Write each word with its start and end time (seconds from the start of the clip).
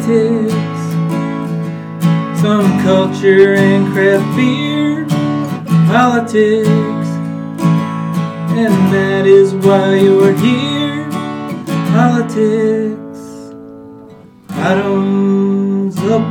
politics, 0.00 0.54
some 2.40 2.80
culture 2.82 3.54
and 3.54 3.92
craft 3.92 4.24
beer, 4.34 5.04
politics, 5.88 6.48
and 8.56 8.74
that 8.92 9.26
is 9.26 9.52
why 9.54 9.94
you're 9.96 10.32
here. 10.32 11.10
Politics, 11.92 13.18
bottoms 14.48 15.98
up. 15.98 16.22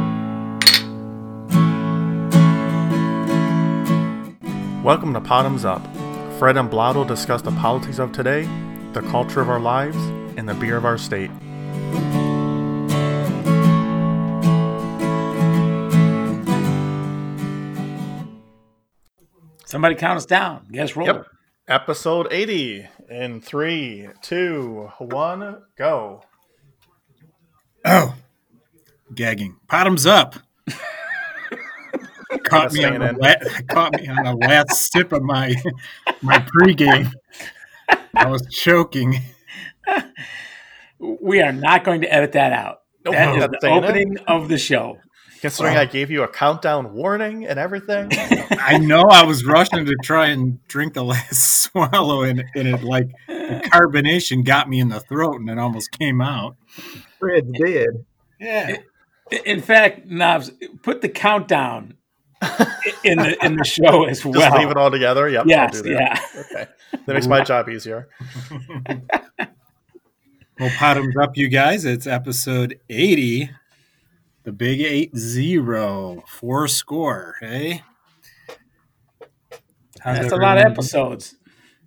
Welcome 4.84 5.14
to 5.14 5.20
Bottoms 5.20 5.64
Up. 5.64 5.86
Fred 6.40 6.58
and 6.58 6.72
Blot 6.72 6.96
will 6.96 7.06
discuss 7.06 7.44
the 7.44 7.52
politics 7.52 8.00
of 8.00 8.12
today, 8.14 8.50
the 8.94 9.02
culture 9.12 9.42
of 9.42 9.50
our 9.50 9.60
lives, 9.60 9.98
and 10.38 10.50
the 10.50 10.56
beer 10.56 10.76
of 10.78 10.86
our 10.86 10.98
state. 10.98 11.30
Somebody 19.70 19.94
count 19.94 20.18
us 20.18 20.26
down. 20.26 20.66
Guess 20.72 20.96
roll. 20.96 21.06
Yep. 21.06 21.28
Episode 21.68 22.28
80 22.32 22.88
in 23.12 23.40
three, 23.40 24.10
two, 24.24 24.90
one, 24.98 25.62
go. 25.78 26.24
Oh, 27.86 28.16
gagging. 29.14 29.58
Bottoms 29.70 30.08
up. 30.08 30.38
caught 32.46 32.74
me 32.74 32.84
on 32.84 32.94
staying 32.96 33.00
the 33.00 33.10
in. 33.10 33.18
la- 33.18 33.36
caught 33.72 33.94
me 33.94 34.08
on 34.08 34.24
the 34.24 34.34
last 34.48 34.92
sip 34.92 35.12
of 35.12 35.22
my 35.22 35.54
my 36.24 36.40
pregame. 36.40 37.12
I 38.16 38.26
was 38.28 38.48
choking. 38.52 39.22
We 41.22 41.42
are 41.42 41.54
not 41.54 41.86
going 41.86 42.02
to 42.02 42.14
edit 42.14 42.34
that 42.34 42.52
out. 42.52 42.80
Nope. 43.06 43.14
That 43.14 43.36
is 43.38 43.48
the 43.48 43.58
staying 43.60 43.78
in. 43.78 43.84
opening 43.86 44.18
of 44.28 44.50
the 44.50 44.58
show. 44.58 44.98
Considering 45.42 45.78
I 45.78 45.86
gave 45.86 46.12
you 46.12 46.24
a 46.24 46.28
countdown 46.28 46.94
warning 46.94 47.46
and 47.46 47.58
everything. 47.58 48.10
I 48.52 48.78
know 48.78 49.04
I 49.04 49.24
was 49.24 49.46
rushing 49.46 49.86
to 49.86 49.96
try 50.04 50.28
and 50.28 50.66
drink 50.68 50.94
the 50.94 51.04
last 51.06 51.64
swallow, 51.64 52.24
and, 52.24 52.44
and 52.56 52.68
it 52.68 52.84
like 52.84 53.08
the 53.28 53.62
carbonation 53.72 54.44
got 54.44 54.70
me 54.70 54.80
in 54.80 54.90
the 54.90 55.00
throat, 55.00 55.40
and 55.40 55.50
it 55.50 55.58
almost 55.58 55.92
came 55.92 56.20
out. 56.22 56.58
Fred's 57.20 57.52
dead. 57.58 58.06
Yeah, 58.40 58.78
In 59.46 59.62
fact, 59.62 60.06
Knobs, 60.08 60.52
put 60.82 61.02
the 61.02 61.10
countdown 61.10 61.96
in 63.04 63.18
the 63.18 63.38
in 63.46 63.58
the 63.58 63.66
show 63.66 64.06
as 64.06 64.22
Just 64.22 64.26
well. 64.36 64.58
leave 64.58 64.70
it 64.70 64.78
all 64.78 64.90
together. 64.92 65.28
Yep. 65.28 65.42
I'll 65.42 65.48
yes, 65.48 65.82
do 65.82 65.94
that. 65.94 66.22
yeah. 66.34 66.42
Okay. 66.42 66.68
That 67.06 67.14
makes 67.14 67.28
my 67.28 67.44
job 67.44 67.70
easier. 67.70 68.08
well, 70.60 70.72
bottoms 70.80 71.16
up, 71.18 71.36
you 71.38 71.48
guys. 71.50 71.86
It's 71.86 72.08
episode 72.08 72.80
eighty, 72.90 73.52
the 74.50 74.54
big 74.54 74.82
eight 74.82 75.16
zero, 75.16 76.24
four 76.28 76.68
score. 76.68 77.36
Hey, 77.40 77.84
How's 80.00 80.18
That's 80.18 80.32
a 80.34 80.38
lot 80.38 80.58
of 80.58 80.64
episodes. 80.64 81.36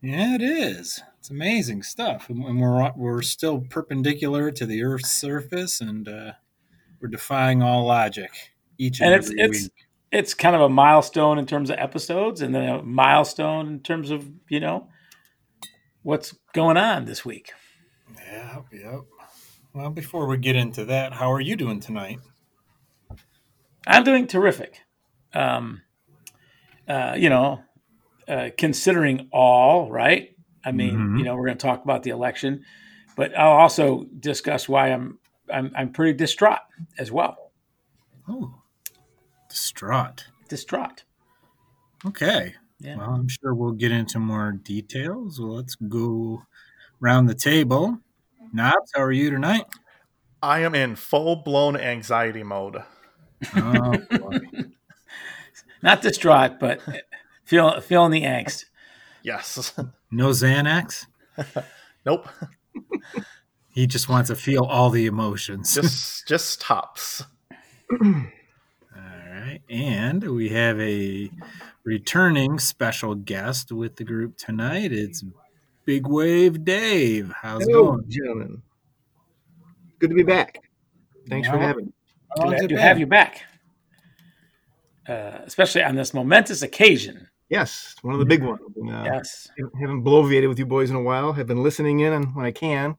Yeah, 0.01 0.37
it 0.37 0.43
is. 0.43 1.03
It's 1.19 1.29
amazing 1.29 1.83
stuff, 1.83 2.31
and 2.31 2.61
we're 2.61 2.93
we're 2.95 3.23
still 3.23 3.63
perpendicular 3.63 4.53
to 4.53 4.65
the 4.65 4.85
Earth's 4.85 5.11
surface, 5.11 5.81
and 5.81 6.07
uh, 6.09 6.33
we're 7.01 7.09
defying 7.09 7.65
all 7.65 7.85
logic 7.85 8.31
each 8.79 9.01
and, 9.01 9.13
And 9.13 9.21
it's 9.21 9.31
every 9.31 9.43
it's 9.43 9.63
week. 9.65 9.73
it's 10.13 10.35
kind 10.35 10.55
of 10.55 10.63
a 10.63 10.69
milestone 10.69 11.41
in 11.41 11.47
terms 11.47 11.69
of 11.69 11.81
episodes, 11.81 12.43
and 12.43 12.55
then 12.55 12.69
a 12.69 12.81
milestone 12.85 13.67
in 13.67 13.81
terms 13.81 14.13
of 14.13 14.31
you 14.49 14.61
know 14.61 14.87
what's 16.05 16.33
going 16.55 16.77
on 16.77 17.07
this 17.07 17.25
week. 17.25 17.51
Yeah, 18.17 18.61
yep. 18.73 19.01
Well, 19.75 19.91
before 19.91 20.29
we 20.29 20.37
get 20.37 20.55
into 20.55 20.85
that, 20.85 21.15
how 21.15 21.33
are 21.33 21.41
you 21.41 21.57
doing 21.57 21.81
tonight? 21.81 22.21
I'm 23.86 24.05
doing 24.05 24.27
terrific. 24.27 24.80
Um, 25.34 25.83
uh, 26.88 27.14
you 27.16 27.28
know, 27.28 27.62
uh, 28.28 28.50
considering 28.56 29.28
all, 29.32 29.91
right? 29.91 30.37
I 30.65 30.72
mean, 30.72 30.97
Mhm. 30.97 31.19
you 31.19 31.25
know, 31.25 31.34
we're 31.34 31.47
going 31.47 31.59
to 31.59 31.66
talk 31.66 31.82
about 31.84 32.03
the 32.03 32.10
election, 32.10 32.65
but 33.16 33.37
I'll 33.37 33.53
also 33.53 34.04
discuss 34.21 34.69
why 34.69 34.88
I'm 34.92 35.19
I'm 35.53 35.72
I'm 35.75 35.92
pretty 35.92 36.12
distraught 36.15 36.60
as 36.98 37.10
well. 37.10 37.53
Oh, 38.28 38.62
distraught. 39.48 40.26
Distraught. 40.48 41.04
Okay. 42.06 42.54
Yeah. 42.78 42.97
Well, 42.97 43.10
I'm 43.10 43.28
sure 43.28 43.54
we'll 43.54 43.72
get 43.72 43.91
into 43.92 44.19
more 44.19 44.53
details. 44.53 45.41
Well, 45.41 45.54
let's 45.56 45.75
go 45.75 46.42
round 47.00 47.28
the 47.28 47.34
table. 47.34 47.98
Knobs, 48.53 48.91
how 48.94 49.03
are 49.03 49.12
you 49.12 49.31
tonight? 49.31 49.65
I 50.42 50.60
am 50.60 50.75
in 50.75 50.97
full 50.97 51.37
blown 51.37 51.76
anxiety 51.76 52.42
mode. 52.42 52.82
Oh. 53.56 53.94
Not 55.82 56.03
distraught, 56.03 56.60
but 56.60 56.80
feel 57.44 57.80
feeling 57.80 58.12
the 58.12 58.22
angst. 58.22 58.66
Yes. 59.22 59.75
no 60.10 60.28
Xanax. 60.28 61.06
nope. 62.06 62.28
He 63.72 63.86
just 63.86 64.08
wants 64.08 64.28
to 64.28 64.36
feel 64.36 64.64
all 64.64 64.91
the 64.91 65.06
emotions. 65.06 65.75
Just 65.75 66.28
just 66.28 66.60
tops. 66.60 67.25
All 67.91 68.08
right. 68.94 69.60
And 69.69 70.22
we 70.22 70.50
have 70.50 70.78
a 70.78 71.30
returning 71.84 72.59
special 72.59 73.14
guest 73.14 73.72
with 73.72 73.97
the 73.97 74.04
group 74.04 74.36
tonight. 74.36 74.92
It's 74.92 75.24
Big 75.84 76.06
Wave 76.06 76.64
Dave. 76.64 77.32
How's 77.41 77.66
it 77.66 77.72
going? 77.72 78.04
gentlemen. 78.09 78.62
Good 79.98 80.10
to 80.10 80.16
be 80.16 80.22
back. 80.22 80.59
Thanks 81.28 81.48
for 81.48 81.59
having 81.59 81.86
me. 81.86 81.92
How 82.37 82.44
long's 82.44 82.60
Glad 82.60 82.69
to 82.69 82.75
been? 82.75 82.78
have 82.78 82.98
you 82.98 83.06
back, 83.06 83.43
uh, 85.09 85.38
especially 85.44 85.82
on 85.82 85.97
this 85.97 86.15
momentous 86.15 86.62
occasion. 86.62 87.28
Yes, 87.48 87.94
one 88.03 88.15
of 88.15 88.20
the 88.20 88.26
big 88.26 88.43
ones. 88.43 88.60
And, 88.76 88.91
uh, 88.91 89.03
Yes. 89.04 89.48
Haven't 89.81 90.04
bloviated 90.04 90.48
with 90.48 90.59
you 90.59 90.65
boys 90.65 90.88
in 90.88 90.97
a 90.97 91.03
while. 91.03 91.34
Have 91.34 91.47
been 91.47 91.62
listening 91.62 92.00
in 92.00 92.15
and 92.15 92.34
when 92.34 92.47
I 92.47 92.50
can, 92.50 92.97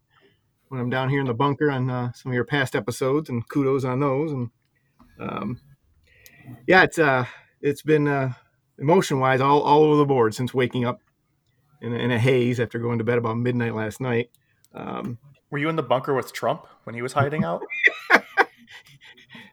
when 0.68 0.80
I'm 0.80 0.92
down 0.92 1.10
here 1.10 1.22
in 1.22 1.26
the 1.26 1.34
bunker 1.34 1.72
on 1.72 1.90
uh, 1.90 2.12
some 2.14 2.32
of 2.32 2.36
your 2.36 2.46
past 2.46 2.76
episodes, 2.76 3.30
and 3.30 3.48
kudos 3.50 3.84
on 3.84 4.00
those. 4.00 4.32
And 4.32 4.50
um, 5.20 5.60
yeah, 6.68 6.84
it's 6.84 7.00
uh, 7.00 7.26
it's 7.62 7.82
been 7.82 8.08
uh, 8.08 8.34
emotion 8.78 9.20
wise 9.20 9.42
all, 9.42 9.62
all 9.62 9.84
over 9.84 9.96
the 9.96 10.06
board 10.06 10.36
since 10.36 10.54
waking 10.54 10.86
up 10.86 11.00
in 11.82 11.92
a, 11.94 11.96
in 11.96 12.12
a 12.12 12.20
haze 12.20 12.60
after 12.60 12.78
going 12.78 13.00
to 13.00 13.04
bed 13.04 13.18
about 13.18 13.38
midnight 13.38 13.74
last 13.74 14.00
night. 14.00 14.30
Um, 14.76 15.18
Were 15.50 15.58
you 15.58 15.70
in 15.70 15.76
the 15.76 15.84
bunker 15.84 16.14
with 16.14 16.32
Trump 16.32 16.68
when 16.84 16.94
he 16.94 17.02
was 17.02 17.14
hiding 17.14 17.44
out? 17.44 17.64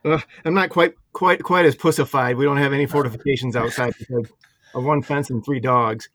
I'm 0.03 0.53
not 0.53 0.69
quite 0.69 0.93
quite 1.13 1.43
quite 1.43 1.65
as 1.65 1.75
pussified. 1.75 2.37
We 2.37 2.45
don't 2.45 2.57
have 2.57 2.73
any 2.73 2.85
fortifications 2.85 3.55
outside 3.55 3.93
because 3.97 4.31
of 4.73 4.83
one 4.83 5.01
fence 5.01 5.29
and 5.29 5.43
three 5.43 5.59
dogs. 5.59 6.09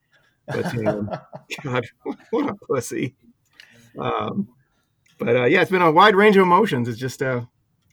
But 0.47 0.67
um, 0.87 1.11
God, 1.63 1.87
what 2.31 2.51
a 2.51 2.55
pussy. 2.55 3.15
Um, 3.99 4.49
but 5.19 5.37
uh, 5.37 5.45
yeah, 5.45 5.63
it's 5.63 5.71
been 5.71 5.83
a 5.83 5.91
wide 5.91 6.17
range 6.17 6.37
of 6.37 6.43
emotions. 6.43 6.89
It's 6.89 6.99
just 6.99 7.23
uh, 7.23 7.43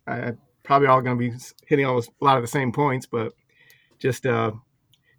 I, 0.07 0.33
probably 0.63 0.87
all 0.87 1.01
going 1.01 1.17
to 1.17 1.31
be 1.31 1.37
hitting 1.67 1.85
all, 1.85 1.99
a 1.99 2.25
lot 2.25 2.37
of 2.37 2.43
the 2.43 2.47
same 2.47 2.71
points, 2.71 3.05
but 3.05 3.33
just 3.99 4.25
uh, 4.25 4.51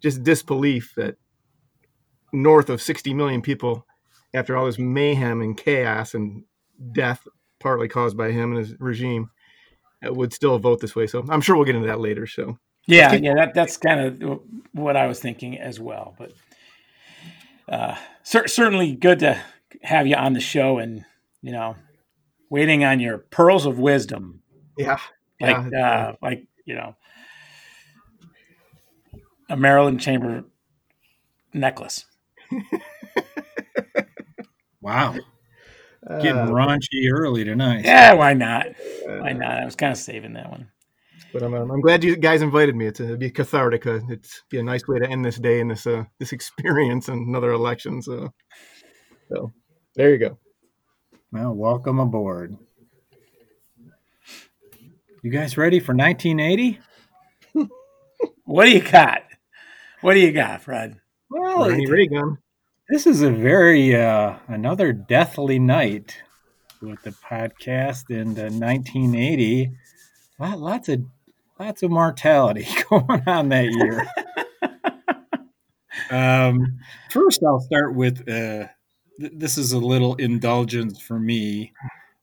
just 0.01 0.23
disbelief 0.23 0.93
that 0.97 1.15
north 2.33 2.69
of 2.69 2.81
60 2.81 3.13
million 3.13 3.41
people, 3.41 3.85
after 4.33 4.57
all 4.57 4.65
this 4.65 4.77
mayhem 4.77 5.41
and 5.41 5.57
chaos 5.57 6.13
and 6.13 6.43
death, 6.91 7.25
partly 7.59 7.87
caused 7.87 8.17
by 8.17 8.31
him 8.31 8.51
and 8.51 8.59
his 8.59 8.79
regime, 8.79 9.29
would 10.03 10.33
still 10.33 10.59
vote 10.59 10.79
this 10.81 10.95
way. 10.95 11.07
So 11.07 11.25
I'm 11.29 11.41
sure 11.41 11.55
we'll 11.55 11.65
get 11.65 11.75
into 11.75 11.87
that 11.87 11.99
later. 11.99 12.27
So 12.27 12.57
Yeah, 12.87 13.13
yeah, 13.13 13.33
that, 13.35 13.53
that's 13.53 13.77
kind 13.77 13.99
of 14.21 14.39
what 14.73 14.95
I 14.95 15.07
was 15.07 15.19
thinking 15.19 15.57
as 15.57 15.79
well. 15.79 16.15
But 16.17 16.33
uh, 17.67 17.95
cer- 18.23 18.47
certainly 18.47 18.93
good 18.95 19.19
to 19.19 19.41
have 19.81 20.05
you 20.07 20.15
on 20.15 20.33
the 20.33 20.39
show 20.39 20.77
and, 20.77 21.03
you 21.41 21.51
know, 21.51 21.75
waiting 22.49 22.83
on 22.83 22.99
your 22.99 23.17
pearls 23.17 23.65
of 23.65 23.79
wisdom. 23.79 24.41
yeah, 24.77 24.99
Like, 25.41 25.57
Yeah. 25.71 25.87
uh, 26.09 26.15
like 26.21 26.47
you 26.65 26.75
know, 26.75 26.95
a 29.49 29.55
Marilyn 29.57 29.97
Chamber 29.99 30.43
necklace. 31.53 32.05
Wow. 34.81 35.15
Getting 36.07 36.37
Uh, 36.37 36.47
raunchy 36.47 37.09
early 37.11 37.43
tonight. 37.43 37.83
Yeah, 37.83 38.13
why 38.13 38.33
not? 38.33 38.67
Why 39.05 39.33
not? 39.33 39.61
I 39.61 39.65
was 39.65 39.75
kind 39.75 39.91
of 39.91 39.97
saving 39.97 40.33
that 40.33 40.51
one. 40.51 40.69
But 41.33 41.41
I'm, 41.43 41.53
I'm 41.53 41.81
glad 41.81 42.03
you 42.03 42.15
guys 42.15 42.41
invited 42.41 42.75
me. 42.75 42.85
It's 42.85 42.99
a, 42.99 43.05
it'd 43.05 43.19
be 43.19 43.31
cathartic. 43.31 43.87
Uh, 43.87 43.99
it's 44.09 44.43
be 44.49 44.59
a 44.59 44.63
nice 44.63 44.87
way 44.87 44.99
to 44.99 45.09
end 45.09 45.25
this 45.25 45.37
day 45.37 45.59
and 45.59 45.71
this 45.71 45.87
uh, 45.87 46.03
this 46.19 46.31
experience 46.31 47.07
and 47.09 47.27
another 47.27 47.51
election. 47.51 48.01
So, 48.01 48.31
so 49.29 49.51
there 49.95 50.11
you 50.11 50.17
go. 50.19 50.37
Well, 51.31 51.53
welcome 51.53 51.99
aboard. 51.99 52.55
You 55.23 55.31
guys 55.31 55.57
ready 55.57 55.79
for 55.79 55.93
1980? 55.95 56.79
What 58.45 58.65
do 58.65 58.71
you 58.71 58.81
got? 58.81 59.23
What 60.01 60.13
do 60.13 60.19
you 60.19 60.31
got, 60.31 60.61
Fred? 60.61 60.97
Well, 61.31 61.65
Bernie 61.65 61.89
Reagan. 61.89 62.37
This 62.89 63.07
is 63.07 63.21
a 63.21 63.31
very 63.31 63.95
uh, 63.95 64.35
another 64.47 64.93
deathly 64.93 65.57
night 65.57 66.21
with 66.81 67.01
the 67.01 67.11
podcast 67.11 68.09
in 68.09 68.37
uh, 68.37 68.49
1980. 68.53 69.71
lot, 70.39 70.59
lots 70.59 70.89
of 70.89 71.05
lots 71.59 71.81
of 71.81 71.89
mortality 71.89 72.67
going 72.89 73.23
on 73.27 73.49
that 73.49 73.65
year. 73.71 74.07
um, 76.11 76.79
first, 77.09 77.41
I'll 77.43 77.59
start 77.59 77.95
with 77.95 78.21
uh, 78.29 78.67
th- 79.19 79.33
this 79.33 79.57
is 79.57 79.71
a 79.71 79.79
little 79.79 80.15
indulgence 80.15 81.01
for 81.01 81.19
me. 81.19 81.73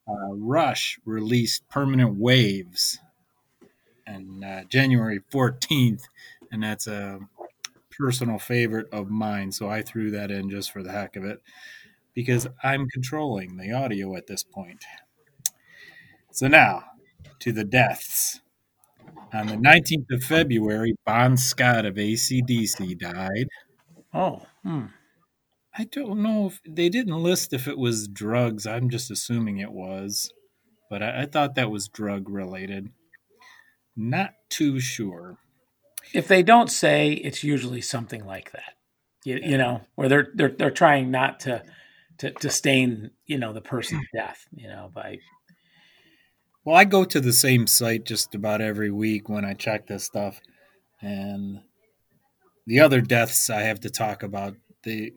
Uh, 0.06 0.34
Rush 0.34 0.98
released 1.04 1.68
"Permanent 1.68 2.16
Waves" 2.16 3.00
on 4.06 4.44
uh, 4.44 4.62
January 4.68 5.20
fourteenth, 5.30 6.04
and 6.52 6.62
that's 6.62 6.86
a 6.86 7.18
personal 7.96 8.38
favorite 8.38 8.86
of 8.92 9.10
mine. 9.10 9.52
So 9.52 9.68
I 9.68 9.82
threw 9.82 10.10
that 10.12 10.30
in 10.30 10.50
just 10.50 10.72
for 10.72 10.82
the 10.82 10.92
heck 10.92 11.16
of 11.16 11.24
it 11.24 11.40
because 12.14 12.46
I'm 12.62 12.88
controlling 12.88 13.56
the 13.56 13.72
audio 13.72 14.16
at 14.16 14.26
this 14.26 14.42
point. 14.42 14.84
So 16.32 16.48
now 16.48 16.84
to 17.42 17.52
the 17.52 17.64
deaths. 17.64 18.40
On 19.32 19.46
the 19.46 19.56
19th 19.56 20.10
of 20.12 20.22
February, 20.22 20.94
Bon 21.04 21.36
Scott 21.36 21.84
of 21.84 21.94
ACDC 21.94 22.98
died. 22.98 23.48
Oh, 24.14 24.42
hmm. 24.62 24.86
I 25.76 25.84
don't 25.84 26.22
know 26.22 26.46
if 26.46 26.60
they 26.68 26.88
didn't 26.88 27.22
list 27.22 27.52
if 27.52 27.66
it 27.66 27.78
was 27.78 28.06
drugs. 28.06 28.66
I'm 28.66 28.90
just 28.90 29.10
assuming 29.10 29.58
it 29.58 29.72
was, 29.72 30.30
but 30.90 31.02
I, 31.02 31.22
I 31.22 31.26
thought 31.26 31.54
that 31.54 31.70
was 31.70 31.88
drug 31.88 32.28
related. 32.28 32.90
Not 33.96 34.34
too 34.48 34.78
sure. 34.78 35.38
If 36.12 36.28
they 36.28 36.43
don't 36.43 36.70
say, 36.70 37.12
it's 37.12 37.44
usually 37.44 37.81
something 37.81 38.25
like 38.25 38.52
that. 38.52 38.75
You, 39.25 39.38
you 39.43 39.56
know, 39.56 39.82
where 39.94 40.08
they're 40.08 40.28
they're 40.34 40.50
they're 40.50 40.70
trying 40.70 41.10
not 41.10 41.40
to 41.40 41.62
to 42.19 42.32
to 42.32 42.50
stain 42.50 43.10
you 43.26 43.38
know 43.38 43.52
the 43.52 43.60
person's 43.60 44.06
death. 44.14 44.46
You 44.54 44.69
know, 44.69 44.90
by 44.93 45.19
Well, 46.64 46.76
I 46.76 46.84
go 46.84 47.04
to 47.04 47.20
the 47.20 47.32
same 47.32 47.66
site 47.66 48.04
just 48.04 48.34
about 48.34 48.60
every 48.60 48.90
week 48.90 49.28
when 49.28 49.44
I 49.44 49.54
check 49.54 49.87
this 49.87 50.04
stuff, 50.04 50.40
and 51.00 51.60
the 52.66 52.81
other 52.81 53.00
deaths 53.00 53.48
I 53.48 53.62
have 53.62 53.81
to 53.81 53.90
talk 53.90 54.22
about, 54.22 54.56
they 54.82 55.12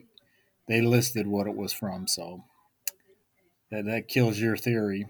they 0.67 0.81
listed 0.81 1.27
what 1.27 1.47
it 1.47 1.55
was 1.55 1.73
from, 1.73 2.07
so 2.07 2.43
that 3.71 3.85
that 3.85 4.07
kills 4.07 4.39
your 4.39 4.57
theory. 4.57 5.07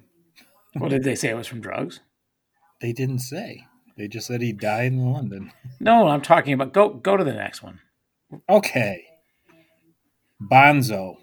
what 0.74 0.89
did 0.89 1.04
they 1.04 1.16
say 1.16 1.30
it 1.30 1.38
was 1.38 1.48
from 1.48 1.62
drugs? 1.62 2.00
They 2.81 2.94
didn't 2.94 3.19
say. 3.19 3.68
They 3.97 4.07
just 4.07 4.27
said 4.27 4.42
he 4.42 4.51
died 4.51 4.92
in 4.92 5.12
London. 5.12 5.51
No, 5.77 6.07
I'm 6.07 6.21
talking 6.21 6.53
about 6.53 6.71
go 6.71 6.89
go 6.89 7.18
to 7.18 7.24
the 7.24 7.33
next 7.33 7.62
one. 7.62 7.81
Okay. 8.50 9.03
Bonzo. 10.42 11.18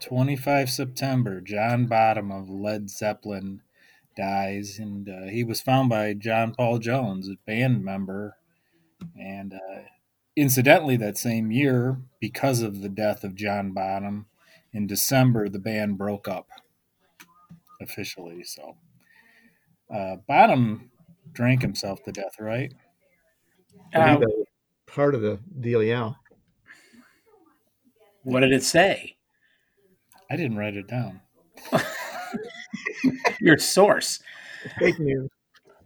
25 0.00 0.70
September. 0.70 1.40
John 1.40 1.86
Bonham 1.86 2.30
of 2.30 2.50
Led 2.50 2.90
Zeppelin 2.90 3.62
dies, 4.16 4.78
and 4.78 5.08
uh, 5.08 5.26
he 5.30 5.42
was 5.44 5.62
found 5.62 5.88
by 5.88 6.12
John 6.12 6.54
Paul 6.54 6.78
Jones, 6.78 7.28
a 7.28 7.36
band 7.46 7.84
member. 7.84 8.36
And 9.18 9.54
uh, 9.54 9.82
incidentally, 10.36 10.96
that 10.98 11.16
same 11.16 11.50
year, 11.50 11.98
because 12.20 12.60
of 12.60 12.82
the 12.82 12.90
death 12.90 13.24
of 13.24 13.34
John 13.34 13.72
Bonham, 13.72 14.26
in 14.72 14.86
December, 14.86 15.48
the 15.48 15.58
band 15.58 15.96
broke 15.96 16.28
up 16.28 16.48
officially. 17.80 18.44
So, 18.44 18.76
uh, 19.92 20.16
Bonham 20.28 20.90
drank 21.38 21.62
himself 21.62 22.02
to 22.02 22.10
death, 22.10 22.34
right? 22.40 22.74
I 23.94 23.98
Uh, 23.98 24.18
that 24.18 24.28
was 24.28 24.46
part 24.88 25.14
of 25.14 25.20
the 25.20 25.38
deal, 25.60 25.84
yeah. 25.84 26.14
what 28.24 28.40
did 28.40 28.52
it 28.52 28.64
say? 28.64 29.16
I 30.28 30.34
didn't 30.34 30.56
write 30.56 30.74
it 30.76 30.88
down. 30.88 31.20
Your 33.40 33.56
source. 33.56 34.18
Fake 34.80 34.98
news. 34.98 35.30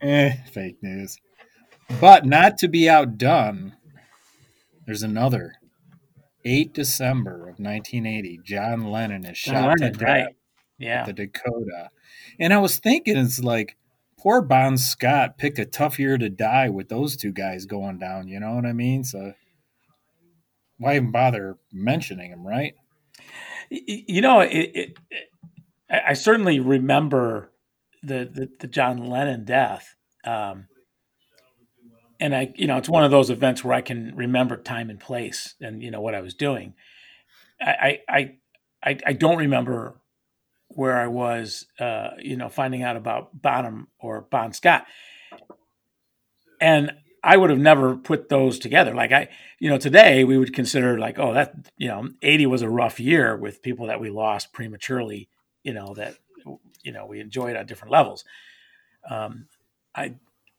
Eh, 0.00 0.32
fake 0.50 0.78
news. 0.82 1.18
But 2.00 2.24
not 2.24 2.56
to 2.58 2.68
be 2.68 2.88
outdone, 2.88 3.74
there's 4.86 5.02
another. 5.02 5.52
8 6.46 6.72
December 6.72 7.34
of 7.42 7.60
1980, 7.60 8.40
John 8.42 8.84
Lennon 8.90 9.26
is 9.26 9.38
John 9.38 9.54
shot 9.54 9.68
Lennon, 9.78 9.92
to 9.92 9.98
death 9.98 10.08
right? 10.08 10.22
at 10.28 10.34
Yeah. 10.78 11.04
the 11.04 11.12
Dakota. 11.12 11.90
And 12.40 12.54
I 12.54 12.58
was 12.58 12.78
thinking, 12.78 13.18
it's 13.18 13.38
like, 13.38 13.76
poor 14.22 14.40
Bon 14.40 14.78
Scott 14.78 15.36
picked 15.38 15.58
a 15.58 15.66
tough 15.66 15.98
year 15.98 16.16
to 16.16 16.30
die 16.30 16.68
with 16.68 16.88
those 16.88 17.16
two 17.16 17.32
guys 17.32 17.66
going 17.66 17.98
down. 17.98 18.28
You 18.28 18.38
know 18.40 18.54
what 18.54 18.66
I 18.66 18.72
mean? 18.72 19.02
So 19.04 19.34
why 20.78 20.96
even 20.96 21.10
bother 21.12 21.58
mentioning 21.72 22.30
him, 22.30 22.46
right? 22.46 22.74
You 23.70 24.20
know, 24.20 24.40
it, 24.40 24.50
it, 24.50 24.98
it- 25.10 25.28
I 25.90 26.14
certainly 26.14 26.58
remember 26.58 27.52
the, 28.02 28.28
the 28.32 28.48
the 28.60 28.66
John 28.66 28.98
Lennon 29.06 29.44
death, 29.44 29.94
um, 30.24 30.68
and 32.18 32.34
I, 32.34 32.52
you 32.56 32.66
know, 32.66 32.78
it's 32.78 32.88
one 32.88 33.04
of 33.04 33.10
those 33.10 33.30
events 33.30 33.62
where 33.62 33.74
I 33.74 33.82
can 33.82 34.16
remember 34.16 34.56
time 34.56 34.90
and 34.90 34.98
place, 34.98 35.54
and 35.60 35.82
you 35.82 35.90
know 35.90 36.00
what 36.00 36.14
I 36.14 36.22
was 36.22 36.34
doing. 36.34 36.74
I 37.60 38.00
I 38.08 38.36
I, 38.82 38.98
I 39.06 39.12
don't 39.14 39.38
remember 39.38 40.01
where 40.74 40.98
I 40.98 41.06
was, 41.06 41.66
uh, 41.78 42.10
you 42.18 42.36
know, 42.36 42.48
finding 42.48 42.82
out 42.82 42.96
about 42.96 43.40
Bonham 43.40 43.88
or 43.98 44.22
Bon 44.22 44.52
Scott, 44.52 44.86
and 46.60 46.92
I 47.24 47.36
would 47.36 47.50
have 47.50 47.58
never 47.58 47.96
put 47.96 48.28
those 48.28 48.58
together. 48.58 48.94
Like 48.94 49.12
I, 49.12 49.28
you 49.58 49.70
know, 49.70 49.78
today 49.78 50.24
we 50.24 50.38
would 50.38 50.54
consider 50.54 50.98
like, 50.98 51.18
oh, 51.18 51.34
that 51.34 51.54
you 51.76 51.88
know, 51.88 52.08
eighty 52.22 52.46
was 52.46 52.62
a 52.62 52.68
rough 52.68 52.98
year 52.98 53.36
with 53.36 53.62
people 53.62 53.86
that 53.86 54.00
we 54.00 54.10
lost 54.10 54.52
prematurely. 54.52 55.28
You 55.62 55.74
know 55.74 55.94
that 55.94 56.16
you 56.82 56.92
know 56.92 57.06
we 57.06 57.20
enjoyed 57.20 57.56
on 57.56 57.66
different 57.66 57.92
levels. 57.92 58.24
Um, 59.08 59.46
I 59.94 60.14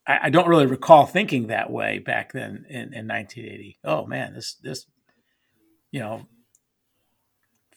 I 0.08 0.20
I 0.24 0.30
don't 0.30 0.48
really 0.48 0.66
recall 0.66 1.06
thinking 1.06 1.48
that 1.48 1.70
way 1.70 2.00
back 2.00 2.32
then 2.32 2.66
in, 2.70 2.94
in 2.94 3.08
1980. 3.08 3.80
Oh 3.84 4.06
man, 4.06 4.34
this 4.34 4.56
this 4.56 4.86
you 5.92 6.00
know 6.00 6.28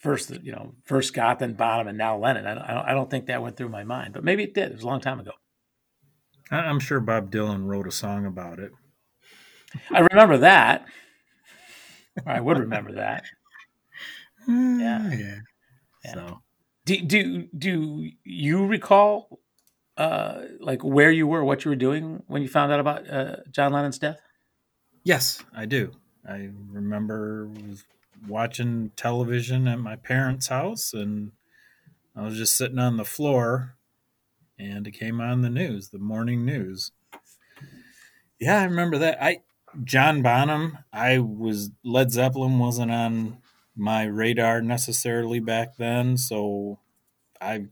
first 0.06 0.30
you 0.44 0.52
know 0.52 0.72
first 0.84 1.08
Scott 1.08 1.40
then 1.40 1.54
Bonham 1.54 1.88
and 1.88 1.98
now 1.98 2.16
Lennon. 2.16 2.46
I 2.46 2.54
don't, 2.54 2.64
I 2.64 2.92
don't 2.92 3.10
think 3.10 3.26
that 3.26 3.42
went 3.42 3.56
through 3.56 3.70
my 3.70 3.82
mind, 3.82 4.14
but 4.14 4.22
maybe 4.22 4.44
it 4.44 4.54
did. 4.54 4.70
It 4.70 4.74
was 4.74 4.84
a 4.84 4.86
long 4.86 5.00
time 5.00 5.18
ago. 5.18 5.32
I'm 6.48 6.78
sure 6.78 7.00
Bob 7.00 7.32
Dylan 7.32 7.66
wrote 7.66 7.88
a 7.88 7.90
song 7.90 8.24
about 8.24 8.60
it. 8.60 8.70
I 9.90 10.06
remember 10.12 10.38
that. 10.38 10.86
Or 12.24 12.32
I 12.32 12.40
would 12.40 12.58
remember 12.58 12.92
that. 12.92 13.24
Yeah. 14.48 15.12
Yeah. 16.04 16.14
So 16.14 16.38
Do 16.84 17.00
do 17.00 17.48
do 17.58 18.10
you 18.22 18.64
recall 18.64 19.40
uh 19.96 20.42
like 20.60 20.84
where 20.84 21.10
you 21.10 21.26
were, 21.26 21.42
what 21.42 21.64
you 21.64 21.72
were 21.72 21.74
doing 21.88 22.22
when 22.28 22.42
you 22.42 22.48
found 22.48 22.70
out 22.70 22.78
about 22.78 23.10
uh, 23.10 23.36
John 23.50 23.72
Lennon's 23.72 23.98
death? 23.98 24.20
Yes, 25.02 25.42
I 25.52 25.66
do. 25.66 25.90
I 26.24 26.50
remember 26.70 27.50
watching 28.26 28.90
television 28.96 29.66
at 29.68 29.78
my 29.78 29.96
parents' 29.96 30.48
house, 30.48 30.92
and 30.92 31.32
I 32.14 32.22
was 32.22 32.36
just 32.36 32.56
sitting 32.56 32.78
on 32.78 32.96
the 32.96 33.04
floor, 33.04 33.76
and 34.58 34.86
it 34.86 34.92
came 34.92 35.20
on 35.20 35.42
the 35.42 35.50
news, 35.50 35.90
the 35.90 35.98
morning 35.98 36.44
news. 36.44 36.92
Yeah, 38.38 38.60
I 38.60 38.64
remember 38.64 38.98
that. 38.98 39.22
I 39.22 39.40
John 39.84 40.22
Bonham. 40.22 40.78
I 40.92 41.18
was 41.18 41.70
Led 41.84 42.10
Zeppelin 42.12 42.58
wasn't 42.58 42.90
on 42.92 43.38
my 43.76 44.04
radar 44.04 44.62
necessarily 44.62 45.40
back 45.40 45.76
then, 45.76 46.16
so 46.16 46.78
I 47.40 47.66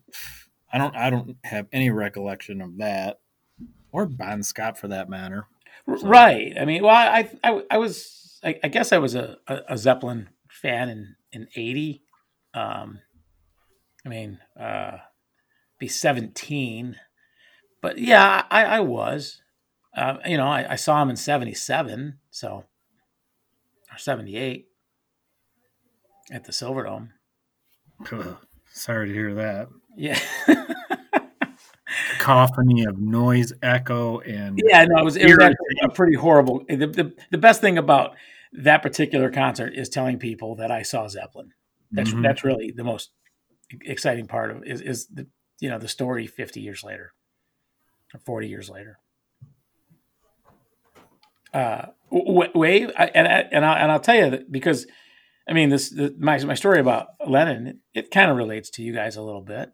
I 0.73 0.79
don't 0.79 0.97
I 0.97 1.11
don't 1.11 1.37
have 1.45 1.67
any 1.73 1.91
recollection 1.91 2.61
of 2.61 2.79
that, 2.79 3.21
or 3.93 4.07
Bon 4.07 4.43
Scott 4.43 4.79
for 4.79 4.89
that 4.89 5.09
matter. 5.09 5.47
So- 5.99 6.07
Right. 6.07 6.55
I 6.59 6.65
mean, 6.65 6.83
well, 6.83 6.95
I 6.95 7.31
I, 7.43 7.63
I 7.71 7.79
was 7.79 8.39
I, 8.43 8.59
I 8.63 8.69
guess 8.69 8.93
I 8.93 8.99
was 8.99 9.15
a, 9.15 9.37
a, 9.47 9.61
a 9.71 9.79
Zeppelin 9.79 10.29
fan 10.65 10.89
in 10.89 11.17
in 11.31 11.49
'80. 11.55 12.03
Um, 12.55 13.01
I 14.07 14.09
mean, 14.09 14.39
uh, 14.59 14.99
be 15.79 15.89
17, 15.89 16.97
but 17.81 17.99
yeah, 17.99 18.45
I, 18.51 18.65
I 18.65 18.81
was. 18.81 19.41
Uh, 19.97 20.19
you 20.27 20.37
know, 20.37 20.47
I, 20.47 20.73
I 20.73 20.77
saw 20.77 21.01
him 21.03 21.11
in 21.11 21.17
'77, 21.17 22.19
so 22.31 22.65
or 23.93 23.99
'78 23.99 24.67
at 26.33 26.45
the 26.45 26.53
Silverdome. 26.53 27.11
Sorry 28.73 29.09
to 29.09 29.15
hear 29.15 29.35
that. 29.35 29.69
Yeah. 29.97 30.19
cacophony 32.19 32.85
of 32.85 32.99
noise, 32.99 33.53
echo, 33.63 34.21
and 34.21 34.59
Yeah, 34.65 34.85
no, 34.85 34.99
it 35.01 35.05
was, 35.05 35.17
it 35.17 35.27
was 35.27 35.55
a 35.83 35.89
pretty 35.91 36.17
horrible. 36.17 36.65
The, 36.69 36.77
the, 36.77 37.13
the 37.31 37.39
best 37.39 37.61
thing 37.61 37.79
about 37.79 38.15
that 38.55 38.83
particular 38.83 39.31
concert 39.31 39.75
is 39.75 39.89
telling 39.89 40.19
people 40.19 40.57
that 40.57 40.71
I 40.71 40.83
saw 40.83 41.09
Zeppelin. 41.09 41.51
That's 41.93 42.13
Mhm. 42.13 42.23
that's 42.23 42.45
really 42.45 42.73
the 42.77 42.85
most 42.85 43.13
exciting 43.83 44.27
part 44.29 44.51
of 44.51 44.65
is 44.65 44.81
is 44.81 45.07
the 45.09 45.27
you 45.61 45.69
know 45.71 45.79
the 45.79 45.89
story 45.89 46.27
fifty 46.27 46.61
years 46.61 46.85
later 46.85 47.13
or 48.15 48.21
forty 48.21 48.49
years 48.49 48.71
later. 48.71 48.99
Uh, 51.53 51.87
wave 52.11 52.91
I, 52.99 53.07
and 53.15 53.29
I, 53.29 53.49
and 53.53 53.65
I, 53.65 53.79
and 53.81 53.93
I'll 53.93 54.01
tell 54.01 54.17
you 54.17 54.31
that 54.31 54.51
because 54.53 54.87
I 55.49 55.53
mean 55.53 55.71
this 55.71 55.91
the, 55.91 56.15
my 56.19 56.43
my 56.45 56.55
story 56.55 56.81
about 56.81 57.09
Lennon 57.27 57.67
it, 57.69 57.77
it 57.95 58.11
kind 58.11 58.31
of 58.31 58.37
relates 58.37 58.71
to 58.71 58.83
you 58.83 58.93
guys 58.95 59.17
a 59.17 59.23
little 59.23 59.43
bit, 59.43 59.73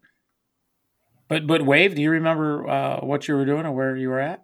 But 1.27 1.47
but 1.47 1.65
Wave, 1.65 1.95
do 1.95 2.01
you 2.01 2.11
remember 2.11 2.67
uh, 2.69 2.99
what 2.99 3.27
you 3.27 3.35
were 3.35 3.45
doing 3.45 3.65
or 3.65 3.71
where 3.71 3.95
you 3.95 4.09
were 4.09 4.19
at? 4.19 4.43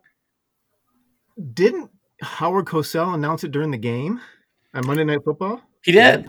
Didn't 1.53 1.91
Howard 2.21 2.65
Cosell 2.65 3.13
announce 3.13 3.43
it 3.43 3.51
during 3.51 3.71
the 3.71 3.77
game 3.77 4.19
on 4.73 4.85
Monday 4.87 5.03
Night 5.03 5.23
Football? 5.23 5.61
He 5.83 5.91
did. 5.91 6.27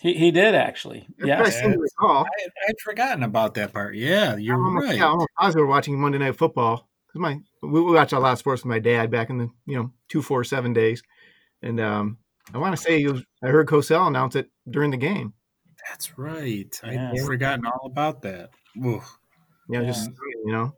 He, 0.00 0.12
he 0.14 0.30
did 0.30 0.54
actually. 0.54 1.08
That's 1.18 1.28
what 1.28 1.40
I 1.40 1.44
Yes. 1.44 1.60
seem 1.60 1.72
to 1.72 1.78
recall. 1.78 2.24
I, 2.24 2.48
I'd 2.68 2.78
forgotten 2.82 3.22
about 3.22 3.54
that 3.54 3.72
part. 3.72 3.94
Yeah, 3.94 4.36
you're 4.36 4.56
I'm 4.56 4.76
right. 4.76 4.96
yeah, 4.96 5.10
I'm 5.10 5.26
positive 5.38 5.66
watching 5.66 5.98
Monday 5.98 6.18
Night 6.18 6.36
Football 6.36 6.88
because 7.06 7.20
my 7.20 7.40
we, 7.62 7.80
we 7.80 7.92
watched 7.92 8.12
a 8.12 8.18
lot 8.18 8.32
of 8.32 8.38
sports 8.38 8.62
with 8.62 8.68
my 8.68 8.78
dad 8.78 9.10
back 9.10 9.30
in 9.30 9.38
the 9.38 9.50
you 9.66 9.76
know 9.76 9.90
two 10.08 10.20
four 10.20 10.44
seven 10.44 10.72
days, 10.74 11.02
and 11.62 11.80
um, 11.80 12.18
I 12.52 12.58
want 12.58 12.76
to 12.76 12.82
say 12.82 13.04
was, 13.06 13.22
I 13.42 13.48
heard 13.48 13.66
Cosell 13.66 14.06
announce 14.06 14.36
it 14.36 14.50
during 14.68 14.90
the 14.90 14.98
game. 14.98 15.32
That's 15.88 16.18
right. 16.18 16.78
Yeah. 16.84 17.12
I'd 17.12 17.20
forgotten 17.20 17.64
all 17.66 17.86
about 17.86 18.20
that. 18.22 18.50
Oof. 18.84 19.18
Yeah, 19.70 19.84
just 19.84 20.10
you 20.44 20.52
know, 20.52 20.74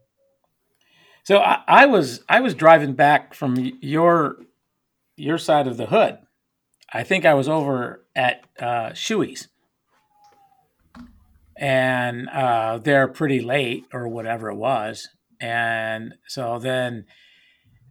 So 1.26 1.38
I, 1.38 1.60
I 1.66 1.86
was 1.86 2.20
I 2.28 2.38
was 2.38 2.54
driving 2.54 2.92
back 2.92 3.34
from 3.34 3.56
your 3.80 4.36
your 5.16 5.38
side 5.38 5.66
of 5.66 5.76
the 5.76 5.86
hood. 5.86 6.18
I 6.92 7.02
think 7.02 7.24
I 7.24 7.34
was 7.34 7.48
over 7.48 8.04
at 8.14 8.44
uh, 8.60 8.92
Shoey's, 8.92 9.48
and 11.56 12.28
uh, 12.28 12.78
they're 12.78 13.08
pretty 13.08 13.40
late 13.40 13.86
or 13.92 14.06
whatever 14.06 14.50
it 14.50 14.54
was. 14.54 15.08
And 15.40 16.14
so 16.28 16.60
then 16.60 17.06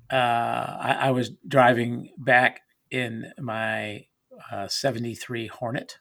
uh, 0.10 0.15
I, 0.15 0.98
I 1.01 1.12
was 1.12 1.32
driving 1.46 2.12
back 2.18 2.62
in 2.89 3.34
my 3.38 4.06
uh, 4.50 4.70
'73 4.70 5.48
Hornet. 5.48 5.98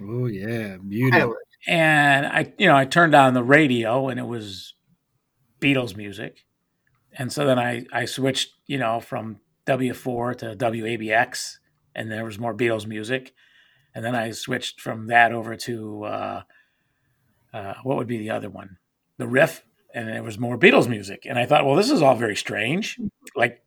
Oh 0.00 0.24
yeah, 0.24 0.78
beautiful. 0.78 1.36
And 1.68 2.26
I, 2.26 2.50
you 2.56 2.66
know, 2.66 2.76
I 2.78 2.86
turned 2.86 3.14
on 3.14 3.34
the 3.34 3.44
radio 3.44 4.08
and 4.08 4.18
it 4.18 4.26
was 4.26 4.72
Beatles 5.60 5.96
music, 5.96 6.44
and 7.18 7.32
so 7.32 7.44
then 7.46 7.58
I 7.58 7.84
I 7.92 8.04
switched, 8.06 8.50
you 8.66 8.78
know, 8.78 9.00
from 9.00 9.40
W4 9.66 10.36
to 10.38 10.56
WABX, 10.56 11.56
and 11.94 12.10
there 12.10 12.24
was 12.24 12.38
more 12.38 12.54
Beatles 12.54 12.86
music, 12.86 13.32
and 13.94 14.04
then 14.04 14.14
I 14.14 14.30
switched 14.32 14.80
from 14.80 15.06
that 15.08 15.32
over 15.32 15.56
to 15.56 16.04
uh, 16.04 16.42
uh, 17.52 17.74
what 17.82 17.96
would 17.96 18.06
be 18.06 18.18
the 18.18 18.30
other 18.30 18.48
one, 18.50 18.78
the 19.18 19.28
Riff, 19.28 19.64
and 19.94 20.08
there 20.08 20.22
was 20.22 20.38
more 20.38 20.56
Beatles 20.58 20.88
music, 20.88 21.24
and 21.28 21.38
I 21.38 21.46
thought, 21.46 21.66
well, 21.66 21.76
this 21.76 21.90
is 21.90 22.02
all 22.02 22.14
very 22.14 22.36
strange, 22.36 22.98
like, 23.34 23.62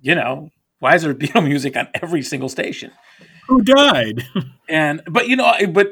you 0.00 0.14
know, 0.14 0.50
why 0.80 0.94
is 0.94 1.02
there 1.02 1.14
Beatles 1.22 1.44
music 1.44 1.76
on 1.76 1.88
every 1.94 2.22
single 2.22 2.48
station? 2.48 2.92
Who 3.48 3.62
died? 3.62 4.24
and 4.68 5.00
but 5.10 5.26
you 5.28 5.34
know 5.36 5.46
I- 5.46 5.64
but 5.64 5.88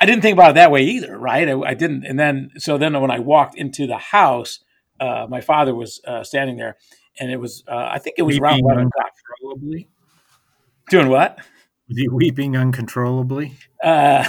i 0.00 0.06
didn't 0.06 0.22
think 0.22 0.32
about 0.32 0.52
it 0.52 0.54
that 0.54 0.70
way 0.70 0.82
either 0.84 1.18
right? 1.18 1.46
I, 1.46 1.52
I 1.60 1.74
didn't. 1.74 2.04
And 2.06 2.18
then 2.18 2.50
so 2.56 2.78
then 2.78 2.98
when 2.98 3.10
i 3.10 3.18
walked 3.18 3.54
into 3.58 3.86
the 3.86 3.98
house 3.98 4.60
uh, 5.00 5.26
my 5.28 5.40
father 5.40 5.74
was 5.74 6.00
uh, 6.06 6.22
standing 6.24 6.56
there 6.56 6.76
and 7.20 7.30
it 7.30 7.36
was 7.38 7.62
uh, 7.68 7.88
i 7.92 7.98
think 7.98 8.16
it 8.18 8.22
was 8.22 8.38
around 8.38 8.54
Weeping 8.56 8.64
11 8.66 8.86
o'clock 8.86 9.10
uncontrollably. 9.40 9.88
doing 10.90 11.08
what 11.08 11.38
Was 11.88 11.98
he 11.98 12.08
weeping 12.08 12.56
uncontrollably? 12.56 13.54
uh, 13.82 14.24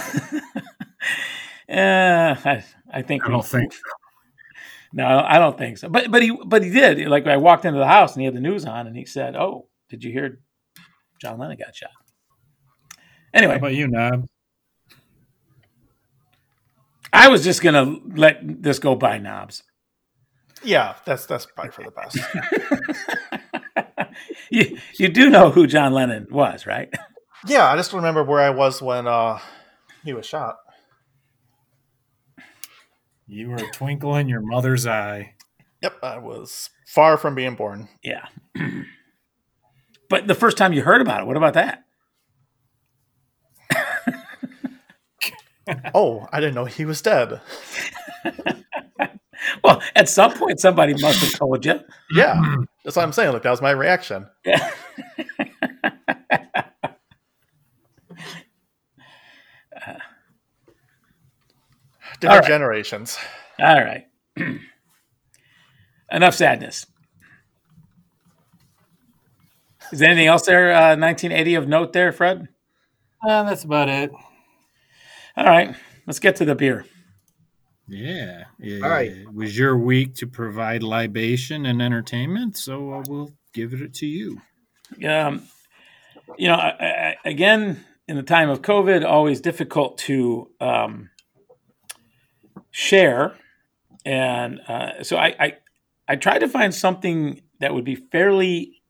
uh, 1.68 2.36
I, 2.44 2.64
I 2.92 3.02
think 3.02 3.24
I 3.24 3.28
don't 3.30 3.44
think 3.44 3.72
so. 3.72 3.80
no 4.92 5.22
i 5.26 5.38
don't 5.38 5.58
think 5.58 5.76
so 5.78 5.88
but 5.88 6.10
but 6.10 6.22
he 6.22 6.30
but 6.46 6.62
he 6.64 6.70
did 6.70 7.06
like 7.08 7.26
i 7.26 7.36
walked 7.36 7.64
into 7.66 7.78
the 7.78 7.86
house 7.86 8.12
and 8.14 8.20
he 8.22 8.24
had 8.24 8.34
the 8.34 8.40
news 8.40 8.64
on 8.64 8.86
and 8.86 8.96
he 8.96 9.04
said 9.04 9.36
oh 9.36 9.68
did 9.90 10.02
you 10.02 10.10
hear 10.12 10.40
john 11.20 11.38
lennon 11.38 11.56
got 11.58 11.74
shot 11.76 11.90
How 12.96 13.02
anyway 13.34 13.56
about 13.56 13.74
you, 13.74 13.86
Knob? 13.88 14.26
i 17.12 17.28
was 17.28 17.44
just 17.44 17.62
gonna 17.62 17.96
let 18.14 18.38
this 18.42 18.78
go 18.78 18.94
by 18.94 19.18
knobs 19.18 19.62
Yeah, 20.62 20.94
that's 21.04 21.26
that's 21.26 21.46
probably 21.46 21.72
for 21.72 21.84
the 21.84 21.90
best. 21.90 22.18
you, 24.50 24.78
you 24.98 25.08
do 25.08 25.30
know 25.30 25.50
who 25.50 25.66
John 25.66 25.92
Lennon 25.92 26.26
was, 26.30 26.66
right? 26.66 26.92
yeah, 27.46 27.70
I 27.70 27.76
just 27.76 27.92
remember 27.92 28.24
where 28.24 28.40
I 28.40 28.50
was 28.50 28.82
when 28.82 29.06
uh, 29.06 29.38
he 30.04 30.12
was 30.12 30.26
shot. 30.26 30.56
You 33.26 33.50
were 33.50 33.56
a 33.56 33.70
twinkle 33.72 34.16
in 34.16 34.28
your 34.28 34.40
mother's 34.40 34.86
eye. 34.86 35.34
Yep, 35.82 35.98
I 36.02 36.18
was 36.18 36.70
far 36.86 37.16
from 37.16 37.34
being 37.34 37.54
born. 37.54 37.88
Yeah. 38.02 38.26
but 40.08 40.26
the 40.26 40.34
first 40.34 40.56
time 40.56 40.72
you 40.72 40.82
heard 40.82 41.00
about 41.00 41.20
it, 41.20 41.26
what 41.26 41.36
about 41.36 41.54
that? 41.54 41.84
Oh, 45.94 46.26
I 46.32 46.40
didn't 46.40 46.54
know 46.54 46.64
he 46.64 46.86
was 46.86 47.02
dead. 47.02 47.42
Well, 49.64 49.82
at 49.94 50.08
some 50.08 50.32
point, 50.34 50.60
somebody 50.60 50.94
must 50.94 51.20
have 51.20 51.32
told 51.38 51.64
you. 51.64 51.80
Yeah, 52.14 52.56
that's 52.84 52.96
what 52.96 53.02
I'm 53.02 53.12
saying. 53.12 53.32
Like 53.32 53.42
that 53.42 53.50
was 53.50 53.62
my 53.62 53.70
reaction. 53.70 54.26
Yeah. 54.44 54.70
Different 62.20 62.34
All 62.34 62.40
right. 62.40 62.48
generations. 62.48 63.18
All 63.60 63.80
right. 63.84 64.06
Enough 66.10 66.34
sadness. 66.34 66.86
Is 69.92 70.00
there 70.00 70.10
anything 70.10 70.26
else 70.26 70.42
there, 70.42 70.72
uh, 70.74 70.96
1980 70.96 71.54
of 71.54 71.68
note 71.68 71.92
there, 71.92 72.12
Fred? 72.12 72.48
Uh, 73.26 73.44
that's 73.44 73.64
about 73.64 73.88
it. 73.88 74.10
All 75.36 75.44
right. 75.46 75.74
Let's 76.06 76.18
get 76.18 76.36
to 76.36 76.44
the 76.44 76.54
beer. 76.54 76.84
Yeah. 77.88 78.44
yeah. 78.58 78.84
All 78.84 78.90
right. 78.90 79.10
It 79.10 79.32
was 79.34 79.56
your 79.56 79.76
week 79.76 80.14
to 80.16 80.26
provide 80.26 80.82
libation 80.82 81.66
and 81.66 81.80
entertainment, 81.80 82.56
so 82.56 82.92
uh, 82.92 83.02
we'll 83.08 83.32
give 83.54 83.72
it 83.72 83.94
to 83.94 84.06
you. 84.06 84.40
um, 85.06 85.42
you 86.36 86.48
know, 86.48 86.54
I, 86.54 86.68
I, 86.80 87.16
again, 87.24 87.84
in 88.06 88.16
the 88.16 88.22
time 88.22 88.50
of 88.50 88.62
COVID, 88.62 89.04
always 89.04 89.40
difficult 89.40 89.98
to 89.98 90.50
um, 90.60 91.10
share, 92.70 93.34
and 94.04 94.60
uh, 94.68 95.02
so 95.02 95.16
I, 95.16 95.34
I 95.38 95.56
I 96.08 96.16
tried 96.16 96.38
to 96.40 96.48
find 96.48 96.74
something 96.74 97.42
that 97.60 97.74
would 97.74 97.84
be 97.84 97.94
fairly 97.94 98.80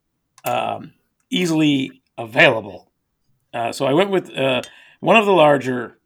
um, 0.45 0.93
easily 1.29 2.01
available. 2.17 2.91
Uh, 3.53 3.71
so 3.71 3.85
I 3.85 3.93
went 3.93 4.09
with 4.09 4.29
uh, 4.29 4.61
one 4.99 5.15
of 5.15 5.25
the 5.25 5.33
larger 5.33 5.97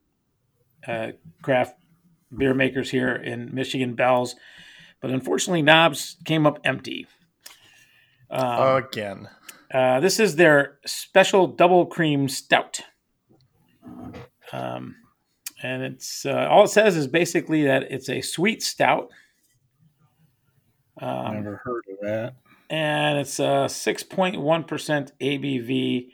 uh, 0.88 1.10
craft 1.42 1.76
beer 2.38 2.54
makers 2.54 2.90
here 2.92 3.13
in 3.16 3.54
Michigan, 3.54 3.96
Bell's, 3.96 4.36
but 5.02 5.12
unfortunately, 5.12 5.62
Knobs 5.62 6.18
came 6.25 6.46
up 6.48 6.60
empty. 6.63 7.08
Um, 8.30 8.84
Again. 8.84 9.30
uh, 9.74 10.00
this 10.00 10.20
is 10.20 10.36
their 10.36 10.80
special 10.86 11.48
double 11.48 11.86
cream 11.86 12.28
stout. 12.30 12.82
Um, 14.52 14.96
and 15.62 15.84
it's 15.84 16.25
uh, 16.25 16.48
all 16.50 16.63
it 16.63 16.70
says 16.70 16.96
is 16.96 17.08
basically 17.08 17.63
that 17.66 17.84
it's 17.92 18.10
a 18.10 18.22
sweet 18.22 18.62
stout. 18.63 19.10
Um, 21.02 21.34
Never 21.36 21.62
heard 21.63 21.84
of 21.92 21.98
that. 22.02 22.36
and 22.70 23.18
it's 23.18 23.40
a 23.40 23.66
6.1% 23.68 25.12
ABV. 25.22 26.08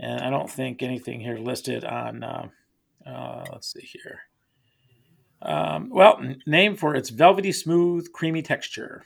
And 0.00 0.20
I 0.20 0.30
don't 0.30 0.50
think 0.50 0.82
anything 0.82 1.20
here 1.20 1.38
listed 1.38 1.84
on, 1.84 2.22
uh, 2.22 2.48
uh, 3.06 3.44
let's 3.52 3.72
see 3.72 3.88
here. 3.92 4.20
Um, 5.42 5.88
well, 5.90 6.20
named 6.46 6.78
for 6.78 6.94
its 6.94 7.10
velvety, 7.10 7.52
smooth, 7.52 8.12
creamy 8.12 8.42
texture. 8.42 9.04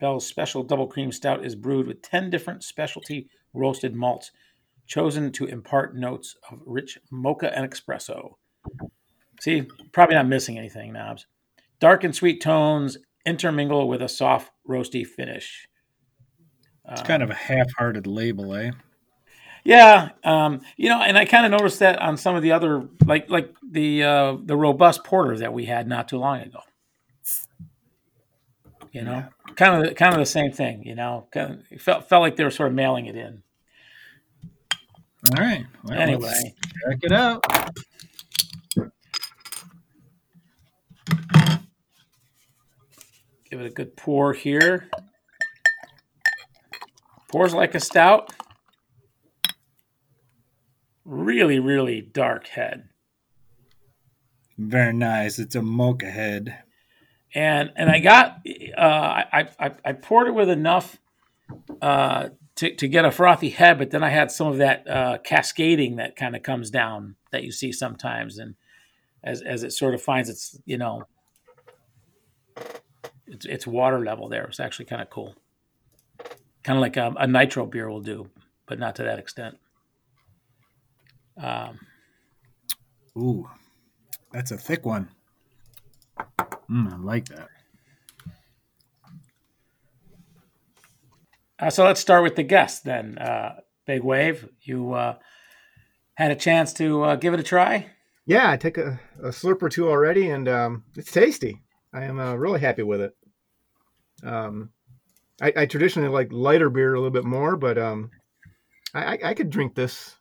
Bell's 0.00 0.26
Special 0.26 0.62
Double 0.62 0.86
Cream 0.86 1.12
Stout 1.12 1.44
is 1.44 1.54
brewed 1.54 1.86
with 1.86 2.02
10 2.02 2.30
different 2.30 2.64
specialty 2.64 3.28
roasted 3.54 3.94
malts, 3.94 4.32
chosen 4.86 5.30
to 5.32 5.46
impart 5.46 5.96
notes 5.96 6.36
of 6.50 6.60
rich 6.66 6.98
mocha 7.10 7.56
and 7.56 7.70
espresso. 7.70 8.34
See, 9.40 9.68
probably 9.92 10.16
not 10.16 10.28
missing 10.28 10.58
anything, 10.58 10.92
Knobs. 10.92 11.26
Dark 11.80 12.04
and 12.04 12.14
sweet 12.14 12.40
tones 12.40 12.98
intermingle 13.26 13.88
with 13.88 14.02
a 14.02 14.08
soft, 14.08 14.52
roasty 14.68 15.06
finish. 15.06 15.66
It's 16.90 17.02
kind 17.02 17.22
of 17.22 17.30
a 17.30 17.34
half-hearted 17.34 18.06
label, 18.06 18.54
eh? 18.54 18.72
Yeah, 19.64 20.10
um, 20.24 20.60
you 20.76 20.88
know, 20.88 21.00
and 21.00 21.16
I 21.16 21.24
kind 21.24 21.46
of 21.46 21.52
noticed 21.52 21.78
that 21.78 22.00
on 22.00 22.16
some 22.16 22.34
of 22.34 22.42
the 22.42 22.50
other, 22.52 22.88
like 23.06 23.30
like 23.30 23.54
the 23.68 24.02
uh, 24.02 24.36
the 24.42 24.56
robust 24.56 25.04
porter 25.04 25.38
that 25.38 25.52
we 25.52 25.66
had 25.66 25.86
not 25.86 26.08
too 26.08 26.18
long 26.18 26.40
ago. 26.40 26.60
You 28.92 29.02
know, 29.02 29.24
kind 29.54 29.76
of 29.82 29.88
the, 29.88 29.94
kind 29.94 30.12
of 30.12 30.18
the 30.18 30.26
same 30.26 30.50
thing. 30.50 30.82
You 30.84 30.96
know, 30.96 31.28
kind 31.32 31.52
of, 31.52 31.60
it 31.70 31.80
felt 31.80 32.08
felt 32.08 32.22
like 32.22 32.36
they 32.36 32.44
were 32.44 32.50
sort 32.50 32.70
of 32.70 32.74
mailing 32.74 33.06
it 33.06 33.14
in. 33.16 33.42
All 35.30 35.42
right. 35.44 35.64
Well, 35.84 35.98
Anyway, 35.98 36.54
check 36.90 36.98
it 37.02 37.12
out. 37.12 37.44
give 43.48 43.60
it 43.60 43.66
a 43.66 43.70
good 43.70 43.96
pour 43.96 44.32
here. 44.32 44.88
Pours 47.28 47.54
like 47.54 47.74
a 47.74 47.80
stout. 47.80 48.32
Really, 51.04 51.58
really 51.58 52.00
dark 52.00 52.46
head. 52.48 52.88
Very 54.58 54.92
nice. 54.92 55.38
It's 55.38 55.54
a 55.54 55.62
mocha 55.62 56.10
head. 56.10 56.62
and 57.34 57.72
and 57.76 57.90
I 57.90 57.98
got 57.98 58.40
uh, 58.76 58.80
I, 58.80 59.48
I 59.58 59.70
I 59.84 59.92
poured 59.92 60.28
it 60.28 60.34
with 60.34 60.48
enough 60.48 60.98
uh, 61.80 62.28
to 62.56 62.74
to 62.76 62.88
get 62.88 63.04
a 63.04 63.10
frothy 63.10 63.50
head, 63.50 63.78
but 63.78 63.90
then 63.90 64.04
I 64.04 64.10
had 64.10 64.30
some 64.30 64.46
of 64.46 64.58
that 64.58 64.88
uh, 64.88 65.18
cascading 65.18 65.96
that 65.96 66.16
kind 66.16 66.36
of 66.36 66.42
comes 66.42 66.70
down 66.70 67.16
that 67.30 67.42
you 67.42 67.52
see 67.52 67.72
sometimes, 67.72 68.38
and 68.38 68.54
as 69.24 69.42
as 69.42 69.62
it 69.62 69.72
sort 69.72 69.94
of 69.94 70.02
finds 70.02 70.28
its 70.28 70.58
you 70.64 70.78
know 70.78 71.04
its 73.26 73.46
its 73.46 73.66
water 73.66 74.00
level 74.00 74.28
there. 74.28 74.44
It's 74.44 74.60
actually 74.60 74.84
kind 74.86 75.02
of 75.02 75.10
cool, 75.10 75.34
kind 76.62 76.76
of 76.76 76.80
like 76.80 76.96
a, 76.96 77.14
a 77.18 77.26
nitro 77.26 77.66
beer 77.66 77.90
will 77.90 78.02
do, 78.02 78.30
but 78.66 78.78
not 78.78 78.96
to 78.96 79.02
that 79.04 79.18
extent. 79.18 79.56
Um, 81.42 81.80
Ooh, 83.16 83.48
that's 84.30 84.52
a 84.52 84.56
thick 84.56 84.86
one. 84.86 85.08
Mm, 86.70 86.92
I 86.92 86.96
like 86.96 87.26
that. 87.26 87.48
Uh, 91.58 91.70
so 91.70 91.84
let's 91.84 92.00
start 92.00 92.22
with 92.22 92.36
the 92.36 92.42
guest 92.42 92.84
then. 92.84 93.18
Uh, 93.18 93.56
Big 93.86 94.02
Wave, 94.02 94.48
you 94.62 94.94
uh, 94.94 95.16
had 96.14 96.30
a 96.30 96.36
chance 96.36 96.72
to 96.74 97.02
uh, 97.02 97.16
give 97.16 97.34
it 97.34 97.40
a 97.40 97.44
try. 97.44 97.86
Yeah, 98.24 98.50
I 98.50 98.56
took 98.56 98.78
a, 98.78 99.00
a 99.20 99.28
slurp 99.28 99.62
or 99.62 99.68
two 99.68 99.88
already, 99.90 100.30
and 100.30 100.48
um, 100.48 100.84
it's 100.96 101.12
tasty. 101.12 101.60
I 101.92 102.04
am 102.04 102.18
uh, 102.18 102.34
really 102.34 102.60
happy 102.60 102.82
with 102.82 103.00
it. 103.00 103.16
Um, 104.24 104.70
I, 105.40 105.52
I 105.56 105.66
traditionally 105.66 106.08
like 106.08 106.32
lighter 106.32 106.70
beer 106.70 106.94
a 106.94 106.98
little 106.98 107.10
bit 107.10 107.24
more, 107.24 107.56
but 107.56 107.78
um, 107.78 108.10
I, 108.94 109.04
I, 109.04 109.18
I 109.24 109.34
could 109.34 109.50
drink 109.50 109.74
this 109.74 110.16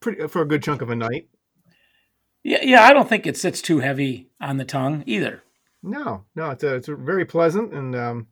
pretty 0.00 0.26
for 0.28 0.42
a 0.42 0.46
good 0.46 0.62
chunk 0.62 0.82
of 0.82 0.90
a 0.90 0.96
night. 0.96 1.28
Yeah, 2.42 2.58
yeah, 2.62 2.82
I 2.84 2.92
don't 2.92 3.08
think 3.08 3.26
it 3.26 3.36
sits 3.36 3.60
too 3.60 3.80
heavy 3.80 4.30
on 4.40 4.56
the 4.56 4.64
tongue 4.64 5.02
either. 5.06 5.42
No, 5.82 6.24
no, 6.34 6.50
it's 6.50 6.64
a, 6.64 6.74
it's 6.76 6.88
a 6.88 6.94
very 6.96 7.24
pleasant, 7.24 7.72
and 7.74 7.94
um, 7.94 8.26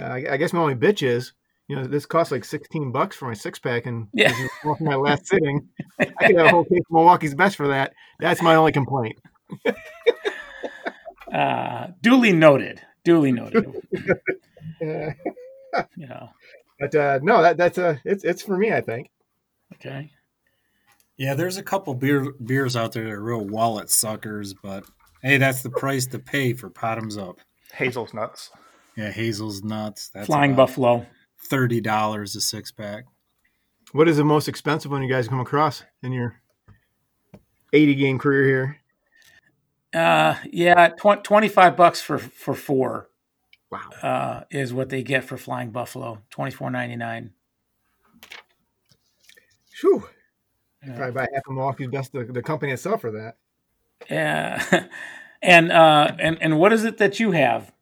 I, 0.00 0.24
I 0.30 0.36
guess 0.36 0.52
my 0.52 0.60
only 0.60 0.74
bitch 0.74 1.02
is, 1.06 1.32
you 1.68 1.76
know, 1.76 1.84
this 1.84 2.06
costs 2.06 2.32
like 2.32 2.44
sixteen 2.44 2.90
bucks 2.92 3.16
for 3.16 3.26
my 3.28 3.34
six 3.34 3.58
pack, 3.58 3.86
and 3.86 4.08
Yeah. 4.12 4.28
this 4.28 4.38
is 4.40 4.50
for 4.62 4.76
my 4.80 4.94
last 4.94 5.26
sitting, 5.26 5.68
I 6.00 6.04
could 6.06 6.36
have 6.36 6.46
a 6.46 6.50
whole 6.50 6.64
case 6.64 6.78
of 6.80 6.90
Milwaukee's 6.90 7.34
best 7.34 7.56
for 7.56 7.68
that. 7.68 7.92
That's 8.20 8.42
my 8.42 8.54
only 8.54 8.72
complaint. 8.72 9.18
Uh, 11.32 11.88
duly 12.00 12.32
noted. 12.32 12.80
Duly 13.04 13.32
noted. 13.32 13.66
yeah. 14.80 15.12
you 15.96 16.06
know. 16.06 16.30
but 16.80 16.94
uh, 16.94 17.18
no, 17.22 17.42
that 17.42 17.56
that's 17.58 17.76
uh, 17.76 17.96
it's 18.04 18.24
it's 18.24 18.40
for 18.42 18.56
me. 18.56 18.72
I 18.72 18.80
think. 18.80 19.10
Okay. 19.74 20.10
Yeah, 21.18 21.34
there's 21.34 21.56
a 21.56 21.62
couple 21.62 21.94
beer 21.94 22.32
beers 22.44 22.76
out 22.76 22.92
there 22.92 23.04
that 23.04 23.10
are 23.10 23.20
real 23.22 23.44
wallet 23.44 23.90
suckers, 23.90 24.54
but 24.54 24.84
hey, 25.22 25.36
that's 25.36 25.62
the 25.62 25.70
price 25.70 26.06
to 26.06 26.18
pay 26.18 26.52
for 26.54 26.70
bottoms 26.70 27.18
up. 27.18 27.38
Hazel's 27.74 28.14
nuts. 28.14 28.50
Yeah, 28.96 29.10
Hazel's 29.10 29.62
nuts. 29.62 30.10
That's 30.14 30.26
Flying 30.26 30.54
Buffalo. 30.54 31.04
thirty 31.50 31.80
dollars 31.80 32.36
a 32.36 32.40
six 32.40 32.70
pack. 32.70 33.04
What 33.92 34.08
is 34.08 34.16
the 34.16 34.24
most 34.24 34.48
expensive 34.48 34.90
one 34.92 35.02
you 35.02 35.08
guys 35.08 35.28
come 35.28 35.40
across 35.40 35.82
in 36.02 36.12
your 36.12 36.40
eighty 37.72 37.94
game 37.96 38.18
career 38.18 38.44
here? 38.46 40.00
Uh, 40.02 40.36
yeah, 40.52 40.88
tw- 40.88 41.24
25 41.24 41.74
bucks 41.74 42.02
for, 42.02 42.18
for 42.18 42.52
four 42.54 43.08
Wow. 43.72 43.88
uh, 44.02 44.44
is 44.50 44.74
what 44.74 44.90
they 44.90 45.02
get 45.02 45.24
for 45.24 45.36
Flying 45.38 45.70
Buffalo. 45.70 46.22
Twenty 46.30 46.50
four 46.52 46.70
ninety 46.70 46.94
nine. 46.96 47.32
Whew. 49.80 50.08
Yeah. 50.88 50.96
Probably 50.96 51.12
buy 51.12 51.28
half 51.34 51.42
of 51.46 51.54
Milwaukee's 51.54 51.88
best 51.88 52.12
the, 52.12 52.24
the 52.24 52.42
company 52.42 52.72
itself 52.72 53.00
for 53.00 53.10
that. 53.12 53.36
Yeah. 54.10 54.86
and 55.42 55.70
uh 55.70 56.12
and 56.18 56.38
and 56.40 56.58
what 56.58 56.72
is 56.72 56.84
it 56.84 56.98
that 56.98 57.20
you 57.20 57.32
have, 57.32 57.72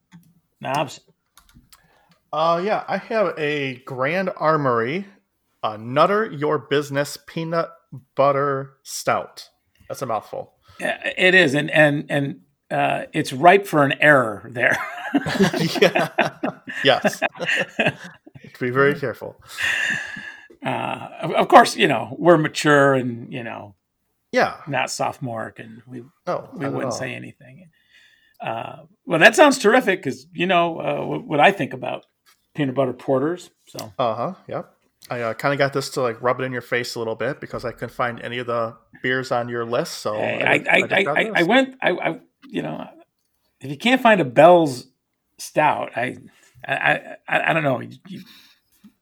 Knobs? 0.61 0.99
Uh, 2.33 2.61
yeah, 2.63 2.83
I 2.87 2.97
have 2.97 3.33
a 3.37 3.77
Grand 3.85 4.29
Armory, 4.35 5.07
a 5.63 5.77
Nutter 5.77 6.25
Your 6.25 6.59
Business 6.59 7.17
Peanut 7.25 7.69
Butter 8.15 8.73
Stout. 8.83 9.49
That's 9.87 10.01
a 10.01 10.05
mouthful. 10.05 10.53
Yeah, 10.79 10.99
It 11.17 11.33
is, 11.33 11.55
and 11.55 11.71
and 11.71 12.05
and 12.09 12.41
uh, 12.69 13.03
it's 13.13 13.31
ripe 13.31 13.65
for 13.65 13.83
an 13.83 13.93
error 14.01 14.47
there. 14.51 14.77
yeah. 15.81 16.09
yes. 16.83 17.23
Be 18.59 18.69
very 18.69 18.99
careful. 18.99 19.41
Uh, 20.65 21.09
of, 21.21 21.31
of 21.31 21.47
course, 21.47 21.75
you 21.75 21.87
know 21.87 22.15
we're 22.17 22.37
mature 22.37 22.93
and 22.93 23.31
you 23.31 23.43
know 23.43 23.75
Yeah. 24.31 24.57
not 24.67 24.89
sophomoric, 24.91 25.59
and 25.59 25.81
we 25.87 26.03
No, 26.25 26.49
we 26.53 26.67
wouldn't 26.69 26.93
say 26.93 27.13
anything. 27.13 27.69
Uh, 28.41 28.83
well, 29.05 29.19
that 29.19 29.35
sounds 29.35 29.57
terrific 29.57 30.01
because 30.03 30.27
you 30.33 30.45
know 30.45 30.79
uh, 30.79 31.05
what, 31.05 31.23
what 31.25 31.39
I 31.39 31.51
think 31.51 31.73
about 31.73 32.05
peanut 32.55 32.75
butter 32.75 32.93
porters. 32.93 33.49
So 33.67 33.93
Uh 33.97 34.15
huh. 34.15 34.33
Yep. 34.47 34.73
I 35.09 35.21
uh, 35.21 35.33
kind 35.35 35.53
of 35.53 35.57
got 35.57 35.71
this 35.73 35.89
to 35.91 36.01
like 36.01 36.21
rub 36.21 36.39
it 36.41 36.43
in 36.43 36.51
your 36.51 36.61
face 36.61 36.95
a 36.95 36.99
little 36.99 37.15
bit 37.15 37.39
because 37.39 37.63
I 37.63 37.71
couldn't 37.71 37.93
find 37.93 38.19
any 38.21 38.39
of 38.39 38.47
the 38.47 38.75
beers 39.01 39.31
on 39.31 39.47
your 39.47 39.63
list. 39.65 39.99
So 39.99 40.15
Hey, 40.15 40.43
I, 40.43 40.53
I, 40.53 40.77
I, 40.91 41.05
I, 41.07 41.31
I 41.35 41.43
went, 41.43 41.75
I, 41.81 41.91
I, 41.91 42.19
you 42.45 42.61
know, 42.61 42.85
if 43.61 43.69
you 43.71 43.77
can't 43.77 44.01
find 44.01 44.19
a 44.19 44.25
Bell's 44.25 44.87
stout, 45.37 45.91
I, 45.95 46.17
I, 46.67 47.15
I, 47.27 47.51
I 47.51 47.53
don't 47.53 47.63
know. 47.63 47.79
You- 47.79 48.21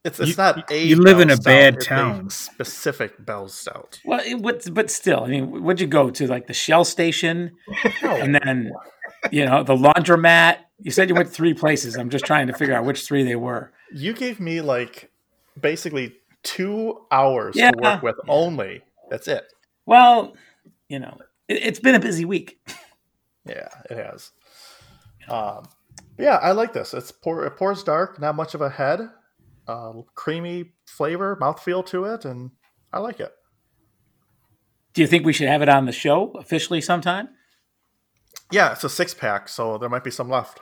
It's 0.06 0.20
it's 0.20 0.30
You- 0.30 0.36
not 0.38 0.72
a. 0.72 0.84
you 0.86 0.96
live 0.98 1.20
in 1.20 1.30
a 1.32 1.38
bad 1.38 1.74
stout, 1.74 1.78
it's 1.82 1.86
town. 1.88 2.30
specific 2.30 3.26
Bell's 3.26 3.54
stout. 3.56 4.00
well, 4.06 4.22
it, 4.26 4.36
what, 4.36 4.72
but 4.74 4.89
still, 4.91 5.24
I 5.24 5.28
mean, 5.28 5.63
would 5.63 5.82
you 5.82 5.88
go 5.88 6.10
to 6.12 6.28
like 6.28 6.48
the 6.48 6.54
Shell 6.54 6.86
station 6.86 7.52
and 8.04 8.36
then, 8.36 8.72
you 9.32 9.46
know, 9.46 9.63
the 9.63 9.76
laundromat? 9.76 10.58
You 10.82 10.91
said 10.91 11.10
you 11.10 11.15
went 11.15 11.30
three 11.30 11.54
places. 11.54 11.96
I'm 11.96 12.10
just 12.10 12.26
trying 12.26 12.48
to 12.48 12.54
figure 12.54 12.76
out 12.76 12.86
which 12.86 13.06
three 13.08 13.24
they 13.24 13.36
were. 13.36 13.72
You 13.94 14.13
gave 14.13 14.39
me 14.39 14.62
like 14.62 15.10
basically 15.60 16.13
two 16.44 17.02
hours 17.12 17.56
Yeah. 17.56 17.72
to 17.72 17.82
work 17.82 18.04
with 18.04 18.15
only. 18.28 18.82
That's 19.10 19.28
it. 19.28 19.46
Well, 19.86 20.36
you 20.89 21.00
know, 21.00 21.18
it, 21.48 21.63
it's 21.63 21.80
been 21.80 21.96
a 21.96 22.00
busy 22.00 22.26
week. 22.26 22.60
Yeah, 23.48 23.70
it 23.89 23.98
has. 23.98 24.32
Um, 25.30 25.68
yeah, 26.20 26.36
I 26.38 26.52
like 26.52 26.74
this. 26.74 26.94
It's 26.94 27.12
pour, 27.12 27.46
it 27.46 27.52
pours 27.58 27.84
dark, 27.84 28.20
not 28.20 28.36
much 28.36 28.54
of 28.54 28.62
a 28.62 28.70
head, 28.70 29.10
uh, 29.67 29.93
creamy 30.13 30.73
flavor, 30.86 31.38
mouthfeel 31.41 31.86
to 31.88 32.06
it, 32.06 32.25
and 32.25 32.51
I 32.93 32.99
like 32.99 33.19
it. 33.19 33.32
Do 34.93 35.01
you 35.01 35.08
think 35.08 35.25
we 35.25 35.34
should 35.34 35.47
have 35.47 35.62
it 35.62 35.69
on 35.69 35.86
the 35.86 35.91
show 35.91 36.32
officially 36.32 36.82
sometime? 36.82 37.30
Yeah, 38.51 38.71
it's 38.71 38.84
a 38.84 38.89
six 38.89 39.13
pack, 39.13 39.49
so 39.49 39.78
there 39.78 39.89
might 39.89 40.04
be 40.04 40.12
some 40.12 40.30
left. 40.30 40.60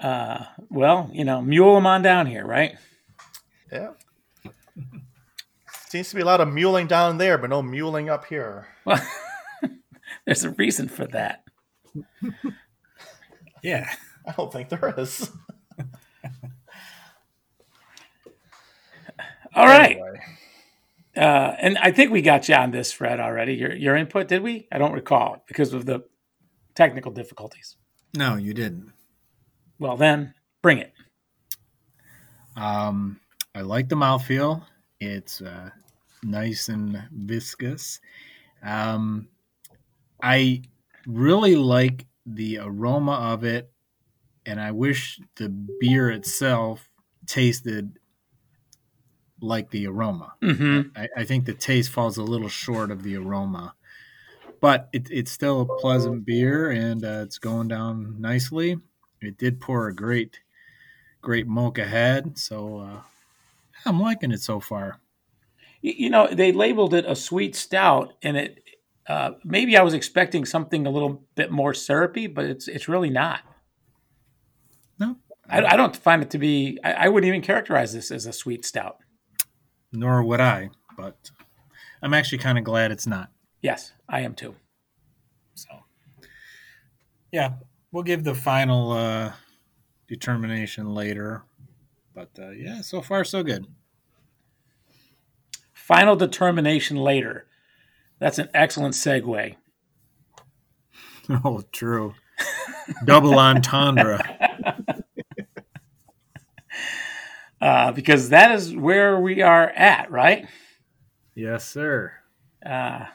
Uh, 0.00 0.44
well, 0.70 1.10
you 1.12 1.24
know, 1.24 1.42
mule 1.42 1.74
them 1.74 1.86
on 1.86 2.02
down 2.02 2.26
here, 2.26 2.46
right? 2.46 2.76
Yeah. 3.72 3.90
Seems 5.88 6.10
to 6.10 6.16
be 6.16 6.22
a 6.22 6.26
lot 6.26 6.40
of 6.40 6.52
muling 6.52 6.86
down 6.86 7.18
there, 7.18 7.38
but 7.38 7.50
no 7.50 7.62
muling 7.62 8.08
up 8.10 8.24
here. 8.24 8.66
Well, 8.84 9.00
there's 10.24 10.44
a 10.44 10.50
reason 10.50 10.88
for 10.88 11.06
that. 11.08 11.44
Yeah. 13.64 13.90
I 14.26 14.32
don't 14.32 14.52
think 14.52 14.68
there 14.68 14.94
is. 14.98 15.30
All 19.54 19.66
right. 19.66 19.92
Anyway. 19.92 20.20
Uh, 21.16 21.54
and 21.60 21.78
I 21.78 21.92
think 21.92 22.10
we 22.10 22.22
got 22.22 22.48
you 22.48 22.56
on 22.56 22.72
this, 22.72 22.92
Fred, 22.92 23.20
already. 23.20 23.54
Your 23.54 23.74
your 23.74 23.96
input, 23.96 24.26
did 24.26 24.42
we? 24.42 24.66
I 24.72 24.78
don't 24.78 24.92
recall 24.92 25.44
because 25.46 25.72
of 25.72 25.86
the 25.86 26.04
technical 26.74 27.12
difficulties. 27.12 27.76
No, 28.16 28.36
you 28.36 28.52
didn't. 28.52 28.92
Well, 29.78 29.96
then 29.96 30.34
bring 30.60 30.78
it. 30.78 30.92
Um, 32.56 33.20
I 33.54 33.60
like 33.60 33.88
the 33.88 33.96
mouthfeel. 33.96 34.62
It's 35.00 35.40
uh, 35.40 35.70
nice 36.22 36.68
and 36.68 37.02
viscous. 37.12 38.00
Um, 38.62 39.28
I 40.22 40.62
really 41.06 41.56
like 41.56 42.06
the 42.26 42.58
aroma 42.58 43.12
of 43.12 43.44
it, 43.44 43.70
and 44.46 44.60
I 44.60 44.72
wish 44.72 45.20
the 45.36 45.48
beer 45.48 46.10
itself 46.10 46.88
tasted 47.26 47.98
like 49.44 49.70
the 49.70 49.86
aroma. 49.86 50.34
Mm-hmm. 50.42 50.96
I, 50.96 51.08
I 51.18 51.24
think 51.24 51.44
the 51.44 51.54
taste 51.54 51.90
falls 51.90 52.16
a 52.16 52.22
little 52.22 52.48
short 52.48 52.90
of 52.90 53.02
the 53.02 53.16
aroma, 53.16 53.74
but 54.60 54.88
it, 54.92 55.08
it's 55.10 55.30
still 55.30 55.60
a 55.60 55.78
pleasant 55.78 56.24
beer, 56.24 56.70
and 56.70 57.04
uh, 57.04 57.22
it's 57.22 57.38
going 57.38 57.68
down 57.68 58.20
nicely. 58.20 58.78
It 59.20 59.38
did 59.38 59.60
pour 59.60 59.88
a 59.88 59.94
great, 59.94 60.40
great 61.20 61.46
mocha 61.46 61.84
head, 61.84 62.38
so 62.38 62.78
uh, 62.78 63.00
I'm 63.84 64.00
liking 64.00 64.32
it 64.32 64.40
so 64.40 64.60
far. 64.60 65.00
You, 65.82 66.08
know, 66.08 66.28
they 66.32 66.50
labeled 66.50 66.94
it 66.94 67.04
a 67.06 67.14
sweet 67.14 67.54
stout, 67.54 68.14
and 68.22 68.38
it 68.38 68.64
uh, 69.06 69.32
maybe 69.44 69.76
I 69.76 69.82
was 69.82 69.92
expecting 69.92 70.46
something 70.46 70.86
a 70.86 70.90
little 70.90 71.24
bit 71.34 71.50
more 71.50 71.74
syrupy, 71.74 72.26
but 72.26 72.46
it's 72.46 72.68
it's 72.68 72.88
really 72.88 73.10
not. 73.10 73.40
No, 74.98 75.16
I, 75.48 75.62
I 75.62 75.76
don't 75.76 75.94
find 75.94 76.22
it 76.22 76.30
to 76.30 76.38
be. 76.38 76.78
I, 76.82 76.92
I 76.92 77.08
wouldn't 77.08 77.28
even 77.28 77.42
characterize 77.42 77.92
this 77.92 78.10
as 78.10 78.24
a 78.24 78.32
sweet 78.32 78.64
stout. 78.64 79.03
Nor 79.94 80.22
would 80.22 80.40
I, 80.40 80.70
but 80.96 81.30
I'm 82.02 82.14
actually 82.14 82.38
kind 82.38 82.58
of 82.58 82.64
glad 82.64 82.90
it's 82.90 83.06
not. 83.06 83.30
Yes, 83.62 83.92
I 84.08 84.20
am 84.20 84.34
too. 84.34 84.54
So 85.54 85.68
Yeah, 87.32 87.54
we'll 87.92 88.02
give 88.02 88.24
the 88.24 88.34
final 88.34 88.92
uh, 88.92 89.32
determination 90.08 90.92
later. 90.94 91.44
But 92.14 92.30
uh, 92.38 92.50
yeah, 92.50 92.82
so 92.82 93.00
far 93.00 93.24
so 93.24 93.42
good. 93.42 93.66
Final 95.72 96.16
determination 96.16 96.96
later. 96.96 97.46
That's 98.18 98.38
an 98.38 98.48
excellent 98.54 98.94
segue. 98.94 99.56
Oh, 101.42 101.62
true. 101.72 102.12
Double 103.06 103.38
entendre. 103.38 104.20
Uh, 107.64 107.92
because 107.92 108.28
that 108.28 108.50
is 108.52 108.76
where 108.76 109.18
we 109.18 109.40
are 109.40 109.70
at, 109.70 110.10
right? 110.10 110.46
Yes, 111.34 111.66
sir. 111.66 112.12
Uh, 112.64 113.06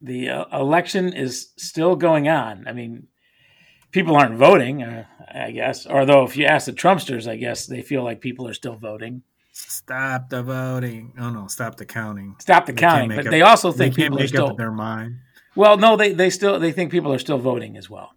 the 0.00 0.30
uh, 0.30 0.58
election 0.60 1.12
is 1.12 1.50
still 1.58 1.94
going 1.94 2.26
on. 2.26 2.66
I 2.66 2.72
mean, 2.72 3.08
people 3.92 4.16
aren't 4.16 4.36
voting, 4.36 4.82
uh, 4.82 5.04
I 5.32 5.50
guess. 5.50 5.86
Although, 5.86 6.24
if 6.24 6.38
you 6.38 6.46
ask 6.46 6.64
the 6.66 6.72
Trumpsters, 6.72 7.28
I 7.30 7.36
guess 7.36 7.66
they 7.66 7.82
feel 7.82 8.02
like 8.02 8.22
people 8.22 8.48
are 8.48 8.54
still 8.54 8.76
voting. 8.76 9.22
Stop 9.52 10.30
the 10.30 10.42
voting. 10.42 11.12
Oh 11.18 11.28
no, 11.30 11.48
stop 11.48 11.76
the 11.76 11.84
counting. 11.84 12.36
Stop 12.38 12.64
the 12.64 12.72
They 12.72 12.80
counting, 12.80 13.08
but 13.10 13.26
up- 13.26 13.30
they 13.30 13.42
also 13.42 13.72
They 13.72 13.84
think 13.84 13.96
can't 13.96 14.12
people 14.14 14.24
are 14.24 14.28
still. 14.28 14.54
their 14.56 14.70
mind. 14.72 15.16
Well, 15.54 15.76
no, 15.76 15.96
they 15.96 16.12
they 16.14 16.30
still 16.30 16.58
they 16.60 16.72
think 16.72 16.90
people 16.92 17.12
are 17.12 17.18
still 17.18 17.38
voting 17.38 17.76
as 17.76 17.90
well. 17.90 18.14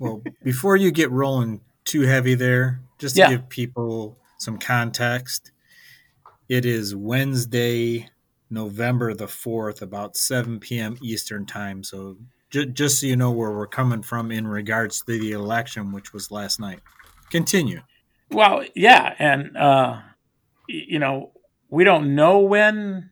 Well, 0.00 0.22
before 0.42 0.76
you 0.76 0.90
get 0.90 1.10
rolling 1.10 1.60
too 1.84 2.02
heavy 2.02 2.34
there, 2.34 2.80
just 2.98 3.14
to 3.16 3.22
Yeah. 3.22 3.30
give 3.30 3.48
people 3.48 4.18
some 4.38 4.58
context, 4.58 5.52
it 6.48 6.64
is 6.64 6.94
Wednesday, 6.94 8.08
November 8.50 9.12
the 9.14 9.26
4th, 9.26 9.82
about 9.82 10.16
7 10.16 10.60
p.m. 10.60 10.96
Eastern 11.02 11.46
Time. 11.46 11.82
So 11.82 12.16
ju- 12.50 12.66
just 12.66 13.00
so 13.00 13.06
you 13.06 13.16
know 13.16 13.30
where 13.32 13.50
we're 13.52 13.66
coming 13.66 14.02
from 14.02 14.30
in 14.30 14.46
regards 14.46 15.00
to 15.02 15.18
the 15.18 15.32
election, 15.32 15.92
which 15.92 16.12
was 16.12 16.30
last 16.30 16.60
night. 16.60 16.80
Continue. 17.30 17.80
Well, 18.30 18.64
yeah, 18.74 19.14
and 19.18 19.56
uh, 19.56 20.00
you 20.68 20.98
know 20.98 21.32
we 21.68 21.84
don't 21.84 22.14
know 22.14 22.38
when 22.40 23.10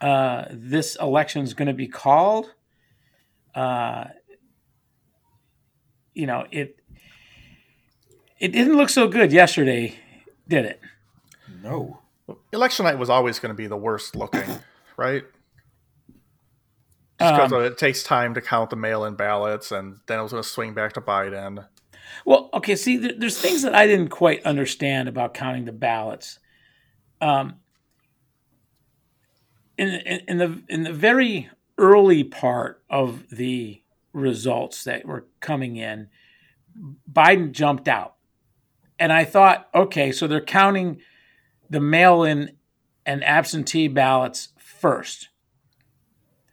uh, 0.00 0.44
this 0.50 0.96
election 1.00 1.42
is 1.42 1.54
going 1.54 1.68
to 1.68 1.74
be 1.74 1.88
called. 1.88 2.52
Uh, 3.54 4.04
you 6.14 6.26
know 6.26 6.46
it. 6.50 6.75
It 8.38 8.52
didn't 8.52 8.76
look 8.76 8.90
so 8.90 9.08
good 9.08 9.32
yesterday, 9.32 9.98
did 10.46 10.66
it? 10.66 10.80
No. 11.62 12.00
Election 12.52 12.84
night 12.84 12.98
was 12.98 13.08
always 13.08 13.38
going 13.38 13.50
to 13.50 13.54
be 13.56 13.66
the 13.66 13.76
worst 13.76 14.14
looking, 14.14 14.48
right? 14.96 15.24
Just 17.18 17.34
because 17.34 17.52
Um, 17.52 17.62
it 17.62 17.78
takes 17.78 18.02
time 18.02 18.34
to 18.34 18.42
count 18.42 18.70
the 18.70 18.76
mail-in 18.76 19.14
ballots, 19.14 19.72
and 19.72 19.98
then 20.06 20.18
it 20.18 20.22
was 20.22 20.32
going 20.32 20.42
to 20.42 20.48
swing 20.48 20.74
back 20.74 20.92
to 20.94 21.00
Biden. 21.00 21.66
Well, 22.26 22.50
okay. 22.52 22.76
See, 22.76 22.98
there, 22.98 23.12
there's 23.16 23.40
things 23.40 23.62
that 23.62 23.74
I 23.74 23.86
didn't 23.86 24.08
quite 24.08 24.44
understand 24.44 25.08
about 25.08 25.32
counting 25.32 25.64
the 25.64 25.72
ballots. 25.72 26.38
Um, 27.20 27.54
in, 29.78 29.88
in, 29.88 30.20
in 30.28 30.38
the 30.38 30.62
in 30.68 30.82
the 30.82 30.92
very 30.92 31.48
early 31.78 32.22
part 32.24 32.82
of 32.90 33.30
the 33.30 33.82
results 34.12 34.84
that 34.84 35.06
were 35.06 35.26
coming 35.40 35.76
in, 35.76 36.08
Biden 37.10 37.52
jumped 37.52 37.88
out, 37.88 38.15
and 38.98 39.12
I 39.12 39.24
thought, 39.24 39.68
okay, 39.74 40.12
so 40.12 40.26
they're 40.26 40.40
counting 40.40 41.00
the 41.68 41.80
mail-in 41.80 42.52
and 43.04 43.22
absentee 43.24 43.88
ballots 43.88 44.48
first. 44.58 45.28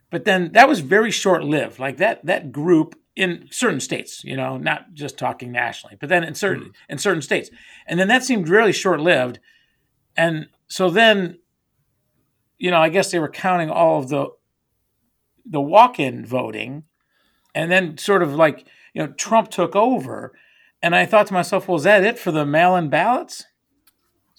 But 0.10 0.26
then 0.26 0.52
that 0.52 0.68
was 0.68 0.82
very 0.82 1.12
short-lived. 1.12 1.80
Like 1.80 1.98
that 1.98 2.26
that 2.26 2.52
group 2.52 2.96
in 3.16 3.48
certain 3.52 3.80
states, 3.80 4.24
you 4.24 4.36
know, 4.36 4.58
not 4.58 4.94
just 4.94 5.18
talking 5.18 5.52
nationally, 5.52 5.98
but 6.00 6.10
then 6.10 6.24
in 6.24 6.36
certain 6.36 6.66
hmm. 6.66 6.72
in 6.90 6.98
certain 6.98 7.22
states. 7.22 7.50
And 7.88 8.00
then 8.00 8.08
that 8.10 8.24
seemed 8.24 8.50
really 8.50 8.74
short-lived. 8.74 9.40
And 10.16 10.48
so 10.68 10.90
then 10.90 11.40
you 12.64 12.72
know, 12.72 12.80
I 12.80 12.88
guess 12.88 13.12
they 13.12 13.20
were 13.20 13.30
counting 13.30 13.70
all 13.70 14.00
of 14.00 14.10
the 14.10 14.28
the 15.46 15.60
walk-in 15.60 16.26
voting 16.26 16.84
and 17.54 17.70
then 17.70 17.98
sort 17.98 18.24
of 18.24 18.34
like, 18.36 18.66
you 18.94 19.04
know, 19.04 19.12
Trump 19.14 19.50
took 19.50 19.76
over 19.76 20.32
and 20.84 20.94
I 20.94 21.06
thought 21.06 21.28
to 21.28 21.34
myself, 21.34 21.68
well, 21.68 21.78
is 21.78 21.84
that 21.84 22.04
it 22.04 22.20
for 22.20 22.32
the 22.32 22.46
mail-in 22.46 22.90
ballots? 22.90 23.46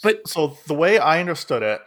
But 0.02 0.28
So 0.28 0.59
the 0.66 0.74
way 0.74 0.98
I 0.98 1.18
understood 1.18 1.62
it, 1.62 1.80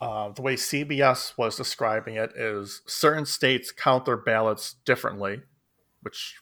uh, 0.00 0.30
the 0.30 0.40
way 0.40 0.54
CBS 0.54 1.36
was 1.36 1.56
describing 1.56 2.14
it 2.14 2.32
is 2.34 2.80
certain 2.86 3.26
states 3.26 3.70
count 3.70 4.06
their 4.06 4.16
ballots 4.16 4.76
differently, 4.86 5.42
which 6.00 6.36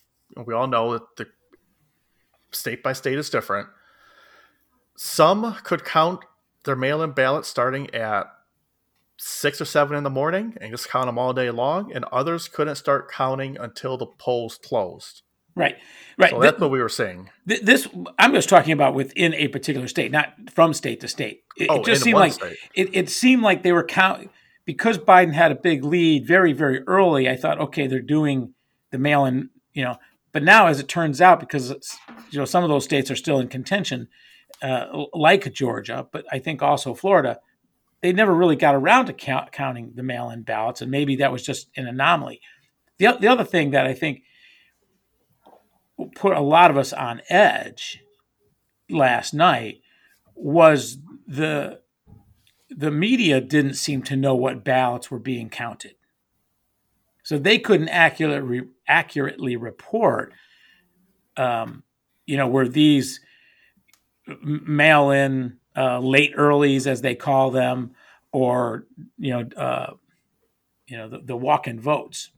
we 0.46 0.54
all 0.54 0.68
know 0.68 0.92
that 0.92 1.16
the 1.16 1.26
state 2.52 2.82
by 2.82 2.92
state 2.92 3.18
is 3.18 3.28
different. 3.28 3.68
Some 4.96 5.56
could 5.64 5.84
count 5.84 6.20
their 6.64 6.76
mail-in 6.76 7.10
ballots 7.10 7.48
starting 7.48 7.92
at 7.92 8.26
six 9.16 9.60
or 9.60 9.64
seven 9.64 9.96
in 9.96 10.04
the 10.04 10.10
morning 10.10 10.56
and 10.60 10.70
just 10.70 10.88
count 10.88 11.06
them 11.06 11.18
all 11.18 11.32
day 11.32 11.50
long, 11.50 11.92
and 11.92 12.04
others 12.06 12.46
couldn't 12.46 12.76
start 12.76 13.10
counting 13.10 13.56
until 13.58 13.96
the 13.96 14.06
polls 14.06 14.58
closed. 14.62 15.22
Right, 15.56 15.76
right. 16.18 16.30
So 16.30 16.40
Th- 16.40 16.50
that's 16.52 16.60
what 16.60 16.70
we 16.70 16.80
were 16.80 16.88
saying. 16.88 17.30
th- 17.48 17.62
this 17.62 17.88
I'm 18.18 18.32
just 18.32 18.48
talking 18.48 18.72
about 18.72 18.94
within 18.94 19.34
a 19.34 19.48
particular 19.48 19.88
state, 19.88 20.12
not 20.12 20.32
from 20.50 20.72
state 20.74 21.00
to 21.00 21.08
state. 21.08 21.42
It, 21.56 21.68
Oh, 21.70 21.80
it 21.80 21.86
just 21.86 22.02
seemed 22.04 22.18
like 22.18 22.32
state. 22.34 22.56
it, 22.74 22.90
it 22.92 23.10
seemed 23.10 23.42
like 23.42 23.62
they 23.62 23.72
were 23.72 23.84
count 23.84 24.30
because 24.64 24.98
Biden 24.98 25.32
had 25.32 25.50
a 25.50 25.56
big 25.56 25.82
lead 25.84 26.26
very 26.26 26.52
very 26.52 26.82
early. 26.86 27.28
I 27.28 27.36
thought, 27.36 27.58
okay, 27.60 27.86
they're 27.88 28.00
doing 28.00 28.54
the 28.92 28.98
mail-in, 28.98 29.50
you 29.72 29.82
know. 29.84 29.96
But 30.32 30.42
now, 30.42 30.66
as 30.66 30.78
it 30.78 30.86
turns 30.88 31.20
out, 31.20 31.40
because 31.40 31.70
you 32.30 32.38
know 32.38 32.44
some 32.44 32.62
of 32.62 32.68
those 32.70 32.84
states 32.84 33.10
are 33.10 33.16
still 33.16 33.38
in 33.40 33.48
contention, 33.48 34.08
uh, 34.62 34.86
like 35.14 35.50
Georgia, 35.52 36.06
but 36.12 36.26
I 36.30 36.38
think 36.40 36.62
also 36.62 36.94
Florida, 36.94 37.38
they 38.02 38.12
never 38.12 38.34
really 38.34 38.56
got 38.56 38.74
around 38.74 39.06
to 39.06 39.14
count, 39.14 39.50
counting 39.52 39.92
the 39.94 40.02
mail-in 40.02 40.42
ballots, 40.42 40.82
and 40.82 40.90
maybe 40.90 41.16
that 41.16 41.32
was 41.32 41.42
just 41.42 41.68
an 41.76 41.86
anomaly. 41.86 42.40
The, 42.98 43.16
the 43.18 43.28
other 43.28 43.44
thing 43.44 43.70
that 43.70 43.86
I 43.86 43.94
think 43.94 44.24
put 46.14 46.36
a 46.36 46.40
lot 46.40 46.70
of 46.70 46.76
us 46.76 46.92
on 46.92 47.22
edge 47.28 48.02
last 48.90 49.34
night 49.34 49.80
was 50.34 50.98
the 51.26 51.80
the 52.68 52.90
media 52.90 53.40
didn't 53.40 53.74
seem 53.74 54.02
to 54.02 54.16
know 54.16 54.34
what 54.34 54.64
ballots 54.64 55.10
were 55.10 55.18
being 55.18 55.48
counted. 55.48 55.94
So 57.22 57.38
they 57.38 57.58
couldn't 57.58 57.88
accurately 57.88 58.62
accurately 58.86 59.56
report 59.56 60.32
um, 61.36 61.82
you 62.26 62.36
know, 62.36 62.48
were 62.48 62.68
these 62.68 63.20
mail 64.42 65.10
in 65.10 65.58
uh, 65.76 65.98
late 66.00 66.34
earlies, 66.36 66.86
as 66.86 67.02
they 67.02 67.14
call 67.14 67.50
them, 67.50 67.92
or, 68.32 68.86
you 69.18 69.30
know, 69.30 69.48
uh, 69.56 69.92
you 70.86 70.96
know, 70.96 71.08
the, 71.08 71.18
the 71.18 71.36
walk 71.36 71.66
in 71.68 71.80
votes. 71.80 72.30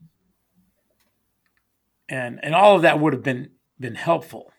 And, 2.09 2.39
and 2.43 2.55
all 2.55 2.75
of 2.75 2.81
that 2.81 2.99
would 2.99 3.13
have 3.13 3.23
been, 3.23 3.51
been 3.79 3.95
helpful. 3.95 4.51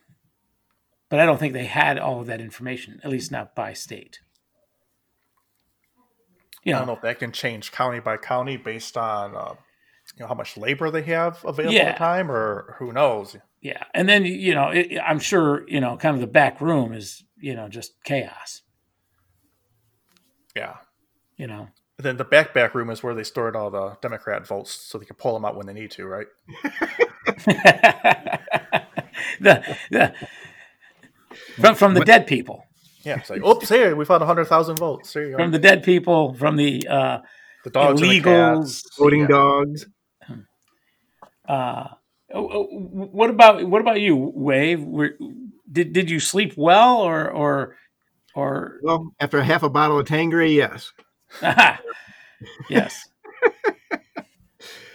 But 1.08 1.18
I 1.18 1.26
don't 1.26 1.38
think 1.38 1.52
they 1.52 1.64
had 1.66 1.98
all 1.98 2.20
of 2.20 2.26
that 2.28 2.40
information, 2.40 3.00
at 3.02 3.10
least 3.10 3.32
not 3.32 3.54
by 3.56 3.72
state. 3.72 4.20
You 6.62 6.74
I 6.74 6.78
don't 6.78 6.86
know 6.86 6.94
if 6.94 7.00
that 7.02 7.18
can 7.18 7.32
change 7.32 7.72
county 7.72 8.00
by 8.00 8.16
county 8.18 8.56
based 8.56 8.96
on 8.96 9.34
uh, 9.34 9.54
you 10.14 10.20
know 10.20 10.26
how 10.28 10.34
much 10.34 10.56
labor 10.56 10.90
they 10.90 11.02
have 11.02 11.42
available 11.44 11.74
Yeah. 11.74 11.82
at 11.84 11.94
the 11.94 11.98
time, 11.98 12.30
or 12.30 12.76
who 12.78 12.92
knows. 12.92 13.34
Yeah, 13.62 13.82
and 13.94 14.08
then 14.08 14.24
you 14.26 14.54
know, 14.54 14.68
it, 14.68 14.98
I'm 15.02 15.18
sure 15.20 15.66
you 15.68 15.80
know, 15.80 15.96
kind 15.96 16.14
of 16.14 16.20
the 16.20 16.26
back 16.26 16.60
room 16.60 16.92
is 16.92 17.24
you 17.38 17.54
know 17.56 17.68
just 17.68 17.92
chaos. 18.04 18.62
Yeah. 20.54 20.76
You 21.36 21.46
know, 21.46 21.68
And 22.00 22.06
then 22.06 22.16
the 22.16 22.24
back 22.24 22.54
back 22.54 22.74
room 22.74 22.88
is 22.88 23.02
where 23.02 23.14
they 23.14 23.24
stored 23.24 23.54
all 23.54 23.70
the 23.70 23.98
Democrat 24.00 24.46
votes, 24.46 24.70
so 24.70 24.96
they 24.96 25.04
can 25.04 25.16
pull 25.16 25.34
them 25.34 25.44
out 25.44 25.54
when 25.54 25.66
they 25.66 25.74
need 25.74 25.90
to, 25.90 26.06
right? 26.06 26.26
the, 29.38 29.76
the 29.90 30.14
from 31.60 31.74
from 31.74 31.92
the 31.92 32.02
dead 32.02 32.26
people, 32.26 32.64
Yeah. 33.04 33.18
It's 33.18 33.28
like, 33.28 33.44
oops, 33.44 33.68
here 33.68 33.94
we 33.94 34.06
found 34.06 34.22
hundred 34.22 34.46
thousand 34.46 34.78
votes. 34.78 35.12
There 35.12 35.26
you 35.26 35.36
from 35.36 35.50
go. 35.50 35.58
the 35.58 35.58
dead 35.58 35.82
people, 35.82 36.32
from 36.32 36.56
the 36.56 36.88
uh, 36.88 37.18
The 37.64 37.70
dogs, 37.70 38.00
and 38.00 38.10
the 38.10 38.20
cats. 38.22 38.82
Voting 38.98 39.20
Yeah. 39.20 39.26
dogs. 39.26 39.84
uh, 41.46 41.84
oh, 42.32 42.48
oh, 42.50 42.64
what 43.12 43.28
about 43.28 43.62
what 43.68 43.82
about 43.82 44.00
you, 44.00 44.16
Wave? 44.16 44.82
Were, 44.82 45.18
did 45.70 45.92
did 45.92 46.08
you 46.10 46.18
sleep 46.18 46.54
well, 46.56 46.96
or 46.96 47.30
or 47.30 47.76
or 48.34 48.78
Well, 48.82 49.12
after 49.20 49.42
half 49.42 49.62
a 49.62 49.68
bottle 49.68 49.98
of 49.98 50.06
Tanqueray, 50.06 50.52
yes. 50.52 50.90
yes? 52.70 53.08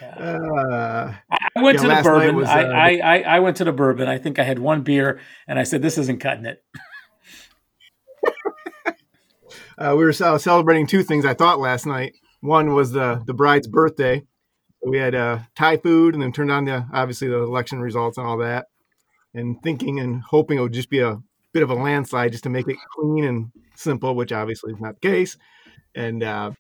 Uh, 0.02 1.14
I 1.56 1.62
went 1.62 1.76
Yeah, 1.78 1.82
to 1.82 1.88
the 1.96 2.02
bourbon. 2.04 2.36
was, 2.36 2.48
I, 2.48 2.64
uh, 2.64 2.68
I, 2.68 2.98
I 2.98 3.22
I 3.36 3.40
went 3.40 3.58
to 3.58 3.64
the 3.66 3.72
bourbon. 3.74 4.08
I 4.08 4.18
think 4.18 4.40
I 4.40 4.44
had 4.44 4.60
one 4.60 4.82
beer, 4.82 5.20
and 5.48 5.60
I 5.60 5.64
said, 5.64 5.82
"This 5.82 5.98
isn't 5.98 6.20
cutting 6.20 6.46
it." 6.46 6.64
uh, 9.78 9.94
we 9.98 10.04
were 10.06 10.14
ce- 10.14 10.42
celebrating 10.42 10.88
two 10.88 11.04
things 11.04 11.26
I 11.26 11.34
thought 11.34 11.60
last 11.60 11.86
night. 11.86 12.14
One 12.42 12.74
was 12.74 12.92
the 12.92 13.22
the 13.26 13.34
bride's 13.34 13.68
birthday. 13.68 14.24
we 14.86 14.98
had 14.98 15.16
uh, 15.16 15.40
Thai 15.56 15.78
food, 15.78 16.14
and 16.14 16.22
then 16.24 16.32
turned 16.32 16.52
on 16.52 16.66
the 16.66 16.86
obviously 16.94 17.28
the 17.28 17.40
election 17.42 17.80
results 17.82 18.18
and 18.18 18.28
all 18.28 18.38
that, 18.38 18.68
and 19.34 19.62
thinking 19.64 20.00
and 20.00 20.22
hoping 20.22 20.58
it 20.58 20.62
would 20.62 20.74
just 20.74 20.90
be 20.90 21.00
a 21.00 21.18
bit 21.54 21.64
of 21.64 21.70
a 21.72 21.76
landslide 21.76 22.32
just 22.32 22.44
to 22.44 22.50
make 22.50 22.68
it 22.68 22.78
clean 22.96 23.24
and 23.24 23.52
simple, 23.76 24.16
which 24.16 24.32
obviously 24.32 24.74
is 24.74 24.80
not 24.80 24.96
the 25.02 25.08
case. 25.10 25.38
And 25.96 26.24
uh, 26.24 26.52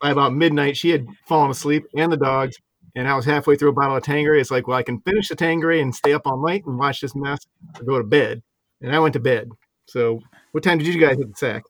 by 0.00 0.10
about 0.10 0.34
midnight, 0.34 0.76
she 0.76 0.90
had 0.90 1.06
fallen 1.26 1.50
asleep 1.50 1.84
and 1.96 2.12
the 2.12 2.16
dogs. 2.16 2.56
And 2.94 3.06
I 3.06 3.14
was 3.14 3.26
halfway 3.26 3.56
through 3.56 3.68
a 3.70 3.74
bottle 3.74 3.96
of 3.96 4.02
Tanqueray. 4.02 4.40
It's 4.40 4.50
like, 4.50 4.66
well, 4.66 4.78
I 4.78 4.82
can 4.82 5.00
finish 5.00 5.28
the 5.28 5.36
Tanqueray 5.36 5.82
and 5.82 5.94
stay 5.94 6.14
up 6.14 6.22
all 6.24 6.42
night 6.42 6.64
and 6.64 6.78
watch 6.78 7.02
this 7.02 7.14
mess 7.14 7.46
or 7.78 7.84
go 7.84 7.98
to 7.98 8.04
bed. 8.04 8.42
And 8.80 8.94
I 8.94 8.98
went 8.98 9.12
to 9.12 9.20
bed. 9.20 9.50
So, 9.86 10.20
what 10.52 10.64
time 10.64 10.78
did 10.78 10.86
you 10.86 10.98
guys 10.98 11.18
hit 11.18 11.28
the 11.28 11.36
sack? 11.36 11.64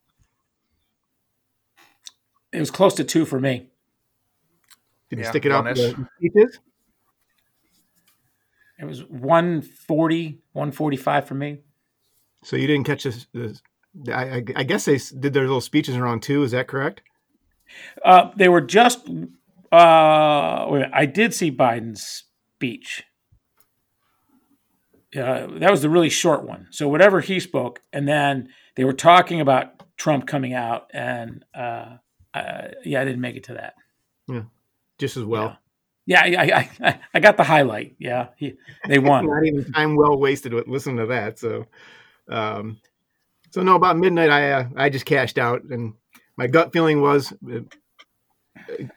It 2.52 2.60
was 2.60 2.70
close 2.70 2.94
to 2.94 3.04
two 3.04 3.24
for 3.24 3.40
me. 3.40 3.68
Did 5.10 5.18
you 5.18 5.24
stick 5.24 5.44
it 5.44 5.52
out 5.52 5.64
the? 5.64 6.06
It 8.78 8.84
was 8.84 9.04
140, 9.04 10.40
145 10.52 11.26
for 11.26 11.34
me. 11.34 11.58
So 12.42 12.56
you 12.56 12.66
didn't 12.66 12.84
catch 12.84 13.04
this. 13.04 13.26
this 13.32 13.62
I, 14.08 14.36
I, 14.36 14.44
I 14.56 14.62
guess 14.62 14.84
they 14.84 14.98
did 14.98 15.32
their 15.32 15.42
little 15.42 15.60
speeches 15.60 15.96
around 15.96 16.22
two. 16.22 16.42
Is 16.42 16.52
that 16.52 16.68
correct? 16.68 17.02
Uh, 18.04 18.30
they 18.36 18.48
were 18.48 18.60
just. 18.60 19.08
Uh, 19.72 20.66
wait 20.68 20.86
I 20.92 21.06
did 21.06 21.34
see 21.34 21.50
Biden's 21.50 22.24
speech. 22.56 23.04
Uh, 25.16 25.46
that 25.58 25.70
was 25.70 25.82
the 25.82 25.88
really 25.88 26.10
short 26.10 26.46
one. 26.46 26.68
So 26.70 26.88
whatever 26.88 27.20
he 27.20 27.40
spoke, 27.40 27.80
and 27.92 28.06
then 28.06 28.48
they 28.74 28.84
were 28.84 28.92
talking 28.92 29.40
about 29.40 29.82
Trump 29.96 30.26
coming 30.26 30.52
out, 30.52 30.90
and 30.92 31.44
uh, 31.54 31.96
uh, 32.34 32.68
yeah, 32.84 33.00
I 33.00 33.04
didn't 33.04 33.20
make 33.20 33.36
it 33.36 33.44
to 33.44 33.54
that. 33.54 33.74
Yeah, 34.28 34.42
just 34.98 35.16
as 35.16 35.24
well. 35.24 35.56
Yeah, 36.06 36.22
I, 36.22 36.26
I, 36.26 36.70
I, 36.88 37.00
I 37.14 37.20
got 37.20 37.36
the 37.36 37.44
highlight. 37.44 37.96
Yeah, 37.98 38.28
he, 38.36 38.54
they 38.86 38.98
won. 39.00 39.26
Not 39.26 39.44
even 39.44 39.72
time 39.72 39.96
well 39.96 40.18
wasted 40.18 40.52
with 40.52 40.68
listening 40.68 40.98
to 40.98 41.06
that. 41.06 41.38
So, 41.38 41.66
um, 42.28 42.78
so 43.56 43.62
no, 43.62 43.74
about 43.74 43.96
midnight, 43.96 44.28
I 44.28 44.52
uh, 44.52 44.68
I 44.76 44.90
just 44.90 45.06
cashed 45.06 45.38
out, 45.38 45.62
and 45.62 45.94
my 46.36 46.46
gut 46.46 46.74
feeling 46.74 47.00
was 47.00 47.32
it, 47.48 47.64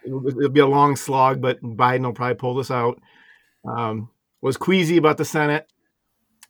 it'll, 0.04 0.28
it'll 0.28 0.50
be 0.50 0.60
a 0.60 0.68
long 0.68 0.98
slog, 0.98 1.42
but 1.42 1.62
Biden 1.62 2.04
will 2.04 2.12
probably 2.12 2.36
pull 2.36 2.56
this 2.56 2.70
out. 2.70 3.00
Um, 3.66 4.10
was 4.42 4.58
queasy 4.58 4.98
about 4.98 5.16
the 5.16 5.24
Senate, 5.24 5.66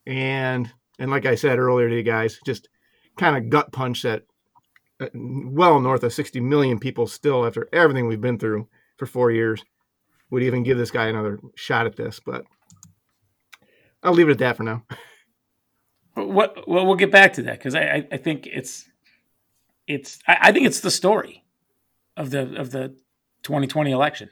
and 0.08 0.74
and 0.98 1.12
like 1.12 1.28
I 1.28 1.36
said 1.36 1.60
earlier 1.60 1.88
to 1.88 1.96
you 1.96 2.02
guys, 2.02 2.40
just 2.44 2.68
kind 3.16 3.38
of 3.38 3.52
gut 3.52 3.72
punch 3.72 4.02
that 4.02 4.24
uh, 5.00 5.10
well 5.14 5.80
north 5.80 6.02
of 6.02 6.12
60 6.12 6.40
million 6.40 6.80
people 6.80 7.06
still 7.06 7.46
after 7.46 7.70
everything 7.72 8.08
we've 8.08 8.20
been 8.20 8.40
through 8.40 8.68
for 8.98 9.06
four 9.06 9.30
years 9.30 9.64
would 10.32 10.42
even 10.42 10.64
give 10.64 10.80
this 10.80 10.90
guy 10.90 11.10
another 11.10 11.38
shot 11.54 11.86
at 11.86 11.96
this, 11.96 12.20
but 12.26 12.44
I'll 14.02 14.14
leave 14.14 14.30
it 14.30 14.32
at 14.32 14.40
that 14.40 14.58
for 14.58 14.64
now. 14.64 14.84
What? 16.28 16.68
Well, 16.68 16.86
we'll 16.86 16.96
get 16.96 17.12
back 17.12 17.34
to 17.34 17.44
that 17.44 17.60
because 17.60 17.76
I, 17.76 17.82
I, 17.82 18.08
I 18.14 18.18
think 18.18 18.48
it's, 18.48 18.90
it's. 19.88 20.20
I, 20.28 20.38
I 20.42 20.52
think 20.52 20.66
it's 20.66 20.80
the 20.82 20.92
story 20.92 21.44
of 22.18 22.32
the 22.32 22.56
of 22.56 22.72
the 22.72 22.90
2020 23.44 23.92
election. 23.92 24.30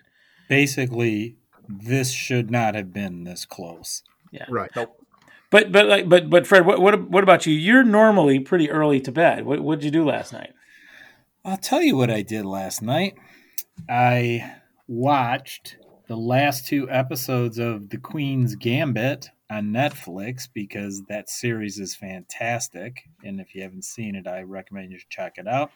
Basically, 0.50 1.38
this 1.68 2.12
should 2.12 2.52
not 2.52 2.76
have 2.76 2.94
been 2.94 3.24
this 3.24 3.46
close. 3.46 4.04
Yeah. 4.32 4.46
Right. 4.50 4.72
Nope. 4.76 4.96
But 5.50 5.72
but 5.72 5.86
like 5.86 6.10
but 6.10 6.30
but 6.30 6.46
Fred, 6.46 6.66
what 6.66 6.82
what 6.82 7.10
what 7.10 7.24
about 7.24 7.46
you? 7.46 7.54
You're 7.54 7.84
normally 7.84 8.40
pretty 8.40 8.70
early 8.70 9.00
to 9.02 9.12
bed. 9.12 9.46
What 9.46 9.62
what 9.62 9.80
did 9.80 9.86
you 9.86 9.92
do 9.92 10.06
last 10.06 10.34
night? 10.34 10.54
I'll 11.46 11.58
tell 11.58 11.82
you 11.82 11.96
what 11.96 12.12
I 12.12 12.22
did 12.22 12.46
last 12.46 12.82
night. 12.82 13.16
I 13.88 14.56
watched 14.88 15.78
the 16.08 16.18
last 16.18 16.68
two 16.68 16.90
episodes 16.90 17.58
of 17.58 17.90
The 17.90 17.98
Queen's 17.98 18.56
Gambit 18.56 19.30
on 19.50 19.68
Netflix 19.68 20.48
because 20.52 21.04
that 21.04 21.30
series 21.30 21.80
is 21.80 21.96
fantastic. 21.96 23.04
And 23.24 23.40
if 23.40 23.56
you 23.56 23.62
haven't 23.62 23.86
seen 23.86 24.16
it, 24.16 24.28
I 24.28 24.42
recommend 24.42 24.92
you 24.92 25.00
check 25.10 25.34
it 25.38 25.48
out. 25.48 25.72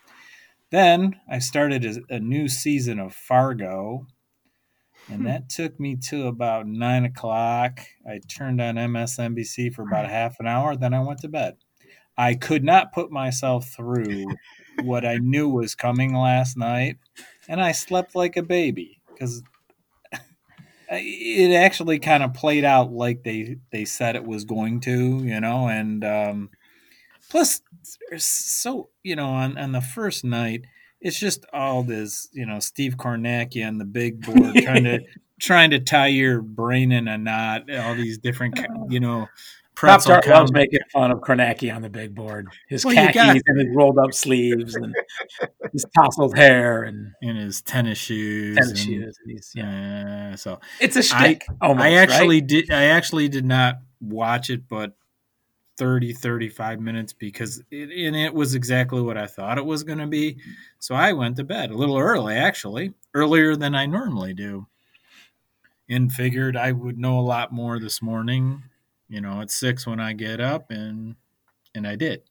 Then 0.71 1.19
I 1.29 1.39
started 1.39 2.03
a, 2.09 2.19
new 2.19 2.47
season 2.47 2.97
of 2.97 3.13
Fargo, 3.13 4.07
and 5.09 5.17
hmm. 5.17 5.25
that 5.25 5.49
took 5.49 5.77
me 5.79 5.97
to 6.07 6.27
about 6.27 6.65
nine 6.65 7.03
o'clock. 7.03 7.81
I 8.07 8.19
turned 8.19 8.61
on 8.61 8.75
MSNBC 8.75 9.73
for 9.73 9.81
about 9.81 10.09
half 10.09 10.39
an 10.39 10.47
hour, 10.47 10.77
then 10.77 10.93
I 10.93 11.01
went 11.01 11.19
to 11.21 11.27
bed. 11.27 11.57
I 12.17 12.35
could 12.35 12.63
not 12.63 12.93
put 12.93 13.11
myself 13.11 13.69
through 13.69 14.27
what 14.83 15.05
I 15.05 15.17
knew 15.17 15.49
was 15.49 15.75
coming 15.75 16.13
last 16.13 16.55
night, 16.55 16.97
and 17.49 17.61
I 17.61 17.73
slept 17.73 18.15
like 18.15 18.37
a 18.37 18.43
baby 18.43 19.01
because 19.07 19.43
it 20.91 21.55
actually 21.55 21.99
kind 21.99 22.21
of 22.21 22.33
played 22.33 22.65
out 22.65 22.91
like 22.91 23.23
they 23.23 23.57
they 23.71 23.85
said 23.85 24.15
it 24.15 24.25
was 24.25 24.43
going 24.43 24.81
to, 24.81 25.23
you 25.23 25.39
know. 25.39 25.67
And 25.67 26.03
um, 26.03 26.49
plus, 27.29 27.61
so 28.17 28.89
you 29.03 29.15
know, 29.15 29.29
on 29.29 29.57
on 29.57 29.71
the 29.71 29.81
first 29.81 30.23
night, 30.23 30.65
it's 30.99 31.19
just 31.19 31.45
all 31.53 31.83
this, 31.83 32.27
you 32.33 32.45
know, 32.45 32.59
Steve 32.59 32.97
Kornacki 32.97 33.65
on 33.65 33.77
the 33.77 33.85
big 33.85 34.21
board 34.21 34.55
trying 34.55 34.83
to 34.83 34.99
trying 35.39 35.71
to 35.71 35.79
tie 35.79 36.07
your 36.07 36.41
brain 36.41 36.91
in 36.91 37.07
a 37.07 37.17
knot, 37.17 37.73
all 37.73 37.95
these 37.95 38.17
different, 38.17 38.59
you 38.89 38.99
know. 38.99 39.27
Pop 39.81 40.03
Tart 40.03 40.27
loves 40.27 40.51
making 40.51 40.79
fun 40.91 41.11
of 41.11 41.19
Kornacki 41.19 41.73
on 41.75 41.81
the 41.81 41.89
big 41.89 42.13
board. 42.15 42.47
His 42.69 42.85
Well, 42.85 42.93
khakis 42.95 43.41
and 43.45 43.59
his 43.59 43.75
rolled 43.75 43.97
up 43.97 44.13
sleeves 44.13 44.75
and 44.75 44.95
his 45.73 45.85
tousled 45.95 46.37
hair 46.37 46.83
and 46.83 47.11
in 47.21 47.35
his 47.35 47.61
tennis 47.61 47.97
shoes. 47.97 48.55
tennis 48.57 48.69
and- 48.71 48.79
shoes. 48.79 49.17
And 49.27 49.43
yeah. 49.55 50.29
Uh, 50.33 50.35
so 50.37 50.59
It's 50.79 50.95
a 50.95 51.03
shtick. 51.03 51.45
almost, 51.61 51.83
I 51.85 51.93
actually 51.95 52.39
right? 52.41 52.47
did. 52.47 52.71
I 52.71 52.83
actually 52.85 53.27
did 53.29 53.45
not 53.45 53.75
watch 53.99 54.49
it, 54.49 54.67
but 54.67 54.93
30, 55.77 56.13
35 56.13 56.79
minutes 56.79 57.13
because 57.13 57.63
it, 57.71 57.89
and 58.05 58.15
it 58.15 58.33
was 58.33 58.53
exactly 58.55 59.01
what 59.01 59.17
I 59.17 59.25
thought 59.25 59.57
it 59.57 59.65
was 59.65 59.83
going 59.83 59.97
to 59.99 60.07
be. 60.07 60.37
So 60.79 60.93
I 60.95 61.13
went 61.13 61.37
to 61.37 61.43
bed 61.43 61.71
a 61.71 61.75
little 61.75 61.97
early, 61.97 62.35
actually, 62.35 62.93
earlier 63.15 63.55
than 63.55 63.73
I 63.73 63.85
normally 63.87 64.33
do, 64.33 64.67
and 65.89 66.11
figured 66.11 66.55
I 66.55 66.71
would 66.71 66.97
know 66.99 67.19
a 67.19 67.21
lot 67.21 67.51
more 67.51 67.79
this 67.79 68.01
morning. 68.01 68.63
You 69.11 69.19
know, 69.19 69.41
at 69.41 69.51
six 69.51 69.85
when 69.85 69.99
I 69.99 70.13
get 70.13 70.39
up, 70.39 70.71
and 70.71 71.15
and 71.75 71.85
I 71.85 71.97
did, 71.97 72.23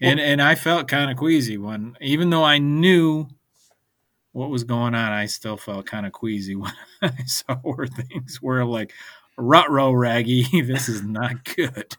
and 0.00 0.18
and 0.18 0.40
I 0.40 0.54
felt 0.54 0.88
kind 0.88 1.10
of 1.10 1.18
queasy 1.18 1.58
when, 1.58 1.94
even 2.00 2.30
though 2.30 2.42
I 2.44 2.56
knew 2.56 3.28
what 4.32 4.48
was 4.48 4.64
going 4.64 4.94
on, 4.94 5.12
I 5.12 5.26
still 5.26 5.58
felt 5.58 5.84
kind 5.84 6.06
of 6.06 6.12
queasy 6.12 6.56
when 6.56 6.72
I 7.02 7.24
saw 7.26 7.56
where 7.56 7.86
things 7.86 8.40
were 8.40 8.64
like, 8.64 8.94
rut 9.36 9.70
row 9.70 9.92
raggy, 9.92 10.46
this 10.62 10.88
is 10.88 11.02
not 11.02 11.44
good. 11.44 11.96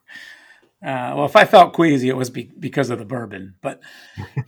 Uh, 0.84 1.14
well, 1.16 1.26
if 1.26 1.36
I 1.36 1.46
felt 1.46 1.74
queasy, 1.74 2.10
it 2.10 2.18
was 2.18 2.32
be- 2.32 2.52
because 2.60 2.90
of 2.90 2.98
the 2.98 3.06
bourbon. 3.06 3.54
But 3.62 3.82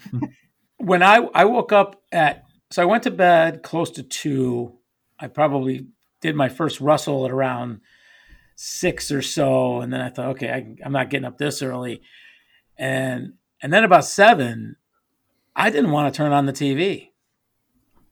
when 0.77 1.03
I 1.03 1.17
I 1.33 1.45
woke 1.45 1.71
up 1.71 2.01
at 2.11 2.45
so 2.71 2.81
I 2.81 2.85
went 2.85 3.03
to 3.03 3.11
bed 3.11 3.61
close 3.61 3.91
to 3.91 4.03
two. 4.03 4.73
I 5.17 5.27
probably 5.27 5.87
did 6.21 6.35
my 6.35 6.49
first 6.49 6.81
rustle 6.81 7.23
at 7.23 7.31
around 7.31 7.81
six 8.55 9.11
or 9.11 9.21
so, 9.21 9.81
and 9.81 9.91
then 9.91 10.01
I 10.01 10.09
thought, 10.09 10.29
okay, 10.29 10.49
I, 10.51 10.75
I'm 10.85 10.91
not 10.91 11.09
getting 11.09 11.25
up 11.25 11.37
this 11.37 11.61
early, 11.61 12.01
and 12.77 13.33
and 13.61 13.71
then 13.71 13.83
about 13.83 14.05
seven, 14.05 14.75
I 15.55 15.69
didn't 15.69 15.91
want 15.91 16.13
to 16.13 16.17
turn 16.17 16.31
on 16.31 16.45
the 16.45 16.53
TV. 16.53 17.09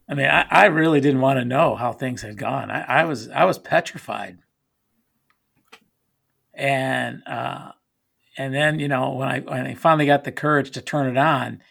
I 0.10 0.16
mean, 0.16 0.28
I, 0.28 0.46
I 0.50 0.66
really 0.66 1.00
didn't 1.00 1.22
want 1.22 1.40
to 1.40 1.46
know 1.46 1.76
how 1.76 1.94
things 1.94 2.22
had 2.22 2.38
gone. 2.38 2.70
I, 2.70 2.82
I 3.02 3.06
was 3.06 3.30
I 3.30 3.46
was 3.46 3.58
petrified, 3.58 4.38
and 6.54 7.24
uh, 7.26 7.72
and 8.38 8.54
then 8.54 8.80
you 8.80 8.88
know 8.88 9.12
when 9.14 9.28
I 9.30 9.40
when 9.40 9.66
I 9.68 9.76
finally 9.76 10.06
got 10.06 10.24
the 10.24 10.32
courage 10.32 10.72
to 10.72 10.82
turn 10.82 11.08
it 11.08 11.18
on, 11.18 11.62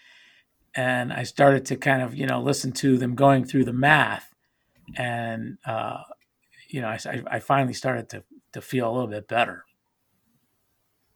and 0.75 1.13
I 1.13 1.25
started 1.25 1.67
to 1.67 1.77
kind 1.77 2.03
of 2.03 2.15
you 2.15 2.27
know 2.27 2.41
listen 2.41 2.73
to 2.73 2.97
them 2.99 3.15
going 3.15 3.45
through 3.45 3.65
the 3.67 3.73
math, 3.73 4.33
and 4.97 5.59
uh, 5.67 5.99
you 6.69 6.81
know 6.81 6.89
I- 6.89 7.23
I 7.31 7.39
finally 7.41 7.75
started 7.75 8.09
to 8.11 8.25
to 8.53 8.61
feel 8.61 8.89
a 8.89 8.93
little 8.93 9.09
bit 9.09 9.29
better. 9.29 9.65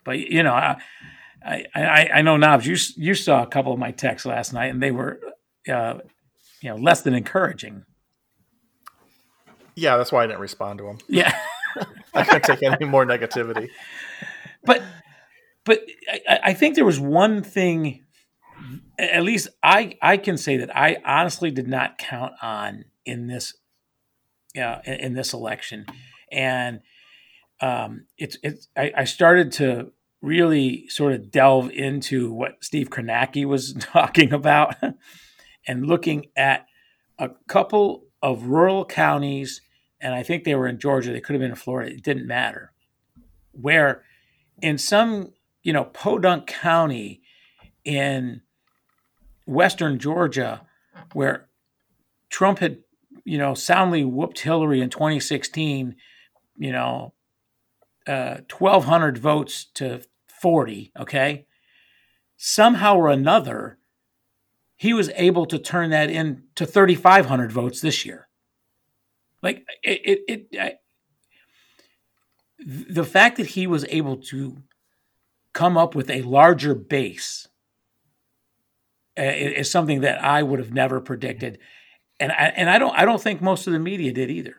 But 0.05 0.19
you 0.19 0.43
know 0.43 0.55
I 0.55 0.77
I 1.45 1.65
I, 1.75 2.11
I 2.15 2.23
know 2.23 2.37
Knobs 2.37 2.67
you 2.67 2.77
you 3.03 3.15
saw 3.15 3.43
a 3.43 3.47
couple 3.47 3.73
of 3.73 3.79
my 3.79 3.91
texts 3.91 4.27
last 4.27 4.53
night 4.53 4.67
and 4.67 4.83
they 4.83 4.91
were 4.91 5.21
uh, 5.69 5.99
you 6.61 6.71
know 6.71 6.77
less 6.77 7.03
than 7.03 7.15
encouraging. 7.15 7.85
Yeah, 9.75 9.97
that's 9.97 10.11
why 10.11 10.25
I 10.25 10.27
didn't 10.27 10.41
respond 10.41 10.79
to 10.79 10.85
them. 10.85 10.99
Yeah. 11.09 11.37
I 12.15 12.25
couldn't 12.25 12.45
take 12.45 12.63
any 12.63 12.87
more 12.87 13.05
negativity. 13.05 13.69
but 14.65 14.83
but 15.65 15.83
I, 16.29 16.41
I 16.45 16.55
think 16.55 16.75
there 16.75 16.85
was 16.85 16.99
one 16.99 17.43
thing 17.43 18.05
at 18.99 19.23
least 19.23 19.49
i 19.63 19.97
i 20.01 20.17
can 20.17 20.39
say 20.39 20.57
that 20.57 20.75
i 20.75 20.97
honestly 21.05 21.51
did 21.51 21.69
not 21.69 21.99
count 21.99 22.33
on 22.41 22.85
in 23.05 23.27
this 23.27 23.55
uh, 24.59 24.79
in, 24.87 24.95
in 24.95 25.15
this 25.15 25.35
election 25.35 25.85
and 26.33 26.81
um 27.61 28.07
it's 28.19 28.39
it's 28.43 28.69
I, 28.77 28.93
I 28.99 29.05
started 29.05 29.53
to 29.53 29.93
really 30.23 30.89
sort 30.89 31.13
of 31.13 31.31
delve 31.31 31.71
into 31.71 32.33
what 32.33 32.63
steve 32.63 32.91
Kornacki 32.91 33.45
was 33.45 33.73
talking 33.81 34.33
about 34.33 34.75
and 35.67 35.87
looking 35.87 36.27
at 36.37 36.67
a 37.19 37.31
couple 37.49 38.05
of 38.23 38.45
rural 38.45 38.85
counties 38.85 39.61
and 40.01 40.15
I 40.15 40.23
think 40.23 40.45
they 40.45 40.55
were 40.55 40.69
in 40.69 40.79
Georgia. 40.79 41.13
They 41.13 41.21
could 41.21 41.35
have 41.35 41.41
been 41.41 41.51
in 41.51 41.57
Florida. 41.57 41.93
It 41.93 42.03
didn't 42.03 42.27
matter. 42.27 42.73
Where 43.53 44.03
in 44.61 44.79
some, 44.79 45.33
you 45.63 45.73
know, 45.73 45.85
Podunk 45.85 46.47
County 46.47 47.23
in 47.85 48.43
western 49.47 49.99
Georgia, 49.99 50.63
where 51.13 51.49
Trump 52.29 52.59
had, 52.59 52.79
you 53.25 53.39
know, 53.39 53.55
soundly 53.55 54.05
whooped 54.05 54.41
Hillary 54.41 54.81
in 54.81 54.91
2016, 54.91 55.97
you 56.57 56.73
know, 56.73 57.13
uh, 58.07 58.39
1,200 58.57 59.19
votes 59.19 59.67
to 59.75 60.03
40, 60.27 60.93
okay? 60.99 61.47
Somehow 62.37 62.97
or 62.97 63.09
another, 63.09 63.79
he 64.77 64.93
was 64.93 65.11
able 65.17 65.47
to 65.47 65.59
turn 65.59 65.91
that 65.91 66.11
into 66.11 66.67
3,500 66.67 67.51
votes 67.51 67.81
this 67.81 68.05
year. 68.05 68.29
Like 69.43 69.65
it, 69.83 70.01
it, 70.05 70.47
it 70.51 70.61
I, 70.61 70.73
the 72.59 73.05
fact 73.05 73.37
that 73.37 73.49
he 73.49 73.67
was 73.67 73.85
able 73.89 74.17
to 74.17 74.63
come 75.53 75.77
up 75.77 75.95
with 75.95 76.11
a 76.11 76.23
larger 76.23 76.75
base 76.75 77.49
uh, 79.19 79.23
is 79.23 79.71
something 79.71 80.01
that 80.01 80.23
I 80.23 80.43
would 80.43 80.59
have 80.59 80.73
never 80.73 81.01
predicted, 81.01 81.59
and 82.19 82.33
I, 82.33 82.53
and 82.57 82.69
I 82.69 82.79
don't 82.79 82.95
I 82.99 83.05
don't 83.05 83.23
think 83.23 83.41
most 83.41 83.67
of 83.67 83.73
the 83.73 83.79
media 83.79 84.13
did 84.13 84.31
either. 84.31 84.57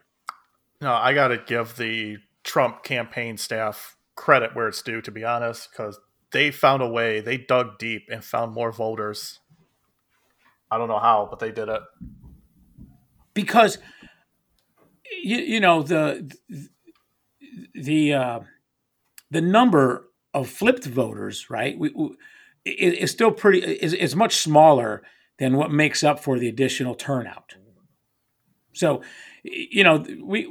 No, 0.82 0.94
I 0.94 1.14
got 1.14 1.30
to 1.30 1.38
give 1.38 1.76
the 1.76 2.18
Trump 2.48 2.82
campaign 2.82 3.38
staff 3.38 3.98
credit 4.16 4.56
where 4.56 4.70
it's 4.70 4.82
due, 4.82 5.02
to 5.02 5.12
be 5.12 5.24
honest, 5.24 5.70
because 5.70 6.00
they 6.32 6.50
found 6.50 6.82
a 6.82 6.88
way. 6.88 7.20
They 7.20 7.38
dug 7.38 7.78
deep 7.78 8.08
and 8.12 8.24
found 8.24 8.54
more 8.54 8.72
voters. 8.72 9.40
I 10.72 10.78
don't 10.78 10.88
know 10.88 10.98
how, 10.98 11.28
but 11.30 11.40
they 11.40 11.52
did 11.52 11.70
it. 11.70 11.82
Because 13.34 13.78
you, 15.24 15.38
you 15.38 15.60
know 15.60 15.84
the 15.84 16.34
the 17.76 18.14
uh, 18.14 18.40
the 19.30 19.42
number 19.42 20.08
of 20.34 20.50
flipped 20.50 20.86
voters, 20.86 21.50
right? 21.50 21.78
We, 21.78 21.92
we 21.92 22.16
is 22.66 23.12
still 23.12 23.32
pretty 23.32 23.60
is, 23.60 23.94
is 23.94 24.16
much 24.16 24.38
smaller 24.38 25.04
than 25.38 25.56
what 25.58 25.72
makes 25.72 26.04
up 26.04 26.20
for 26.20 26.40
the 26.40 26.48
additional 26.48 26.96
turnout. 26.96 27.56
So, 28.74 29.02
you 29.44 29.84
know, 29.84 30.06
we 30.24 30.48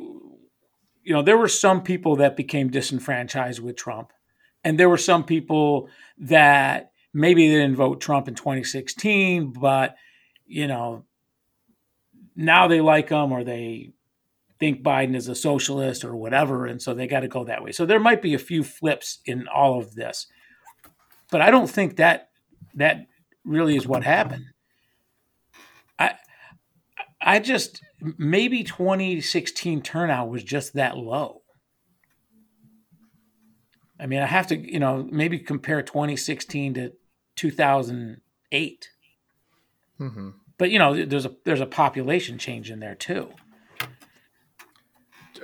you 1.06 1.12
know, 1.12 1.22
there 1.22 1.38
were 1.38 1.46
some 1.46 1.84
people 1.84 2.16
that 2.16 2.36
became 2.36 2.68
disenfranchised 2.68 3.60
with 3.60 3.76
Trump, 3.76 4.12
and 4.64 4.76
there 4.76 4.88
were 4.88 4.98
some 4.98 5.22
people 5.22 5.88
that 6.18 6.90
maybe 7.14 7.46
they 7.46 7.54
didn't 7.54 7.76
vote 7.76 8.00
Trump 8.00 8.26
in 8.26 8.34
2016, 8.34 9.52
but 9.52 9.94
you 10.46 10.66
know, 10.66 11.04
now 12.34 12.66
they 12.66 12.80
like 12.80 13.10
him 13.10 13.30
or 13.30 13.44
they 13.44 13.92
think 14.58 14.82
Biden 14.82 15.14
is 15.14 15.28
a 15.28 15.36
socialist 15.36 16.04
or 16.04 16.16
whatever, 16.16 16.66
and 16.66 16.82
so 16.82 16.92
they 16.92 17.06
got 17.06 17.20
to 17.20 17.28
go 17.28 17.44
that 17.44 17.62
way. 17.62 17.70
So 17.70 17.86
there 17.86 18.00
might 18.00 18.20
be 18.20 18.34
a 18.34 18.38
few 18.38 18.64
flips 18.64 19.20
in 19.24 19.46
all 19.46 19.78
of 19.78 19.94
this, 19.94 20.26
but 21.30 21.40
I 21.40 21.52
don't 21.52 21.70
think 21.70 21.98
that 21.98 22.30
that 22.74 23.06
really 23.44 23.76
is 23.76 23.86
what 23.86 24.02
happened. 24.02 24.46
I 27.26 27.40
just 27.40 27.82
maybe 28.00 28.62
2016 28.62 29.82
turnout 29.82 30.30
was 30.30 30.44
just 30.44 30.74
that 30.74 30.96
low. 30.96 31.42
I 33.98 34.06
mean, 34.06 34.20
I 34.20 34.26
have 34.26 34.46
to, 34.48 34.56
you 34.56 34.78
know, 34.78 35.06
maybe 35.10 35.40
compare 35.40 35.82
2016 35.82 36.74
to 36.74 36.92
2008. 37.34 38.88
Mm-hmm. 40.00 40.30
But 40.56 40.70
you 40.70 40.78
know, 40.78 41.04
there's 41.04 41.26
a 41.26 41.32
there's 41.44 41.60
a 41.60 41.66
population 41.66 42.38
change 42.38 42.70
in 42.70 42.78
there 42.78 42.94
too. 42.94 43.30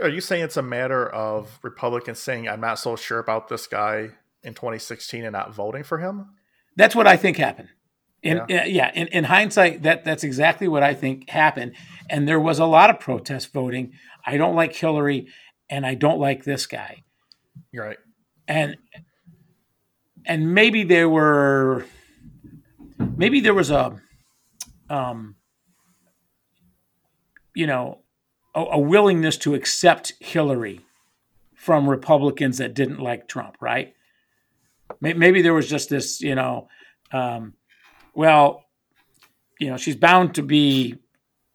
Are 0.01 0.09
you 0.09 0.21
saying 0.21 0.45
it's 0.45 0.57
a 0.57 0.63
matter 0.63 1.07
of 1.07 1.59
Republicans 1.63 2.19
saying 2.21 2.49
I'm 2.49 2.61
not 2.61 2.79
so 2.79 2.95
sure 2.97 3.19
about 3.19 3.49
this 3.49 3.67
guy 3.67 4.11
in 4.43 4.55
2016 4.55 5.25
and 5.25 5.33
not 5.33 5.53
voting 5.53 5.83
for 5.83 5.99
him? 5.99 6.31
That's 6.77 6.95
what 6.95 7.07
I 7.07 7.17
think 7.17 7.37
happened. 7.37 7.69
In, 8.23 8.41
yeah, 8.49 8.65
yeah 8.65 8.91
in, 8.95 9.09
in 9.09 9.25
hindsight, 9.25 9.83
that 9.83 10.05
that's 10.05 10.23
exactly 10.23 10.69
what 10.69 10.83
I 10.83 10.95
think 10.95 11.29
happened. 11.29 11.73
And 12.09 12.29
there 12.29 12.41
was 12.41 12.59
a 12.59 12.67
lot 12.67 12.91
of 12.91 13.01
protest 13.01 13.53
voting. 13.53 13.93
I 14.25 14.37
don't 14.37 14.55
like 14.55 14.75
Hillary, 14.75 15.27
and 15.69 15.85
I 15.85 15.95
don't 15.95 16.21
like 16.21 16.45
this 16.45 16.67
guy. 16.67 17.03
You're 17.73 17.85
right. 17.85 17.99
And 18.47 18.77
and 20.25 20.55
maybe 20.55 20.85
there 20.85 21.09
were 21.09 21.85
maybe 23.17 23.41
there 23.41 23.55
was 23.55 23.71
a 23.71 24.01
um 24.89 25.37
you 27.55 27.67
know 27.67 28.03
a, 28.55 28.61
a 28.61 28.79
willingness 28.79 29.37
to 29.39 29.55
accept 29.55 30.15
Hillary 30.21 30.81
from 31.55 31.89
Republicans 31.89 32.59
that 32.59 32.75
didn't 32.75 32.99
like 32.99 33.29
Trump, 33.29 33.57
right? 33.61 33.95
Maybe 35.01 35.43
there 35.43 35.55
was 35.55 35.69
just 35.69 35.89
this, 35.89 36.21
you 36.21 36.35
know, 36.35 36.69
um, 37.13 37.55
well, 38.15 38.65
you 39.59 39.69
know, 39.69 39.77
she's 39.77 39.97
bound 39.97 40.35
to 40.35 40.43
be 40.43 40.97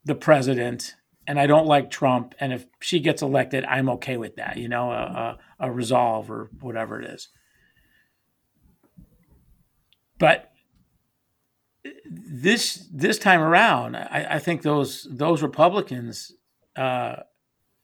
the 0.05 0.15
president, 0.15 0.95
and 1.27 1.39
I 1.39 1.47
don't 1.47 1.67
like 1.67 1.91
Trump. 1.91 2.33
And 2.39 2.53
if 2.53 2.65
she 2.79 2.99
gets 2.99 3.21
elected, 3.21 3.65
I'm 3.65 3.89
okay 3.89 4.17
with 4.17 4.37
that, 4.37 4.57
you 4.57 4.69
know, 4.69 4.91
a, 4.91 5.37
a, 5.59 5.71
resolve 5.71 6.31
or 6.31 6.49
whatever 6.61 7.01
it 7.01 7.11
is. 7.11 7.27
But 10.17 10.51
this 12.05 12.87
this 12.91 13.19
time 13.19 13.41
around, 13.41 13.95
I, 13.95 14.27
I 14.31 14.39
think 14.39 14.61
those 14.61 15.07
those 15.11 15.43
Republicans 15.43 16.31
uh, 16.75 17.17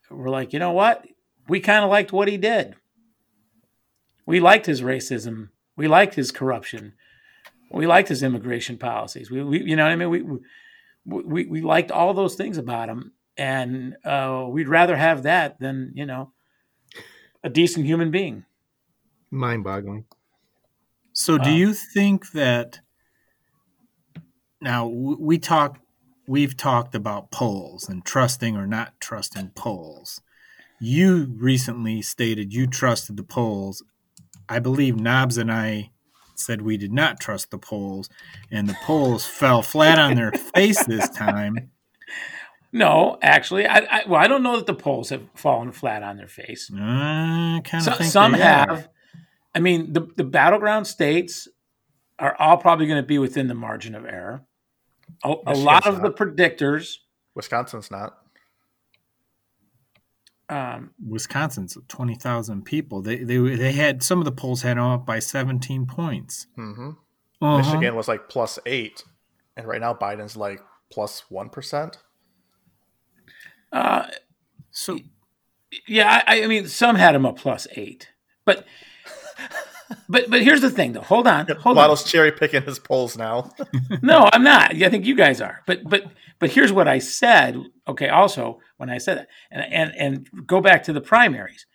were 0.10 0.30
like, 0.30 0.54
you 0.54 0.60
know 0.60 0.72
what, 0.72 1.06
we 1.48 1.60
kind 1.60 1.84
of 1.84 1.90
liked 1.90 2.14
what 2.14 2.28
he 2.28 2.38
did. 2.38 2.76
We 4.26 4.40
liked 4.40 4.66
his 4.66 4.82
racism. 4.82 5.50
We 5.76 5.88
liked 5.88 6.16
his 6.16 6.32
corruption. 6.32 6.94
We 7.74 7.88
liked 7.88 8.10
his 8.10 8.22
immigration 8.22 8.78
policies. 8.78 9.32
We, 9.32 9.44
we 9.44 9.64
you 9.64 9.76
know, 9.76 9.86
I 9.86 9.96
mean, 9.96 10.10
we, 10.10 10.24
we, 11.06 11.46
we 11.46 11.62
liked 11.62 11.92
all 11.92 12.14
those 12.14 12.36
things 12.36 12.58
about 12.58 12.88
him, 12.88 13.14
and 13.36 13.96
uh, 14.06 14.46
we'd 14.48 14.68
rather 14.68 14.96
have 14.96 15.24
that 15.24 15.60
than 15.60 15.92
you 15.96 16.06
know, 16.06 16.32
a 17.44 17.50
decent 17.50 17.86
human 17.86 18.12
being. 18.12 18.46
Mind-boggling. 19.32 20.06
So, 21.14 21.38
do 21.38 21.50
uh, 21.50 21.54
you 21.54 21.74
think 21.74 22.32
that 22.32 22.80
now 24.62 24.88
we 24.88 25.38
talk, 25.40 25.80
we've 26.28 26.56
talked 26.56 26.96
about 26.96 27.32
polls 27.32 27.90
and 27.90 28.06
trusting 28.06 28.56
or 28.56 28.68
not 28.68 28.94
trusting 29.00 29.52
polls. 29.56 30.22
You 30.80 31.34
recently 31.38 32.02
stated 32.02 32.54
you 32.54 32.68
trusted 32.68 33.18
the 33.18 33.24
polls. 33.24 33.84
I 34.48 34.60
believe 34.60 35.00
Knobs 35.00 35.38
and 35.38 35.52
I 35.52 35.93
said 36.40 36.62
we 36.62 36.78
did 36.78 36.94
not 36.94 37.20
trust 37.20 37.52
the 37.52 37.58
polls, 37.58 38.10
and 38.52 38.68
the 38.68 38.78
polls 38.84 39.26
fell 39.26 39.62
flat 39.62 40.00
on 40.00 40.16
their 40.16 40.32
face 40.56 40.84
this 40.86 41.10
time. 41.10 41.72
No, 42.72 43.20
actually, 43.22 43.68
I, 43.68 43.78
I, 43.80 44.04
well, 44.08 44.20
I 44.20 44.28
don't 44.28 44.42
know 44.42 44.58
that 44.58 44.66
the 44.66 44.74
polls 44.74 45.10
have 45.10 45.24
fallen 45.36 45.72
flat 45.72 46.02
on 46.02 46.18
their 46.18 46.28
face. 46.28 46.72
Uh, 46.72 47.62
kind 47.62 47.88
of 47.88 47.96
so, 47.96 48.04
some 48.04 48.34
have. 48.34 48.70
Are. 48.70 48.86
I 49.54 49.60
mean, 49.60 49.94
the 49.94 50.08
the 50.16 50.24
battleground 50.24 50.88
states 50.88 51.48
are 52.18 52.36
all 52.40 52.58
probably 52.58 52.88
going 52.88 53.02
to 53.02 53.08
be 53.08 53.20
within 53.20 53.48
the 53.48 53.54
margin 53.54 53.94
of 53.94 54.06
error. 54.06 54.44
A, 55.24 55.36
a 55.46 55.54
lot 55.54 55.86
of 55.86 56.02
not. 56.02 56.04
the 56.04 56.12
predictors. 56.12 56.98
Wisconsin's 57.36 57.92
not. 57.92 58.18
Um, 60.54 60.92
Wisconsin's 61.04 61.76
twenty 61.88 62.14
thousand 62.14 62.64
people. 62.64 63.02
They 63.02 63.24
they 63.24 63.38
they 63.38 63.72
had 63.72 64.04
some 64.04 64.20
of 64.20 64.26
the 64.26 64.32
polls 64.32 64.62
had 64.62 64.78
them 64.78 64.86
up 64.86 65.04
by 65.04 65.18
seventeen 65.18 65.88
points. 65.88 66.46
Mm-hmm. 66.56 66.92
Uh-huh. 67.42 67.58
Michigan 67.58 67.96
was 67.96 68.08
like 68.08 68.30
plus 68.30 68.60
eight, 68.68 69.04
and 69.58 69.68
right 69.68 69.82
now 69.82 69.96
Biden's 69.96 70.38
like 70.38 70.62
plus 70.92 71.24
one 71.30 71.50
percent. 71.50 71.98
Uh, 73.72 74.06
so 74.70 75.00
yeah, 75.88 76.22
I, 76.28 76.44
I 76.44 76.48
mean 76.48 76.68
some 76.68 76.98
had 76.98 77.16
him 77.16 77.26
a 77.26 77.34
plus 77.34 77.66
eight, 77.76 78.10
but 78.46 78.64
but 80.10 80.30
but 80.30 80.42
here's 80.42 80.62
the 80.62 80.70
thing 80.70 80.94
though. 80.94 81.02
Hold 81.02 81.28
on. 81.28 81.48
Hold 81.48 81.78
Waddle's 81.78 82.04
on. 82.04 82.10
cherry 82.10 82.32
picking 82.32 82.64
his 82.64 82.80
polls 82.80 83.18
now. 83.18 83.52
no, 84.02 84.30
I'm 84.32 84.44
not. 84.44 84.76
I 84.76 84.90
think 84.90 85.06
you 85.06 85.16
guys 85.16 85.42
are. 85.42 85.62
But 85.66 85.84
but 85.84 86.06
but 86.40 86.52
here's 86.52 86.72
what 86.72 86.88
I 86.88 87.00
said. 87.00 87.58
Okay, 87.88 88.10
also 88.10 88.60
when 88.78 88.90
I 88.90 88.98
said 88.98 89.18
that, 89.18 89.28
and 89.52 89.74
and 89.74 89.94
and 89.98 90.48
go 90.48 90.62
back 90.62 90.84
to 90.84 90.94
the 90.94 91.02
primaries. 91.02 91.66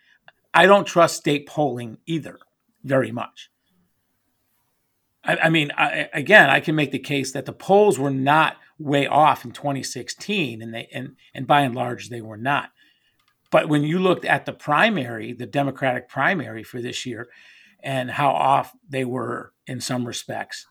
I 0.54 0.66
don't 0.66 0.86
trust 0.86 1.16
state 1.16 1.46
polling 1.46 1.98
either 2.06 2.38
very 2.82 3.12
much. 3.12 3.50
I, 5.24 5.36
I 5.36 5.48
mean, 5.50 5.70
I, 5.76 6.08
again, 6.12 6.48
I 6.48 6.60
can 6.60 6.74
make 6.74 6.90
the 6.90 6.98
case 6.98 7.32
that 7.32 7.44
the 7.44 7.52
polls 7.52 7.98
were 7.98 8.10
not 8.10 8.56
way 8.78 9.06
off 9.06 9.44
in 9.44 9.52
2016, 9.52 10.62
and 10.62 10.74
they 10.74 10.88
and 10.92 11.16
and 11.34 11.46
by 11.46 11.60
and 11.60 11.74
large 11.74 12.08
they 12.08 12.20
were 12.20 12.38
not. 12.38 12.70
But 13.50 13.68
when 13.68 13.82
you 13.82 13.98
looked 13.98 14.24
at 14.24 14.46
the 14.46 14.52
primary, 14.52 15.32
the 15.32 15.46
Democratic 15.46 16.08
primary 16.08 16.62
for 16.62 16.80
this 16.80 17.06
year, 17.06 17.28
and 17.80 18.10
how 18.10 18.30
off 18.30 18.72
they 18.88 19.04
were 19.04 19.52
in 19.66 19.80
some 19.80 20.06
respects. 20.06 20.66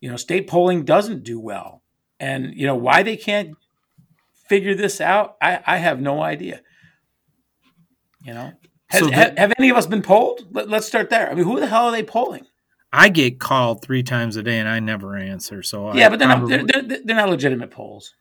You 0.00 0.10
know, 0.10 0.16
state 0.16 0.46
polling 0.46 0.84
doesn't 0.84 1.24
do 1.24 1.38
well. 1.40 1.82
And, 2.20 2.54
you 2.54 2.66
know, 2.66 2.76
why 2.76 3.02
they 3.02 3.16
can't 3.16 3.50
figure 4.48 4.74
this 4.74 5.00
out, 5.00 5.36
I, 5.42 5.60
I 5.66 5.76
have 5.78 6.00
no 6.00 6.22
idea. 6.22 6.62
You 8.24 8.34
know, 8.34 8.52
has, 8.88 9.00
So 9.00 9.10
that- 9.10 9.38
have 9.38 9.52
any 9.58 9.70
of 9.70 9.76
us 9.76 9.86
been 9.86 10.02
polled? 10.02 10.46
Let, 10.50 10.68
let's 10.68 10.86
start 10.86 11.10
there. 11.10 11.30
I 11.30 11.34
mean, 11.34 11.44
who 11.44 11.60
the 11.60 11.66
hell 11.66 11.86
are 11.86 11.92
they 11.92 12.02
polling? 12.02 12.46
I 12.92 13.10
get 13.10 13.38
called 13.38 13.82
three 13.82 14.02
times 14.02 14.36
a 14.36 14.42
day 14.42 14.58
and 14.58 14.68
I 14.68 14.80
never 14.80 15.14
answer. 15.16 15.62
So 15.62 15.92
yeah, 15.94 16.06
I 16.06 16.08
but 16.08 16.18
they're 16.18 16.28
not, 16.28 16.48
they're, 16.48 16.64
they're, 16.64 16.98
they're 17.04 17.16
not 17.16 17.28
legitimate 17.28 17.70
polls. 17.70 18.14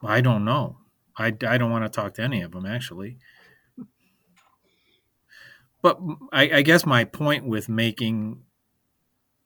I 0.00 0.20
don't 0.20 0.44
know. 0.44 0.78
I, 1.18 1.26
I 1.46 1.58
don't 1.58 1.70
want 1.70 1.84
to 1.84 1.88
talk 1.88 2.14
to 2.14 2.22
any 2.22 2.40
of 2.42 2.52
them 2.52 2.64
actually. 2.64 3.18
But 5.82 5.98
I, 6.32 6.50
I 6.58 6.62
guess 6.62 6.86
my 6.86 7.04
point 7.04 7.44
with 7.44 7.68
making 7.68 8.42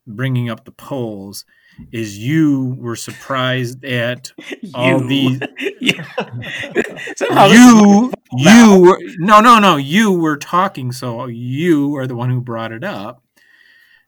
bringing 0.07 0.49
up 0.49 0.65
the 0.65 0.71
polls 0.73 1.45
is 1.93 2.17
you 2.19 2.77
were 2.79 2.95
surprised 2.97 3.85
at 3.85 4.31
all 4.75 5.03
You. 5.03 5.09
these 5.09 5.41
Yeah. 5.81 6.07
Somehow 7.17 7.47
you 7.47 8.13
you 8.37 8.81
were 8.81 9.01
no 9.19 9.41
no 9.41 9.59
no 9.59 9.77
you 9.77 10.13
were 10.13 10.37
talking 10.37 10.93
so 10.93 11.27
you 11.27 11.97
are 11.97 12.07
the 12.07 12.15
one 12.17 12.31
who 12.31 12.41
brought 12.41 12.73
it 12.73 12.85
up 12.85 13.23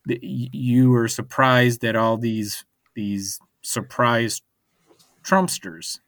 you 0.06 0.90
were 0.90 1.08
surprised 1.08 1.84
at 1.84 1.94
all 1.96 2.16
these 2.16 2.64
these 2.94 3.38
surprise 3.62 4.40
trumpsters 5.22 5.98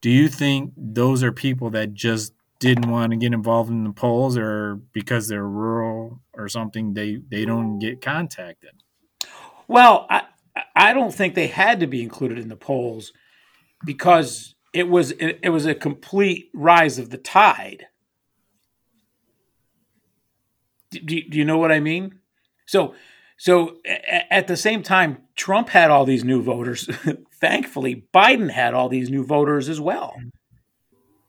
do 0.00 0.10
you 0.10 0.28
think 0.28 0.72
those 0.76 1.22
are 1.22 1.32
people 1.32 1.70
that 1.70 1.94
just 1.94 2.32
didn't 2.62 2.90
want 2.90 3.10
to 3.10 3.16
get 3.16 3.32
involved 3.32 3.70
in 3.70 3.84
the 3.84 3.92
polls 3.92 4.38
or 4.38 4.76
because 4.92 5.28
they're 5.28 5.46
rural 5.46 6.20
or 6.34 6.48
something 6.48 6.94
they 6.94 7.18
they 7.28 7.44
don't 7.44 7.78
get 7.78 8.00
contacted 8.00 8.70
Well, 9.68 10.06
I 10.08 10.22
I 10.74 10.92
don't 10.92 11.14
think 11.14 11.34
they 11.34 11.46
had 11.46 11.80
to 11.80 11.86
be 11.86 12.02
included 12.02 12.38
in 12.38 12.48
the 12.48 12.56
polls 12.56 13.12
because 13.84 14.54
it 14.72 14.88
was 14.88 15.12
it, 15.12 15.40
it 15.42 15.50
was 15.50 15.66
a 15.66 15.74
complete 15.74 16.50
rise 16.54 16.98
of 16.98 17.10
the 17.10 17.18
tide. 17.18 17.86
Do, 20.90 21.00
do, 21.00 21.38
you 21.38 21.44
know 21.44 21.56
what 21.56 21.72
I 21.72 21.80
mean? 21.80 22.18
So 22.66 22.94
so 23.38 23.78
at 24.30 24.46
the 24.46 24.56
same 24.56 24.82
time, 24.82 25.22
Trump 25.36 25.70
had 25.70 25.90
all 25.90 26.04
these 26.04 26.22
new 26.22 26.42
voters. 26.42 26.88
Thankfully, 27.40 28.06
Biden 28.14 28.50
had 28.50 28.74
all 28.74 28.88
these 28.88 29.10
new 29.10 29.24
voters 29.24 29.68
as 29.68 29.80
well. 29.80 30.14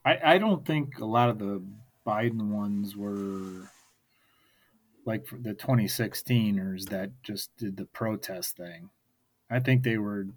I, 0.06 0.20
I 0.24 0.38
don't 0.38 0.66
think 0.66 1.00
a 1.00 1.06
lot 1.06 1.30
of 1.30 1.40
the 1.40 1.62
Biden 2.06 2.50
ones 2.50 2.96
were 2.96 3.70
like 5.06 5.26
the 5.32 5.54
2016ers 5.54 6.90
that 6.90 7.12
just 7.24 7.56
did 7.58 7.78
the 7.78 7.86
protest 7.86 8.58
thing. 8.58 8.90
I 9.50 9.60
think 9.60 9.84
they 9.84 9.98
were 9.98 10.28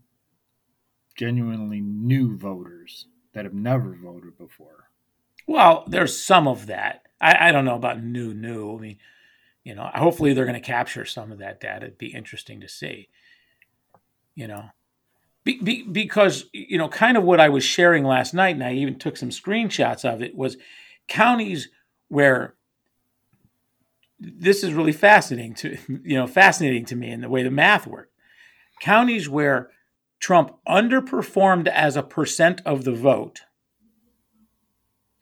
genuinely 1.17 1.81
new 1.81 2.37
voters 2.37 3.07
that 3.33 3.45
have 3.45 3.55
never 3.55 3.95
voted 3.95 4.37
before. 4.39 4.91
Well, 5.47 5.85
there's 5.87 6.21
some 6.21 6.49
of 6.49 6.67
that. 6.67 7.03
I, 7.21 7.49
I 7.49 7.53
don't 7.53 7.65
know 7.65 7.77
about 7.77 8.03
new, 8.03 8.35
new. 8.35 8.77
I 8.77 8.81
mean, 8.81 8.99
you 9.65 9.75
know, 9.75 9.91
hopefully 9.95 10.33
they're 10.33 10.45
going 10.45 10.61
to 10.61 10.67
capture 10.67 11.05
some 11.05 11.33
of 11.33 11.39
that 11.39 11.61
data. 11.61 11.87
It'd 11.87 11.99
be 11.99 12.15
interesting 12.15 12.61
to 12.61 12.69
see. 12.69 13.09
You 14.35 14.49
know, 14.49 14.71
be, 15.47 15.63
be, 15.63 15.83
because 15.83 16.45
you 16.53 16.77
know, 16.77 16.89
kind 16.89 17.17
of 17.17 17.23
what 17.23 17.41
I 17.41 17.49
was 17.49 17.65
sharing 17.65 18.05
last 18.05 18.35
night, 18.35 18.57
and 18.57 18.65
I 18.65 18.75
even 18.75 18.99
took 18.99 19.17
some 19.17 19.31
screenshots 19.31 20.05
of 20.05 20.21
it, 20.21 20.35
was 20.35 20.57
counties 21.09 21.69
where 22.09 22.55
this 24.19 24.63
is 24.65 24.73
really 24.73 24.93
fascinating 24.93 25.55
to 25.55 25.79
you 26.05 26.17
know 26.17 26.27
fascinating 26.27 26.85
to 26.87 26.97
me 26.97 27.11
in 27.11 27.21
the 27.23 27.29
way 27.29 27.43
the 27.43 27.51
math 27.51 27.87
worked. 27.87 28.13
Counties 28.81 29.29
where 29.29 29.71
Trump 30.21 30.57
underperformed 30.69 31.69
as 31.69 31.97
a 31.97 32.03
percent 32.03 32.61
of 32.67 32.85
the 32.85 32.93
vote 32.93 33.41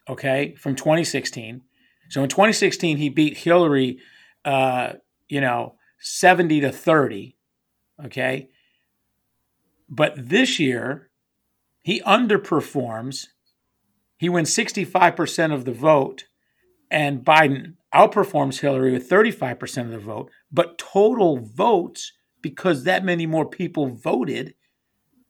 okay, 0.08 0.54
from 0.58 0.74
2016. 0.74 1.62
So 2.10 2.22
in 2.22 2.28
2016, 2.28 2.96
he 2.96 3.08
beat 3.08 3.38
Hillary, 3.38 3.98
uh, 4.44 4.94
you 5.28 5.40
know, 5.40 5.76
70 6.00 6.60
to 6.60 6.72
30, 6.72 7.36
okay? 8.06 8.48
But 9.88 10.28
this 10.28 10.58
year, 10.58 11.10
he 11.82 12.00
underperforms. 12.02 13.28
He 14.16 14.28
wins 14.28 14.54
65% 14.54 15.52
of 15.52 15.64
the 15.64 15.72
vote, 15.72 16.24
and 16.90 17.24
Biden 17.24 17.74
outperforms 17.94 18.60
Hillary 18.60 18.92
with 18.92 19.08
35% 19.08 19.82
of 19.82 19.90
the 19.90 19.98
vote. 19.98 20.30
But 20.50 20.78
total 20.78 21.38
votes, 21.38 22.12
because 22.40 22.84
that 22.84 23.04
many 23.04 23.26
more 23.26 23.46
people 23.46 23.88
voted, 23.88 24.54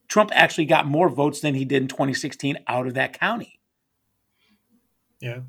Trump 0.08 0.30
actually 0.32 0.66
got 0.66 0.86
more 0.86 1.08
votes 1.08 1.40
than 1.40 1.54
he 1.54 1.64
did 1.64 1.82
in 1.82 1.88
2016 1.88 2.58
out 2.68 2.86
of 2.86 2.94
that 2.94 3.18
county. 3.18 3.60
Yeah. 5.20 5.40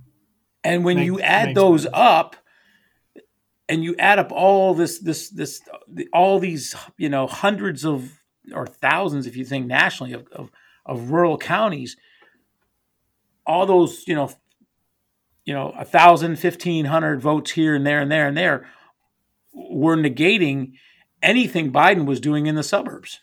And 0.63 0.83
when 0.83 0.97
Makes- 0.97 1.05
you 1.05 1.19
add 1.21 1.55
those 1.55 1.83
sense. 1.83 1.93
up, 1.95 2.35
and 3.67 3.83
you 3.83 3.95
add 3.97 4.19
up 4.19 4.31
all 4.31 4.73
this, 4.73 4.99
this, 4.99 5.29
this, 5.29 5.61
all 6.13 6.39
these, 6.39 6.75
you 6.97 7.09
know, 7.09 7.27
hundreds 7.27 7.83
of 7.83 8.11
or 8.53 8.67
thousands, 8.67 9.27
if 9.27 9.35
you 9.35 9.45
think 9.45 9.67
nationally, 9.67 10.13
of 10.13 10.27
of, 10.31 10.51
of 10.85 11.11
rural 11.11 11.37
counties, 11.37 11.97
all 13.45 13.65
those, 13.65 14.03
you 14.07 14.15
know, 14.15 14.31
you 15.45 15.53
know, 15.53 15.73
a 15.77 15.85
thousand, 15.85 16.37
fifteen 16.37 16.85
hundred 16.85 17.21
votes 17.21 17.51
here 17.51 17.75
and 17.75 17.85
there 17.85 17.99
and 17.99 18.11
there 18.11 18.27
and 18.27 18.37
there, 18.37 18.67
were 19.53 19.95
negating 19.95 20.73
anything 21.21 21.71
Biden 21.71 22.05
was 22.05 22.19
doing 22.19 22.45
in 22.45 22.55
the 22.55 22.63
suburbs. 22.63 23.21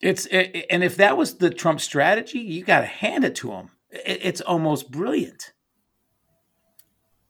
It's 0.00 0.26
it, 0.26 0.66
and 0.70 0.84
if 0.84 0.96
that 0.96 1.16
was 1.16 1.36
the 1.36 1.50
Trump 1.50 1.80
strategy, 1.80 2.38
you 2.38 2.64
got 2.64 2.80
to 2.80 2.86
hand 2.86 3.24
it 3.24 3.34
to 3.36 3.52
him. 3.52 3.70
It, 3.90 4.20
it's 4.22 4.40
almost 4.40 4.90
brilliant. 4.90 5.52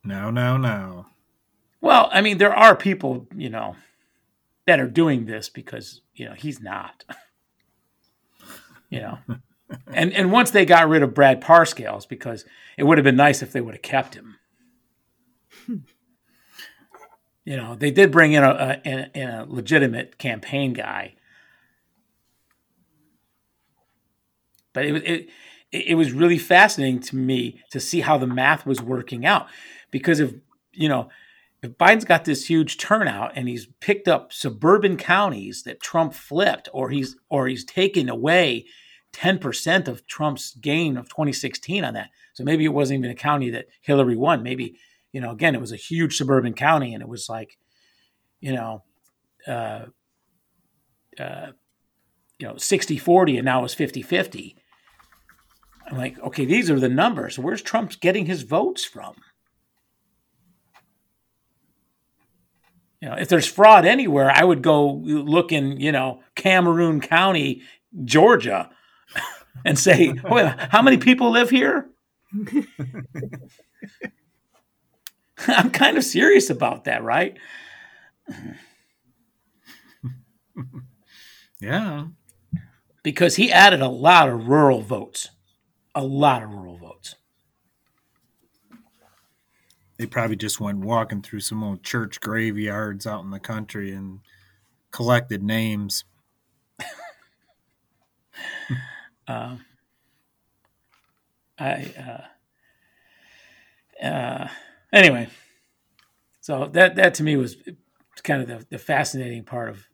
Now, 0.03 0.31
now, 0.31 0.57
now. 0.57 1.07
Well, 1.81 2.11
I 2.13 2.21
mean, 2.21 2.39
there 2.39 2.55
are 2.55 2.75
people, 2.75 3.27
you 3.35 3.49
know, 3.49 3.77
that 4.67 4.81
are 4.81 4.89
doing 4.89 5.27
this 5.27 5.49
because, 5.49 6.01
you 6.15 6.27
know, 6.27 6.35
he's 6.35 6.61
not. 6.61 7.05
you 8.89 9.01
know. 9.01 9.19
And 9.89 10.12
and 10.12 10.31
once 10.31 10.51
they 10.51 10.65
got 10.65 10.89
rid 10.89 11.03
of 11.03 11.15
Brad 11.15 11.41
Parscales 11.41 12.09
because 12.09 12.45
it 12.77 12.85
would 12.85 12.99
have 12.99 13.05
been 13.05 13.17
nice 13.17 13.43
if 13.43 13.53
they 13.53 13.61
would 13.61 13.75
have 13.75 13.83
kept 13.83 14.15
him. 14.15 14.37
you 17.45 17.57
know, 17.57 17.75
they 17.75 17.91
did 17.91 18.12
bring 18.12 18.33
in 18.33 18.45
a, 18.45 18.81
a 18.85 18.89
in, 19.15 19.29
a 19.29 19.47
legitimate 19.49 20.19
campaign 20.19 20.73
guy. 20.75 21.15
But 24.73 24.85
it 24.85 24.97
it, 25.05 25.29
it 25.73 25.95
was 25.97 26.12
really 26.12 26.39
fascinating 26.39 27.01
to 27.01 27.17
me 27.17 27.61
to 27.71 27.81
see 27.81 28.01
how 28.01 28.17
the 28.17 28.27
math 28.27 28.65
was 28.65 28.81
working 28.81 29.27
out 29.27 29.49
because 29.91 30.21
if 30.21 30.35
you 30.73 30.89
know 30.89 31.09
if 31.65 31.79
Biden's 31.79 32.05
got 32.05 32.25
this 32.25 32.47
huge 32.47 32.79
turnout 32.79 33.33
and 33.35 33.49
he's 33.49 33.67
picked 33.81 34.07
up 34.07 34.33
suburban 34.33 34.97
counties 34.97 35.62
that 35.65 35.81
Trump 35.81 36.15
flipped, 36.15 36.69
or 36.73 36.91
he's 36.91 37.17
or 37.29 37.47
he's 37.49 37.65
taken 37.65 38.09
away 38.09 38.67
ten 39.12 39.39
percent 39.39 39.89
of 39.89 40.07
Trump's 40.07 40.55
gain 40.55 40.97
of 40.97 41.09
2016 41.09 41.85
on 41.85 41.95
that. 41.95 42.11
So 42.35 42.45
maybe 42.45 42.65
it 42.65 42.73
wasn't 42.73 42.99
even 42.99 43.11
a 43.11 43.15
county 43.15 43.51
that 43.51 43.67
Hillary 43.81 44.17
won. 44.17 44.43
Maybe 44.43 44.77
you 45.15 45.21
know 45.21 45.31
again 45.31 45.55
it 45.55 45.61
was 45.61 45.73
a 45.73 45.77
huge 45.77 46.17
suburban 46.19 46.53
county 46.53 46.93
and 46.93 47.03
it 47.03 47.09
was 47.09 47.29
like 47.31 47.57
you 48.41 48.53
know 48.53 48.83
uh, 49.47 49.87
uh, 51.19 51.47
you 52.39 52.47
know 52.47 52.57
60 52.59 52.99
40 52.99 53.39
and 53.39 53.45
now 53.47 53.65
it's 53.65 53.73
50 53.73 54.03
50 54.03 54.57
i'm 55.87 55.97
like 55.97 56.19
okay 56.19 56.45
these 56.45 56.69
are 56.69 56.81
the 56.81 56.89
numbers 56.89 57.39
where's 57.39 57.62
trump's 57.62 57.97
getting 57.97 58.27
his 58.27 58.43
votes 58.43 58.85
from 58.85 59.15
you 63.05 63.11
know 63.11 63.17
if 63.17 63.29
there's 63.29 63.47
fraud 63.47 63.85
anywhere 63.85 64.31
i 64.31 64.43
would 64.43 64.63
go 64.63 64.95
look 64.95 65.53
in 65.53 65.79
you 65.79 65.93
know 65.93 66.23
cameroon 66.35 67.01
county 67.01 67.61
georgia 68.03 68.71
and 69.65 69.79
say 69.79 70.15
how 70.17 70.83
many 70.83 70.97
people 70.97 71.31
live 71.31 71.51
here? 71.51 71.89
I'm 75.47 75.71
kind 75.71 75.97
of 75.97 76.05
serious 76.05 76.51
about 76.51 76.85
that 76.85 77.03
right? 77.03 77.37
Yeah. 81.61 82.09
because 83.03 83.37
he 83.37 83.51
added 83.51 83.81
a 83.81 83.89
lot 83.89 84.29
of 84.29 84.49
rural 84.49 84.83
votes. 84.83 85.31
A 85.95 86.05
lot 86.05 86.43
of 86.43 86.51
rural 86.51 86.77
votes 86.77 87.15
They 89.97 90.07
probably 90.07 90.36
just 90.36 90.61
went 90.61 90.78
walking 90.78 91.22
through 91.22 91.40
some 91.40 91.62
old 91.62 91.82
church 91.82 92.20
graveyards 92.20 93.07
out 93.07 93.22
in 93.22 93.30
the 93.30 93.38
country 93.38 93.92
and 93.92 94.20
collected 94.90 95.42
names. 95.42 96.05
uh, 99.28 99.57
I 101.59 102.24
uh, 104.03 104.05
uh, 104.05 104.49
anyway, 104.92 105.28
so 106.40 106.68
that 106.72 106.97
that 106.97 107.14
to 107.14 107.22
me 107.22 107.36
was 107.36 107.57
kind 108.24 108.42
of 108.42 108.49
the, 108.49 108.66
the 108.70 108.78
fascinating 108.78 109.45
part 109.45 109.68
of 109.68 109.86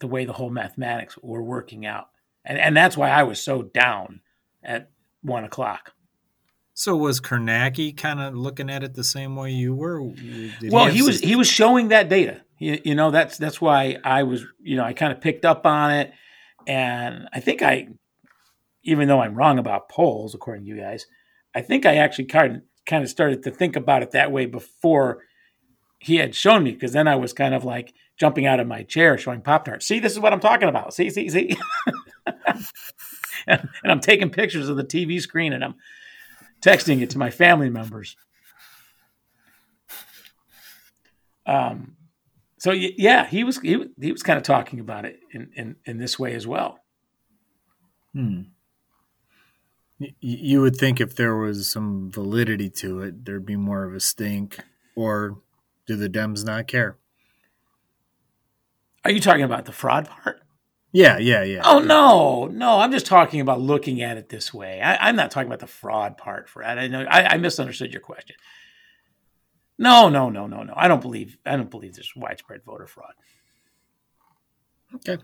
the 0.00 0.06
way 0.06 0.24
the 0.24 0.32
whole 0.32 0.50
mathematics 0.50 1.18
were 1.22 1.42
working 1.42 1.84
out, 1.84 2.08
and 2.44 2.58
and 2.58 2.74
that's 2.74 2.96
why 2.96 3.10
I 3.10 3.24
was 3.24 3.42
so 3.42 3.62
down 3.62 4.22
at 4.62 4.90
one 5.20 5.44
o'clock. 5.44 5.92
So 6.74 6.96
was 6.96 7.20
Kornacki 7.20 7.96
kind 7.96 8.20
of 8.20 8.34
looking 8.34 8.70
at 8.70 8.82
it 8.82 8.94
the 8.94 9.04
same 9.04 9.36
way 9.36 9.50
you 9.50 9.74
were? 9.74 10.00
Did 10.10 10.72
well, 10.72 10.86
have 10.86 10.94
he 10.94 11.02
was 11.02 11.20
some- 11.20 11.28
he 11.28 11.36
was 11.36 11.48
showing 11.48 11.88
that 11.88 12.08
data. 12.08 12.42
You, 12.58 12.80
you 12.84 12.94
know, 12.94 13.10
that's 13.10 13.36
that's 13.38 13.60
why 13.60 13.98
I 14.04 14.22
was 14.22 14.44
you 14.60 14.76
know 14.76 14.84
I 14.84 14.92
kind 14.92 15.12
of 15.12 15.20
picked 15.20 15.44
up 15.44 15.66
on 15.66 15.90
it, 15.90 16.12
and 16.66 17.28
I 17.32 17.40
think 17.40 17.60
I, 17.60 17.88
even 18.84 19.08
though 19.08 19.20
I'm 19.20 19.34
wrong 19.34 19.58
about 19.58 19.88
polls 19.88 20.34
according 20.34 20.64
to 20.64 20.70
you 20.70 20.80
guys, 20.80 21.06
I 21.54 21.60
think 21.60 21.84
I 21.84 21.96
actually 21.96 22.26
kind 22.26 22.56
of 22.56 22.62
kind 22.86 23.02
of 23.04 23.10
started 23.10 23.42
to 23.42 23.50
think 23.50 23.76
about 23.76 24.02
it 24.02 24.12
that 24.12 24.32
way 24.32 24.46
before 24.46 25.22
he 25.98 26.16
had 26.16 26.34
shown 26.34 26.64
me 26.64 26.72
because 26.72 26.92
then 26.92 27.06
I 27.06 27.14
was 27.16 27.32
kind 27.32 27.54
of 27.54 27.64
like 27.64 27.94
jumping 28.18 28.46
out 28.46 28.60
of 28.60 28.66
my 28.66 28.82
chair 28.82 29.16
showing 29.18 29.40
Pop 29.40 29.64
Tarts. 29.64 29.86
See, 29.86 30.00
this 30.00 30.12
is 30.12 30.18
what 30.18 30.32
I'm 30.32 30.40
talking 30.40 30.68
about. 30.68 30.94
See, 30.94 31.10
see, 31.10 31.28
see. 31.28 31.56
and 33.46 33.68
I'm 33.84 34.00
taking 34.00 34.30
pictures 34.30 34.68
of 34.68 34.76
the 34.76 34.84
TV 34.84 35.20
screen 35.20 35.52
and 35.52 35.64
I'm 35.64 35.74
texting 36.62 37.02
it 37.02 37.10
to 37.10 37.18
my 37.18 37.30
family 37.30 37.68
members. 37.70 38.16
Um, 41.46 41.96
so 42.58 42.70
yeah, 42.70 43.26
he 43.26 43.44
was 43.44 43.58
he, 43.60 43.76
was- 43.76 43.88
he 44.00 44.12
was 44.12 44.22
kind 44.22 44.36
of 44.36 44.44
talking 44.44 44.78
about 44.80 45.04
it 45.04 45.18
in, 45.32 45.50
in 45.54 45.76
in 45.84 45.98
this 45.98 46.18
way 46.18 46.34
as 46.34 46.46
well. 46.46 46.78
Hmm. 48.14 48.42
Y- 49.98 50.14
You 50.20 50.60
would 50.60 50.76
think 50.76 51.00
if 51.00 51.14
there 51.16 51.36
was 51.36 51.68
some 51.70 52.10
validity 52.10 52.70
to 52.70 53.00
it, 53.02 53.24
there'd 53.24 53.46
be 53.46 53.56
more 53.56 53.84
of 53.84 53.94
a 53.94 54.00
stink. 54.00 54.58
Or 54.94 55.38
do 55.86 55.96
the 55.96 56.08
Dems 56.08 56.44
not 56.44 56.68
care? 56.68 56.98
Are 59.04 59.10
you 59.10 59.20
talking 59.20 59.42
about 59.42 59.64
the 59.64 59.72
fraud 59.72 60.06
part? 60.08 60.41
Yeah, 60.92 61.16
yeah, 61.18 61.42
yeah. 61.42 61.62
Oh 61.64 61.78
no, 61.78 62.46
no, 62.46 62.78
I'm 62.78 62.92
just 62.92 63.06
talking 63.06 63.40
about 63.40 63.60
looking 63.60 64.02
at 64.02 64.18
it 64.18 64.28
this 64.28 64.52
way. 64.52 64.82
I, 64.82 65.08
I'm 65.08 65.16
not 65.16 65.30
talking 65.30 65.46
about 65.46 65.60
the 65.60 65.66
fraud 65.66 66.18
part, 66.18 66.50
Fred. 66.50 66.78
I 66.78 66.86
know 66.88 67.02
I, 67.08 67.34
I 67.34 67.36
misunderstood 67.38 67.92
your 67.92 68.02
question. 68.02 68.36
No, 69.78 70.10
no, 70.10 70.28
no, 70.28 70.46
no, 70.46 70.62
no. 70.62 70.74
I 70.76 70.88
don't 70.88 71.00
believe 71.00 71.38
I 71.46 71.56
don't 71.56 71.70
believe 71.70 71.94
there's 71.94 72.12
widespread 72.14 72.62
voter 72.64 72.86
fraud. 72.86 73.14
Okay. 74.96 75.16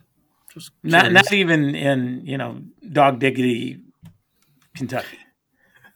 Just 0.55 0.71
Not 0.83 1.03
curious. 1.05 1.25
not 1.25 1.33
even 1.35 1.75
in 1.75 2.23
you 2.25 2.39
know 2.39 2.62
dog 2.91 3.19
diggity, 3.21 3.81
Kentucky. 4.75 5.19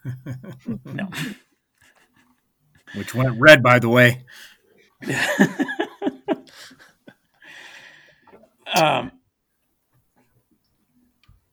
No. 0.85 1.09
Which 2.95 3.15
went 3.15 3.41
red, 3.41 3.63
by 3.63 3.79
the 3.79 3.89
way. 3.89 4.25
um, 8.75 9.13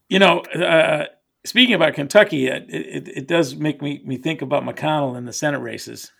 you 0.09 0.19
know, 0.19 0.39
uh, 0.41 1.05
speaking 1.45 1.75
about 1.75 1.93
Kentucky, 1.93 2.47
it, 2.47 2.65
it, 2.67 3.07
it 3.07 3.27
does 3.27 3.55
make 3.55 3.81
me, 3.81 4.01
me 4.03 4.17
think 4.17 4.41
about 4.41 4.63
McConnell 4.63 5.17
in 5.17 5.25
the 5.25 5.33
Senate 5.33 5.59
races. 5.59 6.11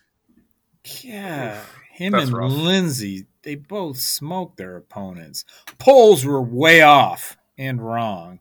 Yeah. 1.01 1.61
Him 1.91 2.13
That's 2.13 2.25
and 2.25 2.33
rough. 2.37 2.51
Lindsey, 2.51 3.25
they 3.43 3.55
both 3.55 3.97
smoked 3.99 4.57
their 4.57 4.77
opponents. 4.77 5.43
Polls 5.77 6.23
were 6.25 6.41
way 6.41 6.81
off 6.81 7.37
and 7.57 7.81
wrong. 7.85 8.39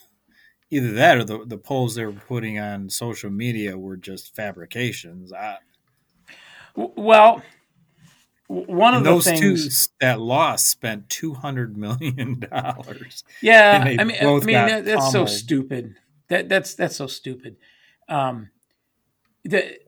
Either 0.70 0.92
that 0.92 1.16
or 1.16 1.24
the, 1.24 1.44
the 1.46 1.56
polls 1.58 1.94
they 1.94 2.04
were 2.04 2.12
putting 2.12 2.58
on 2.58 2.90
social 2.90 3.30
media 3.30 3.78
were 3.78 3.96
just 3.96 4.34
fabrications. 4.36 5.32
I, 5.32 5.58
W- 6.74 6.92
Well, 6.96 7.34
w- 7.36 7.50
one 8.48 8.94
of 8.94 9.02
those 9.02 9.24
two 9.24 9.56
that 10.00 10.20
lost 10.20 10.68
spent 10.68 11.08
two 11.08 11.34
hundred 11.34 11.76
million 11.76 12.40
dollars. 12.50 13.24
yeah, 13.42 13.84
I 13.84 14.04
mean, 14.04 14.16
I 14.20 14.24
mean 14.24 14.54
that, 14.54 14.84
that's 14.84 15.10
so 15.10 15.26
stupid. 15.26 15.96
That 16.28 16.48
that's 16.48 16.74
that's 16.74 16.96
so 16.96 17.06
stupid. 17.06 17.56
Um, 18.08 18.50
the 19.44 19.78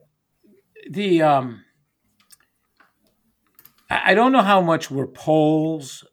the 0.89 1.21
um, 1.21 1.63
I 3.89 4.13
don't 4.13 4.31
know 4.31 4.41
how 4.41 4.61
much 4.61 4.91
were 4.91 5.07
polls, 5.07 6.05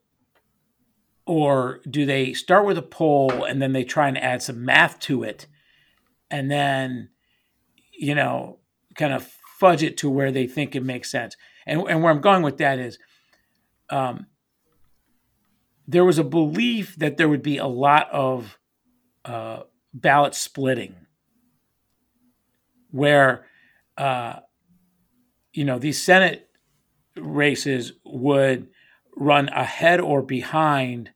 or 1.26 1.80
do 1.88 2.07
they 2.07 2.32
start 2.32 2.64
with 2.64 2.78
a 2.78 2.82
poll 2.82 3.44
and 3.44 3.61
then 3.61 3.72
they 3.72 3.84
try 3.84 4.09
and 4.09 4.18
add 4.18 4.42
some 4.42 4.64
math 4.64 5.01
to 5.01 5.24
it, 5.24 5.47
and 6.30 6.49
then 6.51 7.11
you 7.92 8.14
know 8.14 8.61
kind 8.94 9.12
of 9.12 9.28
fudge 9.59 9.82
it 9.82 9.97
to 9.97 10.11
where 10.11 10.30
they 10.30 10.47
think 10.47 10.76
it 10.76 10.84
makes 10.84 11.11
sense. 11.11 11.36
And 11.67 11.83
and 11.89 12.03
where 12.03 12.12
I'm 12.12 12.21
going 12.21 12.43
with 12.43 12.59
that 12.59 12.79
is, 12.79 12.99
um, 13.91 14.27
there 15.89 16.05
was 16.05 16.19
a 16.19 16.25
belief 16.25 16.97
that 16.97 17.17
there 17.17 17.29
would 17.29 17.43
be 17.43 17.59
a 17.59 17.67
lot 17.67 18.09
of 18.11 18.59
uh, 19.25 19.62
ballot 19.93 20.35
splitting, 20.35 20.95
where 22.91 23.47
uh, 23.99 24.41
you 25.53 25.64
know 25.64 25.79
these 25.79 26.01
Senate 26.01 26.49
races 27.17 27.93
would 28.05 28.69
run 29.17 29.49
ahead 29.49 30.01
or 30.01 30.23
behind, 30.23 31.11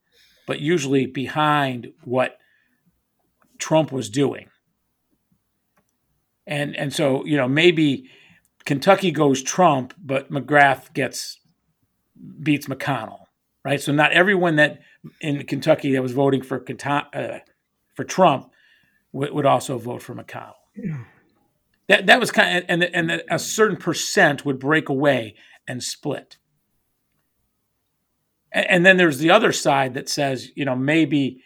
but 0.46 0.58
usually 0.58 1.06
behind 1.06 1.92
what 2.02 2.38
Trump 3.58 3.92
was 3.92 4.10
doing. 4.10 4.48
And 6.46 6.76
and 6.76 6.92
so 6.92 7.24
you 7.24 7.36
know 7.36 7.46
maybe 7.46 8.10
Kentucky 8.70 9.10
goes 9.10 9.42
Trump, 9.42 9.94
but 10.00 10.30
McGrath 10.30 10.92
gets 10.92 11.40
beats 12.40 12.68
McConnell, 12.68 13.24
right? 13.64 13.80
So 13.80 13.90
not 13.90 14.12
everyone 14.12 14.54
that 14.56 14.78
in 15.20 15.44
Kentucky 15.44 15.92
that 15.92 16.00
was 16.00 16.12
voting 16.12 16.40
for 16.40 16.64
uh, 16.80 17.40
for 17.96 18.04
Trump 18.04 18.52
would, 19.10 19.32
would 19.32 19.44
also 19.44 19.76
vote 19.76 20.02
for 20.02 20.14
McConnell. 20.14 20.54
That 21.88 22.06
that 22.06 22.20
was 22.20 22.30
kind 22.30 22.58
of, 22.58 22.64
and 22.68 22.84
and 22.84 23.24
a 23.28 23.40
certain 23.40 23.76
percent 23.76 24.44
would 24.44 24.60
break 24.60 24.88
away 24.88 25.34
and 25.66 25.82
split. 25.82 26.36
And, 28.52 28.66
and 28.70 28.86
then 28.86 28.98
there's 28.98 29.18
the 29.18 29.32
other 29.32 29.50
side 29.50 29.94
that 29.94 30.08
says, 30.08 30.52
you 30.54 30.64
know, 30.64 30.76
maybe 30.76 31.42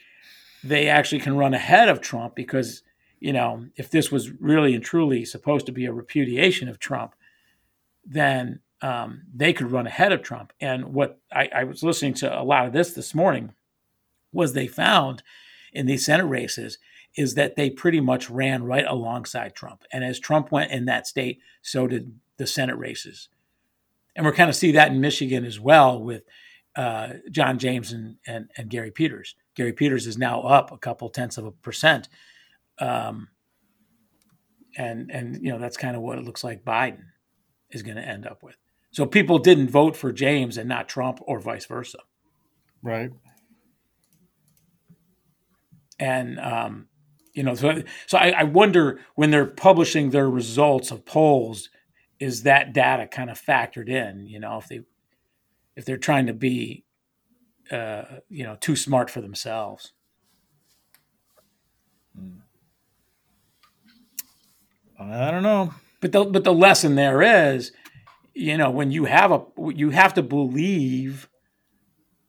they 0.63 0.89
actually 0.89 1.23
can 1.23 1.39
run 1.39 1.55
ahead 1.55 1.89
of 1.89 2.03
Trump 2.03 2.35
because, 2.35 2.83
you 3.25 3.33
know, 3.33 3.65
if 3.77 3.91
this 3.91 4.13
was 4.13 4.31
really 4.33 4.75
and 4.75 4.85
truly 4.85 5.25
supposed 5.25 5.65
to 5.65 5.73
be 5.73 5.87
a 5.87 5.93
repudiation 5.95 6.69
of 6.69 6.79
Trump, 6.79 7.15
then 8.05 8.61
um, 8.83 9.23
they 9.35 9.55
could 9.55 9.73
run 9.73 9.87
ahead 9.87 10.13
of 10.13 10.21
Trump. 10.21 10.53
And 10.61 10.93
what 10.93 11.19
I, 11.33 11.49
I 11.57 11.65
was 11.65 11.83
listening 11.83 12.13
to 12.15 12.39
a 12.39 12.45
lot 12.45 12.67
of 12.67 12.75
this 12.75 12.93
this 12.93 13.15
morning 13.15 13.55
was 14.31 14.53
they 14.53 14.67
found 14.67 15.23
in 15.73 15.87
these 15.87 16.05
Senate 16.05 16.27
races 16.27 16.77
is 17.17 17.33
that 17.33 17.57
they 17.57 17.71
pretty 17.71 17.99
much 17.99 18.29
ran 18.29 18.63
right 18.63 18.85
alongside 18.87 19.55
Trump. 19.55 19.85
And 19.91 20.05
as 20.05 20.21
Trump 20.21 20.53
went 20.53 20.71
in 20.71 20.85
that 20.85 21.07
state, 21.07 21.39
so 21.63 21.87
did 21.87 22.13
the 22.37 22.47
Senate 22.47 22.77
races. 22.77 23.31
And 24.15 24.27
we're 24.27 24.33
kind 24.33 24.51
of 24.51 24.57
see 24.57 24.73
that 24.73 24.91
in 24.91 25.01
Michigan 25.01 25.47
as 25.47 25.59
well 25.59 25.99
with 25.99 26.25
uh, 26.77 27.15
John 27.31 27.59
James 27.59 27.91
and, 27.91 28.17
and, 28.27 28.51
and 28.59 28.69
Gary 28.69 28.91
Peters. 28.91 29.35
Gary 29.55 29.73
Peters 29.73 30.07
is 30.07 30.19
now 30.19 30.43
up 30.43 30.71
a 30.73 30.77
couple 30.77 31.09
tenths 31.09 31.39
of 31.39 31.47
a 31.47 31.53
percent. 31.53 32.11
Um, 32.79 33.29
and, 34.77 35.11
and, 35.11 35.37
you 35.43 35.53
know, 35.53 35.59
that's 35.59 35.77
kind 35.77 35.97
of 35.97 36.03
what 36.03 36.19
it 36.19 36.25
looks 36.25 36.43
like 36.43 36.65
Biden 36.65 37.05
is 37.71 37.83
going 37.83 37.97
to 37.97 38.07
end 38.07 38.27
up 38.27 38.43
with. 38.43 38.57
So 38.91 39.07
people 39.07 39.39
didn't 39.39 39.71
vote 39.71 39.97
for 39.97 40.13
James 40.13 40.57
and 40.57 40.69
not 40.69 40.89
Trump 40.89 41.21
or 41.23 41.41
vice 41.41 41.67
versa. 41.67 41.99
Right. 42.83 43.11
and 45.99 46.39
um, 46.41 46.89
you 47.33 47.43
know 47.43 47.55
so 47.55 47.83
so 48.07 48.19
I, 48.19 48.31
I 48.31 48.43
wonder 48.45 49.01
when 49.15 49.31
they're 49.31 49.47
publishing 49.47 50.11
their 50.11 50.29
results 50.29 50.91
of 50.91 51.05
polls 51.05 51.71
is 52.21 52.43
that 52.43 52.73
data 52.73 53.07
kind 53.07 53.31
of 53.31 53.41
factored 53.41 53.89
in 53.89 54.27
you 54.27 54.41
know 54.41 54.59
if 54.59 54.69
they 54.69 54.81
if 55.77 55.85
they're 55.85 55.97
trying 55.97 56.27
to 56.27 56.35
be 56.35 56.85
uh, 57.71 58.03
you 58.29 58.45
know 58.45 58.57
too 58.61 58.77
smart 58.77 59.11
for 59.11 59.21
themselves 59.21 59.93
I 64.99 65.31
don't 65.31 65.43
know. 65.43 65.75
but 66.01 66.13
the 66.13 66.25
but 66.25 66.45
the 66.45 66.55
lesson 66.55 66.95
there 66.95 67.23
is 67.23 67.73
you 68.35 68.57
know 68.57 68.71
when 68.71 68.91
you 68.91 69.05
have 69.07 69.33
a 69.33 69.45
you 69.75 69.91
have 69.91 70.15
to 70.15 70.23
believe 70.23 71.29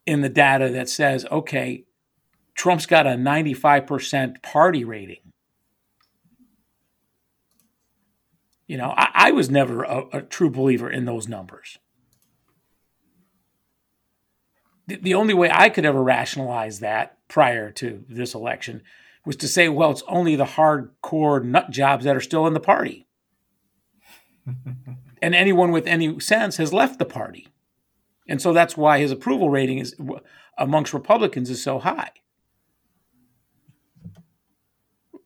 in 0.05 0.21
the 0.21 0.29
data 0.29 0.69
that 0.69 0.89
says 0.89 1.25
okay 1.31 1.85
Trump's 2.55 2.85
got 2.85 3.05
a 3.05 3.11
95% 3.11 4.41
party 4.41 4.85
rating 4.85 5.25
You 8.67 8.77
know, 8.77 8.93
I, 8.97 9.09
I 9.13 9.31
was 9.31 9.49
never 9.49 9.83
a, 9.83 10.05
a 10.13 10.21
true 10.21 10.49
believer 10.49 10.89
in 10.89 11.05
those 11.05 11.27
numbers. 11.27 11.77
The, 14.87 14.97
the 14.97 15.13
only 15.13 15.33
way 15.33 15.49
I 15.51 15.69
could 15.69 15.85
ever 15.85 16.01
rationalize 16.01 16.79
that 16.79 17.17
prior 17.27 17.71
to 17.71 18.03
this 18.09 18.33
election 18.33 18.81
was 19.25 19.35
to 19.37 19.47
say, 19.47 19.69
well, 19.69 19.91
it's 19.91 20.03
only 20.07 20.35
the 20.35 20.45
hardcore 20.45 21.43
nut 21.43 21.71
jobs 21.71 22.05
that 22.05 22.15
are 22.15 22.21
still 22.21 22.45
in 22.47 22.53
the 22.53 22.59
party. 22.59 23.07
and 25.21 25.33
anyone 25.33 25.71
with 25.71 25.87
any 25.87 26.19
sense 26.19 26.57
has 26.57 26.71
left 26.71 26.99
the 26.99 27.05
party. 27.05 27.47
And 28.27 28.41
so 28.41 28.53
that's 28.53 28.77
why 28.77 28.99
his 28.99 29.11
approval 29.11 29.49
rating 29.49 29.79
is 29.79 29.95
amongst 30.57 30.93
Republicans 30.93 31.49
is 31.49 31.63
so 31.63 31.79
high. 31.79 32.11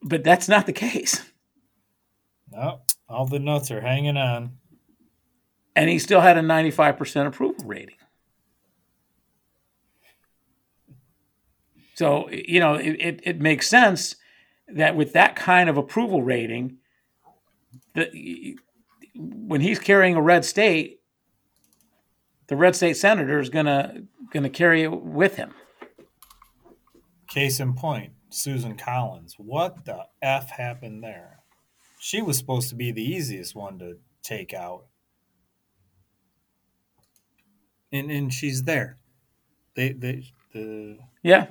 But 0.02 0.24
that's 0.24 0.48
not 0.48 0.66
the 0.66 0.74
case. 0.74 1.30
Oh, 2.56 2.82
all 3.08 3.26
the 3.26 3.40
nuts 3.40 3.70
are 3.72 3.82
hanging 3.82 4.18
on. 4.18 4.58
and 5.76 5.90
he 5.90 6.00
still 6.00 6.22
had 6.22 6.38
a 6.38 6.42
95% 6.42 7.28
approval 7.28 7.66
rating. 7.66 7.96
So, 12.00 12.30
you 12.30 12.62
know, 12.62 12.76
it, 12.76 12.96
it, 12.98 13.20
it 13.26 13.42
makes 13.42 13.68
sense 13.68 14.16
that 14.70 14.96
with 14.96 15.12
that 15.12 15.36
kind 15.36 15.70
of 15.70 15.76
approval 15.76 16.24
rating, 16.24 16.78
that 17.94 18.12
when 19.14 19.60
he's 19.60 19.80
carrying 19.80 20.16
a 20.16 20.22
red 20.22 20.46
state, 20.46 21.02
the 22.48 22.56
red 22.56 22.78
state 22.78 22.96
senator 22.96 23.38
is 23.38 23.50
gonna 23.50 24.04
gonna 24.32 24.50
carry 24.50 24.84
it 24.84 24.94
with 24.94 25.36
him. 25.36 25.54
Case 27.28 27.60
in 27.60 27.74
point, 27.74 28.14
Susan 28.30 28.78
Collins. 28.78 29.36
What 29.38 29.84
the 29.84 30.06
F 30.22 30.52
happened 30.52 31.04
there? 31.04 31.40
She 32.00 32.22
was 32.22 32.38
supposed 32.38 32.70
to 32.70 32.76
be 32.76 32.94
the 32.94 33.04
easiest 33.04 33.56
one 33.56 33.78
to 33.80 33.98
take 34.24 34.54
out. 34.54 34.86
And 37.92 38.10
and 38.10 38.34
she's 38.34 38.64
there. 38.64 38.96
They 39.76 39.92
they 39.92 40.24
the 40.54 41.00
Yeah, 41.22 41.48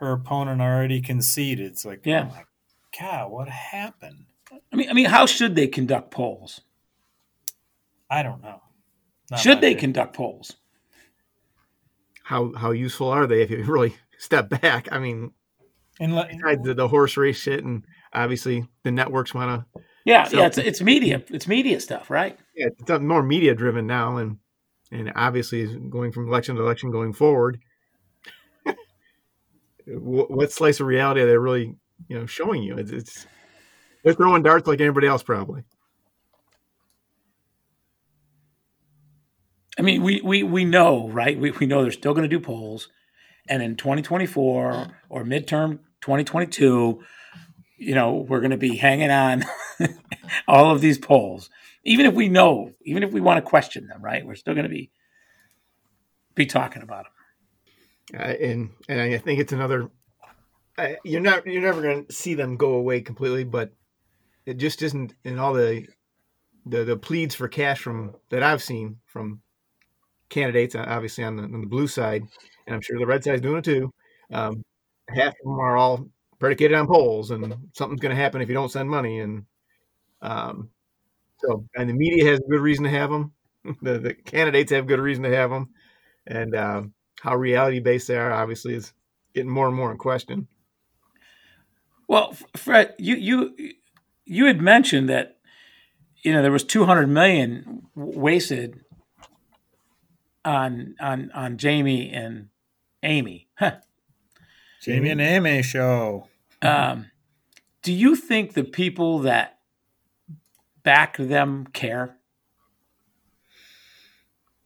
her 0.00 0.12
opponent 0.12 0.60
already 0.62 1.00
conceded. 1.00 1.66
It's 1.66 1.84
like, 1.84 2.04
Yeah. 2.04 2.28
oh 2.30 2.34
my 2.34 2.44
God, 2.98 3.30
what 3.30 3.48
happened? 3.48 4.24
I 4.72 4.76
mean, 4.76 4.90
I 4.90 4.94
mean, 4.94 5.04
how 5.04 5.26
should 5.26 5.54
they 5.54 5.68
conduct 5.68 6.10
polls? 6.10 6.62
I 8.10 8.22
don't 8.22 8.42
know. 8.42 8.60
Not 9.30 9.40
should 9.40 9.60
they 9.60 9.72
thing. 9.74 9.78
conduct 9.80 10.16
polls? 10.16 10.56
How 12.24 12.52
how 12.54 12.70
useful 12.70 13.08
are 13.08 13.26
they 13.26 13.42
if 13.42 13.50
you 13.50 13.62
really 13.64 13.94
step 14.18 14.48
back? 14.48 14.88
I 14.90 14.98
mean, 14.98 15.32
And 16.00 16.14
let, 16.14 16.30
besides 16.30 16.64
the, 16.64 16.74
the 16.74 16.88
horse 16.88 17.16
race 17.16 17.38
shit, 17.38 17.62
and 17.64 17.84
obviously 18.12 18.66
the 18.82 18.90
networks 18.90 19.34
want 19.34 19.66
to. 19.74 19.80
Yeah, 20.04 20.24
So- 20.24 20.38
yeah, 20.38 20.46
it's, 20.46 20.58
it's 20.58 20.80
media, 20.80 21.22
it's 21.28 21.46
media 21.46 21.78
stuff, 21.78 22.08
right? 22.10 22.38
Yeah, 22.56 22.68
it's 22.78 23.02
more 23.02 23.22
media 23.22 23.54
driven 23.54 23.86
now, 23.86 24.16
and 24.16 24.38
and 24.90 25.12
obviously 25.14 25.66
going 25.90 26.10
from 26.10 26.26
election 26.28 26.56
to 26.56 26.62
election 26.62 26.90
going 26.90 27.12
forward. 27.12 27.60
What, 29.98 30.52
slice 30.52 30.80
of 30.80 30.86
reality 30.86 31.20
are 31.20 31.26
they 31.26 31.36
really, 31.36 31.74
you 32.08 32.18
know, 32.18 32.26
showing 32.26 32.62
you? 32.62 32.76
It's, 32.76 32.90
it's 32.90 33.26
they're 34.02 34.14
throwing 34.14 34.42
darts 34.42 34.66
like 34.66 34.80
anybody 34.80 35.06
else, 35.06 35.22
probably. 35.22 35.64
I 39.78 39.82
mean, 39.82 40.02
we 40.02 40.20
we 40.20 40.42
we 40.42 40.64
know, 40.64 41.08
right? 41.08 41.38
We 41.38 41.52
we 41.52 41.66
know 41.66 41.82
they're 41.82 41.92
still 41.92 42.12
going 42.12 42.28
to 42.28 42.36
do 42.36 42.40
polls, 42.40 42.88
and 43.48 43.62
in 43.62 43.76
2024 43.76 44.88
or 45.08 45.24
midterm 45.24 45.78
2022, 46.00 47.02
you 47.78 47.94
know, 47.94 48.26
we're 48.28 48.40
going 48.40 48.50
to 48.50 48.56
be 48.56 48.76
hanging 48.76 49.10
on 49.10 49.44
all 50.48 50.70
of 50.70 50.80
these 50.80 50.98
polls, 50.98 51.50
even 51.84 52.06
if 52.06 52.14
we 52.14 52.28
know, 52.28 52.72
even 52.84 53.02
if 53.02 53.12
we 53.12 53.20
want 53.20 53.42
to 53.42 53.48
question 53.48 53.86
them, 53.86 54.02
right? 54.02 54.24
We're 54.24 54.34
still 54.34 54.54
going 54.54 54.64
to 54.64 54.70
be 54.70 54.90
be 56.34 56.46
talking 56.46 56.82
about 56.82 57.04
them. 57.04 57.12
Uh, 58.14 58.22
and 58.22 58.70
and 58.88 59.00
I 59.00 59.18
think 59.18 59.40
it's 59.40 59.52
another. 59.52 59.90
Uh, 60.78 60.94
you're 61.04 61.20
not 61.20 61.46
you're 61.46 61.62
never 61.62 61.82
going 61.82 62.06
to 62.06 62.12
see 62.12 62.34
them 62.34 62.56
go 62.56 62.74
away 62.74 63.00
completely, 63.00 63.44
but 63.44 63.72
it 64.46 64.56
just 64.56 64.82
isn't 64.82 65.14
in 65.24 65.38
all 65.38 65.52
the 65.52 65.86
the 66.66 66.84
the 66.84 66.96
pleads 66.96 67.34
for 67.34 67.48
cash 67.48 67.80
from 67.80 68.14
that 68.30 68.42
I've 68.42 68.62
seen 68.62 68.96
from 69.06 69.40
candidates, 70.28 70.74
uh, 70.74 70.84
obviously 70.86 71.24
on 71.24 71.36
the, 71.36 71.42
on 71.42 71.60
the 71.60 71.66
blue 71.66 71.88
side, 71.88 72.22
and 72.66 72.74
I'm 72.74 72.80
sure 72.80 72.98
the 72.98 73.06
red 73.06 73.24
side's 73.24 73.42
doing 73.42 73.58
it 73.58 73.64
too. 73.64 73.92
Um, 74.32 74.64
half 75.08 75.28
of 75.28 75.34
them 75.44 75.58
are 75.58 75.76
all 75.76 76.08
predicated 76.38 76.76
on 76.76 76.86
polls, 76.86 77.30
and 77.30 77.54
something's 77.74 78.00
going 78.00 78.14
to 78.14 78.20
happen 78.20 78.40
if 78.40 78.48
you 78.48 78.54
don't 78.54 78.70
send 78.70 78.88
money, 78.88 79.20
and 79.20 79.44
um, 80.22 80.70
so 81.38 81.66
and 81.76 81.88
the 81.88 81.94
media 81.94 82.24
has 82.30 82.40
a 82.40 82.50
good 82.50 82.60
reason 82.60 82.84
to 82.84 82.90
have 82.90 83.10
them. 83.10 83.32
The, 83.82 83.98
the 83.98 84.14
candidates 84.14 84.72
have 84.72 84.86
good 84.86 85.00
reason 85.00 85.22
to 85.24 85.36
have 85.36 85.50
them, 85.50 85.68
and 86.26 86.56
um, 86.56 86.94
how 87.20 87.36
reality 87.36 87.80
based 87.80 88.08
they 88.08 88.16
are 88.16 88.32
obviously 88.32 88.74
is 88.74 88.92
getting 89.34 89.50
more 89.50 89.68
and 89.68 89.76
more 89.76 89.90
in 89.90 89.98
question. 89.98 90.48
Well, 92.08 92.34
Fred, 92.56 92.94
you 92.98 93.14
you 93.16 93.54
you 94.24 94.46
had 94.46 94.60
mentioned 94.60 95.08
that 95.08 95.38
you 96.22 96.32
know 96.32 96.42
there 96.42 96.50
was 96.50 96.64
200 96.64 97.06
million 97.08 97.86
w- 97.94 98.18
wasted 98.18 98.84
on 100.44 100.96
on 101.00 101.30
on 101.34 101.56
Jamie 101.56 102.10
and 102.10 102.48
Amy. 103.02 103.48
Huh. 103.58 103.76
Jamie 104.80 105.10
and 105.10 105.20
Amy 105.20 105.62
show. 105.62 106.28
Um, 106.62 107.10
do 107.82 107.92
you 107.92 108.16
think 108.16 108.54
the 108.54 108.64
people 108.64 109.20
that 109.20 109.58
back 110.82 111.16
them 111.16 111.66
care? 111.72 112.16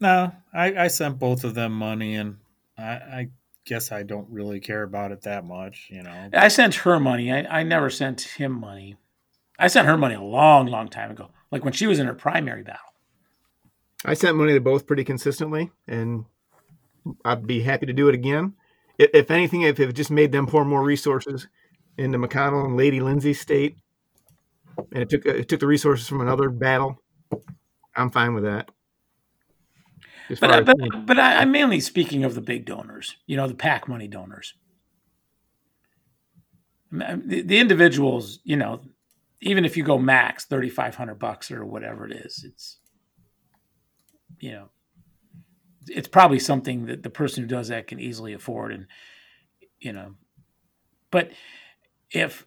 No, 0.00 0.32
I, 0.52 0.84
I 0.84 0.88
sent 0.88 1.18
both 1.18 1.44
of 1.44 1.54
them 1.54 1.72
money, 1.72 2.14
and 2.14 2.36
I, 2.76 2.82
I 2.82 3.28
guess 3.66 3.92
I 3.92 4.02
don't 4.02 4.28
really 4.30 4.60
care 4.60 4.82
about 4.82 5.12
it 5.12 5.22
that 5.22 5.44
much. 5.44 5.88
You 5.90 6.02
know, 6.02 6.30
I 6.32 6.48
sent 6.48 6.74
her 6.76 7.00
money. 7.00 7.32
I, 7.32 7.60
I 7.60 7.62
never 7.62 7.90
sent 7.90 8.22
him 8.22 8.52
money. 8.52 8.96
I 9.58 9.68
sent 9.68 9.86
her 9.86 9.96
money 9.96 10.14
a 10.14 10.22
long, 10.22 10.66
long 10.66 10.88
time 10.88 11.10
ago, 11.10 11.30
like 11.50 11.64
when 11.64 11.72
she 11.72 11.86
was 11.86 11.98
in 11.98 12.06
her 12.06 12.14
primary 12.14 12.62
battle. 12.62 12.80
I 14.04 14.14
sent 14.14 14.36
money 14.36 14.52
to 14.52 14.60
both 14.60 14.86
pretty 14.86 15.04
consistently, 15.04 15.70
and 15.86 16.26
I'd 17.24 17.46
be 17.46 17.62
happy 17.62 17.86
to 17.86 17.92
do 17.92 18.08
it 18.08 18.14
again. 18.14 18.54
If, 18.98 19.10
if 19.14 19.30
anything, 19.30 19.62
if 19.62 19.80
it 19.80 19.92
just 19.94 20.10
made 20.10 20.32
them 20.32 20.46
pour 20.46 20.64
more 20.64 20.82
resources 20.82 21.48
into 21.96 22.18
McConnell 22.18 22.66
and 22.66 22.76
Lady 22.76 23.00
Lindsey's 23.00 23.40
state, 23.40 23.76
and 24.92 25.02
it 25.02 25.08
took 25.08 25.24
it 25.24 25.48
took 25.48 25.60
the 25.60 25.66
resources 25.66 26.08
from 26.08 26.20
another 26.20 26.50
battle, 26.50 27.00
I'm 27.96 28.10
fine 28.10 28.34
with 28.34 28.44
that. 28.44 28.68
But 30.40 30.50
I, 30.50 30.60
but 30.62 30.76
but 31.06 31.18
I, 31.18 31.36
I'm 31.36 31.52
mainly 31.52 31.80
speaking 31.80 32.24
of 32.24 32.34
the 32.34 32.40
big 32.40 32.64
donors. 32.64 33.16
You 33.26 33.36
know, 33.36 33.46
the 33.46 33.54
PAC 33.54 33.88
money 33.88 34.08
donors. 34.08 34.54
The, 36.90 37.42
the 37.44 37.58
individuals, 37.58 38.38
you 38.44 38.56
know, 38.56 38.80
even 39.40 39.64
if 39.64 39.76
you 39.76 39.82
go 39.82 39.98
max 39.98 40.44
thirty 40.44 40.70
five 40.70 40.94
hundred 40.94 41.18
bucks 41.18 41.50
or 41.50 41.64
whatever 41.64 42.06
it 42.06 42.12
is, 42.12 42.44
it's 42.46 42.78
you 44.38 44.52
know, 44.52 44.68
it's 45.88 46.08
probably 46.08 46.38
something 46.38 46.86
that 46.86 47.02
the 47.02 47.10
person 47.10 47.42
who 47.42 47.48
does 47.48 47.68
that 47.68 47.86
can 47.86 48.00
easily 48.00 48.32
afford, 48.32 48.72
and 48.72 48.86
you 49.78 49.92
know, 49.92 50.14
but 51.10 51.30
if 52.10 52.46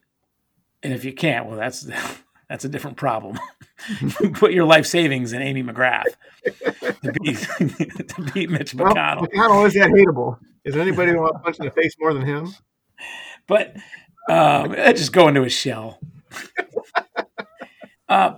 and 0.82 0.94
if 0.94 1.06
you 1.06 1.14
can't, 1.14 1.46
well, 1.46 1.58
that's 1.58 1.88
that's 2.50 2.66
a 2.66 2.70
different 2.70 2.98
problem. 2.98 3.40
Put 4.34 4.54
your 4.54 4.66
life 4.66 4.86
savings 4.86 5.34
in 5.34 5.42
Amy 5.42 5.64
McGrath 5.64 6.06
to 6.44 7.14
beat 7.22 7.38
to 8.10 8.32
beat 8.34 8.50
Mitch 8.50 8.74
well, 8.74 8.94
McConnell. 8.94 9.28
McConnell 9.28 9.68
is 9.68 9.74
that 9.74 9.90
hateable. 9.90 10.40
Is 10.64 10.74
there 10.74 10.82
anybody 10.82 11.12
who 11.12 11.20
wants 11.20 11.38
to 11.38 11.44
punch 11.44 11.60
in 11.60 11.66
the 11.66 11.72
face 11.72 11.96
more 12.00 12.14
than 12.14 12.24
him? 12.24 12.54
But 13.48 13.76
um, 14.30 14.76
I 14.78 14.94
just 14.94 15.14
go 15.14 15.28
into 15.28 15.44
a 15.44 15.50
shell. 15.50 16.00
uh, 18.10 18.36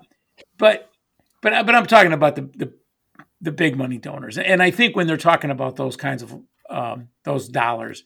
but 0.57 0.91
but 1.41 1.66
but 1.66 1.76
I'm 1.76 1.86
talking 1.86 2.14
about 2.14 2.36
the, 2.36 2.49
the 2.55 2.74
the 3.41 3.51
big 3.51 3.78
money 3.78 3.97
donors, 3.97 4.38
and 4.38 4.62
I 4.62 4.72
think 4.72 4.95
when 4.95 5.07
they're 5.07 5.18
talking 5.18 5.49
about 5.49 5.76
those 5.76 5.95
kinds 5.95 6.22
of 6.22 6.39
um, 6.70 7.10
those 7.24 7.47
dollars, 7.47 8.03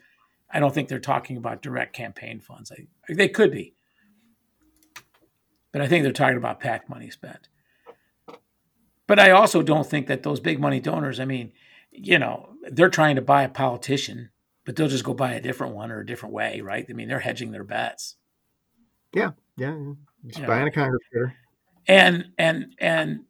I 0.49 0.59
don't 0.59 0.73
think 0.73 0.87
they're 0.87 0.99
talking 0.99 1.37
about 1.37 1.61
direct 1.61 1.93
campaign 1.93 2.39
funds. 2.39 2.71
I, 2.71 2.87
they 3.11 3.27
could 3.27 3.51
be, 3.51 3.73
but 5.73 5.81
I 5.81 5.87
think 5.87 6.03
they're 6.03 6.13
talking 6.13 6.37
about 6.37 6.61
PAC 6.61 6.89
money 6.89 7.09
spent. 7.09 7.49
But 9.05 9.19
I 9.19 9.31
also 9.31 9.61
don't 9.61 9.85
think 9.85 10.07
that 10.07 10.23
those 10.23 10.39
big 10.39 10.61
money 10.61 10.79
donors. 10.79 11.19
I 11.19 11.25
mean, 11.25 11.51
you 11.91 12.17
know, 12.17 12.53
they're 12.71 12.89
trying 12.89 13.17
to 13.17 13.21
buy 13.21 13.43
a 13.43 13.49
politician 13.49 14.29
but 14.65 14.75
they'll 14.75 14.87
just 14.87 15.03
go 15.03 15.13
buy 15.13 15.33
a 15.33 15.41
different 15.41 15.75
one 15.75 15.91
or 15.91 15.99
a 15.99 16.05
different 16.05 16.33
way, 16.33 16.61
right? 16.61 16.85
I 16.89 16.93
mean, 16.93 17.07
they're 17.07 17.19
hedging 17.19 17.51
their 17.51 17.63
bets. 17.63 18.15
Yeah, 19.13 19.31
yeah. 19.57 19.77
Just 20.25 20.39
Yeah. 20.39 20.47
buying 20.47 20.67
a 20.67 20.71
Congress 20.71 21.03
hitter. 21.11 21.35
And 21.87 22.31
and 22.37 22.73
and 22.79 23.25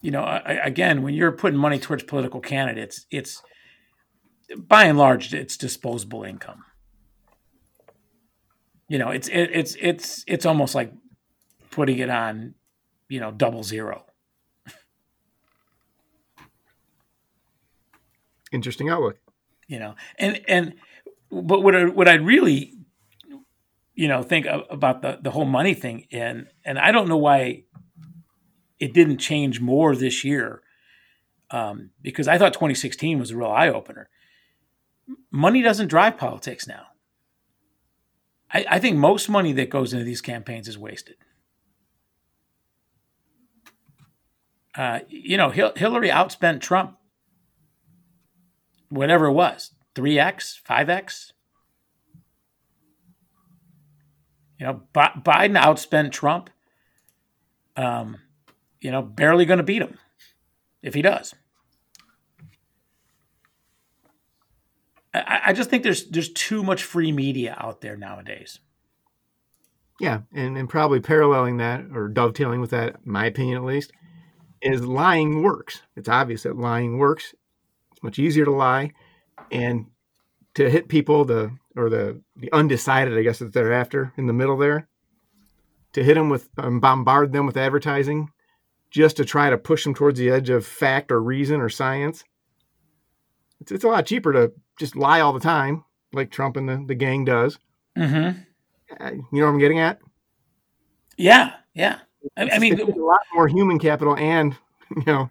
you 0.00 0.12
know, 0.12 0.22
I- 0.22 0.64
again, 0.64 1.02
when 1.02 1.14
you're 1.14 1.32
putting 1.32 1.58
money 1.58 1.78
towards 1.80 2.04
political 2.04 2.40
candidates, 2.40 3.06
it's 3.10 3.42
by 4.56 4.84
and 4.84 4.96
large 4.96 5.34
it's 5.34 5.56
disposable 5.56 6.22
income. 6.22 6.64
You 8.88 8.98
know, 8.98 9.10
it's 9.10 9.28
it, 9.28 9.50
it's 9.52 9.76
it's 9.80 10.24
it's 10.26 10.46
almost 10.46 10.74
like 10.74 10.92
putting 11.70 11.98
it 11.98 12.10
on, 12.10 12.54
you 13.08 13.20
know, 13.20 13.30
double 13.30 13.62
zero. 13.62 14.04
Interesting 18.52 18.88
outlook. 18.88 19.18
you 19.68 19.78
know 19.78 19.94
and 20.18 20.40
and 20.48 20.74
but 21.30 21.62
what 21.62 21.76
I, 21.76 21.84
what 21.84 22.08
I 22.08 22.14
really 22.14 22.72
you 23.94 24.08
know 24.08 24.22
think 24.22 24.46
about 24.70 25.02
the 25.02 25.18
the 25.22 25.30
whole 25.30 25.44
money 25.44 25.74
thing 25.74 26.06
and 26.10 26.48
and 26.64 26.78
I 26.78 26.90
don't 26.90 27.08
know 27.08 27.18
why 27.18 27.64
it 28.80 28.94
didn't 28.94 29.18
change 29.18 29.60
more 29.60 29.94
this 29.94 30.24
year 30.24 30.62
um, 31.50 31.90
because 32.02 32.28
I 32.28 32.38
thought 32.38 32.52
2016 32.54 33.18
was 33.18 33.30
a 33.30 33.36
real 33.36 33.48
eye 33.48 33.68
opener. 33.68 34.08
Money 35.30 35.62
doesn't 35.62 35.88
drive 35.88 36.16
politics 36.18 36.66
now. 36.66 36.87
I, 38.52 38.64
I 38.68 38.78
think 38.78 38.96
most 38.96 39.28
money 39.28 39.52
that 39.52 39.70
goes 39.70 39.92
into 39.92 40.04
these 40.04 40.20
campaigns 40.20 40.68
is 40.68 40.78
wasted. 40.78 41.16
Uh, 44.74 45.00
you 45.08 45.36
know, 45.36 45.50
Hil- 45.50 45.72
Hillary 45.74 46.08
outspent 46.08 46.60
Trump, 46.60 46.96
whatever 48.90 49.26
it 49.26 49.32
was, 49.32 49.72
3x, 49.96 50.62
5x. 50.62 51.32
You 54.58 54.66
know, 54.66 54.72
B- 54.92 55.20
Biden 55.22 55.60
outspent 55.60 56.12
Trump. 56.12 56.50
Um, 57.76 58.18
you 58.80 58.90
know, 58.90 59.02
barely 59.02 59.44
going 59.44 59.58
to 59.58 59.64
beat 59.64 59.82
him 59.82 59.98
if 60.82 60.94
he 60.94 61.02
does. 61.02 61.34
I, 65.14 65.40
I 65.46 65.52
just 65.52 65.70
think 65.70 65.82
there's 65.82 66.06
there's 66.08 66.32
too 66.32 66.62
much 66.62 66.82
free 66.82 67.12
media 67.12 67.56
out 67.58 67.80
there 67.80 67.96
nowadays. 67.96 68.60
Yeah, 70.00 70.20
and, 70.32 70.56
and 70.56 70.68
probably 70.68 71.00
paralleling 71.00 71.56
that 71.56 71.86
or 71.92 72.08
dovetailing 72.08 72.60
with 72.60 72.70
that, 72.70 73.04
my 73.04 73.26
opinion 73.26 73.56
at 73.56 73.64
least, 73.64 73.92
is 74.62 74.86
lying 74.86 75.42
works. 75.42 75.82
It's 75.96 76.08
obvious 76.08 76.44
that 76.44 76.56
lying 76.56 76.98
works. 76.98 77.34
It's 77.92 78.02
much 78.02 78.18
easier 78.18 78.44
to 78.44 78.52
lie, 78.52 78.92
and 79.50 79.86
to 80.54 80.70
hit 80.70 80.88
people 80.88 81.24
the 81.24 81.50
or 81.74 81.90
the 81.90 82.20
the 82.36 82.52
undecided, 82.52 83.18
I 83.18 83.22
guess 83.22 83.40
that 83.40 83.52
they're 83.52 83.72
after 83.72 84.12
in 84.16 84.26
the 84.26 84.32
middle 84.32 84.56
there, 84.56 84.88
to 85.94 86.04
hit 86.04 86.14
them 86.14 86.28
with 86.28 86.48
um, 86.58 86.80
bombard 86.80 87.32
them 87.32 87.46
with 87.46 87.56
advertising, 87.56 88.30
just 88.90 89.16
to 89.16 89.24
try 89.24 89.50
to 89.50 89.58
push 89.58 89.84
them 89.84 89.94
towards 89.94 90.18
the 90.18 90.30
edge 90.30 90.50
of 90.50 90.66
fact 90.66 91.10
or 91.10 91.20
reason 91.20 91.60
or 91.60 91.68
science. 91.68 92.24
It's, 93.60 93.72
it's 93.72 93.84
a 93.84 93.88
lot 93.88 94.06
cheaper 94.06 94.32
to 94.32 94.52
just 94.78 94.96
lie 94.96 95.20
all 95.20 95.32
the 95.32 95.40
time, 95.40 95.84
like 96.12 96.30
Trump 96.30 96.56
and 96.56 96.68
the, 96.68 96.84
the 96.86 96.94
gang 96.94 97.24
does. 97.24 97.58
Mm-hmm. 97.96 98.40
Uh, 98.98 99.10
you 99.10 99.40
know 99.40 99.46
what 99.46 99.52
I'm 99.52 99.58
getting 99.58 99.80
at? 99.80 99.98
Yeah, 101.16 101.52
yeah. 101.74 101.98
I, 102.36 102.50
I 102.50 102.58
mean, 102.58 102.80
a 102.80 102.84
lot 102.84 103.20
more 103.34 103.48
human 103.48 103.78
capital 103.78 104.16
and 104.16 104.56
you 104.96 105.04
know 105.06 105.30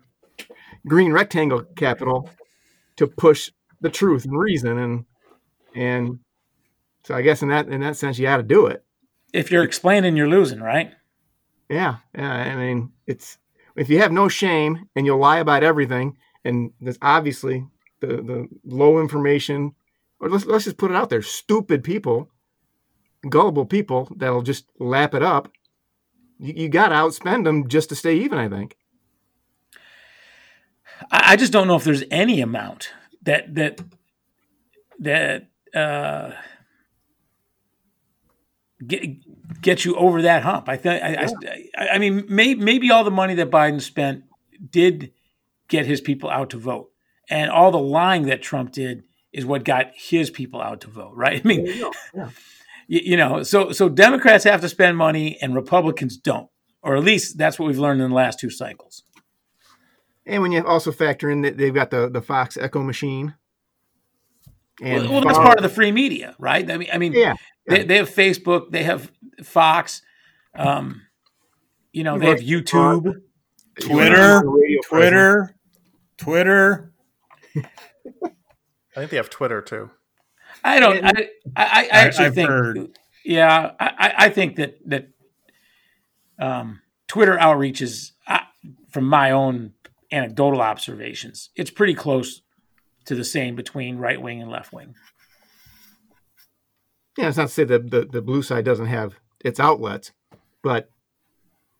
green 0.87 1.11
rectangle 1.11 1.63
capital 1.75 2.29
to 2.97 3.07
push 3.07 3.51
the 3.81 3.89
truth 3.89 4.25
and 4.25 4.37
reason 4.37 4.77
and 4.77 5.05
and 5.75 6.19
so 7.03 7.15
I 7.15 7.21
guess 7.21 7.41
in 7.41 7.49
that 7.49 7.67
in 7.67 7.81
that 7.81 7.97
sense 7.97 8.17
you 8.17 8.25
got 8.25 8.37
to 8.37 8.43
do 8.43 8.67
it. 8.67 8.83
if 9.33 9.51
you're 9.51 9.63
explaining, 9.63 10.17
you're 10.17 10.27
losing, 10.27 10.59
right? 10.59 10.91
Yeah, 11.69 11.97
yeah. 12.15 12.31
I 12.31 12.55
mean, 12.55 12.91
it's 13.05 13.37
if 13.75 13.89
you 13.89 13.99
have 13.99 14.11
no 14.11 14.27
shame 14.27 14.89
and 14.95 15.05
you'll 15.05 15.19
lie 15.19 15.39
about 15.39 15.63
everything, 15.63 16.17
and 16.43 16.71
there's 16.81 16.97
obviously 17.01 17.65
the 17.99 18.07
the 18.07 18.47
low 18.63 18.99
information, 18.99 19.73
or 20.19 20.29
let's 20.29 20.45
let's 20.45 20.65
just 20.65 20.77
put 20.77 20.91
it 20.91 20.97
out 20.97 21.09
there, 21.09 21.21
stupid 21.21 21.83
people, 21.83 22.29
gullible 23.29 23.65
people 23.65 24.11
that'll 24.15 24.41
just 24.41 24.65
lap 24.79 25.13
it 25.13 25.23
up. 25.23 25.51
You, 26.39 26.53
you 26.55 26.69
got 26.69 26.89
to 26.89 26.95
outspend 26.95 27.43
them 27.43 27.67
just 27.67 27.89
to 27.89 27.95
stay 27.95 28.15
even. 28.17 28.37
I 28.37 28.49
think. 28.49 28.77
I, 31.11 31.33
I 31.33 31.35
just 31.35 31.51
don't 31.51 31.67
know 31.67 31.75
if 31.75 31.83
there's 31.83 32.03
any 32.11 32.41
amount 32.41 32.91
that 33.23 33.53
that 33.55 33.81
that 34.99 35.49
uh, 35.73 36.31
get 38.85 39.61
get 39.61 39.85
you 39.85 39.95
over 39.95 40.21
that 40.23 40.43
hump. 40.43 40.69
I 40.69 40.77
think. 40.77 41.03
I, 41.03 41.27
I, 41.77 41.87
I 41.93 41.97
mean, 41.97 42.25
may, 42.29 42.55
maybe 42.55 42.91
all 42.91 43.03
the 43.03 43.11
money 43.11 43.35
that 43.35 43.49
Biden 43.49 43.81
spent 43.81 44.23
did 44.69 45.11
get 45.67 45.85
his 45.85 46.01
people 46.01 46.29
out 46.29 46.51
to 46.51 46.57
vote, 46.57 46.91
and 47.29 47.49
all 47.51 47.71
the 47.71 47.79
lying 47.79 48.23
that 48.23 48.41
Trump 48.41 48.71
did 48.71 49.03
is 49.33 49.45
what 49.45 49.63
got 49.63 49.91
his 49.93 50.29
people 50.29 50.61
out 50.61 50.81
to 50.81 50.87
vote. 50.87 51.13
Right? 51.15 51.41
I 51.45 51.47
mean, 51.47 51.65
Yeah. 51.65 52.29
you, 52.87 53.01
you 53.03 53.17
know, 53.17 53.43
so 53.43 53.71
so 53.71 53.89
Democrats 53.89 54.43
have 54.43 54.61
to 54.61 54.69
spend 54.69 54.97
money 54.97 55.37
and 55.41 55.55
Republicans 55.55 56.17
don't, 56.17 56.49
or 56.81 56.95
at 56.95 57.03
least 57.03 57.37
that's 57.37 57.59
what 57.59 57.67
we've 57.67 57.79
learned 57.79 58.01
in 58.01 58.09
the 58.09 58.15
last 58.15 58.39
two 58.39 58.49
cycles. 58.49 59.03
And 60.25 60.41
when 60.41 60.51
you 60.51 60.65
also 60.65 60.91
factor 60.91 61.29
in 61.29 61.41
that 61.41 61.57
they've 61.57 61.73
got 61.73 61.89
the 61.89 62.09
the 62.09 62.21
Fox 62.21 62.57
Echo 62.57 62.83
machine. 62.83 63.35
well, 64.81 65.09
well, 65.09 65.21
that's 65.21 65.37
part 65.37 65.57
of 65.57 65.63
the 65.63 65.69
free 65.69 65.91
media, 65.91 66.35
right? 66.37 66.69
I 66.69 66.77
mean, 66.77 66.89
I 66.91 66.97
mean, 66.97 67.13
yeah. 67.13 67.35
they, 67.65 67.83
they 67.83 67.97
have 67.97 68.09
Facebook, 68.09 68.71
they 68.71 68.83
have 68.83 69.11
Fox, 69.43 70.01
um, 70.53 71.01
you 71.93 72.03
know, 72.03 72.19
they 72.19 72.27
have 72.27 72.39
YouTube. 72.39 73.21
Twitter, 73.79 74.41
Radio. 74.45 74.79
Twitter, 74.87 75.55
Twitter. 76.17 76.91
I 77.57 78.29
think 78.95 79.11
they 79.11 79.17
have 79.17 79.29
Twitter 79.29 79.61
too. 79.61 79.89
I 80.63 80.79
don't. 80.79 81.03
I, 81.03 81.09
I, 81.55 81.83
I 81.83 81.87
actually 81.91 82.25
I've 82.27 82.35
think. 82.35 82.49
heard. 82.49 82.97
Yeah, 83.23 83.71
I, 83.79 83.85
I- 83.97 84.13
I 84.25 84.29
think 84.29 84.55
that 84.55 84.77
that 84.85 85.07
um, 86.39 86.81
Twitter 87.07 87.37
outreach 87.39 87.81
is, 87.81 88.13
uh, 88.27 88.39
from 88.89 89.05
my 89.05 89.31
own 89.31 89.73
anecdotal 90.11 90.61
observations, 90.61 91.49
it's 91.55 91.69
pretty 91.71 91.93
close 91.93 92.41
to 93.05 93.15
the 93.15 93.23
same 93.25 93.55
between 93.55 93.97
right 93.97 94.21
wing 94.21 94.41
and 94.41 94.49
left 94.51 94.71
wing. 94.73 94.95
Yeah, 97.17 97.27
it's 97.29 97.37
not 97.37 97.47
to 97.47 97.53
say 97.53 97.63
that 97.63 97.89
the, 97.89 98.05
the 98.05 98.21
blue 98.21 98.43
side 98.43 98.65
doesn't 98.65 98.85
have 98.87 99.15
its 99.43 99.59
outlets, 99.59 100.11
but 100.61 100.91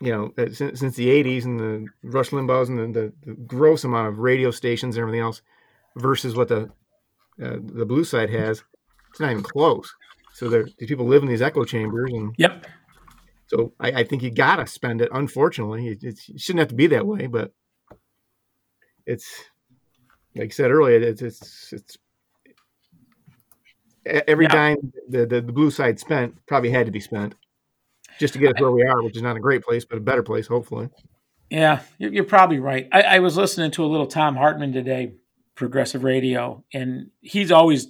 you 0.01 0.11
know, 0.11 0.32
since, 0.51 0.80
since 0.80 0.95
the 0.95 1.07
'80s 1.07 1.45
and 1.45 1.59
the 1.59 1.86
Rush 2.03 2.30
Limbaugh's 2.30 2.69
and 2.69 2.93
the, 2.95 3.01
the, 3.01 3.13
the 3.25 3.34
gross 3.34 3.84
amount 3.84 4.07
of 4.09 4.19
radio 4.19 4.51
stations 4.51 4.95
and 4.95 5.01
everything 5.01 5.21
else, 5.21 5.41
versus 5.97 6.35
what 6.35 6.47
the 6.47 6.71
uh, 7.43 7.57
the 7.61 7.85
blue 7.85 8.03
side 8.03 8.29
has, 8.29 8.63
it's 9.11 9.19
not 9.19 9.31
even 9.31 9.43
close. 9.43 9.93
So 10.33 10.49
there, 10.49 10.65
these 10.77 10.89
people 10.89 11.07
live 11.07 11.23
in 11.23 11.29
these 11.29 11.41
echo 11.41 11.63
chambers, 11.65 12.11
and 12.11 12.33
Yep. 12.37 12.65
so 13.47 13.73
I, 13.79 13.91
I 13.91 14.03
think 14.03 14.23
you 14.23 14.31
gotta 14.31 14.67
spend 14.67 15.01
it. 15.01 15.09
Unfortunately, 15.11 15.87
it, 15.89 16.03
it 16.03 16.19
shouldn't 16.37 16.59
have 16.59 16.69
to 16.69 16.75
be 16.75 16.87
that 16.87 17.05
way, 17.07 17.27
but 17.27 17.51
it's 19.05 19.43
like 20.35 20.47
I 20.47 20.53
said 20.53 20.71
earlier, 20.71 20.99
it's 20.99 21.21
it's 21.21 21.73
it's 21.73 21.97
every 24.05 24.45
Yeah. 24.45 24.53
dime 24.53 24.93
the, 25.09 25.25
the 25.25 25.41
the 25.41 25.53
blue 25.53 25.71
side 25.71 25.99
spent 25.99 26.35
probably 26.47 26.69
had 26.71 26.85
to 26.85 26.91
be 26.91 26.99
spent 26.99 27.35
just 28.19 28.33
to 28.33 28.39
get 28.39 28.55
us 28.55 28.61
where 28.61 28.71
we 28.71 28.83
are, 28.83 29.01
which 29.03 29.15
is 29.15 29.21
not 29.21 29.37
a 29.37 29.39
great 29.39 29.63
place, 29.63 29.85
but 29.85 29.97
a 29.97 30.01
better 30.01 30.23
place, 30.23 30.47
hopefully. 30.47 30.89
Yeah, 31.49 31.81
you're, 31.97 32.11
you're 32.11 32.23
probably 32.23 32.59
right. 32.59 32.87
I, 32.91 33.01
I 33.01 33.19
was 33.19 33.37
listening 33.37 33.71
to 33.71 33.85
a 33.85 33.87
little 33.87 34.07
Thom 34.07 34.35
Hartmann 34.35 34.73
today, 34.73 35.13
progressive 35.57 36.05
radio, 36.05 36.63
and 36.73 37.09
he's 37.19 37.51
always 37.51 37.87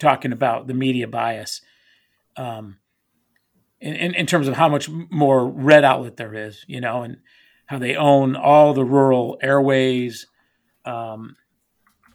talking 0.00 0.32
about 0.32 0.66
the 0.66 0.74
media 0.74 1.06
bias, 1.06 1.60
um, 2.36 2.78
in, 3.80 3.94
in 3.94 4.14
in 4.14 4.26
terms 4.26 4.48
of 4.48 4.56
how 4.56 4.68
much 4.68 4.88
more 4.88 5.46
red 5.46 5.84
outlet 5.84 6.16
there 6.16 6.34
is, 6.34 6.64
you 6.66 6.80
know, 6.80 7.02
and 7.02 7.18
how 7.66 7.78
they 7.78 7.94
own 7.94 8.34
all 8.34 8.74
the 8.74 8.84
rural 8.84 9.38
airways, 9.42 10.26
um, 10.84 11.36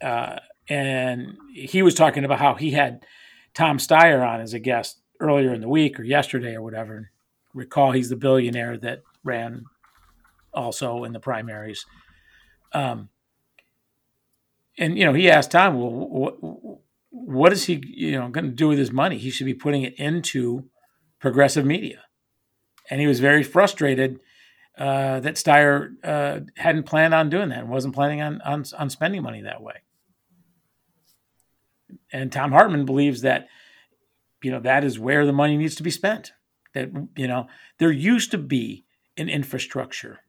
uh, 0.02 0.40
and 0.68 1.38
he 1.54 1.82
was 1.82 1.94
talking 1.94 2.26
about 2.26 2.40
how 2.40 2.56
he 2.56 2.72
had 2.72 3.06
Tom 3.54 3.78
Steyer 3.78 4.28
on 4.28 4.42
as 4.42 4.54
a 4.54 4.60
guest 4.60 5.00
earlier 5.22 5.54
in 5.54 5.62
the 5.62 5.70
week 5.70 6.00
or 6.00 6.04
yesterday 6.04 6.56
or 6.56 6.62
whatever. 6.62 7.12
Recall 7.54 7.92
he's 7.92 8.10
the 8.10 8.18
billionaire 8.18 8.78
that 8.80 9.04
ran 9.24 9.64
also 10.54 11.04
in 11.06 11.14
the 11.14 11.20
primaries. 11.20 11.86
Um, 12.74 13.10
and 14.78 14.98
you 14.98 15.06
know, 15.06 15.14
he 15.14 15.30
asked 15.30 15.52
Tom, 15.52 15.80
"Well, 15.80 15.92
what, 15.92 16.38
what 17.10 17.54
is 17.54 17.66
he, 17.66 17.82
you 17.86 18.14
know, 18.14 18.30
going 18.30 18.46
to 18.46 18.52
do 18.52 18.68
with 18.68 18.78
his 18.78 18.92
money? 18.92 19.18
He 19.18 19.30
should 19.30 19.46
be 19.46 19.54
putting 19.54 19.84
it 19.84 19.96
into 19.96 20.70
progressive 21.20 21.66
media." 21.66 22.04
And 22.90 23.02
he 23.02 23.08
was 23.08 23.20
very 23.20 23.44
frustrated 23.44 24.20
uh, 24.78 25.20
that 25.22 25.36
Steyer 25.36 25.94
uh, 26.04 26.42
hadn't 26.58 26.84
planned 26.84 27.14
on 27.14 27.30
doing 27.30 27.50
that 27.50 27.60
and 27.60 27.70
wasn't 27.70 27.96
planning 27.96 28.22
on, 28.22 28.42
on 28.42 28.64
on 28.78 28.90
spending 28.90 29.24
money 29.24 29.42
that 29.42 29.62
way. 29.62 29.82
And 32.12 32.32
Thom 32.32 32.52
Hartmann 32.52 32.86
believes 32.86 33.22
that, 33.22 33.48
you 34.42 34.52
know, 34.52 34.60
that 34.60 34.84
is 34.84 35.00
where 35.00 35.26
the 35.26 35.34
money 35.34 35.58
needs 35.58 35.76
to 35.76 35.84
be 35.84 35.92
spent. 35.92 36.34
That 36.74 36.90
you 37.16 37.28
know, 37.28 37.48
there 37.80 37.92
used 37.92 38.32
to 38.32 38.38
be 38.38 38.86
an 39.18 39.30
infrastructure 39.30 40.20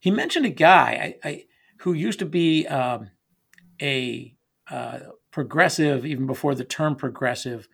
he 0.00 0.10
mentioned 0.10 0.46
a 0.46 0.50
guy 0.50 1.14
I, 1.22 1.28
I, 1.28 1.44
who 1.80 1.92
used 1.92 2.18
to 2.18 2.26
be 2.26 2.66
um, 2.66 3.10
a 3.80 4.34
uh, 4.70 5.00
progressive, 5.30 6.06
even 6.06 6.26
before 6.26 6.54
the 6.54 6.64
term 6.64 6.96
progressive, 6.96 7.68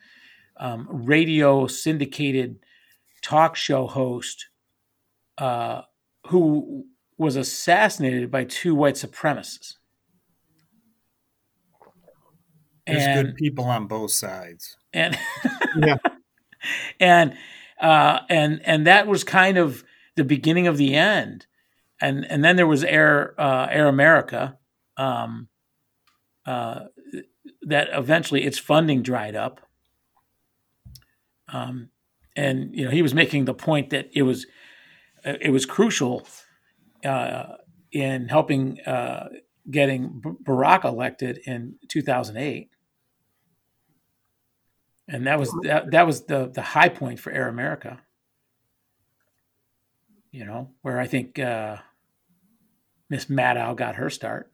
um, 0.59 0.87
radio 0.91 1.67
syndicated 1.67 2.59
talk 3.23 3.57
show 3.57 3.87
host 3.87 4.47
uh, 5.39 5.83
who 6.29 6.87
was 7.19 7.37
assassinated 7.37 8.31
by 8.31 8.45
two 8.45 8.75
white 8.75 8.95
supremacists. 8.95 9.75
There's 12.87 13.03
And, 13.05 13.27
good 13.27 13.35
people 13.37 13.65
on 13.65 13.87
both 13.87 14.13
sides. 14.13 14.77
and 14.93 15.19
Yeah. 15.77 15.97
and 17.01 17.37
uh, 17.81 18.21
and 18.31 18.61
and 18.65 18.87
that 18.87 19.07
was 19.07 19.25
kind 19.25 19.59
of 19.59 19.85
the 20.15 20.25
beginning 20.25 20.67
of 20.67 20.77
the 20.79 20.95
end. 20.95 21.47
And 22.01 22.25
and 22.31 22.45
then 22.45 22.57
there 22.57 22.67
was 22.67 22.85
Air 22.85 23.35
uh, 23.39 23.67
Air 23.71 23.89
America, 23.89 24.57
um, 24.97 25.49
uh, 26.47 26.85
that 27.63 27.89
eventually 27.93 28.45
its 28.45 28.59
funding 28.59 29.03
dried 29.03 29.35
up. 29.35 29.61
Um, 31.49 31.91
and 32.35 32.75
you 32.75 32.85
know 32.85 32.91
he 32.91 33.03
was 33.03 33.15
making 33.15 33.45
the 33.45 33.55
point 33.55 33.91
that 33.91 34.11
it 34.13 34.23
was 34.23 34.47
it 35.25 35.51
was 35.51 35.67
crucial 35.67 36.27
uh, 37.05 37.55
in 37.93 38.29
helping 38.29 38.81
uh, 38.83 39.29
getting 39.71 40.23
Barack 40.45 40.85
elected 40.85 41.39
in 41.47 41.77
2008. 41.89 42.71
And 45.09 45.27
that 45.27 45.39
was 45.39 45.53
that, 45.63 45.91
that 45.93 46.07
was 46.07 46.25
the 46.25 46.51
the 46.53 46.63
high 46.63 46.89
point 46.89 47.21
for 47.21 47.33
Air 47.33 47.49
America. 47.49 48.01
You 50.33 50.45
know, 50.45 50.71
where 50.83 51.01
I 51.01 51.07
think 51.07 51.39
uh, 51.39 51.77
Miss 53.09 53.27
Maddow 53.27 53.77
got 53.77 53.97
her 53.97 54.11
start. 54.11 54.51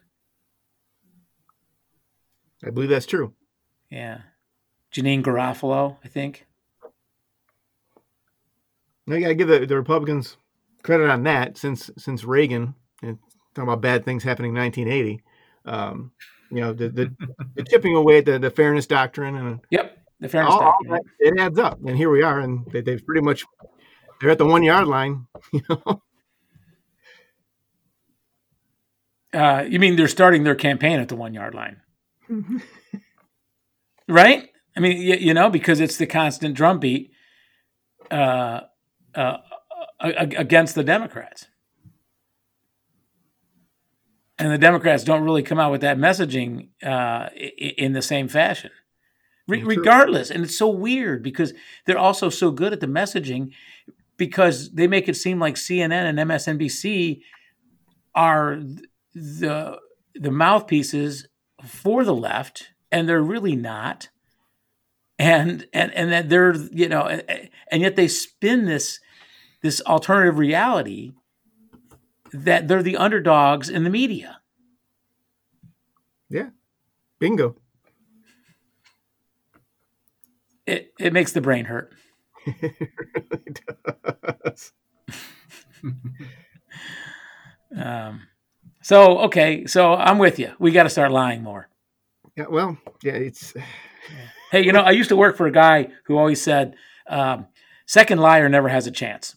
I 2.64 2.70
believe 2.70 2.88
that's 2.90 3.06
true. 3.06 3.34
Yeah. 3.90 4.18
Janeane 4.92 5.22
Garofalo, 5.22 5.96
I 6.04 6.08
think. 6.08 6.46
Now 9.06 9.16
you 9.16 9.22
got 9.22 9.28
to 9.28 9.34
give 9.34 9.48
the, 9.48 9.66
the 9.66 9.76
Republicans 9.76 10.36
credit 10.82 11.08
on 11.10 11.22
that 11.24 11.58
since 11.58 11.90
since 11.98 12.24
Reagan 12.24 12.74
and 13.02 13.18
talking 13.54 13.68
about 13.68 13.80
bad 13.80 14.04
things 14.04 14.22
happening 14.22 14.50
in 14.50 14.60
1980. 14.60 15.22
Um, 15.64 16.12
you 16.50 16.60
know 16.60 16.72
the, 16.72 16.88
the, 16.88 17.14
the 17.54 17.64
chipping 17.64 17.96
away 17.96 18.18
at 18.18 18.26
the, 18.26 18.38
the 18.38 18.50
fairness 18.50 18.86
doctrine 18.86 19.34
and 19.36 19.60
Yep. 19.70 19.98
The 20.20 20.28
fairness 20.28 20.54
all, 20.54 20.62
all 20.62 20.76
that, 20.90 21.02
it 21.18 21.40
adds 21.40 21.58
up. 21.58 21.80
And 21.84 21.96
here 21.96 22.08
we 22.08 22.22
are, 22.22 22.38
and 22.38 22.64
they, 22.70 22.80
they've 22.80 23.04
pretty 23.04 23.22
much 23.22 23.44
they're 24.20 24.30
at 24.30 24.38
the 24.38 24.46
one 24.46 24.62
yard 24.62 24.86
line. 24.86 25.26
You 25.52 25.62
know, 25.68 26.02
Uh, 29.34 29.64
you 29.66 29.78
mean 29.78 29.96
they're 29.96 30.08
starting 30.08 30.44
their 30.44 30.54
campaign 30.54 31.00
at 31.00 31.08
the 31.08 31.16
one 31.16 31.32
yard 31.32 31.54
line, 31.54 31.80
right? 34.08 34.48
I 34.76 34.80
mean, 34.80 35.00
you, 35.00 35.14
you 35.16 35.34
know, 35.34 35.50
because 35.50 35.80
it's 35.80 35.96
the 35.96 36.06
constant 36.06 36.54
drumbeat 36.54 37.12
uh, 38.10 38.60
uh, 39.14 39.36
against 40.00 40.74
the 40.74 40.84
Democrats, 40.84 41.46
and 44.38 44.50
the 44.50 44.58
Democrats 44.58 45.04
don't 45.04 45.22
really 45.22 45.42
come 45.42 45.58
out 45.58 45.70
with 45.70 45.82
that 45.82 45.98
messaging 45.98 46.68
uh, 46.82 47.28
in 47.34 47.92
the 47.92 48.02
same 48.02 48.28
fashion, 48.28 48.70
Re- 49.46 49.62
regardless. 49.62 50.30
And 50.30 50.44
it's 50.44 50.56
so 50.56 50.68
weird 50.68 51.22
because 51.22 51.52
they're 51.86 51.98
also 51.98 52.28
so 52.28 52.50
good 52.50 52.72
at 52.72 52.80
the 52.80 52.86
messaging 52.86 53.52
because 54.16 54.72
they 54.72 54.86
make 54.86 55.08
it 55.08 55.16
seem 55.16 55.38
like 55.38 55.54
CNN 55.54 56.08
and 56.08 56.18
MSNBC 56.18 57.20
are 58.14 58.60
the 59.14 59.78
the 60.14 60.30
mouthpieces 60.30 61.26
for 61.64 62.04
the 62.04 62.14
left, 62.14 62.72
and 62.90 63.08
they're 63.08 63.22
really 63.22 63.56
not. 63.56 64.08
And 65.18 65.66
and 65.72 65.92
and 65.94 66.10
that 66.12 66.28
they're 66.28 66.54
you 66.54 66.88
know, 66.88 67.02
and, 67.02 67.50
and 67.70 67.82
yet 67.82 67.96
they 67.96 68.08
spin 68.08 68.64
this 68.64 69.00
this 69.60 69.80
alternative 69.82 70.38
reality 70.38 71.12
that 72.32 72.66
they're 72.66 72.82
the 72.82 72.96
underdogs 72.96 73.68
in 73.68 73.84
the 73.84 73.90
media. 73.90 74.40
Yeah, 76.28 76.50
bingo. 77.20 77.56
It 80.66 80.92
it 80.98 81.12
makes 81.12 81.32
the 81.32 81.40
brain 81.40 81.66
hurt. 81.66 81.92
It 82.44 82.74
really 83.34 83.54
does. 84.44 84.72
Um, 87.74 88.22
so 88.82 89.18
okay, 89.20 89.66
so 89.66 89.94
I'm 89.94 90.18
with 90.18 90.38
you. 90.38 90.52
We 90.58 90.72
got 90.72 90.84
to 90.84 90.90
start 90.90 91.12
lying 91.12 91.42
more. 91.42 91.68
yeah, 92.36 92.46
well, 92.48 92.78
yeah, 93.02 93.14
it's 93.14 93.54
Hey, 94.52 94.64
you 94.66 94.72
know, 94.72 94.82
I 94.82 94.90
used 94.90 95.08
to 95.08 95.16
work 95.16 95.38
for 95.38 95.46
a 95.46 95.50
guy 95.50 95.88
who 96.04 96.18
always 96.18 96.42
said, 96.42 96.74
um, 97.06 97.46
second 97.86 98.18
liar 98.18 98.50
never 98.50 98.68
has 98.68 98.86
a 98.86 98.90
chance. 98.90 99.34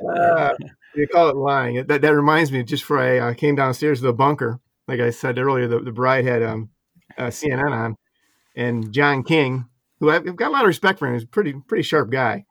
uh, 0.00 0.52
you 0.96 1.06
call 1.06 1.28
it 1.28 1.36
lying. 1.36 1.86
That 1.86 2.00
that 2.02 2.14
reminds 2.14 2.50
me. 2.50 2.64
Just 2.64 2.82
before 2.82 2.98
I 2.98 3.18
uh, 3.18 3.34
came 3.34 3.54
downstairs 3.54 4.00
to 4.00 4.06
the 4.06 4.12
bunker, 4.12 4.58
like 4.88 4.98
I 4.98 5.10
said 5.10 5.38
earlier, 5.38 5.68
the, 5.68 5.78
the 5.78 5.92
bride 5.92 6.24
had 6.24 6.42
um, 6.42 6.70
uh, 7.16 7.26
CNN 7.26 7.70
on, 7.70 7.96
and 8.56 8.92
John 8.92 9.22
King, 9.22 9.66
who 10.00 10.10
I've 10.10 10.26
I've 10.26 10.36
got 10.36 10.48
a 10.48 10.52
lot 10.52 10.62
of 10.62 10.68
respect 10.68 10.98
for 10.98 11.06
him, 11.06 11.14
he's 11.14 11.22
a 11.22 11.28
pretty 11.28 11.52
pretty 11.68 11.84
sharp 11.84 12.10
guy. 12.10 12.46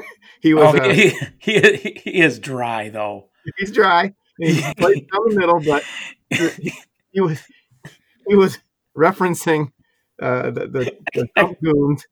he 0.40 0.54
was 0.54 0.74
Oh, 0.74 0.78
uh, 0.78 0.92
he, 0.92 1.08
he, 1.38 1.60
he, 1.60 2.00
he 2.04 2.20
is 2.20 2.38
dry, 2.38 2.88
though. 2.88 3.28
he's 3.58 3.70
dry. 3.72 4.12
He's 4.38 4.62
plays 4.76 5.00
down 5.00 5.28
the 5.28 5.36
middle, 5.36 5.60
but 5.60 5.82
he, 6.30 6.72
he 7.12 7.20
was 7.20 7.40
he 8.28 8.34
was 8.34 8.58
referencing 8.96 9.72
uh, 10.20 10.50
the 10.50 10.66
the, 10.66 10.96
the 11.14 11.26
Trump 11.36 11.58
goons, 11.62 12.06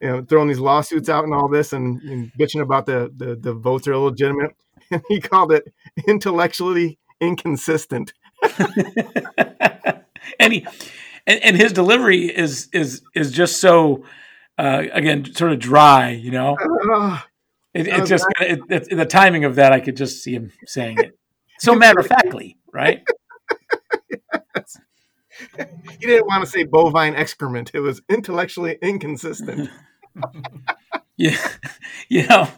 you 0.00 0.08
know, 0.08 0.24
throwing 0.24 0.48
these 0.48 0.58
lawsuits 0.58 1.08
out 1.08 1.24
and 1.24 1.34
all 1.34 1.48
this, 1.48 1.72
and, 1.72 2.00
and 2.02 2.32
bitching 2.38 2.62
about 2.62 2.86
the, 2.86 3.12
the 3.16 3.36
the 3.36 3.52
votes 3.52 3.86
are 3.88 3.92
illegitimate. 3.92 4.54
And 4.90 5.02
he 5.08 5.20
called 5.20 5.50
it 5.50 5.64
intellectually 6.06 6.98
inconsistent. 7.20 8.12
and 10.38 10.52
he 10.52 10.66
and, 11.26 11.42
and 11.42 11.56
his 11.56 11.72
delivery 11.72 12.26
is 12.26 12.68
is 12.72 13.02
is 13.14 13.32
just 13.32 13.60
so 13.60 14.04
uh, 14.58 14.82
again 14.92 15.24
sort 15.34 15.52
of 15.52 15.58
dry, 15.58 16.10
you 16.10 16.30
know. 16.30 16.56
Ah, 16.92 17.26
It, 17.74 17.88
Oh, 17.88 17.96
it's 18.00 18.08
just 18.08 18.26
it, 18.40 18.60
it, 18.70 18.96
the 18.96 19.04
timing 19.04 19.44
of 19.44 19.56
that. 19.56 19.72
I 19.72 19.80
could 19.80 19.96
just 19.96 20.22
see 20.22 20.32
him 20.32 20.50
saying 20.66 20.98
it 20.98 21.18
so 21.60 21.74
matter 21.74 22.00
of 22.00 22.06
factly, 22.06 22.56
right? 22.72 23.02
he 26.00 26.06
didn't 26.06 26.26
want 26.26 26.44
to 26.44 26.50
say 26.50 26.64
bovine 26.64 27.14
excrement. 27.14 27.70
It 27.74 27.80
was 27.80 28.00
intellectually 28.08 28.78
inconsistent. 28.80 29.68
Yeah, 31.18 31.36
you 32.08 32.26
know, 32.26 32.48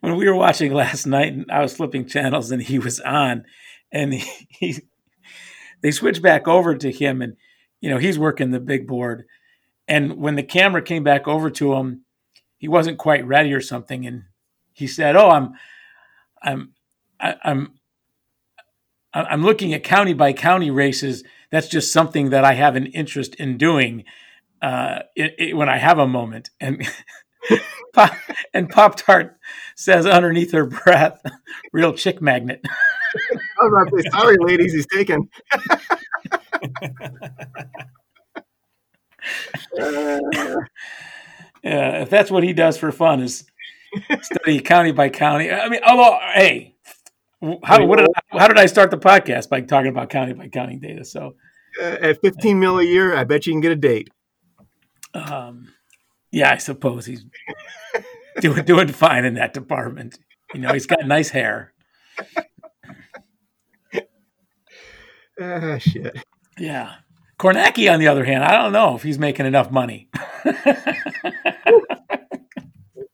when 0.00 0.16
we 0.16 0.28
were 0.28 0.34
watching 0.34 0.72
last 0.72 1.06
night, 1.06 1.32
and 1.32 1.50
I 1.50 1.60
was 1.60 1.76
flipping 1.76 2.06
channels, 2.06 2.50
and 2.50 2.62
he 2.62 2.78
was 2.78 3.00
on, 3.00 3.44
and 3.92 4.14
he, 4.14 4.46
he 4.48 4.80
they 5.82 5.90
switched 5.90 6.22
back 6.22 6.48
over 6.48 6.74
to 6.74 6.90
him, 6.90 7.22
and 7.22 7.36
you 7.80 7.90
know 7.90 7.98
he's 7.98 8.18
working 8.18 8.50
the 8.50 8.60
big 8.60 8.86
board, 8.86 9.24
and 9.90 10.18
when 10.18 10.36
the 10.36 10.44
camera 10.44 10.80
came 10.80 11.02
back 11.02 11.26
over 11.26 11.50
to 11.50 11.74
him, 11.74 12.04
he 12.56 12.68
wasn't 12.68 12.96
quite 12.96 13.26
ready 13.26 13.52
or 13.52 13.60
something, 13.60 14.06
and 14.06 14.22
he 14.72 14.86
said, 14.86 15.16
"Oh, 15.16 15.28
I'm, 15.28 15.54
I'm, 16.42 16.72
I, 17.20 17.34
I'm." 17.44 17.74
I'm 19.12 19.42
looking 19.42 19.74
at 19.74 19.82
county 19.82 20.12
by 20.12 20.32
county 20.32 20.70
races. 20.70 21.24
That's 21.50 21.66
just 21.66 21.92
something 21.92 22.30
that 22.30 22.44
I 22.44 22.52
have 22.52 22.76
an 22.76 22.86
interest 22.86 23.34
in 23.34 23.58
doing 23.58 24.04
uh, 24.62 25.00
it, 25.16 25.34
it, 25.36 25.56
when 25.56 25.68
I 25.68 25.78
have 25.78 25.98
a 25.98 26.06
moment. 26.06 26.50
And 26.60 26.86
Pop, 27.92 28.14
and 28.54 28.70
Pop 28.70 28.94
Tart 28.94 29.36
says 29.74 30.06
underneath 30.06 30.52
her 30.52 30.66
breath, 30.66 31.20
"Real 31.72 31.92
chick 31.92 32.22
magnet." 32.22 32.60
I 32.64 33.64
was 33.64 33.88
about 33.88 34.20
sorry, 34.20 34.36
ladies, 34.38 34.72
he's 34.72 34.86
taken. 34.86 35.28
Uh, 39.80 40.20
Yeah, 41.62 42.00
if 42.02 42.08
that's 42.10 42.30
what 42.30 42.42
he 42.42 42.54
does 42.54 42.78
for 42.78 42.90
fun 42.90 43.20
is 43.20 43.44
study 44.22 44.60
county 44.60 44.92
by 44.92 45.10
county. 45.10 45.50
I 45.50 45.68
mean, 45.68 45.80
although, 45.86 46.18
hey, 46.32 46.74
how 47.64 47.84
what 47.84 47.98
did 47.98 48.08
I, 48.32 48.38
how 48.38 48.48
did 48.48 48.58
I 48.58 48.64
start 48.64 48.90
the 48.90 48.96
podcast 48.96 49.50
by 49.50 49.60
talking 49.60 49.90
about 49.90 50.08
county 50.08 50.32
by 50.32 50.48
county 50.48 50.76
data? 50.76 51.04
So, 51.04 51.34
at 51.80 52.18
15 52.22 52.58
mil 52.58 52.78
a 52.78 52.82
year, 52.84 53.14
I 53.14 53.24
bet 53.24 53.46
you 53.46 53.52
can 53.52 53.60
get 53.60 53.72
a 53.72 53.76
date. 53.76 54.08
um, 55.12 55.68
yeah, 56.30 56.50
I 56.52 56.56
suppose 56.56 57.04
he's 57.04 57.26
doing 58.40 58.64
doing 58.64 58.88
fine 58.88 59.26
in 59.26 59.34
that 59.34 59.52
department. 59.52 60.18
You 60.54 60.60
know, 60.60 60.72
he's 60.72 60.86
got 60.86 61.06
nice 61.06 61.28
hair. 61.28 61.72
Ah, 65.42 65.78
shit. 65.78 66.16
Yeah. 66.58 66.96
Kornacki, 67.40 67.90
on 67.90 67.98
the 68.00 68.08
other 68.08 68.24
hand, 68.26 68.44
I 68.44 68.52
don't 68.52 68.72
know 68.72 68.94
if 68.94 69.02
he's 69.02 69.18
making 69.18 69.46
enough 69.46 69.70
money. 69.70 70.10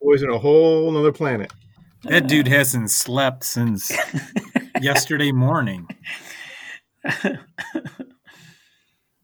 Boys 0.01 0.21
in 0.21 0.29
a 0.29 0.37
whole 0.37 0.95
other 0.97 1.13
planet. 1.13 1.53
That 2.03 2.27
dude 2.27 2.49
hasn't 2.49 2.91
slept 2.91 3.45
since 3.45 3.89
yesterday 4.81 5.31
morning. 5.31 5.87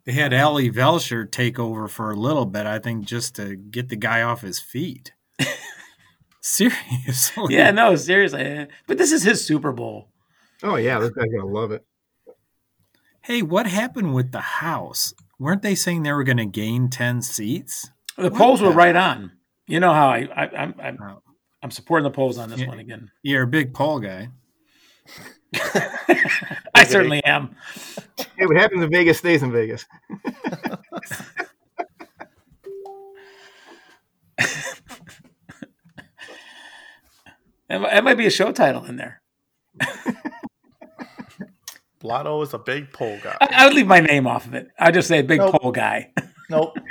They 0.06 0.14
had 0.14 0.34
Ali 0.34 0.70
Velshi 0.70 1.30
take 1.32 1.60
over 1.60 1.88
for 1.89 2.10
a 2.12 2.16
little 2.16 2.45
bit, 2.45 2.66
I 2.66 2.80
think, 2.80 3.06
just 3.06 3.36
to 3.36 3.58
get 3.58 3.89
the 3.89 3.95
guy 3.97 4.22
off 4.22 4.41
his 4.41 4.60
feet. 4.60 5.12
Seriously. 6.41 7.56
yeah, 7.56 7.72
no, 7.72 7.95
seriously. 7.95 8.68
But 8.88 8.97
this 8.97 9.12
is 9.14 9.24
his 9.24 9.45
Super 9.45 9.72
Bowl. 9.72 10.10
Oh, 10.62 10.76
yeah, 10.76 10.99
this 10.99 11.12
guy's 11.12 11.26
going 11.26 11.39
to 11.39 11.45
love 11.45 11.72
it. 11.72 11.86
Hey, 13.24 13.41
what 13.41 13.67
happened 13.67 14.13
with 14.13 14.32
the 14.32 14.39
House? 14.41 15.13
Weren't 15.39 15.61
they 15.61 15.76
saying 15.76 16.03
they 16.03 16.11
were 16.11 16.24
going 16.24 16.38
to 16.38 16.45
gain 16.45 16.89
10 16.89 17.21
seats? 17.21 17.89
The 18.17 18.24
What 18.24 18.36
polls 18.36 18.61
were 18.61 18.69
the- 18.69 18.76
right 18.76 18.95
on. 18.95 19.32
You 19.65 19.80
know 19.80 19.93
how 19.93 20.09
I, 20.09 20.28
I 20.36 20.43
I'm, 20.57 20.76
I'm 20.80 20.97
Oh. 21.01 21.21
I'm 21.63 21.71
supporting 21.71 22.03
the 22.03 22.11
polls 22.11 22.38
on 22.38 22.49
this 22.49 22.59
Yeah. 22.59 22.67
one 22.67 22.80
again. 22.80 23.09
You're 23.21 23.43
a 23.43 23.47
big 23.47 23.74
poll 23.74 23.99
guy. 24.01 24.28
I 26.76 26.84
certainly 26.84 27.24
am. 27.24 27.55
Hey, 28.38 28.45
what 28.45 28.57
happens 28.57 28.84
in 28.84 28.91
Vegas 28.91 29.19
stays 29.19 29.41
in 29.41 29.53
Vegas. 29.53 29.86
That 37.69 38.03
might 38.03 38.17
be 38.17 38.26
a 38.28 38.32
show 38.32 38.51
title 38.51 38.86
in 38.86 38.97
there. 38.97 39.21
Blotto 42.04 42.41
is 42.43 42.54
a 42.54 42.60
big 42.60 42.91
pole 42.93 43.18
guy. 43.24 43.36
I, 43.41 43.47
I 43.51 43.66
would 43.66 43.74
leave 43.74 43.88
my 43.88 44.01
name 44.01 44.28
off 44.28 44.45
of 44.45 44.54
it. 44.54 44.68
I'd 44.78 44.93
just 44.93 45.08
say 45.08 45.22
big 45.24 45.39
Nope. 45.39 45.60
pole 45.62 45.72
guy. 45.72 46.12
Nope. 46.49 46.78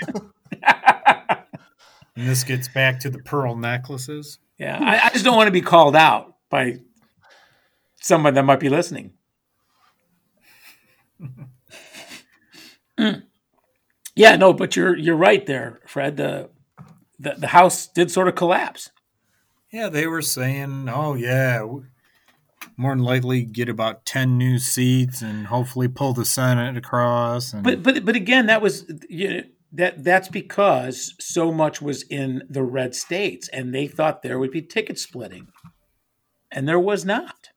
And 2.14 2.28
this 2.28 2.44
gets 2.44 2.68
back 2.68 3.00
to 3.00 3.10
the 3.10 3.20
pearl 3.20 3.56
necklaces. 3.56 4.38
Yeah, 4.58 4.78
I, 4.78 5.06
I 5.06 5.08
just 5.10 5.24
don't 5.24 5.34
want 5.34 5.46
to 5.46 5.50
be 5.52 5.62
called 5.62 5.96
out 5.96 6.36
by 6.50 6.80
someone 8.02 8.34
that 8.34 8.44
might 8.44 8.60
be 8.60 8.68
listening. 8.68 9.12
Mm. 12.98 13.22
Yeah, 14.14 14.36
no, 14.36 14.52
but 14.52 14.76
you're 14.76 14.94
you're 14.94 15.16
right 15.16 15.46
there, 15.46 15.80
Fred. 15.86 16.18
The, 16.18 16.50
the 17.18 17.34
the 17.38 17.46
house 17.46 17.86
did 17.86 18.10
sort 18.10 18.28
of 18.28 18.34
collapse. 18.34 18.90
Yeah, 19.72 19.88
they 19.88 20.06
were 20.06 20.20
saying, 20.20 20.86
"Oh 20.92 21.14
yeah, 21.14 21.60
w- 21.60 21.86
more 22.76 22.94
than 22.94 23.04
likely 23.04 23.42
get 23.42 23.68
about 23.68 24.04
ten 24.04 24.36
new 24.38 24.58
seats 24.58 25.22
and 25.22 25.46
hopefully 25.46 25.88
pull 25.88 26.12
the 26.12 26.24
Senate 26.24 26.76
across." 26.76 27.52
And 27.52 27.62
But 27.62 27.82
but 27.82 28.04
but 28.04 28.16
again, 28.16 28.46
that 28.46 28.62
was 28.62 28.90
you 29.08 29.28
know, 29.28 29.42
that 29.72 30.04
that's 30.04 30.28
because 30.28 31.14
so 31.18 31.52
much 31.52 31.80
was 31.80 32.02
in 32.02 32.42
the 32.48 32.62
red 32.62 32.94
states, 32.94 33.48
and 33.48 33.74
they 33.74 33.86
thought 33.86 34.22
there 34.22 34.38
would 34.38 34.50
be 34.50 34.62
ticket 34.62 34.98
splitting, 34.98 35.48
and 36.50 36.68
there 36.68 36.80
was 36.80 37.04
not. 37.04 37.48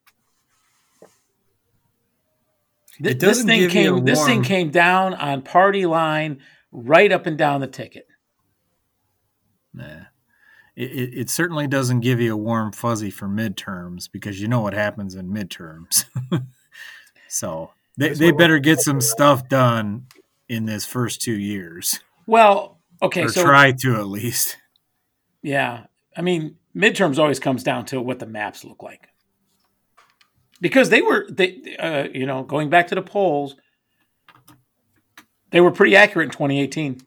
Th- 3.04 3.16
It 3.16 3.20
this 3.20 3.44
thing 3.44 3.70
came. 3.70 3.98
a 3.98 4.02
This 4.02 4.26
thing 4.26 4.44
came 4.44 4.70
down 4.70 5.14
on 5.14 5.42
party 5.42 5.86
line, 5.86 6.40
right 6.72 7.12
up 7.12 7.26
and 7.26 7.38
down 7.38 7.62
the 7.62 7.68
ticket. 7.68 8.08
Nah. 9.74 10.05
It, 10.76 11.14
it, 11.14 11.30
certainly 11.30 11.68
doesn't 11.68 12.02
give 12.02 12.20
you 12.20 12.34
a 12.34 12.38
warm 12.38 12.74
fuzzy 12.74 13.10
for 13.10 13.28
midterms 13.28 14.12
because 14.12 14.42
you 14.42 14.50
know 14.50 14.60
what 14.60 14.74
happens 14.74 15.16
in 15.16 15.30
midterms. 15.30 16.04
so 17.30 17.72
they, 17.98 18.10
they 18.10 18.32
better 18.32 18.60
get 18.60 18.82
some 18.82 19.00
stuff 19.00 19.48
done 19.48 20.08
in 20.50 20.66
this 20.66 20.86
first 20.86 21.22
two 21.22 21.38
years, 21.38 22.02
Well, 22.28 22.80
okay, 23.02 23.24
or 23.24 23.30
so 23.30 23.44
try 23.44 23.72
to 23.72 23.96
at 23.96 24.08
least. 24.08 24.58
Yeah. 25.42 25.86
I 26.16 26.22
mean, 26.22 26.58
midterms 26.76 27.18
always 27.18 27.40
comes 27.40 27.64
down 27.64 27.86
to 27.88 28.02
what 28.02 28.20
the 28.20 28.26
maps 28.26 28.64
look 28.64 28.84
like. 28.84 29.10
Because 30.62 30.90
they 30.90 31.02
were 31.02 31.28
they 31.30 31.76
uh, 31.78 32.08
you 32.14 32.26
know, 32.26 32.44
going 32.44 32.70
back 32.70 32.88
to 32.88 32.96
the 32.96 33.02
polls, 33.02 33.56
they 35.52 35.62
were 35.62 35.72
pretty 35.72 35.96
accurate 35.96 36.28
in 36.28 36.32
2018. 36.32 37.02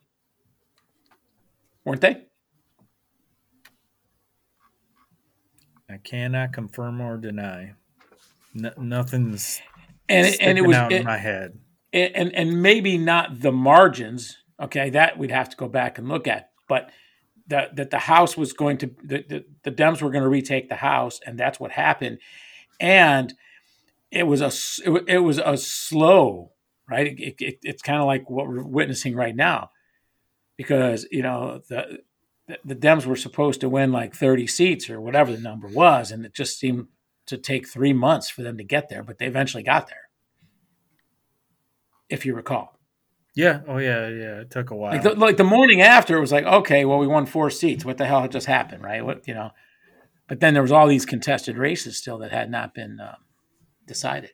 Weren't 1.84 2.00
they? 2.00 2.27
I 5.90 5.96
cannot 5.98 6.52
confirm 6.52 7.00
or 7.00 7.16
deny. 7.16 7.72
No, 8.54 8.70
nothing's 8.78 9.60
And 10.08 10.26
it, 10.26 10.40
and 10.40 10.58
it 10.58 10.62
sticking 10.62 10.66
was 10.66 10.76
out 10.76 10.92
it- 10.92 11.00
in 11.00 11.04
my 11.04 11.18
head. 11.18 11.58
and 11.92 12.34
and 12.34 12.62
maybe 12.62 12.98
not 12.98 13.40
the 13.40 13.52
margins, 13.52 14.36
okay? 14.60 14.90
That 14.90 15.18
we'd 15.18 15.30
have 15.30 15.48
to 15.50 15.56
go 15.56 15.68
back 15.68 15.98
and 15.98 16.08
look 16.08 16.26
at, 16.26 16.50
but 16.68 16.90
that 17.46 17.76
that 17.76 17.90
the 17.90 17.98
house 17.98 18.36
was 18.36 18.52
going 18.52 18.76
to 18.78 18.86
the, 19.02 19.24
the, 19.28 19.44
the 19.64 19.70
Dems 19.72 20.02
were 20.02 20.10
going 20.10 20.22
to 20.24 20.28
retake 20.28 20.68
the 20.68 20.74
house 20.76 21.20
and 21.24 21.38
that's 21.38 21.58
what 21.58 21.70
happened. 21.70 22.18
And 22.80 23.32
it 24.10 24.24
was 24.26 24.40
a 24.42 24.52
it, 24.90 25.04
it 25.08 25.18
was 25.18 25.38
a 25.38 25.56
slow 25.56 26.52
right 26.88 27.06
it, 27.18 27.34
it, 27.40 27.58
it's 27.62 27.82
kind 27.82 28.00
of 28.00 28.06
like 28.06 28.28
what 28.30 28.48
we're 28.48 28.62
witnessing 28.62 29.14
right 29.14 29.36
now 29.36 29.70
because 30.56 31.06
you 31.10 31.22
know 31.22 31.60
the 31.68 31.98
the- 32.64 32.74
dems 32.74 33.04
were 33.06 33.16
supposed 33.16 33.60
to 33.60 33.68
win 33.68 33.92
like 33.92 34.14
30 34.14 34.46
seats 34.46 34.88
or 34.90 35.00
whatever 35.00 35.32
the 35.32 35.40
number 35.40 35.68
was 35.68 36.10
and 36.10 36.24
it 36.24 36.34
just 36.34 36.58
seemed 36.58 36.86
to 37.26 37.36
take 37.36 37.68
three 37.68 37.92
months 37.92 38.30
for 38.30 38.42
them 38.42 38.56
to 38.56 38.64
get 38.64 38.88
there 38.88 39.02
but 39.02 39.18
they 39.18 39.26
eventually 39.26 39.62
got 39.62 39.88
there 39.88 40.08
if 42.08 42.24
you 42.24 42.34
recall 42.34 42.78
Yeah. 43.34 43.60
Oh 43.68 43.78
yeah. 43.78 44.08
Yeah. 44.08 44.40
It 44.40 44.50
took 44.50 44.70
a 44.70 44.76
while. 44.76 44.92
like 44.92 45.02
the, 45.02 45.14
like 45.14 45.36
the 45.36 45.44
morning 45.44 45.80
after 45.82 46.16
it 46.16 46.20
was 46.20 46.32
like 46.32 46.44
okay 46.44 46.84
well 46.84 46.98
we 46.98 47.06
won 47.06 47.26
four 47.26 47.50
seats 47.50 47.84
what 47.84 47.98
the 47.98 48.06
hell 48.06 48.26
just 48.28 48.46
happened 48.46 48.82
right 48.82 49.04
what 49.04 49.26
you 49.28 49.34
know 49.34 49.50
but 50.26 50.40
then 50.40 50.52
there 50.54 50.62
was 50.62 50.72
all 50.72 50.86
these 50.86 51.06
contested 51.06 51.56
races 51.56 51.96
still 51.96 52.18
that 52.18 52.32
had 52.32 52.50
not 52.50 52.74
been 52.74 52.98
um, 53.00 53.16
decided 53.86 54.30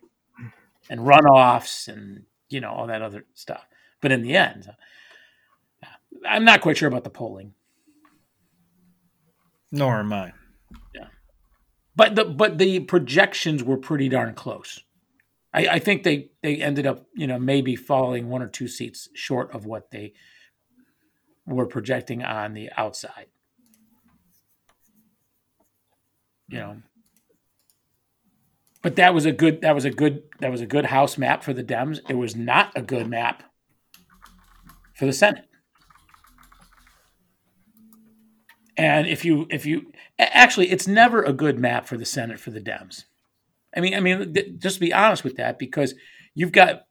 and 0.91 1.01
runoffs 1.01 1.89
and 1.89 2.25
you 2.49 2.61
know 2.61 2.71
all 2.71 2.87
that 2.87 3.03
other 3.03 3.25
stuff 3.35 3.67
but 4.01 4.13
in 4.13 4.23
the 4.23 4.37
end 4.37 4.69
uh, 5.83 5.87
i'm 6.29 6.45
not 6.45 6.61
quite 6.61 6.77
sure 6.77 6.89
about 6.89 7.05
the 7.05 7.11
polling 7.11 7.55
Nor 9.75 9.99
am 9.99 10.13
I. 10.13 10.33
Yeah. 10.95 11.07
but 11.97 12.15
the 12.15 12.25
but 12.25 12.59
the 12.59 12.81
projections 12.81 13.65
were 13.65 13.77
pretty 13.77 14.09
darn 14.09 14.35
close. 14.35 14.81
I, 15.53 15.67
I 15.67 15.79
think 15.81 16.05
they 16.05 16.31
they 16.45 16.63
ended 16.63 16.87
up 16.87 17.07
you 17.15 17.27
know 17.27 17.41
maybe 17.41 17.75
falling 17.75 18.29
one 18.29 18.41
or 18.41 18.47
two 18.47 18.69
seats 18.69 19.09
short 19.15 19.53
of 19.53 19.67
what 19.67 19.91
they 19.91 20.13
were 21.45 21.67
projecting 21.67 22.23
on 22.23 22.55
the 22.55 22.71
outside. 22.77 23.27
You 26.49 26.59
know? 26.59 26.83
But 28.81 28.95
that 28.97 29.13
was 29.13 29.27
a 29.27 29.33
good 29.33 29.63
that 29.63 29.75
was 29.75 29.85
a 29.85 29.91
good 29.91 30.23
that 30.39 30.53
was 30.53 30.61
a 30.61 30.67
good 30.67 30.87
house 30.87 31.19
map 31.19 31.43
for 31.43 31.53
the 31.53 31.65
dems. 31.65 31.99
It 32.09 32.15
was 32.15 32.37
not 32.37 32.71
a 32.77 32.83
good 32.83 33.09
map 33.09 33.43
for 34.95 35.07
the 35.07 35.13
senate 35.13 35.47
and 38.77 39.07
if 39.07 39.25
you 39.25 39.47
if 39.51 39.65
you 39.67 39.93
actually 40.19 40.71
it's 40.71 40.87
never 40.87 41.23
a 41.23 41.33
good 41.33 41.59
map 41.59 41.87
for 41.87 41.97
the 41.97 42.05
senate 42.05 42.39
for 42.41 42.51
the 42.51 42.61
dems 42.61 43.05
i 43.77 43.81
mean 43.81 43.95
i 43.95 44.01
mean 44.01 44.33
th- 44.35 44.59
just 44.59 44.77
to 44.77 44.81
be 44.81 44.93
honest 44.93 45.25
with 45.25 45.37
that 45.37 45.59
because 45.59 45.95
you've 46.35 46.53
got 46.53 46.83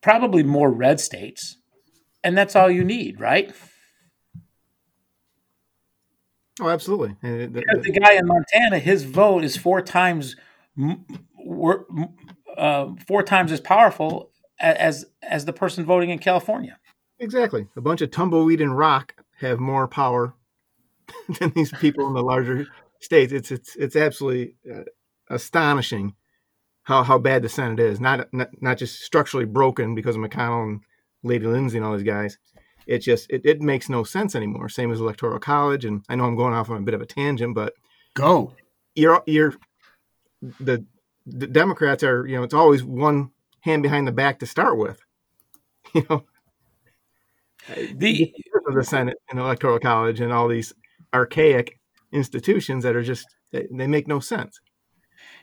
probably 0.00 0.42
more 0.42 0.70
red 0.70 1.00
states 1.00 1.58
and 2.22 2.36
that's 2.36 2.56
all 2.56 2.70
you 2.70 2.84
need 2.84 3.20
right 3.20 3.52
Oh, 6.60 6.68
absolutely. 6.68 7.16
It- 7.22 7.52
Because 7.52 7.82
the 7.82 7.90
guy 7.90 8.12
in 8.12 8.26
Montana, 8.26 8.78
his 8.78 9.02
vote 9.02 9.42
is 9.42 9.56
four 9.56 9.82
times, 9.82 10.36
m- 10.78 11.04
wor- 11.36 11.84
m- 11.90 12.14
uh, 12.56 12.90
four 13.08 13.24
times 13.24 13.50
as 13.50 13.60
powerful 13.60 14.30
as 14.60 15.04
as 15.22 15.44
the 15.46 15.52
person 15.52 15.84
voting 15.84 16.10
in 16.10 16.20
California. 16.20 16.78
Exactly. 17.18 17.66
A 17.76 17.80
bunch 17.80 18.02
of 18.02 18.12
tumbleweed 18.12 18.60
and 18.60 18.78
rock 18.78 19.16
have 19.44 19.60
more 19.60 19.88
power 19.88 20.34
than 21.38 21.50
these 21.54 21.72
people 21.72 22.06
in 22.08 22.14
the 22.14 22.22
larger 22.22 22.66
states. 23.00 23.32
It's 23.32 23.50
it's 23.50 23.76
it's 23.76 23.96
absolutely 23.96 24.56
uh, 24.72 24.82
astonishing 25.30 26.14
how 26.84 27.02
how 27.02 27.18
bad 27.18 27.42
the 27.42 27.48
Senate 27.48 27.80
is. 27.80 28.00
Not, 28.00 28.32
not 28.32 28.50
not 28.60 28.78
just 28.78 29.00
structurally 29.00 29.46
broken 29.46 29.94
because 29.94 30.16
of 30.16 30.22
McConnell 30.22 30.64
and 30.64 30.80
Lady 31.22 31.46
Lindsey 31.46 31.78
and 31.78 31.86
all 31.86 31.96
these 31.96 32.06
guys. 32.06 32.38
It 32.86 32.98
just 32.98 33.30
it, 33.30 33.42
it 33.44 33.60
makes 33.62 33.88
no 33.88 34.04
sense 34.04 34.34
anymore. 34.34 34.68
Same 34.68 34.92
as 34.92 35.00
electoral 35.00 35.38
college. 35.38 35.84
And 35.84 36.04
I 36.08 36.16
know 36.16 36.24
I'm 36.24 36.36
going 36.36 36.54
off 36.54 36.70
on 36.70 36.76
a 36.76 36.82
bit 36.82 36.94
of 36.94 37.00
a 37.00 37.06
tangent, 37.06 37.54
but 37.54 37.74
Go. 38.14 38.52
you're 38.94 39.22
you're 39.26 39.54
the 40.60 40.84
the 41.26 41.46
Democrats 41.46 42.02
are 42.02 42.26
you 42.26 42.36
know 42.36 42.42
it's 42.42 42.54
always 42.54 42.84
one 42.84 43.30
hand 43.60 43.82
behind 43.82 44.06
the 44.06 44.12
back 44.12 44.38
to 44.40 44.46
start 44.46 44.78
with. 44.78 45.00
You 45.94 46.04
know, 46.10 46.24
The 47.94 48.34
of 48.66 48.74
the 48.74 48.84
Senate 48.84 49.16
and 49.30 49.38
Electoral 49.38 49.78
College 49.78 50.20
and 50.20 50.32
all 50.32 50.48
these 50.48 50.72
archaic 51.12 51.78
institutions 52.12 52.84
that 52.84 52.96
are 52.96 53.02
just 53.02 53.26
they, 53.52 53.66
they 53.70 53.86
make 53.86 54.08
no 54.08 54.20
sense. 54.20 54.58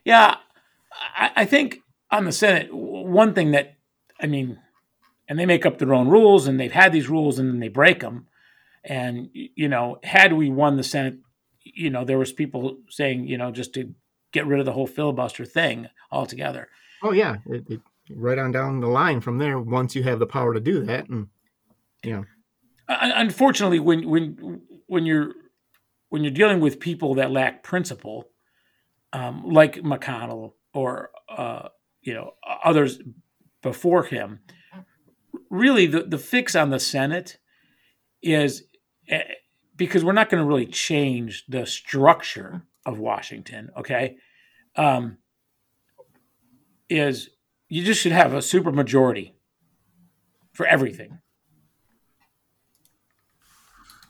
yeah, 0.03 0.37
I, 1.15 1.31
I 1.37 1.45
think 1.45 1.79
on 2.09 2.25
the 2.25 2.31
Senate, 2.31 2.73
one 2.73 3.33
thing 3.33 3.51
that 3.51 3.75
I 4.19 4.27
mean, 4.27 4.59
and 5.27 5.39
they 5.39 5.45
make 5.45 5.65
up 5.65 5.77
their 5.77 5.93
own 5.93 6.07
rules, 6.07 6.47
and 6.47 6.59
they've 6.59 6.71
had 6.71 6.91
these 6.91 7.09
rules, 7.09 7.39
and 7.39 7.49
then 7.49 7.59
they 7.59 7.69
break 7.69 8.01
them. 8.01 8.27
And 8.83 9.29
you 9.33 9.67
know, 9.67 9.99
had 10.03 10.33
we 10.33 10.49
won 10.49 10.77
the 10.77 10.83
Senate, 10.83 11.17
you 11.63 11.89
know, 11.89 12.03
there 12.03 12.17
was 12.17 12.33
people 12.33 12.77
saying, 12.89 13.27
you 13.27 13.37
know, 13.37 13.51
just 13.51 13.73
to 13.75 13.93
get 14.31 14.47
rid 14.47 14.59
of 14.59 14.65
the 14.65 14.73
whole 14.73 14.87
filibuster 14.87 15.45
thing 15.45 15.87
altogether. 16.11 16.69
Oh 17.03 17.11
yeah, 17.11 17.37
it, 17.47 17.63
it, 17.69 17.81
right 18.09 18.37
on 18.37 18.51
down 18.51 18.79
the 18.79 18.87
line 18.87 19.21
from 19.21 19.37
there. 19.37 19.59
Once 19.59 19.95
you 19.95 20.03
have 20.03 20.19
the 20.19 20.25
power 20.25 20.53
to 20.53 20.59
do 20.59 20.83
that, 20.85 21.09
and 21.09 21.27
you 22.03 22.13
know, 22.13 22.25
unfortunately 22.99 23.79
when 23.79 24.07
when 24.09 24.61
when 24.87 25.05
you're 25.05 25.33
when 26.09 26.23
you're 26.23 26.31
dealing 26.31 26.59
with 26.59 26.79
people 26.79 27.15
that 27.15 27.31
lack 27.31 27.63
principle 27.63 28.29
um, 29.13 29.43
like 29.45 29.75
mcconnell 29.75 30.53
or 30.73 31.11
uh, 31.29 31.69
you 32.01 32.13
know 32.13 32.31
others 32.63 32.99
before 33.61 34.03
him 34.03 34.39
really 35.49 35.85
the, 35.85 36.03
the 36.03 36.17
fix 36.17 36.55
on 36.55 36.69
the 36.69 36.79
senate 36.79 37.37
is 38.21 38.63
eh, 39.09 39.23
because 39.75 40.03
we're 40.03 40.11
not 40.11 40.29
going 40.29 40.41
to 40.41 40.47
really 40.47 40.65
change 40.65 41.45
the 41.47 41.65
structure 41.65 42.63
of 42.85 42.99
washington 42.99 43.69
okay? 43.77 44.15
Um, 44.75 45.17
is 46.89 47.29
you 47.69 47.83
just 47.83 48.01
should 48.01 48.11
have 48.11 48.33
a 48.33 48.41
super 48.41 48.71
majority 48.71 49.33
for 50.53 50.65
everything 50.65 51.20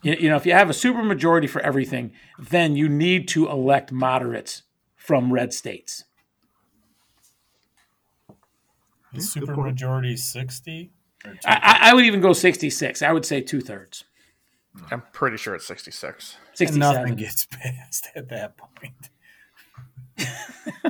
You, 0.02 0.14
you 0.14 0.28
know, 0.28 0.36
if 0.36 0.44
you 0.46 0.52
have 0.52 0.68
a 0.68 0.72
supermajority 0.72 1.48
for 1.48 1.60
everything, 1.62 2.12
then 2.38 2.74
you 2.76 2.88
need 2.88 3.28
to 3.28 3.48
elect 3.48 3.92
moderates 3.92 4.62
from 4.96 5.32
red 5.32 5.52
states. 5.54 6.04
The 9.12 9.18
supermajority 9.20 10.18
60? 10.18 10.90
I, 11.24 11.30
I- 11.46 11.90
I 11.90 11.94
would 11.94 12.04
even 12.04 12.20
go 12.20 12.32
66. 12.32 13.02
I 13.02 13.12
would 13.12 13.24
say 13.24 13.40
two 13.40 13.60
thirds. 13.60 14.04
I'm 14.90 15.02
pretty 15.12 15.36
sure 15.36 15.54
it's 15.54 15.66
66. 15.66 16.36
and 16.70 16.78
nothing 16.80 17.16
gets 17.16 17.46
passed 17.50 18.08
at 18.16 18.28
that 18.30 18.56
point. 18.56 19.10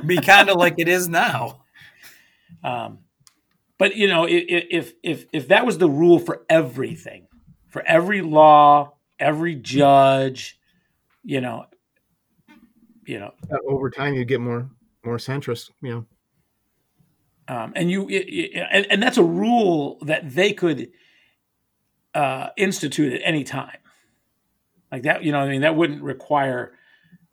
Be 0.05 0.17
kind 0.19 0.49
of 0.49 0.55
like 0.57 0.75
it 0.77 0.87
is 0.87 1.09
now. 1.09 1.63
Um, 2.63 2.99
but 3.77 3.95
you 3.97 4.07
know, 4.07 4.23
i- 4.23 4.29
i- 4.29 4.67
if 4.71 4.93
if 5.03 5.25
if 5.33 5.47
that 5.49 5.65
was 5.65 5.77
the 5.79 5.89
rule 5.89 6.17
for 6.19 6.43
everything, 6.49 7.27
for 7.67 7.81
every 7.85 8.21
law, 8.21 8.93
every 9.19 9.55
judge, 9.55 10.59
you 11.23 11.41
know, 11.41 11.65
you 13.05 13.19
know, 13.19 13.33
Uh, 13.51 13.57
over 13.67 13.89
time, 13.89 14.13
you 14.13 14.25
get 14.25 14.41
more 14.41 14.69
more 15.03 15.17
centrist. 15.17 15.71
You 15.81 15.89
know, 15.89 16.05
um, 17.47 17.73
and 17.75 17.91
you 17.91 18.07
i- 18.09 18.13
i- 18.13 18.67
and, 18.71 18.85
and 18.89 19.03
that's 19.03 19.17
a 19.17 19.23
rule 19.23 19.97
that 20.01 20.29
they 20.29 20.53
could 20.53 20.91
uh, 22.13 22.49
institute 22.57 23.13
at 23.13 23.21
any 23.23 23.43
time, 23.43 23.77
like 24.91 25.03
that. 25.03 25.23
You 25.23 25.31
know, 25.31 25.39
I 25.39 25.49
mean, 25.49 25.61
that 25.61 25.75
wouldn't 25.75 26.01
require 26.03 26.77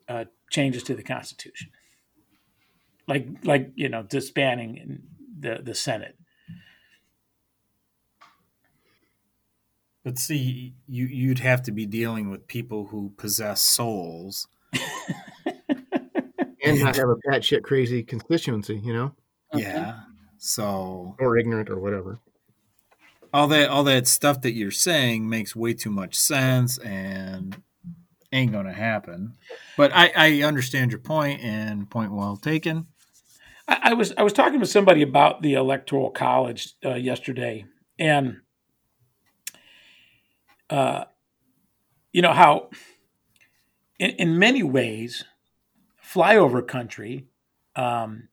uh, 0.07 0.25
changes 0.51 0.83
to 0.83 0.95
the 0.95 1.03
Constitution, 1.03 1.71
like 3.07 3.27
like 3.43 3.71
you 3.75 3.89
know, 3.89 4.03
disbanding 4.03 5.01
the 5.39 5.59
the 5.63 5.75
Senate. 5.75 6.17
But 10.03 10.17
see, 10.17 10.73
you 10.87 11.05
you'd 11.05 11.39
have 11.39 11.61
to 11.63 11.71
be 11.71 11.85
dealing 11.85 12.29
with 12.29 12.47
people 12.47 12.87
who 12.87 13.13
possess 13.17 13.61
souls. 13.61 14.47
and 16.63 16.79
not 16.79 16.95
have 16.95 17.09
a 17.09 17.15
pat 17.29 17.43
shit 17.43 17.63
crazy 17.63 18.03
constituency. 18.03 18.79
You 18.83 18.93
know, 18.93 19.15
Yeah. 19.53 19.99
So 20.37 21.15
or 21.19 21.37
ignorant 21.37 21.69
or 21.69 21.79
whatever. 21.79 22.19
all 23.33 23.47
that 23.49 23.69
all 23.69 23.83
that 23.83 24.07
stuff 24.07 24.41
that 24.41 24.53
you're 24.53 24.71
saying 24.71 25.29
makes 25.29 25.55
way 25.55 25.73
too 25.73 25.91
much 25.91 26.15
sense 26.15 26.79
and 26.79 27.61
ain't 28.31 28.51
gonna 28.51 28.73
happen. 28.73 29.35
But 29.77 29.91
I, 29.93 30.11
I 30.15 30.41
understand 30.41 30.91
your 30.91 30.99
point 30.99 31.41
and 31.41 31.89
point 31.89 32.11
well 32.11 32.37
taken. 32.37 32.87
I, 33.67 33.79
I 33.83 33.93
was 33.93 34.13
I 34.17 34.23
was 34.23 34.33
talking 34.33 34.59
to 34.59 34.65
somebody 34.65 35.01
about 35.03 35.43
the 35.43 35.53
electoral 35.53 36.09
college 36.09 36.73
uh, 36.83 36.95
yesterday, 36.95 37.65
and 37.99 38.37
uh, 40.71 41.05
you 42.11 42.21
know 42.21 42.33
how, 42.33 42.69
in, 43.99 44.11
in 44.11 44.39
many 44.39 44.63
ways, 44.63 45.25
flyover 46.03 46.67
country 46.67 47.27
um, 47.75 48.29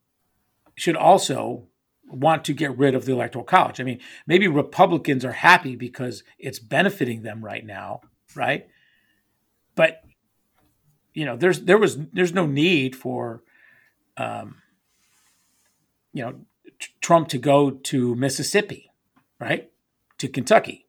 should 0.74 0.97
also 0.97 1.68
want 2.07 2.45
to 2.47 2.55
get 2.55 2.76
rid 2.78 2.95
of 2.95 3.05
the 3.05 3.12
electoral 3.12 3.45
college. 3.45 3.80
I 3.80 3.84
mean, 3.84 4.01
maybe 4.26 4.49
Republicans 4.49 5.24
are 5.24 5.32
happy 5.32 5.76
because 5.76 6.22
it's 6.39 6.59
benefiting 6.59 7.22
them 7.22 7.45
right 7.45 7.64
now, 7.64 8.01
right? 8.34 8.66
But 9.74 10.03
you 11.12 11.26
know, 11.26 11.36
there's 11.36 11.61
there 11.61 11.78
was 11.78 11.99
there's 12.12 12.32
no 12.32 12.47
need 12.47 12.97
for. 12.97 13.43
Um, 14.16 14.62
you 16.18 16.24
know 16.24 16.34
Tr- 16.78 16.91
Trump 17.01 17.28
to 17.28 17.39
go 17.39 17.70
to 17.70 18.14
Mississippi, 18.16 18.91
right? 19.41 19.70
To 20.18 20.28
Kentucky. 20.28 20.88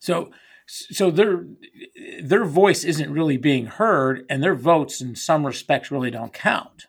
So 0.00 0.32
so 0.66 1.10
their 1.10 1.44
their 2.22 2.44
voice 2.44 2.84
isn't 2.84 3.12
really 3.12 3.36
being 3.36 3.66
heard 3.66 4.24
and 4.28 4.42
their 4.42 4.54
votes 4.54 5.00
in 5.00 5.14
some 5.14 5.46
respects 5.46 5.90
really 5.90 6.10
don't 6.10 6.32
count. 6.32 6.86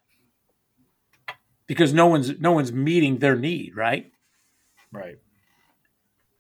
Because 1.67 1.93
no 1.93 2.07
one's 2.07 2.39
no 2.39 2.51
one's 2.51 2.71
meeting 2.71 3.17
their 3.17 3.35
need, 3.35 3.75
right? 3.75 4.11
Right. 4.91 5.19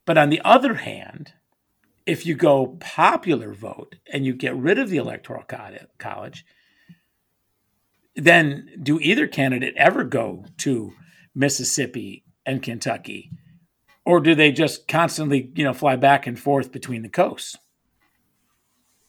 But 0.05 0.17
on 0.17 0.29
the 0.29 0.41
other 0.43 0.75
hand, 0.75 1.33
if 2.05 2.25
you 2.25 2.35
go 2.35 2.77
popular 2.79 3.53
vote 3.53 3.95
and 4.11 4.25
you 4.25 4.33
get 4.33 4.55
rid 4.55 4.79
of 4.79 4.89
the 4.89 4.97
electoral 4.97 5.45
college, 5.97 6.45
then 8.15 8.69
do 8.81 8.99
either 8.99 9.27
candidate 9.27 9.73
ever 9.77 10.03
go 10.03 10.45
to 10.57 10.93
Mississippi 11.33 12.25
and 12.45 12.61
Kentucky, 12.61 13.31
or 14.05 14.19
do 14.19 14.35
they 14.35 14.51
just 14.51 14.87
constantly, 14.87 15.51
you 15.55 15.63
know, 15.63 15.73
fly 15.73 15.95
back 15.95 16.27
and 16.27 16.39
forth 16.39 16.71
between 16.71 17.01
the 17.01 17.09
coasts? 17.09 17.57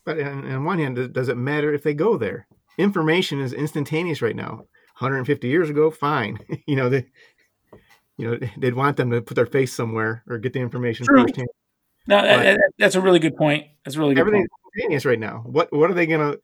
But 0.04 0.20
on, 0.20 0.50
on 0.50 0.64
one 0.64 0.78
hand, 0.78 1.12
does- 1.12 1.28
it 1.28 1.36
matter 1.36 1.72
if 1.72 1.82
they 1.82 1.94
go 1.94 2.16
there? 2.16 2.46
Information 2.78 3.40
is 3.40 3.52
instantaneous 3.52 4.20
right 4.22 4.36
now. 4.36 4.66
150 4.98 5.46
years 5.48 5.70
ago, 5.70 5.90
fine. 5.90 6.38
you 6.66 6.76
know, 6.76 6.88
they, 6.88 7.06
you 8.16 8.30
know, 8.30 8.38
they'd 8.58 8.74
want 8.74 8.96
them 8.96 9.10
to 9.10 9.22
put 9.22 9.34
their 9.34 9.46
face 9.46 9.72
somewhere 9.72 10.22
or 10.28 10.38
get 10.38 10.52
the 10.52 10.60
information 10.60 11.06
True. 11.06 11.22
firsthand. 11.22 11.48
No, 12.06 12.20
that- 12.22 12.60
that's 12.78 12.94
a 12.96 13.00
really 13.00 13.18
good 13.20 13.36
point. 13.36 13.66
That's 13.84 13.96
a 13.96 14.00
really 14.00 14.14
good 14.14 14.20
Everything's 14.22 14.48
instantaneous 14.66 15.04
right 15.04 15.18
now. 15.20 15.42
What 15.46 15.72
what 15.72 15.90
are 15.90 15.94
they 15.94 16.06
going 16.06 16.32
to 16.32 16.40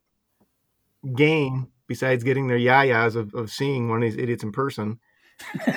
gain 1.15 1.69
besides 1.87 2.23
getting 2.23 2.47
their 2.47 2.59
yayas 2.59 3.17
of, 3.17 3.35
of 3.35 3.51
seeing 3.51 3.89
one 3.89 4.03
of 4.03 4.11
these 4.11 4.21
idiots 4.23 4.43
in 4.45 4.53
person? 4.53 5.01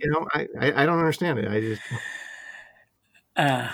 You 0.00 0.10
know, 0.10 0.26
I, 0.34 0.46
I, 0.58 0.82
I 0.82 0.86
don't 0.86 0.98
understand 0.98 1.38
it. 1.38 1.48
I 1.48 1.60
just 1.60 1.82
Uh, 3.36 3.70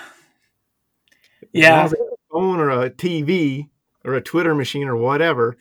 yeah, 1.51 1.85
a 1.85 1.89
phone 2.31 2.59
or 2.59 2.69
a 2.69 2.89
TV 2.89 3.69
or 4.05 4.13
a 4.13 4.21
Twitter 4.21 4.55
machine 4.55 4.87
or 4.87 4.95
whatever, 4.95 5.57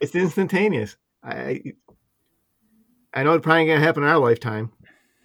it's 0.00 0.14
instantaneous. 0.14 0.96
I 1.22 1.62
I 3.12 3.22
know 3.24 3.34
it's 3.34 3.42
probably 3.44 3.66
going 3.66 3.80
to 3.80 3.84
happen 3.84 4.02
in 4.04 4.08
our 4.08 4.18
lifetime, 4.18 4.72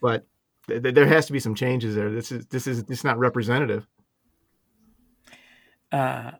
but 0.02 0.26
th- 0.68 0.82
th- 0.82 0.96
there 0.96 1.06
has 1.06 1.28
to 1.28 1.34
be 1.34 1.40
some 1.40 1.56
changes 1.56 1.96
there. 1.96 2.12
This 2.12 2.32
is 2.32 2.46
this 2.48 2.68
is 2.68 2.80
it's 2.90 3.04
not 3.04 3.20
representative. 3.20 3.88
uh, 5.92 6.32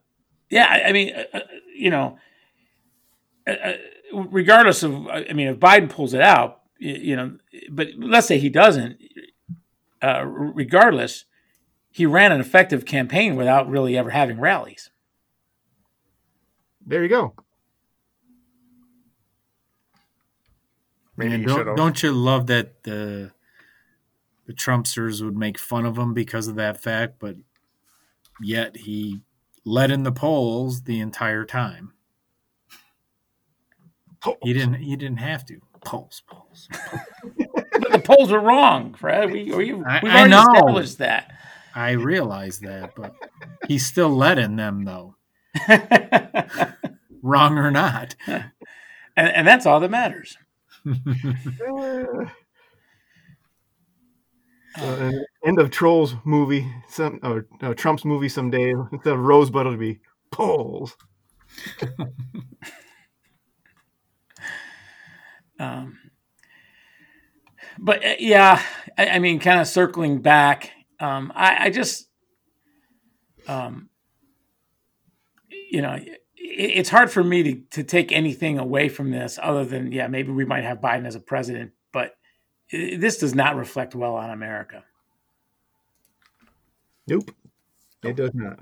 yeah. 0.50 0.66
I, 0.70 0.90
I 0.90 0.92
mean, 0.92 1.14
uh, 1.16 1.38
uh, 1.38 1.40
you 1.74 1.90
know, 1.90 2.18
uh, 3.48 3.52
uh, 3.52 3.74
regardless 4.14 4.84
of, 4.84 5.08
I 5.08 5.32
mean, 5.34 5.48
if 5.48 5.58
Biden 5.60 5.90
pulls 5.90 6.14
it 6.14 6.22
out, 6.22 6.62
you 6.78 7.16
know, 7.16 7.38
but 7.70 7.90
let's 7.98 8.28
say 8.28 8.40
he 8.40 8.50
doesn't. 8.50 8.98
Uh, 10.02 10.24
regardless, 10.26 11.26
he 11.92 12.06
ran 12.06 12.32
an 12.32 12.42
effective 12.42 12.86
campaign 12.86 13.36
without 13.36 13.70
really 13.70 13.98
ever 13.98 14.10
having 14.10 14.40
rallies. 14.40 14.90
There 16.86 17.02
you 17.02 17.10
go. 17.10 17.34
Maybe 21.18 21.34
And 21.34 21.44
you 21.44 21.48
don't, 21.48 21.76
don't 21.76 22.04
you 22.04 22.12
love 22.12 22.48
that 22.48 22.84
the 22.84 23.32
the 24.46 24.54
Trumpsters 24.54 25.24
would 25.24 25.36
make 25.36 25.58
fun 25.58 25.86
of 25.86 25.98
him 25.98 26.14
because 26.14 26.48
of 26.48 26.56
that 26.56 26.80
fact, 26.82 27.16
but 27.20 27.36
yet 28.42 28.78
he 28.78 29.22
led 29.64 29.90
in 29.90 30.04
the 30.04 30.12
polls 30.12 30.84
the 30.84 31.00
entire 31.00 31.46
time. 31.46 31.94
He 34.44 34.54
didn't. 34.54 34.76
He 34.76 34.96
didn't 34.96 35.18
have 35.18 35.46
to 35.46 35.62
polls, 35.86 36.22
polls. 36.28 36.68
But 37.38 37.92
the 37.92 38.02
polls 38.04 38.32
were 38.32 38.40
wrong, 38.42 38.94
Fred. 38.94 39.32
We, 39.32 39.46
we, 39.52 39.74
we've 39.74 39.86
I- 39.86 40.00
I 40.00 40.02
already 40.02 40.30
know. 40.32 40.42
established 40.54 40.98
that. 41.00 41.32
I 41.74 41.92
realize 41.92 42.60
that, 42.60 42.96
but 42.96 43.14
he 43.68 43.78
still 43.78 44.10
led 44.10 44.38
in 44.40 44.56
them, 44.56 44.86
though, 44.86 45.16
wrong 47.22 47.58
or 47.58 47.70
not. 47.72 48.16
and 49.18 49.48
that's 49.48 49.66
all 49.66 49.80
that 49.82 49.92
matters. 49.92 50.38
Uh, 54.78 55.10
end 55.46 55.58
of 55.60 55.72
Trolls 55.72 56.16
movie, 56.26 56.70
some 56.90 57.20
or 57.24 57.48
uh, 57.62 57.74
Trump's 57.74 58.04
movie 58.04 58.28
someday. 58.28 58.74
Instead 58.92 59.14
of 59.14 59.20
Rosebud, 59.20 59.66
it'll 59.66 59.78
be 59.78 60.02
polls. 60.32 60.98
Um, 65.60 65.98
but 67.78 68.06
uh, 68.06 68.16
yeah, 68.20 68.62
I, 68.98 69.08
I 69.08 69.20
mean, 69.20 69.40
kind 69.40 69.60
of 69.60 69.68
circling 69.68 70.22
back, 70.22 70.72
um, 71.00 71.32
I, 71.36 71.66
I 71.66 71.70
just, 71.70 72.08
um, 73.48 73.90
you 75.72 75.82
know, 75.82 75.94
it, 75.94 76.22
it's 76.38 76.90
hard 76.90 77.12
for 77.12 77.24
me 77.24 77.44
to, 77.44 77.56
to 77.72 77.84
take 77.84 78.12
anything 78.12 78.60
away 78.60 78.90
from 78.90 79.12
this 79.12 79.40
other 79.42 79.66
than, 79.66 79.92
yeah, 79.92 80.08
maybe 80.08 80.32
we 80.32 80.46
might 80.46 80.64
have 80.64 80.80
Biden 80.80 81.06
as 81.06 81.16
a 81.16 81.20
president, 81.20 81.72
but 81.92 82.16
i 82.74 82.96
this 82.98 83.18
does 83.18 83.36
not 83.36 83.56
reflect 83.56 83.96
well 83.96 84.16
on 84.16 84.30
America. 84.30 84.84
Nope, 87.08 87.30
it 88.04 88.16
does 88.16 88.32
not. 88.34 88.60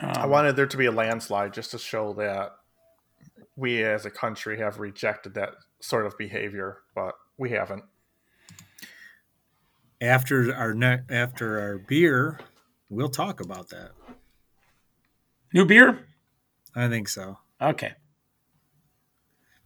Um, 0.00 0.12
I 0.14 0.26
wanted 0.26 0.56
there 0.56 0.66
to 0.66 0.76
be 0.76 0.86
a 0.86 0.90
landslide 0.90 1.54
just 1.54 1.70
to 1.70 1.78
show 1.78 2.12
that 2.14 2.56
we 3.56 3.82
as 3.82 4.04
a 4.06 4.10
country 4.10 4.58
have 4.58 4.78
rejected 4.78 5.34
that 5.34 5.54
sort 5.80 6.06
of 6.06 6.16
behavior, 6.18 6.78
but 6.94 7.14
we 7.38 7.50
haven't. 7.50 7.84
after 10.00 10.54
our 10.54 10.74
ne- 10.74 11.02
after 11.08 11.58
our 11.60 11.78
beer, 11.78 12.38
we'll 12.90 13.08
talk 13.08 13.40
about 13.40 13.68
that. 13.70 13.92
New 15.54 15.64
beer? 15.64 16.06
I 16.74 16.88
think 16.88 17.08
so. 17.08 17.38
Okay. 17.60 17.94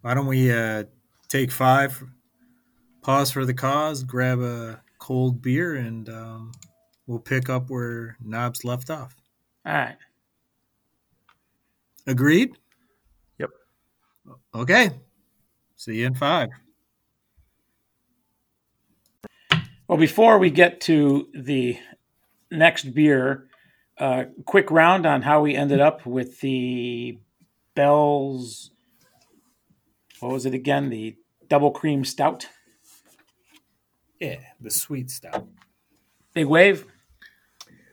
Why 0.02 0.14
don't 0.14 0.26
we 0.26 0.52
uh, 0.52 0.84
take 1.28 1.50
five, 1.50 2.02
pause 3.02 3.30
for 3.32 3.44
the 3.44 3.54
cause, 3.54 4.04
grab 4.04 4.40
a 4.40 4.80
cold 4.98 5.42
beer, 5.42 5.74
and 5.74 6.08
um, 6.08 6.52
we'll 7.06 7.18
pick 7.18 7.48
up 7.50 7.68
where 7.68 8.16
Knobs 8.24 8.64
left 8.64 8.88
off. 8.88 9.16
All 9.66 9.72
right. 9.72 9.96
Agreed? 12.06 12.56
Yep. 14.26 14.36
Okay. 14.54 14.90
See 15.76 15.96
you 15.96 16.06
in 16.06 16.14
five. 16.14 16.48
Well, 19.88 19.98
before 19.98 20.38
we 20.38 20.50
get 20.50 20.80
to 20.82 21.28
the 21.34 21.76
next 22.50 22.94
beer, 22.94 23.48
uh, 23.98 24.24
quick 24.44 24.70
round 24.70 25.04
on 25.04 25.22
how 25.22 25.42
we 25.42 25.56
ended 25.56 25.80
up 25.80 26.06
with 26.06 26.40
the 26.40 27.18
Bell's. 27.74 28.70
What 30.20 30.32
was 30.32 30.46
it 30.46 30.54
again? 30.54 30.90
The 30.90 31.16
double 31.48 31.70
cream 31.70 32.04
stout. 32.04 32.46
Yeah, 34.20 34.36
the 34.60 34.70
sweet 34.70 35.10
stout. 35.10 35.48
Big 36.34 36.46
wave. 36.46 36.84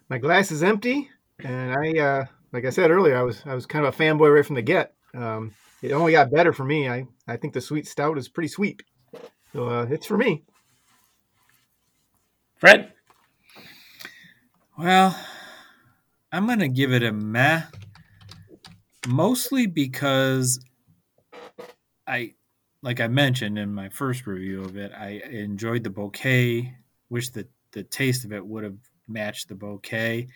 My 0.10 0.18
glass 0.18 0.52
is 0.52 0.62
empty, 0.62 1.10
and 1.40 1.74
I, 1.74 1.99
uh, 1.99 2.26
like 2.52 2.66
I 2.66 2.70
said 2.70 2.91
earlier, 2.91 3.18
I 3.18 3.24
was 3.24 3.41
I 3.45 3.54
was 3.56 3.66
kind 3.66 3.86
of 3.86 3.94
a 3.94 3.98
fanboy 3.98 4.36
right 4.36 4.45
from 4.45 4.56
the 4.56 4.62
get. 4.62 4.94
Um, 5.14 5.54
it 5.89 5.93
only 5.93 6.11
got 6.11 6.31
better 6.31 6.53
for 6.53 6.65
me. 6.65 6.89
I, 6.89 7.07
I 7.27 7.38
think 7.38 7.53
the 7.53 7.61
sweet 7.61 7.88
stout 7.88 8.18
is 8.18 8.27
pretty 8.27 8.49
sweet, 8.49 8.84
so 9.53 9.69
uh, 9.69 9.88
it's 9.89 10.05
for 10.05 10.18
me. 10.18 10.43
Fred. 12.55 12.91
Well, 14.77 15.18
I'm 16.31 16.45
going 16.45 16.59
to 16.59 16.68
give 16.68 16.91
it 16.91 17.03
a 17.03 17.11
meh, 17.11 17.64
mostly 19.07 19.65
because 19.65 20.59
I, 22.05 22.34
like 22.81 22.99
I 22.99 23.07
mentioned 23.07 23.57
in 23.57 23.73
my 23.73 23.89
first 23.89 24.27
review 24.27 24.64
of 24.64 24.77
it, 24.77 24.91
I 24.91 25.22
enjoyed 25.30 25.84
the 25.84 25.89
bouquet. 25.89 26.76
Wish 27.09 27.30
that 27.30 27.49
the 27.72 27.84
taste 27.84 28.26
of 28.26 28.34
it 28.34 28.45
would 28.45 28.64
have 28.64 28.77
matched 29.07 29.49
the 29.49 29.55
bouquet. 29.55 30.27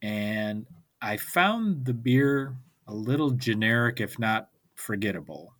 And 0.00 0.66
I 1.02 1.16
found 1.16 1.84
the 1.84 1.94
beer 1.94 2.56
a 2.86 2.94
little 2.94 3.30
generic, 3.30 4.00
if 4.00 4.18
not 4.18 4.48
forgettable. 4.76 5.54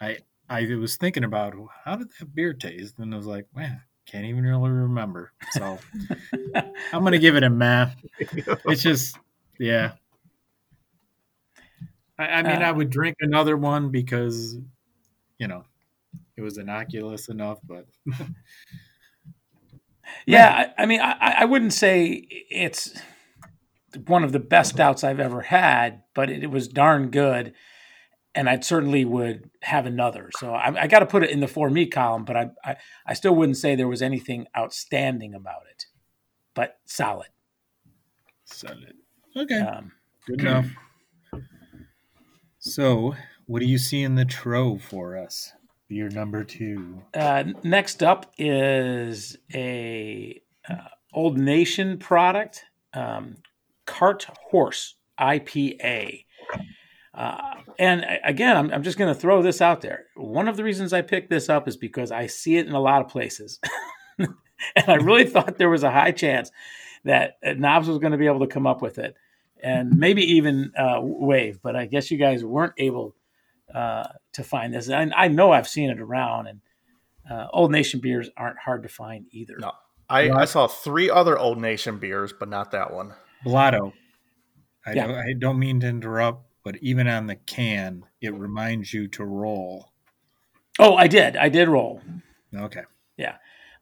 I 0.00 0.18
I 0.48 0.66
was 0.76 0.96
thinking 0.96 1.24
about 1.24 1.54
how 1.84 1.96
did 1.96 2.10
that 2.18 2.34
beer 2.34 2.54
taste, 2.54 2.98
and 2.98 3.14
I 3.14 3.16
was 3.16 3.26
like, 3.26 3.46
man, 3.54 3.82
can't 4.06 4.26
even 4.26 4.44
really 4.44 4.70
remember. 4.70 5.32
So 5.50 5.78
I'm 6.92 7.04
gonna 7.04 7.18
give 7.18 7.36
it 7.36 7.42
a 7.42 7.50
meh. 7.50 7.90
It's 8.66 8.82
just, 8.82 9.18
yeah. 9.58 9.94
I, 12.18 12.26
I 12.26 12.42
mean, 12.42 12.62
I 12.62 12.70
Uh, 12.70 12.72
would 12.72 12.90
drink 12.90 13.16
another 13.20 13.56
one 13.56 13.90
because, 13.90 14.58
you 15.38 15.48
know, 15.48 15.64
it 16.36 16.42
was 16.42 16.58
innocuous 16.58 17.28
enough, 17.28 17.60
but 17.64 17.86
Yeah, 20.26 20.70
I, 20.78 20.82
I 20.82 20.86
mean, 20.86 21.00
I, 21.00 21.36
I 21.40 21.44
wouldn't 21.44 21.72
say 21.72 22.26
it's 22.50 22.98
one 24.06 24.24
of 24.24 24.32
the 24.32 24.38
best 24.40 24.70
stouts 24.72 25.02
I've 25.02 25.20
ever 25.20 25.40
had, 25.42 26.02
but 26.14 26.30
it 26.30 26.50
was 26.50 26.68
darn 26.68 27.10
good, 27.10 27.54
and 28.38 28.48
I 28.48 28.60
certainly 28.60 29.04
would 29.04 29.50
have 29.62 29.84
another. 29.84 30.30
So 30.38 30.54
I, 30.54 30.82
I 30.82 30.86
got 30.86 31.00
to 31.00 31.06
put 31.06 31.24
it 31.24 31.30
in 31.30 31.40
the 31.40 31.48
for 31.48 31.68
me 31.68 31.86
column, 31.86 32.24
but 32.24 32.36
I, 32.36 32.50
I 32.64 32.76
I 33.04 33.14
still 33.14 33.34
wouldn't 33.34 33.56
say 33.56 33.74
there 33.74 33.88
was 33.88 34.00
anything 34.00 34.46
outstanding 34.56 35.34
about 35.34 35.62
it, 35.68 35.86
but 36.54 36.78
solid. 36.84 37.30
solid. 38.44 38.94
Okay, 39.36 39.58
Um, 39.58 39.90
good 40.24 40.40
enough. 40.40 40.68
So, 42.60 43.16
what 43.46 43.58
do 43.58 43.66
you 43.66 43.76
see 43.76 44.04
in 44.04 44.14
the 44.14 44.24
trove 44.24 44.82
for 44.82 45.16
us? 45.16 45.52
Beer 45.88 46.08
number 46.08 46.44
two. 46.44 47.02
Uh, 47.14 47.42
next 47.64 48.04
up 48.04 48.32
is 48.38 49.36
a 49.52 50.40
uh, 50.70 50.74
Old 51.12 51.38
Nation 51.38 51.98
product, 51.98 52.66
um, 52.94 53.38
Cart 53.84 54.28
Horse 54.50 54.94
IPA. 55.18 56.24
Uh, 57.18 57.54
and 57.80 58.06
again, 58.24 58.56
I'm, 58.56 58.72
I'm 58.72 58.82
just 58.84 58.96
going 58.96 59.12
to 59.12 59.20
throw 59.20 59.42
this 59.42 59.60
out 59.60 59.80
there. 59.80 60.06
One 60.14 60.46
of 60.46 60.56
the 60.56 60.62
reasons 60.62 60.92
I 60.92 61.02
picked 61.02 61.30
this 61.30 61.48
up 61.48 61.66
is 61.66 61.76
because 61.76 62.12
I 62.12 62.28
see 62.28 62.56
it 62.56 62.66
in 62.66 62.72
a 62.72 62.80
lot 62.80 63.02
of 63.02 63.08
places. 63.08 63.58
and 64.18 64.28
I 64.86 64.94
really 64.94 65.24
thought 65.24 65.58
there 65.58 65.68
was 65.68 65.82
a 65.82 65.90
high 65.90 66.12
chance 66.12 66.52
that 67.04 67.38
uh, 67.44 67.54
Knobs 67.54 67.88
was 67.88 67.98
going 67.98 68.12
to 68.12 68.18
be 68.18 68.26
able 68.26 68.40
to 68.40 68.46
come 68.46 68.68
up 68.68 68.80
with 68.82 68.98
it 68.98 69.16
and 69.62 69.98
maybe 69.98 70.22
even 70.34 70.72
uh, 70.78 71.00
Wave. 71.00 71.58
But 71.60 71.74
I 71.74 71.86
guess 71.86 72.10
you 72.10 72.18
guys 72.18 72.44
weren't 72.44 72.74
able 72.78 73.16
uh, 73.74 74.04
to 74.34 74.44
find 74.44 74.72
this. 74.72 74.88
And 74.88 75.12
I 75.14 75.26
know 75.26 75.52
I've 75.52 75.68
seen 75.68 75.90
it 75.90 76.00
around, 76.00 76.46
and 76.46 76.60
uh, 77.28 77.48
Old 77.52 77.72
Nation 77.72 78.00
beers 78.00 78.30
aren't 78.36 78.58
hard 78.58 78.84
to 78.84 78.88
find 78.88 79.26
either. 79.32 79.56
No. 79.58 79.72
I, 80.08 80.30
I 80.30 80.44
saw 80.46 80.66
three 80.66 81.10
other 81.10 81.38
Old 81.38 81.58
Nation 81.60 81.98
beers, 81.98 82.32
but 82.32 82.48
not 82.48 82.70
that 82.70 82.92
one. 82.92 83.12
Blotto. 83.44 83.92
I, 84.86 84.92
Yeah. 84.92 85.06
don't, 85.06 85.16
I 85.16 85.32
don't 85.38 85.58
mean 85.58 85.80
to 85.80 85.86
interrupt, 85.88 86.47
but 86.68 86.76
even 86.82 87.08
on 87.08 87.26
the 87.26 87.36
can, 87.36 88.04
it 88.20 88.34
reminds 88.34 88.92
you 88.92 89.08
to 89.08 89.24
roll. 89.24 89.90
Oh, 90.78 90.96
I 90.96 91.06
did. 91.06 91.34
I 91.34 91.48
did 91.48 91.66
roll. 91.66 92.02
Okay. 92.54 92.82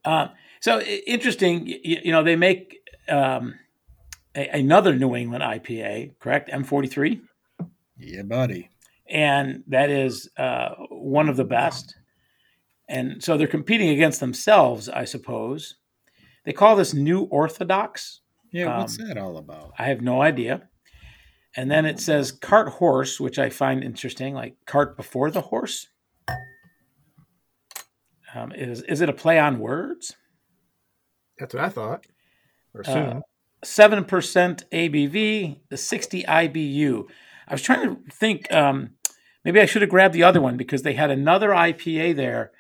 Uh, 0.05 0.29
so 0.61 0.81
interesting. 0.81 1.67
You, 1.67 1.99
you 2.05 2.13
know, 2.13 2.23
they 2.23 2.37
make 2.37 2.77
um, 3.09 3.55
a, 4.37 4.47
another 4.51 4.95
New 4.95 5.17
England 5.17 5.43
IPA, 5.43 6.17
correct? 6.21 6.49
M43, 6.49 7.21
Yeah, 7.99 8.23
buddy. 8.23 8.71
and 9.11 9.65
that 9.67 9.91
is 9.91 10.31
uh, 10.37 10.77
one 10.91 11.29
of 11.29 11.37
the 11.37 11.45
best. 11.45 11.97
And 12.89 13.21
so 13.21 13.37
they're 13.37 13.49
competing 13.49 13.89
against 13.89 14.21
themselves, 14.21 14.89
I 14.89 15.07
suppose. 15.07 15.75
They 16.45 16.53
call 16.53 16.77
this 16.77 16.95
New 16.95 17.23
Orthodox. 17.23 18.21
Yeah, 18.53 18.79
what's 18.79 19.01
Um, 19.01 19.09
that 19.09 19.19
all 19.19 19.39
about? 19.39 19.73
I 19.77 19.87
have 19.89 20.03
no 20.03 20.23
idea. 20.23 20.69
And 21.57 21.71
then 21.71 21.87
it 21.87 21.99
says 21.99 22.33
cart 22.33 22.69
horse, 22.69 23.19
which 23.19 23.39
I 23.39 23.49
find 23.49 23.83
interesting, 23.83 24.35
like 24.35 24.57
cart 24.67 24.97
before 24.97 25.31
the 25.31 25.41
horse. 25.41 25.89
Um, 28.35 28.53
is 28.53 28.83
is 28.83 29.01
it 29.01 29.09
a 29.09 29.15
play 29.15 29.39
on 29.39 29.59
words? 29.59 30.15
That's 31.39 31.55
what 31.55 31.65
I 31.65 31.69
thought. 31.71 32.07
Or 32.75 32.83
Uh. 32.87 33.21
Seven 33.65 34.05
percent 34.05 34.65
ABV, 34.71 35.61
the 35.71 35.77
sixty 35.79 36.23
IBU. 36.25 37.09
I 37.49 37.55
was 37.55 37.63
trying 37.63 37.89
to 37.89 38.11
think. 38.13 38.53
Um, 38.53 38.91
maybe 39.45 39.61
I 39.61 39.67
should 39.67 39.83
have 39.83 39.91
grabbed 39.91 40.15
the 40.15 40.23
other 40.25 40.43
one 40.43 40.59
because 40.59 40.83
they 40.83 40.93
had 40.93 41.11
another 41.11 41.51
IPA 41.51 42.17
there 42.17 42.53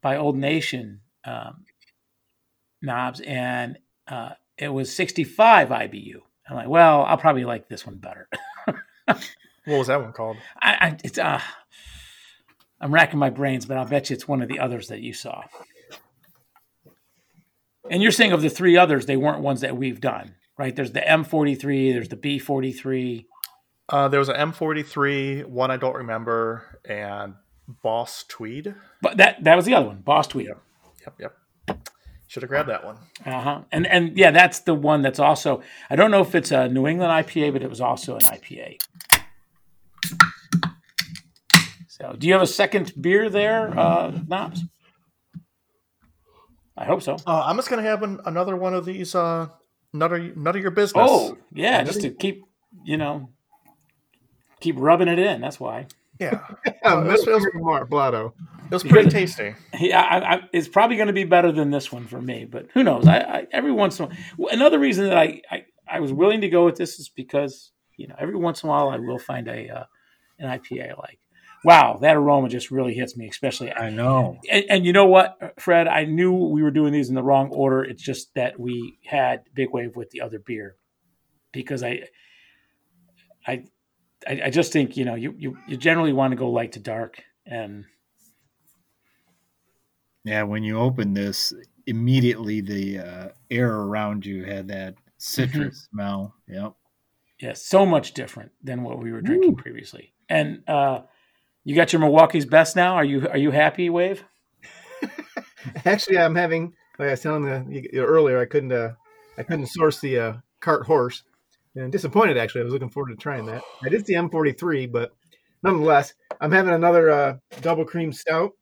by 0.00 0.16
Old 0.16 0.36
Nation 0.36 1.00
um, 1.24 1.66
knobs, 2.80 3.20
and 3.20 3.78
uh, 4.08 4.30
it 4.56 4.68
was 4.68 4.92
sixty-five 4.94 5.68
IBU. 5.68 6.22
I'm 6.50 6.56
like, 6.56 6.68
well, 6.68 7.04
I'll 7.04 7.16
probably 7.16 7.44
like 7.44 7.68
this 7.68 7.86
one 7.86 7.96
better. 7.96 8.28
What 9.06 9.78
was 9.78 9.86
that 9.86 10.02
one 10.02 10.12
called? 10.12 10.36
I, 10.60 10.72
I 10.72 10.96
it's 11.04 11.18
uh 11.18 11.40
I'm 12.80 12.92
racking 12.92 13.18
my 13.18 13.30
brains, 13.30 13.66
but 13.66 13.76
I'll 13.76 13.84
bet 13.84 14.10
you 14.10 14.14
it's 14.14 14.26
one 14.26 14.42
of 14.42 14.48
the 14.48 14.58
others 14.58 14.88
that 14.88 15.00
you 15.00 15.12
saw. 15.12 15.42
And 17.90 18.02
you're 18.02 18.12
saying 18.12 18.32
of 18.32 18.42
the 18.42 18.48
three 18.48 18.76
others, 18.76 19.06
they 19.06 19.16
weren't 19.16 19.40
ones 19.40 19.60
that 19.60 19.76
we've 19.76 20.00
done, 20.00 20.36
right? 20.56 20.74
There's 20.74 20.92
the 20.92 21.00
M43, 21.00 21.92
there's 21.92 22.08
the 22.08 22.16
B43. 22.16 23.26
Uh, 23.88 24.08
there 24.08 24.20
was 24.20 24.28
an 24.28 24.36
M43, 24.36 25.46
one 25.46 25.70
I 25.70 25.76
don't 25.76 25.96
remember, 25.96 26.80
and 26.84 27.34
Boss 27.82 28.24
Tweed. 28.28 28.74
But 29.02 29.18
that 29.18 29.44
that 29.44 29.56
was 29.56 29.66
the 29.66 29.74
other 29.74 29.86
one, 29.86 30.00
Boss 30.00 30.26
Tweed. 30.26 30.48
Yep, 31.06 31.14
yep. 31.18 31.36
Should 32.30 32.44
have 32.44 32.48
grabbed 32.50 32.68
that 32.68 32.84
one. 32.84 32.96
Uh-huh. 33.26 33.62
And 33.72 33.88
and 33.88 34.16
yeah, 34.16 34.30
that's 34.30 34.60
the 34.60 34.72
one 34.72 35.02
that's 35.02 35.18
also 35.18 35.62
I 35.90 35.96
don't 35.96 36.12
know 36.12 36.20
if 36.20 36.36
it's 36.36 36.52
a 36.52 36.68
New 36.68 36.86
England 36.86 37.10
IPA, 37.10 37.52
but 37.54 37.62
it 37.64 37.68
was 37.68 37.80
also 37.80 38.14
an 38.14 38.20
IPA. 38.20 38.76
So 41.88 42.14
do 42.16 42.28
you 42.28 42.32
have 42.34 42.42
a 42.42 42.46
second 42.46 42.92
beer 43.00 43.28
there, 43.30 43.76
uh, 43.76 44.12
Knobs? 44.28 44.62
I 46.78 46.84
hope 46.84 47.02
so. 47.02 47.16
Uh, 47.26 47.42
I'm 47.46 47.56
just 47.56 47.68
gonna 47.68 47.82
have 47.82 48.04
an, 48.04 48.20
another 48.24 48.54
one 48.54 48.74
of 48.74 48.84
these. 48.84 49.12
Uh, 49.16 49.48
none 49.92 50.12
of 50.12 50.36
none 50.36 50.54
of 50.54 50.62
your 50.62 50.70
business. 50.70 51.08
Oh, 51.10 51.36
yeah, 51.52 51.82
just 51.82 52.00
to 52.02 52.10
keep, 52.10 52.44
you 52.84 52.96
know, 52.96 53.30
keep 54.60 54.76
rubbing 54.78 55.08
it 55.08 55.18
in. 55.18 55.40
That's 55.40 55.58
why. 55.58 55.88
yeah. 56.20 56.46
Yeah, 56.64 56.72
Uh, 56.84 57.00
this 57.02 57.24
feels- 57.24 57.42
finger 57.44 57.80
to 57.80 57.86
Blotto. 57.86 58.34
It 58.70 58.74
was 58.74 58.84
pretty 58.84 59.10
tasty. 59.10 59.54
Yeah, 59.78 60.00
I, 60.00 60.34
I, 60.34 60.40
it's 60.52 60.68
probably 60.68 60.96
going 60.96 61.08
to 61.08 61.12
be 61.12 61.24
better 61.24 61.50
than 61.52 61.70
this 61.70 61.90
one 61.90 62.06
for 62.06 62.20
me, 62.20 62.44
but 62.44 62.68
who 62.74 62.84
knows? 62.84 63.06
I, 63.06 63.18
I 63.18 63.46
every 63.52 63.72
once 63.72 63.98
in 63.98 64.06
a 64.06 64.08
while, 64.36 64.52
another 64.52 64.78
reason 64.78 65.08
that 65.08 65.18
I, 65.18 65.42
I 65.50 65.64
I 65.88 66.00
was 66.00 66.12
willing 66.12 66.42
to 66.42 66.48
go 66.48 66.64
with 66.64 66.76
this 66.76 66.98
is 66.98 67.08
because 67.08 67.72
you 67.96 68.06
know 68.06 68.14
every 68.18 68.36
once 68.36 68.62
in 68.62 68.68
a 68.68 68.72
while 68.72 68.88
I 68.88 68.98
will 68.98 69.18
find 69.18 69.48
a 69.48 69.68
uh, 69.68 69.84
an 70.38 70.48
IPA 70.58 70.90
I 70.90 70.94
like. 71.00 71.18
Wow, 71.64 71.98
that 72.00 72.16
aroma 72.16 72.48
just 72.48 72.70
really 72.70 72.94
hits 72.94 73.16
me, 73.16 73.28
especially. 73.28 73.72
I 73.72 73.90
know. 73.90 74.38
And, 74.50 74.64
and 74.70 74.86
you 74.86 74.92
know 74.94 75.06
what, 75.06 75.54
Fred? 75.60 75.88
I 75.88 76.04
knew 76.04 76.32
we 76.32 76.62
were 76.62 76.70
doing 76.70 76.92
these 76.92 77.10
in 77.10 77.14
the 77.14 77.22
wrong 77.22 77.50
order. 77.50 77.84
It's 77.84 78.02
just 78.02 78.34
that 78.34 78.58
we 78.58 78.98
had 79.04 79.42
Big 79.54 79.70
Wave 79.72 79.94
with 79.96 80.10
the 80.10 80.22
other 80.22 80.38
beer. 80.38 80.76
because 81.52 81.82
I, 81.82 82.04
I, 83.46 83.64
I, 84.26 84.42
I 84.46 84.50
just 84.50 84.72
think 84.72 84.96
you 84.96 85.04
know 85.04 85.14
you 85.14 85.34
you 85.38 85.58
you 85.66 85.76
generally 85.76 86.12
want 86.12 86.32
to 86.32 86.36
go 86.36 86.50
light 86.50 86.72
to 86.72 86.80
dark 86.80 87.22
and 87.46 87.84
Yeah, 90.24 90.42
when 90.42 90.62
you 90.62 90.78
open 90.78 91.14
this, 91.14 91.52
immediately 91.86 92.60
the 92.60 92.98
uh, 92.98 93.28
air 93.50 93.72
around 93.72 94.26
you 94.26 94.44
had 94.44 94.68
that 94.68 94.94
citrus 95.18 95.88
smell. 95.90 96.34
Yep. 96.48 96.74
yeah, 97.40 97.52
so 97.54 97.86
much 97.86 98.12
different 98.12 98.52
than 98.62 98.82
what 98.82 98.98
we 98.98 99.12
were 99.12 99.20
drinking 99.20 99.56
previously. 99.56 100.12
And 100.28 100.62
uh, 100.68 101.00
you 101.64 101.74
got 101.74 101.92
your 101.92 102.00
Milwaukee's 102.00 102.46
best 102.46 102.76
now. 102.76 102.94
Are 102.94 103.04
you 103.04 103.28
are 103.28 103.38
you 103.38 103.50
happy, 103.50 103.90
Wave? 103.90 104.24
Actually, 105.84 106.18
I'm 106.18 106.34
having. 106.34 106.74
Like 106.98 107.08
I 107.08 107.10
was 107.12 107.20
telling 107.20 107.72
you, 107.72 107.88
you 107.92 108.04
earlier, 108.04 108.38
I 108.38 108.44
couldn't. 108.44 108.72
Uh, 108.72 108.92
I 109.38 109.42
couldn't 109.42 109.66
source 109.66 110.00
the 110.00 110.18
uh, 110.18 110.32
cart 110.60 110.86
horse, 110.86 111.22
and 111.74 111.90
disappointed. 111.90 112.36
Actually, 112.36 112.62
I 112.62 112.64
was 112.64 112.72
looking 112.72 112.90
forward 112.90 113.10
to 113.10 113.16
trying 113.16 113.46
that. 113.46 113.62
I 113.82 113.88
did 113.88 114.04
the 114.04 114.14
M43, 114.14 114.90
but 114.92 115.12
nonetheless, 115.62 116.14
I'm 116.40 116.52
having 116.52 116.74
another 116.74 117.10
uh, 117.10 117.36
double 117.62 117.84
cream 117.84 118.12
stout. 118.12 118.52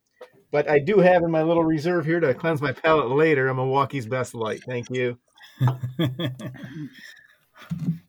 But 0.51 0.69
I 0.69 0.79
do 0.79 0.99
have 0.99 1.23
in 1.23 1.31
my 1.31 1.43
little 1.43 1.65
reserve 1.65 2.07
here 2.07 2.21
to 2.21 2.33
cleanse 2.35 2.63
my 2.63 2.73
palate 2.73 3.11
later 3.11 3.49
a 3.49 3.55
Milwaukee's 3.55 4.07
Best 4.07 4.35
Light. 4.35 4.63
Thank 4.67 4.89
you. 4.91 5.19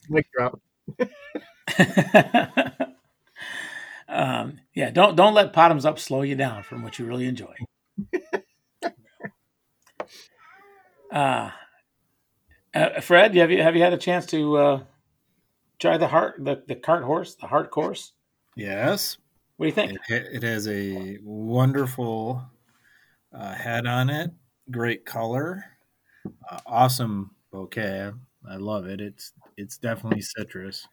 Mic 0.09 0.25
drop. 0.31 0.61
um, 4.07 4.59
yeah, 4.73 4.89
don't 4.91 5.15
don't 5.15 5.33
let 5.33 5.53
bottoms 5.53 5.85
up 5.85 5.99
slow 5.99 6.21
you 6.21 6.35
down 6.35 6.63
from 6.63 6.81
what 6.83 6.97
you 6.97 7.05
really 7.05 7.27
enjoy. 7.27 7.53
uh, 11.11 11.49
uh, 12.73 13.01
Fred, 13.01 13.35
have 13.35 13.51
you 13.51 13.61
have 13.61 13.75
you 13.75 13.81
had 13.81 13.93
a 13.93 13.97
chance 13.97 14.25
to 14.27 14.57
uh, 14.57 14.83
try 15.77 15.97
the 15.97 16.07
heart 16.07 16.35
the, 16.39 16.63
the 16.67 16.75
cart 16.75 17.03
horse 17.03 17.35
the 17.35 17.47
heart 17.47 17.69
course? 17.71 18.13
yes. 18.55 19.17
What 19.59 19.65
do 19.65 19.81
you 19.81 19.87
think? 19.89 19.99
It, 20.07 20.35
it 20.35 20.43
has 20.43 20.69
a 20.69 21.17
wonderful 21.21 22.49
uh, 23.33 23.53
head 23.53 23.85
on 23.85 24.09
it, 24.09 24.31
great 24.71 25.05
color, 25.05 25.65
uh, 26.49 26.59
awesome 26.65 27.31
bouquet. 27.51 28.11
I 28.49 28.55
love 28.55 28.85
it. 28.85 29.01
It's 29.01 29.33
it's 29.57 29.77
definitely 29.77 30.21
citrus. 30.21 30.87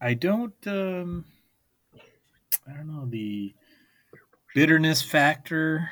I 0.00 0.14
don't 0.14 0.66
um 0.66 1.26
I 2.66 2.72
don't 2.72 2.86
know 2.86 3.04
the 3.04 3.54
bitterness 4.54 5.02
factor. 5.02 5.90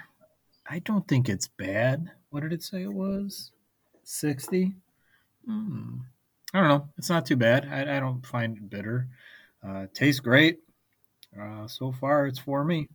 I 0.67 0.79
don't 0.79 1.07
think 1.07 1.29
it's 1.29 1.49
bad. 1.49 2.11
What 2.31 2.41
did 2.41 2.55
it 2.55 2.63
say 2.63 2.85
it 2.85 2.95
was? 2.95 3.53
60? 4.05 4.75
Hmm. 5.45 5.99
I 6.55 6.61
don't 6.61 6.69
know. 6.69 6.89
It's 6.97 7.11
not 7.11 7.27
too 7.27 7.37
bad. 7.37 7.69
I, 7.71 7.97
I 7.97 8.01
don't 8.01 8.25
find 8.25 8.57
it 8.57 8.71
bitter. 8.71 9.09
Uh, 9.67 9.87
tastes 9.93 10.21
great. 10.21 10.61
Uh, 11.39 11.67
so 11.67 11.93
far, 11.93 12.27
it's 12.27 12.39
for 12.39 12.65
me. 12.65 12.89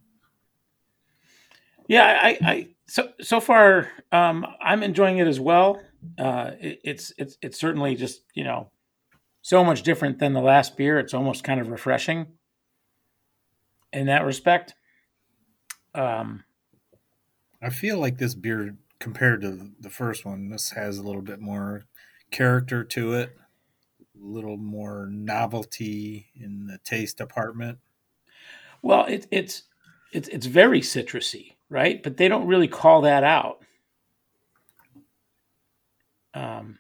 Yeah, 1.88 2.20
I, 2.22 2.38
I 2.42 2.68
so 2.88 3.12
so 3.22 3.40
far 3.40 3.90
um, 4.12 4.46
I'm 4.62 4.84
enjoying 4.84 5.18
it 5.18 5.28
as 5.28 5.40
well. 5.40 5.82
Uh, 6.18 6.52
it, 6.60 6.80
it's 6.84 7.14
it's 7.18 7.38
it's 7.42 7.60
certainly 7.60 7.96
just 7.96 8.22
you 8.34 8.44
know 8.44 8.72
so 9.42 9.64
much 9.64 9.84
different 9.84 10.20
than 10.20 10.34
the 10.34 10.42
last 10.42 10.78
beer. 10.78 10.98
It's 11.00 11.14
almost 11.14 11.44
kind 11.44 11.60
of 11.60 11.70
refreshing 11.70 12.28
in 13.92 14.06
that 14.08 14.26
respect. 14.26 14.74
Um, 15.94 16.46
I 17.62 17.70
feel 17.70 18.00
like 18.00 18.18
this 18.18 18.36
beer, 18.36 18.76
compared 19.00 19.42
to 19.42 19.72
the 19.80 19.90
first 19.90 20.26
one, 20.26 20.50
this 20.50 20.72
has 20.72 20.98
a 20.98 21.04
little 21.04 21.22
bit 21.22 21.40
more 21.40 21.84
character 22.32 22.84
to 22.84 23.14
it, 23.14 23.38
a 23.38 23.41
little 24.22 24.58
more 24.58 25.08
novelty 25.12 26.32
in 26.36 26.68
the 26.68 26.78
taste 26.84 27.18
department. 27.18 27.80
well, 28.82 29.06
it, 29.06 29.28
it's 29.32 29.64
it's 30.14 30.28
it's 30.30 30.46
very 30.46 30.82
citrusy, 30.82 31.54
right? 31.70 32.02
But 32.02 32.18
they 32.18 32.28
don't 32.28 32.48
really 32.48 32.68
call 32.68 33.02
that 33.02 33.24
out. 33.24 33.64
Um, 36.34 36.80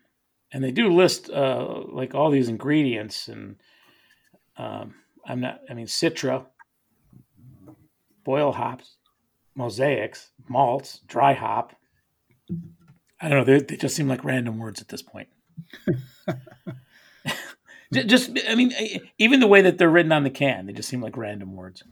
and 0.51 0.63
they 0.63 0.71
do 0.71 0.93
list 0.93 1.29
uh, 1.29 1.83
like 1.91 2.13
all 2.13 2.29
these 2.29 2.49
ingredients, 2.49 3.27
and 3.27 3.55
um, 4.57 4.95
I'm 5.25 5.41
not. 5.41 5.61
I 5.69 5.73
mean, 5.73 5.87
citra, 5.87 6.45
boil 8.23 8.51
hops, 8.51 8.97
mosaics, 9.55 10.29
malts, 10.47 10.99
dry 11.07 11.33
hop. 11.33 11.75
I 13.21 13.29
don't 13.29 13.39
know. 13.39 13.43
They, 13.43 13.63
they 13.63 13.77
just 13.77 13.95
seem 13.95 14.07
like 14.07 14.23
random 14.23 14.57
words 14.57 14.81
at 14.81 14.87
this 14.89 15.01
point. 15.01 15.29
Ju- 17.93 18.03
just, 18.03 18.37
I 18.47 18.55
mean, 18.55 18.73
even 19.17 19.39
the 19.39 19.47
way 19.47 19.61
that 19.61 19.77
they're 19.77 19.89
written 19.89 20.11
on 20.11 20.23
the 20.23 20.29
can, 20.29 20.65
they 20.65 20.73
just 20.73 20.89
seem 20.89 21.01
like 21.01 21.17
random 21.17 21.55
words. 21.55 21.83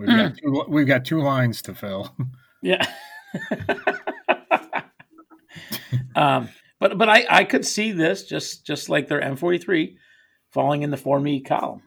We've 0.00 0.08
got 0.08 0.36
two, 0.38 0.64
we've 0.68 0.86
got 0.86 1.04
two 1.04 1.20
lines 1.20 1.60
to 1.62 1.74
fill. 1.74 2.16
Yeah. 2.62 2.86
um, 6.16 6.48
but 6.78 6.96
but 6.96 7.08
I, 7.08 7.26
I 7.28 7.44
could 7.44 7.66
see 7.66 7.92
this 7.92 8.24
just 8.24 8.66
just 8.66 8.88
like 8.88 9.08
their 9.08 9.20
M43 9.20 9.96
falling 10.50 10.82
in 10.82 10.90
the 10.90 10.96
for 10.96 11.20
me 11.20 11.42
column. 11.42 11.82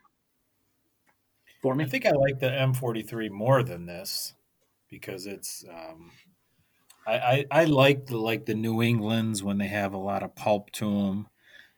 For 1.63 1.73
me, 1.73 1.85
I 1.85 1.87
think 1.87 2.05
I 2.05 2.11
like 2.11 2.39
the 2.39 2.49
M43 2.49 3.31
more 3.31 3.63
than 3.63 3.85
this 3.85 4.33
because 4.89 5.25
it's. 5.25 5.65
Um, 5.67 6.11
I, 7.07 7.13
I 7.13 7.45
I 7.51 7.63
like 7.65 8.05
the 8.05 8.17
like 8.17 8.45
the 8.45 8.53
New 8.53 8.81
Englands 8.81 9.43
when 9.43 9.57
they 9.57 9.67
have 9.67 9.93
a 9.93 9.97
lot 9.97 10.23
of 10.23 10.35
pulp 10.35 10.71
to 10.73 10.85
them. 10.85 11.27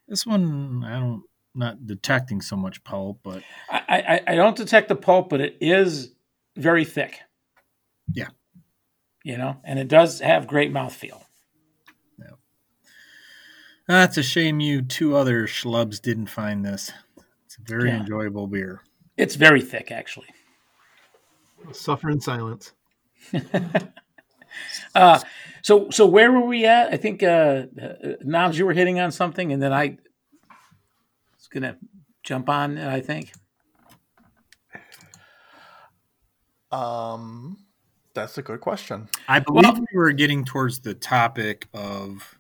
This 0.07 0.26
one 0.26 0.84
I 0.86 0.99
don't 0.99 1.23
not 1.53 1.88
detecting 1.88 2.41
so 2.41 2.56
much 2.56 2.84
pulp, 2.84 3.19
but 3.23 3.41
I, 3.69 4.22
I, 4.27 4.34
I 4.34 4.36
don't 4.36 4.57
detect 4.57 4.90
the 4.90 4.95
pulp, 4.95 5.30
but 5.30 5.40
it 5.41 5.57
is 5.61 6.11
very 6.57 6.84
thick. 6.86 7.19
Yeah. 8.14 8.27
You 9.23 9.38
know, 9.38 9.57
and 9.64 9.80
it 9.80 9.88
does 9.88 10.19
have 10.19 10.48
great 10.48 10.72
mouthfeel. 10.72 11.22
that's 13.88 14.18
a 14.18 14.23
shame 14.23 14.60
you 14.60 14.82
two 14.82 15.15
other 15.15 15.45
schlubs 15.45 16.02
didn't 16.02 16.26
find 16.26 16.65
this. 16.65 16.91
It's 17.45 17.57
a 17.57 17.61
very 17.61 17.90
Yeah. 17.90 17.99
enjoyable 17.99 18.48
beer. 18.48 18.82
It's 19.15 19.36
very 19.36 19.61
thick, 19.61 19.91
actually. 19.91 20.27
Suffer 21.72 22.10
in 22.10 22.19
silence. 22.19 22.73
Uh, 24.94 25.19
so 25.61 25.90
so 25.90 26.06
where 26.06 26.32
were 26.32 26.45
we 26.45 26.65
at? 26.65 26.94
I 26.94 26.98
think 26.98 27.23
uh, 27.23 27.65
uh, 27.82 27.94
Knobs, 28.22 28.57
you 28.57 28.65
were 28.65 28.73
hitting 28.73 28.99
on 28.99 29.11
something, 29.11 29.52
and 29.52 29.61
then 29.61 29.73
I 29.73 29.98
was 31.38 31.48
gonna 31.49 31.77
jump 32.23 32.49
on. 32.49 32.77
I 32.77 33.02
think. 33.02 33.32
Um, 36.72 37.57
that's 38.14 38.38
a 38.38 38.41
good 38.41 38.61
question. 38.61 39.07
I 39.27 39.40
believe 39.40 39.64
Well- 39.64 39.86
we 39.91 39.98
were 39.98 40.11
getting 40.11 40.44
towards 40.45 40.80
the 40.80 40.94
topic 40.94 41.68
of 41.73 42.38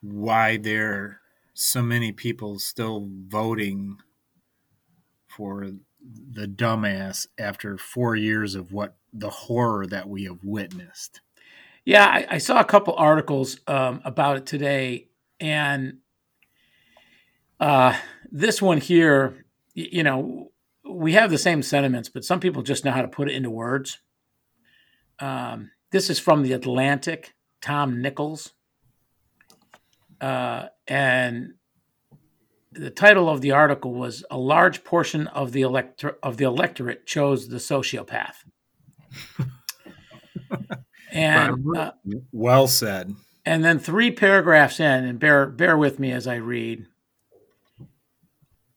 why 0.00 0.56
there 0.58 0.92
are 0.92 1.20
so 1.54 1.82
many 1.82 2.12
people 2.12 2.58
still 2.58 3.08
voting 3.28 3.98
for 5.28 5.70
the 6.32 6.46
dumbass 6.46 7.26
after 7.38 7.78
four 7.78 8.16
years 8.16 8.54
of 8.54 8.72
what 8.72 8.96
the 9.12 9.30
horror 9.30 9.86
that 9.86 10.08
we 10.08 10.24
have 10.24 10.38
witnessed. 10.42 11.20
Yeah, 11.84 12.06
I, 12.06 12.26
I 12.30 12.38
saw 12.38 12.60
a 12.60 12.64
couple 12.64 12.94
articles 12.96 13.60
um, 13.66 14.00
about 14.04 14.38
it 14.38 14.46
today, 14.46 15.08
and 15.38 15.98
uh, 17.60 17.96
this 18.30 18.60
one 18.62 18.78
here, 18.78 19.44
y- 19.76 19.88
you 19.92 20.02
know, 20.02 20.50
we 20.88 21.12
have 21.12 21.30
the 21.30 21.38
same 21.38 21.62
sentiments, 21.62 22.08
but 22.08 22.24
some 22.24 22.40
people 22.40 22.62
just 22.62 22.84
know 22.84 22.90
how 22.90 23.02
to 23.02 23.08
put 23.08 23.28
it 23.28 23.34
into 23.34 23.50
words. 23.50 23.98
Um, 25.18 25.70
this 25.90 26.10
is 26.10 26.18
from 26.18 26.42
the 26.42 26.52
Atlantic, 26.52 27.34
Tom 27.60 28.02
Nichols, 28.02 28.52
uh, 30.20 30.66
and 30.86 31.54
the 32.74 32.90
title 32.90 33.28
of 33.28 33.40
the 33.40 33.52
article 33.52 33.94
was 33.94 34.24
"A 34.30 34.38
large 34.38 34.84
portion 34.84 35.26
of 35.28 35.52
the 35.52 35.62
elector 35.62 36.16
of 36.22 36.36
the 36.36 36.44
electorate 36.44 37.06
chose 37.06 37.48
the 37.48 37.56
sociopath." 37.56 38.44
and 41.12 41.64
uh, 41.76 41.92
Well 42.32 42.66
said. 42.68 43.14
and 43.44 43.64
then 43.64 43.78
three 43.78 44.10
paragraphs 44.10 44.80
in, 44.80 45.04
and 45.04 45.18
bear 45.18 45.46
bear 45.46 45.76
with 45.76 45.98
me 45.98 46.12
as 46.12 46.26
I 46.26 46.36
read. 46.36 46.86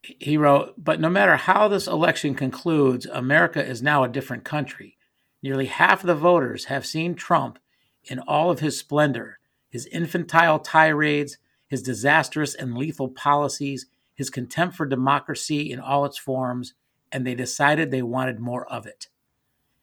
He 0.02 0.38
wrote, 0.38 0.74
"But 0.78 1.00
no 1.02 1.10
matter 1.10 1.36
how 1.36 1.68
this 1.68 1.88
election 1.88 2.34
concludes, 2.36 3.06
America 3.08 3.64
is 3.66 3.82
now 3.84 4.04
a 4.04 4.10
different 4.10 4.44
country. 4.46 4.98
Nearly 5.44 5.66
half 5.66 6.02
of 6.02 6.08
the 6.08 6.16
voters 6.16 6.66
have 6.66 6.86
seen 6.86 7.14
Trump 7.16 7.60
in 8.06 8.20
all 8.20 8.50
of 8.50 8.60
his 8.62 8.80
splendor, 8.80 9.40
his 9.70 9.86
infantile 9.88 10.60
tirades, 10.60 11.38
his 11.68 11.82
disastrous 11.84 12.56
and 12.56 12.78
lethal 12.78 13.10
policies, 13.10 13.86
his 14.14 14.30
contempt 14.30 14.76
for 14.76 14.86
democracy 14.86 15.72
in 15.72 15.80
all 15.80 16.06
its 16.06 16.18
forms, 16.18 16.74
and 17.12 17.26
they 17.26 17.36
decided 17.36 17.92
they 17.92 18.02
wanted 18.02 18.40
more 18.40 18.66
of 18.72 18.86
it. 18.86 19.08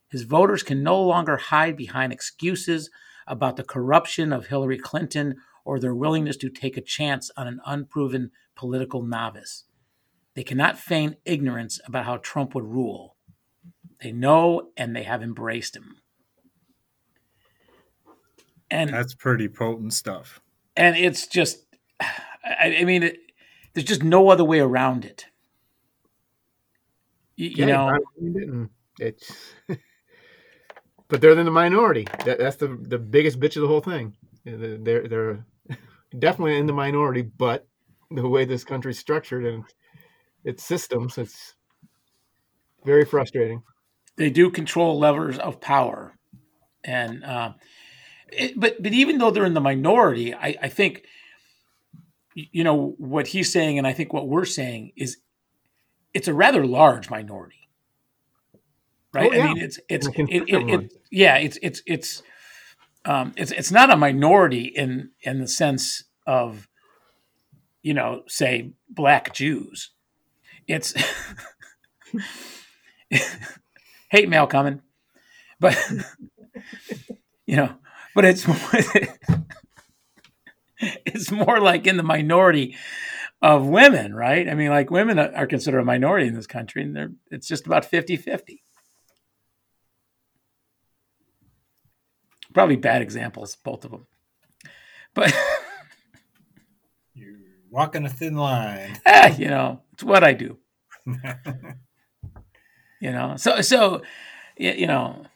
His 0.08 0.22
voters 0.22 0.62
can 0.62 0.82
no 0.82 1.00
longer 1.00 1.36
hide 1.36 1.76
behind 1.76 2.12
excuses 2.12 2.90
about 3.26 3.56
the 3.56 3.64
corruption 3.64 4.32
of 4.32 4.46
Hillary 4.46 4.78
Clinton 4.78 5.36
or 5.64 5.78
their 5.80 5.94
willingness 5.94 6.36
to 6.38 6.50
take 6.50 6.76
a 6.76 6.82
chance 6.82 7.30
on 7.36 7.46
an 7.46 7.60
unproven 7.64 8.30
political 8.54 9.02
novice. 9.02 9.64
They 10.34 10.44
cannot 10.44 10.78
feign 10.78 11.16
ignorance 11.24 11.80
about 11.86 12.04
how 12.04 12.18
Trump 12.18 12.54
would 12.54 12.64
rule. 12.64 13.16
They 14.02 14.12
know 14.12 14.68
and 14.76 14.94
they 14.94 15.04
have 15.04 15.22
embraced 15.22 15.76
him. 15.76 15.96
And 18.70 18.90
That's 18.90 19.14
pretty 19.14 19.48
potent 19.48 19.94
stuff. 19.94 20.40
and 20.76 20.96
it's 20.96 21.26
just, 21.26 21.63
I, 22.00 22.76
I 22.80 22.84
mean, 22.84 23.02
it, 23.02 23.18
there's 23.74 23.86
just 23.86 24.02
no 24.02 24.28
other 24.28 24.44
way 24.44 24.60
around 24.60 25.04
it. 25.04 25.26
You, 27.36 27.48
you 27.48 27.66
know, 27.66 27.98
it's. 28.98 29.32
but 31.08 31.20
they're 31.20 31.38
in 31.38 31.44
the 31.44 31.50
minority. 31.50 32.06
That, 32.24 32.38
that's 32.38 32.56
the 32.56 32.78
the 32.80 32.98
biggest 32.98 33.40
bitch 33.40 33.56
of 33.56 33.62
the 33.62 33.68
whole 33.68 33.80
thing. 33.80 34.14
They're 34.44 35.08
they're, 35.08 35.44
definitely 36.18 36.58
in 36.58 36.66
the 36.66 36.72
minority, 36.72 37.22
but 37.22 37.66
the 38.10 38.28
way 38.28 38.44
this 38.44 38.64
country's 38.64 38.98
structured 38.98 39.44
and 39.44 39.64
its 40.44 40.62
systems, 40.62 41.18
it's 41.18 41.54
very 42.84 43.04
frustrating. 43.04 43.62
they 44.16 44.30
do 44.30 44.50
control 44.50 44.98
levers 44.98 45.38
of 45.38 45.60
power, 45.60 46.14
and 46.84 47.24
uh, 47.24 47.52
it, 48.28 48.52
but 48.58 48.80
but 48.82 48.92
even 48.92 49.18
though 49.18 49.30
they're 49.30 49.46
in 49.46 49.54
the 49.54 49.60
minority, 49.60 50.34
I, 50.34 50.56
I 50.62 50.68
think 50.68 51.04
you 52.34 52.64
know 52.64 52.94
what 52.98 53.28
he's 53.28 53.52
saying, 53.52 53.78
and 53.78 53.86
I 53.86 53.92
think 53.92 54.12
what 54.12 54.28
we're 54.28 54.44
saying 54.44 54.92
is 54.96 55.18
it's 56.12 56.28
a 56.28 56.34
rather 56.34 56.66
large 56.66 57.10
minority, 57.10 57.68
right? 59.12 59.30
Oh, 59.32 59.34
yeah. 59.34 59.44
I 59.44 59.54
mean, 59.54 59.62
it's 59.62 59.78
it's 59.88 60.08
it, 60.08 60.28
it, 60.28 60.44
it, 60.48 60.92
yeah, 61.10 61.36
it's 61.36 61.58
it's 61.62 61.82
it's 61.86 62.22
um, 63.04 63.32
it's 63.36 63.52
it's 63.52 63.70
not 63.70 63.90
a 63.90 63.96
minority 63.96 64.64
in 64.64 65.10
in 65.22 65.40
the 65.40 65.48
sense 65.48 66.04
of 66.26 66.68
you 67.84 67.94
know, 67.94 68.22
say 68.26 68.72
black 68.88 69.32
Jews. 69.34 69.90
It's 70.66 70.94
hate 74.08 74.28
mail 74.28 74.46
coming, 74.46 74.80
but 75.60 75.78
you 77.46 77.56
know, 77.56 77.74
but 78.14 78.24
it's 78.24 78.44
it's 81.06 81.30
more 81.30 81.60
like 81.60 81.86
in 81.86 81.96
the 81.96 82.02
minority 82.02 82.76
of 83.42 83.66
women, 83.66 84.14
right? 84.14 84.48
I 84.48 84.54
mean, 84.54 84.70
like 84.70 84.90
women 84.90 85.18
are 85.18 85.46
considered 85.46 85.80
a 85.80 85.84
minority 85.84 86.26
in 86.26 86.34
this 86.34 86.46
country, 86.46 86.82
and 86.82 86.96
they're 86.96 87.12
it's 87.30 87.46
just 87.46 87.66
about 87.66 87.90
50-50. 87.90 88.60
Probably 92.52 92.76
bad 92.76 93.02
examples, 93.02 93.56
both 93.56 93.84
of 93.84 93.90
them, 93.90 94.06
but 95.12 95.34
You're 97.14 97.34
walking 97.70 98.04
a 98.06 98.08
thin 98.08 98.36
line. 98.36 98.98
ah, 99.06 99.34
you 99.36 99.48
know, 99.48 99.82
it's 99.92 100.04
what 100.04 100.24
I 100.24 100.32
do. 100.32 100.58
you 103.00 103.12
know 103.12 103.36
so 103.36 103.60
so 103.60 104.00
you 104.56 104.86
know 104.86 105.26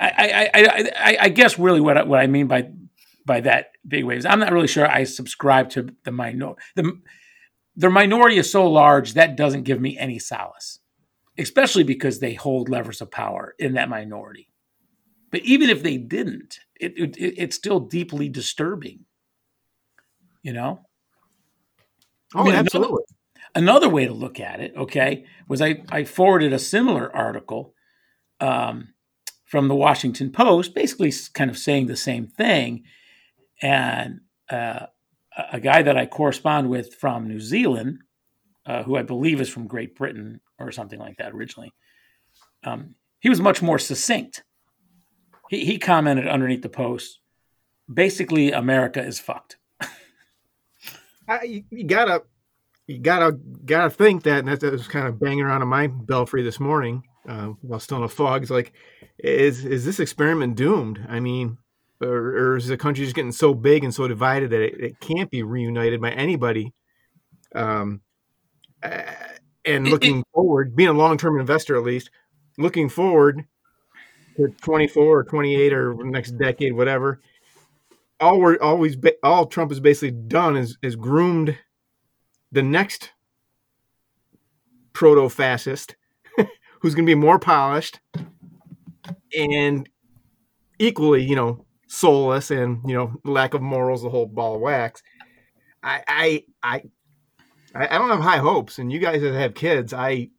I 0.00 0.08
I, 0.08 0.50
I, 0.52 0.90
I, 0.96 1.16
I 1.20 1.28
guess 1.28 1.60
really 1.60 1.80
what 1.80 1.96
I, 1.96 2.02
what 2.02 2.18
I 2.18 2.26
mean 2.26 2.48
by 2.48 2.68
by 3.28 3.40
that 3.42 3.66
big 3.86 4.04
waves 4.04 4.26
I'm 4.26 4.40
not 4.40 4.52
really 4.52 4.66
sure 4.66 4.88
I 4.90 5.04
subscribe 5.04 5.70
to 5.70 5.88
the 6.04 6.10
minority 6.12 6.60
the 6.74 6.98
the 7.76 7.90
minority 7.90 8.38
is 8.38 8.50
so 8.50 8.68
large 8.68 9.14
that 9.14 9.36
doesn't 9.36 9.62
give 9.62 9.80
me 9.80 9.96
any 9.96 10.18
solace 10.18 10.80
especially 11.38 11.84
because 11.84 12.18
they 12.18 12.34
hold 12.34 12.68
levers 12.68 13.00
of 13.00 13.12
power 13.12 13.54
in 13.60 13.74
that 13.74 13.88
minority 13.88 14.48
but 15.30 15.42
even 15.42 15.70
if 15.70 15.82
they 15.84 15.96
didn't 15.96 16.58
it, 16.80 16.94
it 16.98 17.16
it's 17.18 17.54
still 17.56 17.78
deeply 17.80 18.28
disturbing 18.28 19.04
you 20.42 20.52
know 20.52 20.80
Oh, 22.34 22.40
mean, 22.44 22.48
another- 22.52 22.58
absolutely. 22.66 23.04
another 23.54 23.88
way 23.88 24.04
to 24.04 24.12
look 24.12 24.38
at 24.38 24.60
it, 24.60 24.74
okay, 24.76 25.24
was 25.48 25.62
I, 25.62 25.82
I 25.90 26.04
forwarded 26.04 26.52
a 26.52 26.58
similar 26.58 27.14
article 27.16 27.72
um, 28.38 28.88
from 29.46 29.68
the 29.68 29.74
Washington 29.74 30.30
Post, 30.30 30.74
basically 30.74 31.10
kind 31.32 31.48
of 31.50 31.56
saying 31.56 31.86
the 31.86 31.96
same 31.96 32.26
thing. 32.26 32.84
And 33.60 34.20
uh, 34.50 34.86
a 35.52 35.60
guy 35.60 35.82
that 35.82 35.96
I 35.96 36.06
correspond 36.06 36.70
with 36.70 36.94
from 36.94 37.28
New 37.28 37.40
Zealand, 37.40 37.98
uh, 38.66 38.82
who 38.82 38.96
I 38.96 39.02
believe 39.02 39.40
is 39.40 39.48
from 39.48 39.66
Great 39.66 39.96
Britain 39.96 40.40
or 40.58 40.72
something 40.72 40.98
like 40.98 41.16
that 41.18 41.32
originally, 41.32 41.72
um, 42.64 42.94
he 43.20 43.28
was 43.28 43.40
much 43.40 43.62
more 43.62 43.78
succinct. 43.78 44.44
He, 45.48 45.64
he 45.64 45.78
commented 45.78 46.28
underneath 46.28 46.62
the 46.62 46.68
post 46.68 47.20
basically, 47.92 48.52
America 48.52 49.02
is 49.02 49.18
fucked. 49.18 49.56
I, 51.28 51.42
you, 51.42 51.64
you 51.70 51.84
gotta, 51.84 52.22
you 52.86 52.98
gotta, 52.98 53.32
gotta 53.64 53.90
think 53.90 54.22
that, 54.24 54.40
and 54.40 54.48
that, 54.48 54.60
that 54.60 54.72
was 54.72 54.88
kind 54.88 55.06
of 55.06 55.20
banging 55.20 55.42
around 55.42 55.62
in 55.62 55.68
my 55.68 55.86
belfry 55.86 56.42
this 56.42 56.60
morning 56.60 57.02
uh, 57.28 57.48
while 57.62 57.80
still 57.80 57.98
in 57.98 58.04
a 58.04 58.08
fog. 58.08 58.42
It's 58.42 58.50
like, 58.50 58.72
is 59.18 59.64
is 59.64 59.84
this 59.84 60.00
experiment 60.00 60.54
doomed? 60.54 61.04
I 61.08 61.20
mean, 61.20 61.58
or, 62.00 62.08
or 62.08 62.56
is 62.56 62.68
the 62.68 62.76
country 62.76 63.04
just 63.04 63.16
getting 63.16 63.32
so 63.32 63.54
big 63.54 63.84
and 63.84 63.94
so 63.94 64.06
divided 64.06 64.50
that 64.50 64.60
it, 64.60 64.80
it 64.80 65.00
can't 65.00 65.30
be 65.30 65.42
reunited 65.42 66.00
by 66.00 66.10
anybody? 66.10 66.72
Um, 67.54 68.02
uh, 68.82 69.02
and 69.64 69.88
looking 69.88 70.24
forward, 70.32 70.76
being 70.76 70.88
a 70.88 70.94
long 70.94 71.18
term 71.18 71.38
investor 71.38 71.76
at 71.76 71.82
least, 71.82 72.10
looking 72.56 72.88
forward 72.88 73.44
to 74.36 74.48
24 74.62 75.04
or 75.04 75.24
28 75.24 75.72
or 75.72 75.94
next 76.04 76.32
decade, 76.32 76.74
whatever. 76.74 77.20
All 78.20 78.40
we're 78.40 78.58
always 78.60 78.96
all 79.22 79.46
Trump 79.46 79.70
has 79.70 79.80
basically 79.80 80.10
done 80.10 80.56
is 80.56 80.76
is 80.82 80.96
groomed 80.96 81.56
the 82.50 82.62
next 82.62 83.12
proto 84.92 85.28
fascist 85.28 85.94
who's 86.80 86.94
going 86.94 87.06
to 87.06 87.10
be 87.10 87.14
more 87.14 87.38
polished 87.38 88.00
and 89.36 89.88
equally, 90.78 91.22
you 91.22 91.36
know, 91.36 91.64
soulless 91.88 92.50
and 92.50 92.80
you 92.86 92.94
know 92.94 93.20
lack 93.24 93.54
of 93.54 93.62
morals, 93.62 94.02
the 94.02 94.10
whole 94.10 94.26
ball 94.26 94.54
of 94.54 94.60
wax. 94.60 95.02
I 95.82 96.02
I 96.06 96.44
I 96.62 96.82
I 97.74 97.98
don't 97.98 98.10
have 98.10 98.20
high 98.20 98.38
hopes, 98.38 98.78
and 98.78 98.92
you 98.92 99.00
guys 99.00 99.20
that 99.22 99.34
have 99.34 99.54
kids, 99.54 99.92
I 99.92 100.30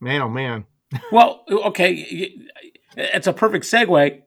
man, 0.00 0.22
oh 0.22 0.28
man, 0.28 0.66
Well, 1.12 1.44
okay, 1.50 2.32
it's 2.96 3.26
a 3.26 3.32
perfect 3.32 3.64
segue 3.64 4.22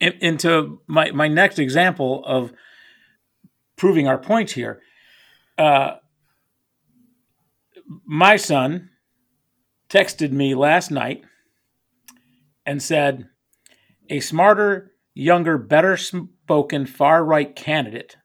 into 0.00 0.80
my, 0.86 1.10
my 1.12 1.28
next 1.28 1.58
example 1.58 2.24
of 2.26 2.52
proving 3.76 4.08
our 4.08 4.18
point 4.18 4.50
here. 4.50 4.80
Uh, 5.58 5.96
my 8.04 8.36
son 8.36 8.90
texted 9.88 10.32
me 10.32 10.54
last 10.54 10.90
night 10.90 11.22
and 12.66 12.82
said, 12.82 13.28
a 14.08 14.20
smarter, 14.20 14.91
younger, 15.14 15.58
better 15.58 15.96
spoken 15.96 16.86
far 16.86 17.24
right 17.24 17.54
candidate, 17.54 18.16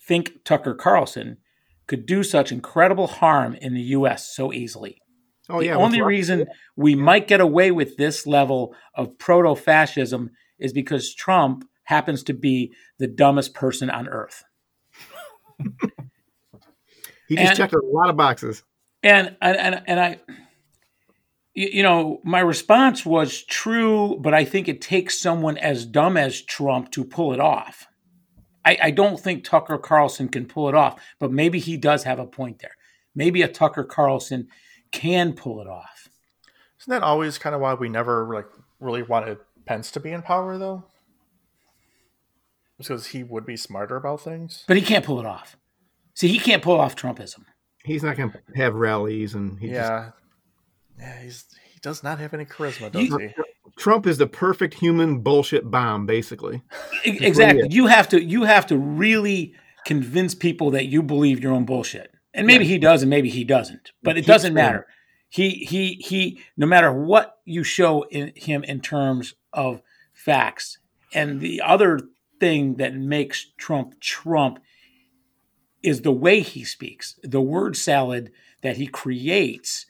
think 0.00 0.44
Tucker 0.44 0.74
Carlson, 0.74 1.38
could 1.86 2.06
do 2.06 2.22
such 2.22 2.52
incredible 2.52 3.06
harm 3.06 3.54
in 3.54 3.74
the 3.74 3.82
U.S. 3.82 4.34
so 4.34 4.52
easily 4.52 5.02
oh 5.48 5.60
the 5.60 5.66
yeah. 5.66 5.76
only 5.76 6.00
reason 6.02 6.46
we 6.76 6.94
might 6.94 7.28
get 7.28 7.40
away 7.40 7.70
with 7.70 7.96
this 7.96 8.26
level 8.26 8.74
of 8.94 9.18
proto 9.18 9.54
fascism 9.54 10.30
is 10.58 10.72
because 10.72 11.14
Trump 11.14 11.64
happens 11.84 12.22
to 12.24 12.34
be 12.34 12.72
the 12.98 13.06
dumbest 13.06 13.54
person 13.54 13.90
on 13.90 14.08
earth. 14.08 14.44
he 17.28 17.36
just 17.36 17.48
and- 17.48 17.56
checked 17.56 17.74
a 17.74 17.80
lot 17.84 18.08
of 18.08 18.16
boxes. 18.16 18.62
And 19.02 19.36
and 19.42 19.56
and, 19.58 19.82
and 19.86 20.00
I 20.00 20.20
you 21.54 21.68
you 21.72 21.82
know, 21.82 22.20
my 22.24 22.40
response 22.40 23.06
was 23.06 23.42
true, 23.42 24.18
but 24.20 24.34
I 24.34 24.44
think 24.44 24.68
it 24.68 24.80
takes 24.80 25.18
someone 25.18 25.56
as 25.58 25.86
dumb 25.86 26.16
as 26.16 26.42
Trump 26.42 26.90
to 26.92 27.04
pull 27.04 27.32
it 27.32 27.40
off. 27.40 27.86
I, 28.64 28.78
I 28.84 28.90
don't 28.90 29.20
think 29.20 29.44
Tucker 29.44 29.78
Carlson 29.78 30.28
can 30.28 30.46
pull 30.46 30.68
it 30.68 30.74
off, 30.74 31.00
but 31.18 31.30
maybe 31.30 31.58
he 31.58 31.76
does 31.76 32.04
have 32.04 32.18
a 32.18 32.26
point 32.26 32.60
there. 32.60 32.76
Maybe 33.14 33.42
a 33.42 33.48
Tucker 33.48 33.84
Carlson 33.84 34.48
can 34.90 35.34
pull 35.34 35.60
it 35.60 35.68
off. 35.68 36.08
Isn't 36.80 36.90
that 36.90 37.02
always 37.02 37.38
kind 37.38 37.54
of 37.54 37.60
why 37.60 37.74
we 37.74 37.88
never 37.88 38.34
like 38.34 38.46
really 38.80 39.02
wanted 39.02 39.38
Pence 39.66 39.90
to 39.92 40.00
be 40.00 40.10
in 40.10 40.22
power 40.22 40.58
though? 40.58 40.84
Because 42.78 43.08
he 43.08 43.22
would 43.22 43.46
be 43.46 43.56
smarter 43.56 43.96
about 43.96 44.20
things. 44.20 44.64
But 44.66 44.76
he 44.76 44.82
can't 44.82 45.04
pull 45.04 45.20
it 45.20 45.26
off. 45.26 45.56
See, 46.14 46.28
he 46.28 46.38
can't 46.38 46.62
pull 46.62 46.80
off 46.80 46.96
Trumpism. 46.96 47.44
He's 47.84 48.02
not 48.02 48.16
going 48.16 48.32
to 48.32 48.40
have 48.56 48.74
rallies, 48.74 49.34
and 49.34 49.58
he 49.60 49.68
just, 49.68 50.12
Yeah. 50.98 51.06
Yeah, 51.06 51.22
he's 51.22 51.44
he 51.72 51.80
does 51.80 52.02
not 52.02 52.18
have 52.18 52.34
any 52.34 52.44
charisma, 52.44 52.90
does 52.92 53.08
You- 53.08 53.18
he? 53.18 53.28
Trump 53.76 54.06
is 54.06 54.18
the 54.18 54.26
perfect 54.28 54.74
human 54.74 55.18
bullshit 55.18 55.68
bomb, 55.68 56.06
basically. 56.06 56.62
Exactly. 57.04 57.66
You 57.70 57.86
have 57.88 58.08
to 58.10 58.22
you 58.22 58.44
have 58.44 58.66
to 58.68 58.78
really 58.78 59.54
convince 59.84 60.34
people 60.34 60.70
that 60.72 60.86
you 60.86 61.02
believe 61.02 61.40
your 61.40 61.52
own 61.52 61.64
bullshit. 61.64 62.12
And 62.32 62.46
maybe 62.46 62.64
he 62.64 62.78
does 62.78 63.02
and 63.02 63.10
maybe 63.10 63.28
he 63.30 63.44
doesn't. 63.44 63.90
But 64.02 64.16
it 64.16 64.20
keeps 64.20 64.26
doesn't 64.28 64.48
saying 64.48 64.54
matter. 64.54 64.86
He 65.28 65.50
he 65.50 65.94
he. 65.94 66.40
No 66.56 66.66
matter 66.66 66.92
what 66.92 67.38
you 67.44 67.64
show 67.64 68.02
in 68.04 68.32
him 68.36 68.62
in 68.64 68.80
terms 68.80 69.34
of 69.52 69.82
facts, 70.12 70.78
and 71.12 71.40
the 71.40 71.60
other 71.60 71.98
thing 72.38 72.76
that 72.76 72.94
makes 72.94 73.46
Trump 73.56 74.00
Trump 74.00 74.60
is 75.82 76.02
the 76.02 76.12
way 76.12 76.40
he 76.40 76.64
speaks, 76.64 77.18
the 77.22 77.40
word 77.40 77.76
salad 77.76 78.30
that 78.62 78.76
he 78.76 78.86
creates, 78.86 79.86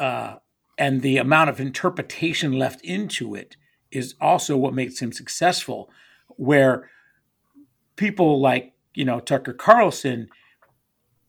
uh, 0.00 0.36
and 0.76 1.02
the 1.02 1.18
amount 1.18 1.50
of 1.50 1.60
interpretation 1.60 2.52
left 2.52 2.80
into 2.82 3.34
it 3.34 3.56
is 3.92 4.14
also 4.20 4.56
what 4.56 4.74
makes 4.74 5.00
him 5.00 5.12
successful. 5.12 5.90
Where 6.36 6.90
people 7.96 8.40
like 8.40 8.72
you 8.94 9.04
know 9.04 9.20
Tucker 9.20 9.52
Carlson, 9.52 10.28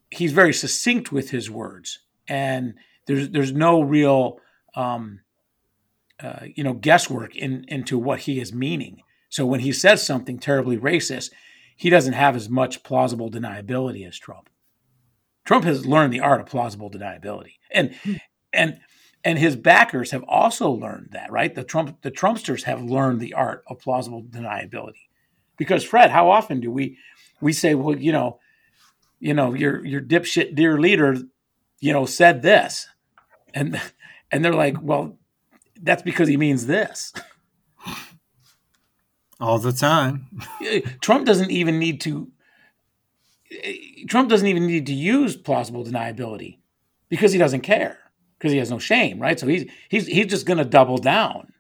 he's 0.09 0.31
very 0.31 0.53
succinct 0.53 1.11
with 1.11 1.29
his 1.29 1.51
words 1.51 1.99
and 2.31 2.75
there's 3.07 3.29
there's 3.29 3.51
no 3.51 3.81
real 3.81 4.39
um, 4.75 5.19
uh, 6.21 6.45
you 6.55 6.63
know 6.63 6.73
guesswork 6.73 7.35
in 7.35 7.65
into 7.67 7.97
what 7.97 8.21
he 8.21 8.39
is 8.39 8.53
meaning. 8.53 9.03
So 9.29 9.45
when 9.45 9.59
he 9.59 9.71
says 9.71 10.05
something 10.05 10.39
terribly 10.39 10.77
racist, 10.77 11.31
he 11.75 11.89
doesn't 11.89 12.13
have 12.13 12.35
as 12.35 12.49
much 12.49 12.83
plausible 12.83 13.29
deniability 13.29 14.07
as 14.07 14.17
Trump. 14.17 14.49
Trump 15.45 15.65
has 15.65 15.85
learned 15.85 16.13
the 16.13 16.19
art 16.19 16.39
of 16.39 16.47
plausible 16.47 16.89
deniability, 16.89 17.55
and 17.71 17.93
and 18.53 18.79
and 19.23 19.37
his 19.37 19.55
backers 19.55 20.11
have 20.11 20.23
also 20.27 20.69
learned 20.69 21.09
that. 21.11 21.31
Right, 21.31 21.53
the 21.53 21.63
Trump 21.63 22.01
the 22.01 22.11
Trumpsters 22.11 22.63
have 22.63 22.81
learned 22.83 23.19
the 23.19 23.33
art 23.33 23.63
of 23.67 23.79
plausible 23.79 24.23
deniability. 24.23 25.07
Because 25.57 25.83
Fred, 25.83 26.11
how 26.11 26.29
often 26.31 26.59
do 26.59 26.71
we 26.71 26.97
we 27.39 27.53
say, 27.53 27.75
well, 27.75 27.97
you 27.97 28.11
know, 28.11 28.39
you 29.19 29.33
know, 29.33 29.53
your 29.53 29.85
your 29.85 30.01
dipshit 30.01 30.55
dear 30.55 30.79
leader 30.79 31.17
you 31.81 31.91
know, 31.91 32.05
said 32.05 32.41
this. 32.41 32.87
And 33.53 33.81
and 34.31 34.45
they're 34.45 34.53
like, 34.53 34.77
well, 34.81 35.17
that's 35.81 36.03
because 36.03 36.29
he 36.29 36.37
means 36.37 36.67
this. 36.67 37.11
All 39.41 39.59
the 39.59 39.73
time. 39.73 40.27
Trump 41.01 41.25
doesn't 41.25 41.51
even 41.51 41.79
need 41.79 41.99
to 42.01 42.31
Trump 44.07 44.29
doesn't 44.29 44.47
even 44.47 44.65
need 44.65 44.85
to 44.85 44.93
use 44.93 45.35
plausible 45.35 45.83
deniability 45.83 46.59
because 47.09 47.33
he 47.33 47.39
doesn't 47.39 47.61
care 47.61 47.97
because 48.41 48.51
he 48.51 48.57
has 48.57 48.71
no 48.71 48.79
shame, 48.79 49.19
right? 49.19 49.39
So 49.39 49.45
he's 49.45 49.69
he's 49.87 50.07
he's 50.07 50.25
just 50.25 50.47
going 50.47 50.57
to 50.57 50.65
double 50.65 50.97
down 50.97 51.53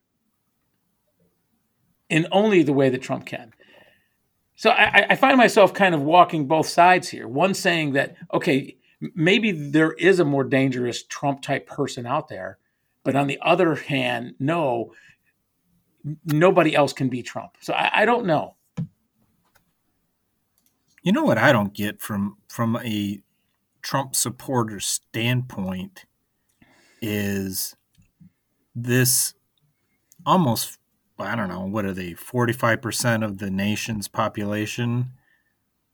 in 2.09 2.27
only 2.31 2.63
the 2.63 2.73
way 2.73 2.89
that 2.89 3.03
Trump 3.03 3.27
can. 3.27 3.53
So 4.55 4.71
I, 4.71 5.05
I, 5.11 5.15
find 5.15 5.37
myself 5.37 5.73
kind 5.73 5.95
of 5.95 6.01
walking 6.01 6.47
both 6.47 6.67
sides 6.67 7.07
here. 7.07 7.27
One 7.27 7.53
saying 7.53 7.93
that 7.93 8.15
okay, 8.33 8.77
maybe 9.13 9.51
there 9.51 9.91
is 9.93 10.19
a 10.19 10.25
more 10.25 10.43
dangerous 10.43 11.03
Trump 11.03 11.43
type 11.43 11.67
person 11.67 12.07
out 12.07 12.29
there. 12.29 12.57
But 13.03 13.15
on 13.15 13.27
the 13.27 13.39
other 13.43 13.75
hand, 13.75 14.33
no, 14.39 14.93
nobody 16.25 16.75
else 16.75 16.93
can 16.93 17.09
be 17.09 17.21
Trump. 17.21 17.57
So 17.61 17.73
I, 17.73 18.01
I 18.01 18.05
don't 18.05 18.25
know. 18.25 18.55
You 21.03 21.11
know 21.11 21.23
what 21.23 21.37
I 21.37 21.51
don't 21.51 21.73
get 21.73 22.01
from 22.01 22.37
from 22.47 22.75
a 22.77 23.21
Trump 23.83 24.15
supporter 24.15 24.79
standpoint 24.79 26.05
is 27.01 27.75
this 28.75 29.33
almost 30.25 30.77
I 31.19 31.35
don't 31.35 31.49
know 31.49 31.65
what 31.65 31.85
are 31.85 31.93
they 31.93 32.11
45% 32.13 33.23
of 33.23 33.37
the 33.37 33.51
nation's 33.51 34.07
population 34.07 35.11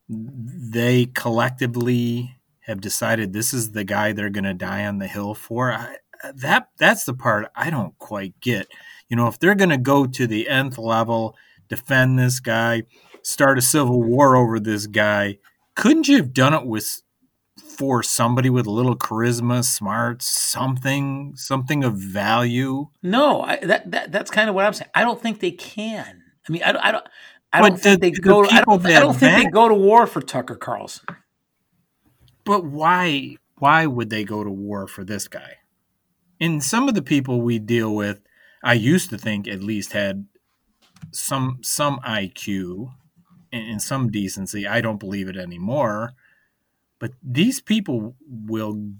they 0.10 1.06
collectively 1.06 2.38
have 2.62 2.82
decided 2.82 3.34
this 3.34 3.54
is 3.54 3.72
the 3.72 3.84
guy 3.84 4.12
they're 4.12 4.30
going 4.30 4.44
to 4.44 4.54
die 4.54 4.86
on 4.86 5.00
the 5.00 5.08
hill 5.08 5.34
for. 5.34 5.72
I, 5.72 5.98
that 6.34 6.70
that's 6.78 7.06
the 7.06 7.14
part 7.14 7.52
I 7.56 7.70
don't 7.70 7.98
quite 8.00 8.40
get. 8.40 8.68
You 9.10 9.16
know, 9.16 9.28
if 9.28 9.40
they're 9.40 9.56
going 9.56 9.70
to 9.70 9.78
go 9.78 10.06
to 10.06 10.28
the 10.28 10.50
nth 10.50 10.78
level, 10.78 11.36
defend 11.68 12.18
this 12.18 12.40
guy, 12.40 12.84
start 13.22 13.58
a 13.58 13.62
civil 13.62 14.02
war 14.02 14.36
over 14.36 14.60
this 14.60 14.88
guy, 14.88 15.38
couldn't 15.76 16.08
you 16.08 16.18
have 16.18 16.34
done 16.34 16.54
it 16.54 16.66
with 16.66 17.02
for 17.78 18.02
somebody 18.02 18.50
with 18.50 18.66
a 18.66 18.72
little 18.72 18.96
charisma, 18.96 19.64
smart, 19.64 20.22
something, 20.22 21.34
something 21.36 21.84
of 21.84 21.96
value? 21.96 22.88
No, 23.04 23.42
I, 23.42 23.58
that, 23.58 23.92
that 23.92 24.12
that's 24.12 24.32
kind 24.32 24.50
of 24.50 24.56
what 24.56 24.66
I'm 24.66 24.74
saying. 24.74 24.90
I 24.96 25.04
don't 25.04 25.22
think 25.22 25.40
they 25.40 25.52
can. 25.52 26.24
I 26.48 26.52
mean, 26.52 26.64
I 26.64 26.72
don't, 26.72 26.82
I 26.82 26.92
don't, 26.92 27.06
I 27.54 27.62
don't 27.62 27.80
think 27.80 28.02
the, 28.02 28.12
they 28.12 28.12
go. 28.12 28.46
I 28.46 28.62
don't, 28.62 28.86
I 28.86 29.00
don't 29.00 29.14
think 29.14 29.44
they 29.44 29.50
go 29.50 29.68
to 29.68 29.76
war 29.76 30.08
for 30.08 30.22
Tucker 30.22 30.56
Carlson. 30.56 31.06
But 32.44 32.66
why 32.66 33.38
why 33.60 33.86
would 33.86 34.10
they 34.10 34.24
go 34.24 34.44
to 34.44 34.50
war 34.50 34.88
for 34.88 35.04
this 35.04 35.28
guy? 35.28 35.58
And 36.40 36.64
some 36.64 36.88
of 36.88 36.96
the 36.96 37.02
people 37.02 37.42
we 37.42 37.60
deal 37.60 37.96
with, 37.96 38.22
I 38.64 38.74
used 38.74 39.10
to 39.10 39.18
think 39.18 39.48
at 39.48 39.62
least 39.62 39.94
had 39.94 40.28
some 41.12 41.60
some 41.62 42.00
IQ 42.00 42.94
and 43.52 43.82
some 43.82 44.12
decency. 44.12 44.68
I 44.68 44.82
don't 44.82 45.00
believe 45.00 45.30
it 45.30 45.38
anymore. 45.38 46.14
But 47.00 47.12
these 47.22 47.62
people 47.62 48.16
will 48.30 48.92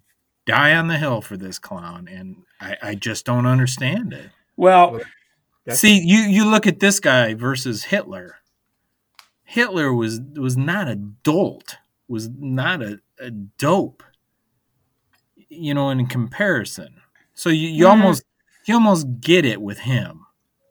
die 0.46 0.76
on 0.76 0.88
the 0.88 0.98
hill 0.98 1.22
for 1.22 1.38
this 1.38 1.60
clown, 1.60 2.08
and 2.08 2.38
I, 2.62 2.78
I 2.82 2.96
just 2.96 3.26
don't 3.26 3.46
understand 3.46 4.14
it. 4.14 4.30
Well, 4.56 5.00
see, 5.70 6.00
you 6.00 6.20
you 6.20 6.46
look 6.46 6.68
at 6.68 6.80
this 6.80 7.00
guy 7.00 7.34
versus 7.34 7.86
Hitler. 7.86 8.36
Hitler 9.44 9.94
was 9.94 10.20
was 10.36 10.58
not 10.58 10.88
a 10.88 10.96
dolt, 10.96 11.78
was 12.08 12.30
not 12.30 12.82
a, 12.82 13.00
a 13.20 13.32
dope, 13.32 14.04
you 15.50 15.74
know, 15.74 15.90
in 15.90 16.06
comparison. 16.08 17.02
So 17.34 17.50
you, 17.50 17.70
you 17.70 17.86
mm. 17.86 17.90
almost 17.90 18.24
you 18.66 18.74
almost 18.74 19.08
get 19.22 19.46
it 19.46 19.62
with 19.62 19.80
him. 19.80 20.26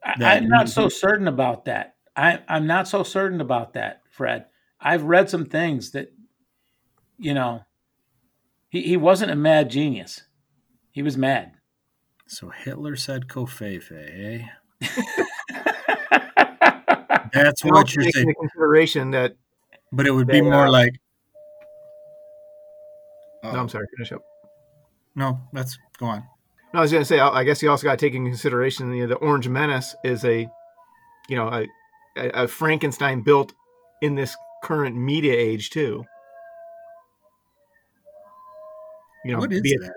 I, 0.05 0.37
am 0.37 0.49
not 0.49 0.69
so 0.69 0.89
certain 0.89 1.27
about 1.27 1.65
that. 1.65 1.97
I, 2.15 2.41
I'm 2.49 2.67
not 2.67 2.87
so 2.87 3.03
certain 3.03 3.41
about 3.41 3.73
that, 3.75 4.03
Fred. 4.11 4.47
I've 4.81 5.05
read 5.05 5.29
some 5.29 5.47
things 5.47 5.91
that, 5.93 6.13
you 7.19 7.35
know, 7.35 7.63
he, 8.69 8.83
he 8.83 8.97
wasn't 8.97 9.31
a 9.31 9.37
mad 9.37 9.71
genius. 9.71 10.23
He 10.91 11.03
was 11.03 11.17
mad. 11.17 11.53
So 12.27 12.51
Hitler 12.51 12.97
said 12.97 13.29
covfefe, 13.29 13.93
eh? 13.93 14.47
That's 17.33 17.65
what 17.65 17.95
you're 17.95 18.11
saying. 18.11 18.35
Consideration 18.39 19.11
that, 19.13 19.37
but 19.93 20.07
it 20.07 20.11
would 20.11 20.27
be 20.27 20.41
more 20.41 20.67
uh, 20.67 20.71
like 20.71 20.95
uh, 23.47 23.53
no, 23.53 23.61
I'm 23.61 23.69
sorry. 23.69 23.87
Finish 23.97 24.13
up. 24.13 24.23
No, 25.15 25.41
let's 25.53 25.79
go 25.99 26.07
on. 26.07 26.25
No, 26.75 26.81
I 26.81 26.83
was 26.83 26.91
going 26.91 27.03
to 27.03 27.07
say. 27.07 27.21
I 27.21 27.45
guess 27.45 27.63
you 27.63 27.71
also 27.71 27.85
got 27.85 27.99
to 27.99 28.07
take 28.07 28.15
into 28.15 28.31
consideration 28.31 28.93
you 28.93 29.03
know, 29.03 29.09
the 29.09 29.17
Orange 29.17 29.49
Menace 29.49 29.95
is 30.05 30.25
a, 30.25 30.49
you 31.29 31.37
know, 31.37 31.49
a, 31.49 31.67
a 32.17 32.49
Frankenstein 32.49 33.23
built 33.23 33.53
in 34.03 34.15
this 34.15 34.37
current 34.63 34.97
media 34.97 35.35
age 35.35 35.71
too. 35.71 36.05
You 39.27 39.35
know, 39.35 39.39
what 39.41 39.53
is 39.53 39.63
that? 39.63 39.95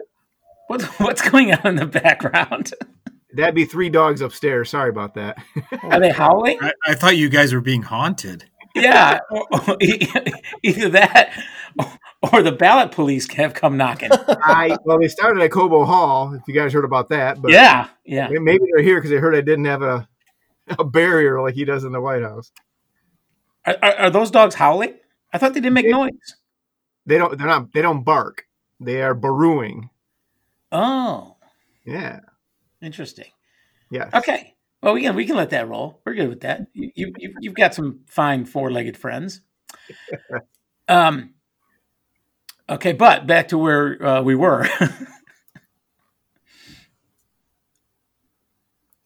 What's 0.68 0.86
what's 1.00 1.30
going 1.30 1.54
on 1.54 1.66
in 1.66 1.76
the 1.76 1.86
background? 1.86 2.74
That'd 3.34 3.54
be 3.54 3.66
three 3.66 3.90
dogs 3.90 4.22
upstairs. 4.22 4.72
Sorry 4.72 4.90
about 4.90 5.14
that. 5.14 5.38
Are 5.84 6.00
they 6.00 6.10
howling? 6.10 6.58
I, 6.62 6.74
I 6.88 6.96
thought 6.96 7.16
you 7.16 7.30
guys 7.30 7.54
were 7.54 7.62
being 7.62 7.84
haunted. 7.84 8.46
Yeah, 8.74 9.20
either 10.64 10.90
that 10.90 11.32
or 12.34 12.42
the 12.42 12.52
ballot 12.52 12.92
police 12.92 13.32
have 13.34 13.54
come 13.54 13.78
knocking. 13.78 14.10
I 14.12 14.78
well, 14.84 15.00
they 15.00 15.08
started 15.08 15.44
at 15.44 15.52
Cobo 15.52 15.86
Hall. 15.86 16.34
If 16.34 16.42
you 16.48 16.56
guys 16.56 16.74
heard 16.74 16.86
about 16.86 17.10
that, 17.10 17.42
but 17.42 17.52
yeah, 17.52 17.90
yeah, 18.04 18.30
maybe 18.32 18.64
they're 18.74 18.84
here 18.84 18.98
because 18.98 19.12
they 19.12 19.18
heard 19.18 19.36
I 19.36 19.42
didn't 19.42 19.66
have 19.66 19.84
a 19.84 20.08
a 20.78 20.84
barrier 20.84 21.42
like 21.42 21.56
he 21.56 21.66
does 21.66 21.84
in 21.84 21.92
the 21.92 22.02
White 22.02 22.22
House. 22.22 22.52
Are, 23.66 23.78
are, 23.82 23.96
are 23.96 24.10
those 24.10 24.32
dogs 24.32 24.56
howling? 24.56 24.96
I 25.34 25.38
thought 25.38 25.54
they 25.54 25.62
didn't 25.62 25.74
make 25.74 25.86
they, 25.86 25.92
noise. 25.92 26.36
They 27.06 27.18
don't. 27.18 27.38
They're 27.38 27.48
not. 27.48 27.74
They 27.74 27.82
don't 27.82 28.04
bark. 28.04 28.46
They 28.80 29.02
are 29.02 29.14
burrowing. 29.14 29.90
Oh, 30.72 31.36
yeah, 31.86 32.20
interesting. 32.82 33.32
Yeah. 33.90 34.10
Okay. 34.14 34.56
Well, 34.82 34.94
we 34.94 35.02
can 35.02 35.16
we 35.16 35.26
can 35.26 35.36
let 35.36 35.50
that 35.50 35.68
roll. 35.68 36.00
We're 36.06 36.14
good 36.14 36.30
with 36.30 36.42
that. 36.42 36.68
You, 36.74 36.92
you 36.96 37.34
you've 37.40 37.56
got 37.56 37.74
some 37.74 38.02
fine 38.06 38.46
four 38.46 38.72
legged 38.72 38.96
friends. 38.96 39.42
um. 40.88 41.34
Okay, 42.70 42.94
but 42.94 43.26
back 43.26 43.48
to 43.50 43.58
where 43.58 44.02
uh, 44.06 44.22
we 44.22 44.36
were. 44.36 44.68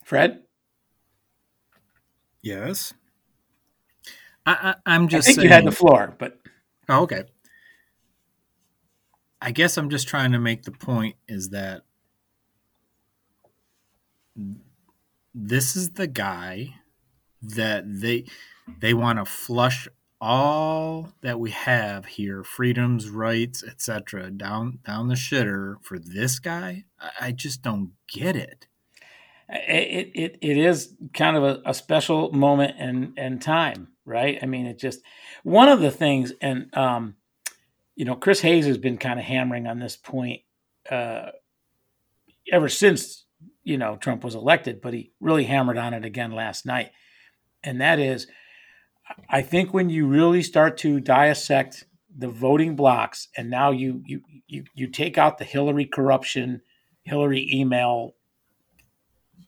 Fred. 0.03 0.43
Yes. 2.41 2.93
I, 4.45 4.75
I 4.85 4.95
am 4.95 5.07
just. 5.07 5.25
I 5.25 5.31
think 5.31 5.35
saying, 5.37 5.47
you 5.47 5.53
had 5.53 5.65
the 5.65 5.71
floor, 5.71 6.13
but. 6.19 6.39
Oh, 6.89 7.03
okay. 7.03 7.23
I 9.43 9.51
guess 9.51 9.77
I'm 9.77 9.89
just 9.89 10.07
trying 10.07 10.31
to 10.31 10.39
make 10.39 10.63
the 10.63 10.71
point 10.71 11.17
is 11.27 11.49
that 11.49 11.81
this 15.35 15.75
is 15.75 15.91
the 15.91 16.07
guy 16.07 16.75
that 17.41 17.83
they 17.85 18.23
they 18.79 18.93
want 18.93 19.19
to 19.19 19.25
flush 19.25 19.89
all 20.21 21.09
that 21.19 21.41
we 21.41 21.51
have 21.51 22.05
here, 22.05 22.45
freedoms, 22.45 23.09
rights, 23.09 23.61
etc., 23.61 24.31
down 24.31 24.79
down 24.85 25.09
the 25.09 25.15
shitter 25.15 25.75
for 25.83 25.99
this 25.99 26.39
guy, 26.39 26.85
I, 26.97 27.09
I 27.19 27.31
just 27.33 27.61
don't 27.61 27.91
get 28.07 28.37
it. 28.37 28.67
It, 29.49 30.11
it, 30.15 30.37
it 30.41 30.57
is 30.57 30.95
kind 31.13 31.35
of 31.35 31.43
a, 31.43 31.61
a 31.65 31.73
special 31.73 32.31
moment 32.31 32.75
and, 32.79 33.11
and 33.17 33.41
time, 33.41 33.89
right? 34.05 34.39
I 34.41 34.45
mean, 34.45 34.65
it 34.65 34.79
just 34.79 35.01
one 35.43 35.67
of 35.67 35.81
the 35.81 35.91
things, 35.91 36.31
and 36.39 36.75
um, 36.77 37.17
you 37.95 38.05
know, 38.05 38.15
Chris 38.15 38.41
Hayes 38.41 38.65
has 38.65 38.77
been 38.77 38.97
kind 38.97 39.19
of 39.19 39.25
hammering 39.25 39.67
on 39.67 39.79
this 39.79 39.95
point 39.95 40.41
uh, 40.89 41.29
ever 42.51 42.69
since 42.69 43.25
you 43.63 43.77
know 43.77 43.95
Trump 43.95 44.23
was 44.23 44.35
elected, 44.35 44.81
but 44.81 44.93
he 44.93 45.11
really 45.19 45.45
hammered 45.45 45.77
on 45.77 45.93
it 45.93 46.05
again 46.05 46.31
last 46.31 46.65
night, 46.65 46.91
and 47.63 47.81
that 47.81 47.99
is, 47.99 48.27
I 49.29 49.41
think 49.41 49.73
when 49.73 49.89
you 49.89 50.07
really 50.07 50.43
start 50.43 50.77
to 50.79 50.99
dissect 50.99 51.85
the 52.15 52.29
voting 52.29 52.75
blocks, 52.75 53.27
and 53.37 53.49
now 53.49 53.71
you 53.71 54.01
you 54.05 54.21
you 54.47 54.65
you 54.73 54.87
take 54.87 55.17
out 55.17 55.37
the 55.37 55.45
Hillary 55.45 55.85
corruption, 55.85 56.61
Hillary 57.03 57.47
email, 57.53 58.15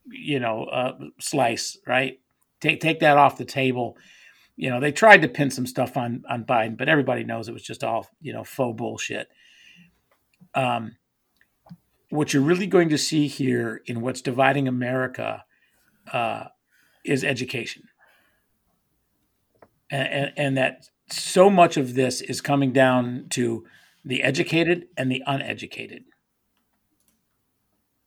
you 0.05 0.39
know, 0.39 0.65
uh, 0.65 0.97
slice, 1.19 1.77
right? 1.87 2.19
Take 2.61 2.79
take 2.79 2.99
that 2.99 3.17
off 3.17 3.37
the 3.37 3.45
table. 3.45 3.97
You 4.57 4.69
know, 4.69 4.79
they 4.79 4.91
tried 4.91 5.21
to 5.21 5.27
pin 5.27 5.51
some 5.51 5.65
stuff 5.65 5.97
on 5.97 6.23
on 6.29 6.45
Biden, 6.45 6.77
but 6.77 6.89
everybody 6.89 7.23
knows 7.23 7.47
it 7.47 7.53
was 7.53 7.63
just 7.63 7.83
all 7.83 8.07
you 8.21 8.33
know 8.33 8.43
faux 8.43 8.77
bullshit. 8.77 9.27
Um, 10.53 10.95
what 12.09 12.33
you're 12.33 12.43
really 12.43 12.67
going 12.67 12.89
to 12.89 12.97
see 12.97 13.27
here 13.27 13.81
in 13.85 14.01
what's 14.01 14.21
dividing 14.21 14.67
America 14.67 15.43
uh, 16.13 16.45
is 17.03 17.23
education, 17.23 17.83
and, 19.91 20.07
and, 20.07 20.33
and 20.37 20.57
that 20.57 20.89
so 21.09 21.49
much 21.49 21.75
of 21.77 21.93
this 21.93 22.21
is 22.21 22.39
coming 22.41 22.71
down 22.71 23.27
to 23.31 23.65
the 24.05 24.23
educated 24.23 24.87
and 24.95 25.11
the 25.11 25.21
uneducated 25.27 26.05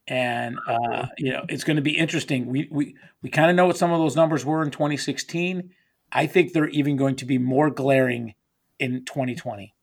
and 0.09 0.59
uh, 0.67 1.07
you 1.19 1.33
know 1.33 1.45
it's 1.49 1.65
going 1.65 1.77
to 1.77 1.83
be 1.83 1.97
interesting. 1.97 2.47
We 2.47 2.67
we 2.71 2.97
we 3.23 3.29
kind 3.29 3.51
of 3.51 3.57
know 3.57 3.67
what 3.67 3.77
some 3.77 3.93
of 3.93 3.99
those 3.99 4.17
numbers 4.17 4.45
were 4.45 4.63
in 4.63 4.71
2016. 4.71 5.71
I 6.13 6.27
think 6.27 6.53
they're 6.53 6.69
even 6.69 6.97
going 6.97 7.17
to 7.17 7.25
be 7.25 7.39
more 7.39 7.71
glaring 7.71 8.35
in 8.79 9.05
2020. 9.05 9.75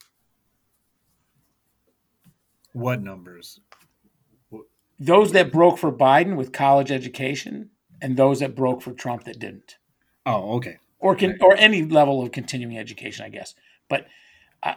What 2.74 3.02
numbers? 3.02 3.60
Those 5.00 5.32
that 5.34 5.52
broke 5.52 5.78
for 5.78 5.92
Biden 5.92 6.36
with 6.36 6.52
college 6.52 6.92
education, 6.92 7.70
and 8.02 8.18
those 8.18 8.40
that 8.40 8.56
broke 8.56 8.82
for 8.82 8.92
Trump 8.92 9.26
that 9.26 9.40
didn't. 9.40 9.78
Oh, 10.26 10.56
okay. 10.58 10.78
Or 11.00 11.16
can 11.16 11.38
or 11.42 11.56
any 11.56 11.84
level 11.84 12.22
of 12.22 12.32
continuing 12.32 12.78
education, 12.78 13.26
I 13.26 13.30
guess. 13.30 13.54
But 13.90 14.08
I, 14.64 14.76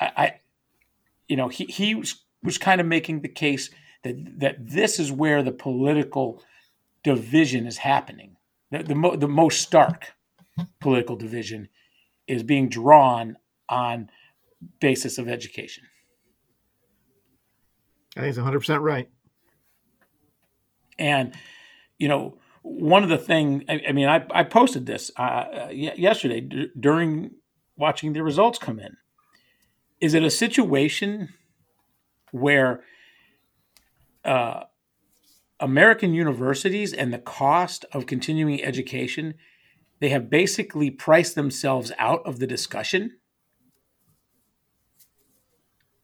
I, 0.00 0.06
I 0.16 0.40
you 1.28 1.36
know, 1.36 1.48
he 1.48 1.64
he 1.66 1.94
was 1.94 2.22
was 2.42 2.58
kind 2.58 2.80
of 2.80 2.86
making 2.86 3.20
the 3.20 3.28
case 3.28 3.70
that 4.02 4.40
that 4.40 4.56
this 4.58 4.98
is 4.98 5.12
where 5.12 5.42
the 5.42 5.52
political 5.52 6.42
division 7.02 7.66
is 7.66 7.78
happening. 7.78 8.36
The 8.70 8.82
the, 8.82 8.94
mo- 8.94 9.16
the 9.16 9.28
most 9.28 9.60
stark 9.60 10.14
political 10.80 11.16
division 11.16 11.68
is 12.26 12.42
being 12.42 12.68
drawn 12.68 13.36
on 13.68 14.10
basis 14.80 15.18
of 15.18 15.28
education. 15.28 15.84
I 18.16 18.20
think 18.20 18.30
it's 18.30 18.38
100 18.38 18.58
percent 18.58 18.82
right. 18.82 19.08
And 20.98 21.34
you 21.98 22.08
know, 22.08 22.38
one 22.62 23.02
of 23.02 23.08
the 23.08 23.18
thing 23.18 23.64
I, 23.68 23.80
I 23.88 23.92
mean, 23.92 24.08
I, 24.08 24.24
I 24.32 24.44
posted 24.44 24.86
this 24.86 25.10
uh, 25.16 25.68
yesterday 25.70 26.40
d- 26.40 26.68
during 26.78 27.32
watching 27.76 28.12
the 28.12 28.22
results 28.22 28.58
come 28.58 28.78
in. 28.78 28.96
Is 30.00 30.14
it 30.14 30.22
a 30.22 30.30
situation 30.30 31.30
where 32.32 32.82
uh, 34.24 34.64
American 35.58 36.14
universities 36.14 36.92
and 36.92 37.12
the 37.12 37.18
cost 37.18 37.84
of 37.92 38.06
continuing 38.06 38.62
education, 38.62 39.34
they 40.00 40.08
have 40.08 40.30
basically 40.30 40.90
priced 40.90 41.34
themselves 41.34 41.92
out 41.98 42.26
of 42.26 42.38
the 42.38 42.46
discussion. 42.46 43.18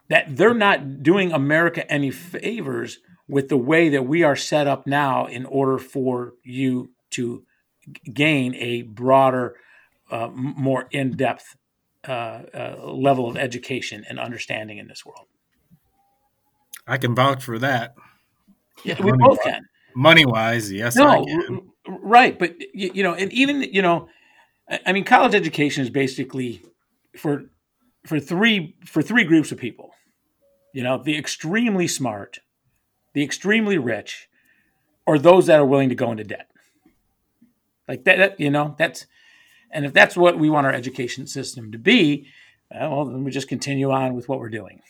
That 0.09 0.37
they're 0.37 0.55
not 0.55 1.03
doing 1.03 1.33
America 1.33 1.91
any 1.91 2.11
favors 2.11 2.99
with 3.29 3.49
the 3.49 3.57
way 3.57 3.89
that 3.89 4.07
we 4.07 4.23
are 4.23 4.37
set 4.37 4.69
up 4.69 4.87
now 4.87 5.27
in 5.27 5.45
order 5.47 5.79
for 5.79 6.35
you 6.45 6.93
to 7.11 7.45
gain 8.13 8.55
a 8.55 8.83
broader, 8.83 9.57
uh, 10.11 10.29
more 10.33 10.87
in 10.93 11.17
depth 11.17 11.57
uh, 12.07 12.43
uh, 12.55 12.77
level 12.85 13.29
of 13.29 13.37
education 13.37 14.05
and 14.09 14.21
understanding 14.21 14.79
in 14.79 14.87
this 14.87 15.05
world. 15.05 15.27
I 16.87 16.99
can 16.99 17.17
vouch 17.17 17.43
for 17.43 17.59
that. 17.59 17.95
Yeah, 18.85 19.03
we 19.03 19.11
both 19.13 19.43
can. 19.43 19.63
Money 19.97 20.25
wise, 20.25 20.71
yes, 20.71 20.95
no, 20.95 21.25
right, 21.89 22.39
but 22.39 22.57
you, 22.75 22.91
you, 22.95 23.03
know, 23.03 23.15
and 23.15 23.33
even 23.33 23.63
you 23.63 23.83
know, 23.83 24.09
I 24.85 24.93
mean, 24.93 25.05
college 25.05 25.35
education 25.35 25.83
is 25.83 25.91
basically 25.91 26.63
for 27.17 27.45
for 28.05 28.21
three 28.21 28.77
for 28.85 29.03
three 29.03 29.25
groups 29.25 29.53
of 29.53 29.59
people. 29.59 29.91
You 30.73 30.83
know, 30.83 31.03
the 31.03 31.17
extremely 31.17 31.89
smart, 31.89 32.41
the 33.15 33.23
extremely 33.23 33.79
rich, 33.79 34.29
or 35.07 35.19
those 35.19 35.47
that 35.47 35.61
are 35.61 35.67
willing 35.67 35.89
to 35.89 35.95
go 35.95 36.11
into 36.11 36.25
debt. 36.25 36.51
Like 37.89 38.05
that, 38.05 38.19
that 38.19 38.41
you 38.41 38.51
know, 38.51 38.75
that's 38.79 39.07
and 39.71 39.85
if 39.85 39.93
that's 39.93 40.17
what 40.17 40.39
we 40.39 40.51
want 40.51 40.67
our 40.67 40.73
education 40.73 41.27
system 41.27 41.73
to 41.73 41.79
be, 41.79 42.29
well, 42.71 43.05
then 43.05 43.25
we 43.25 43.31
just 43.31 43.49
continue 43.49 43.91
on 43.91 44.15
with 44.15 44.29
what 44.29 44.39
we're 44.39 44.49
doing. 44.49 44.83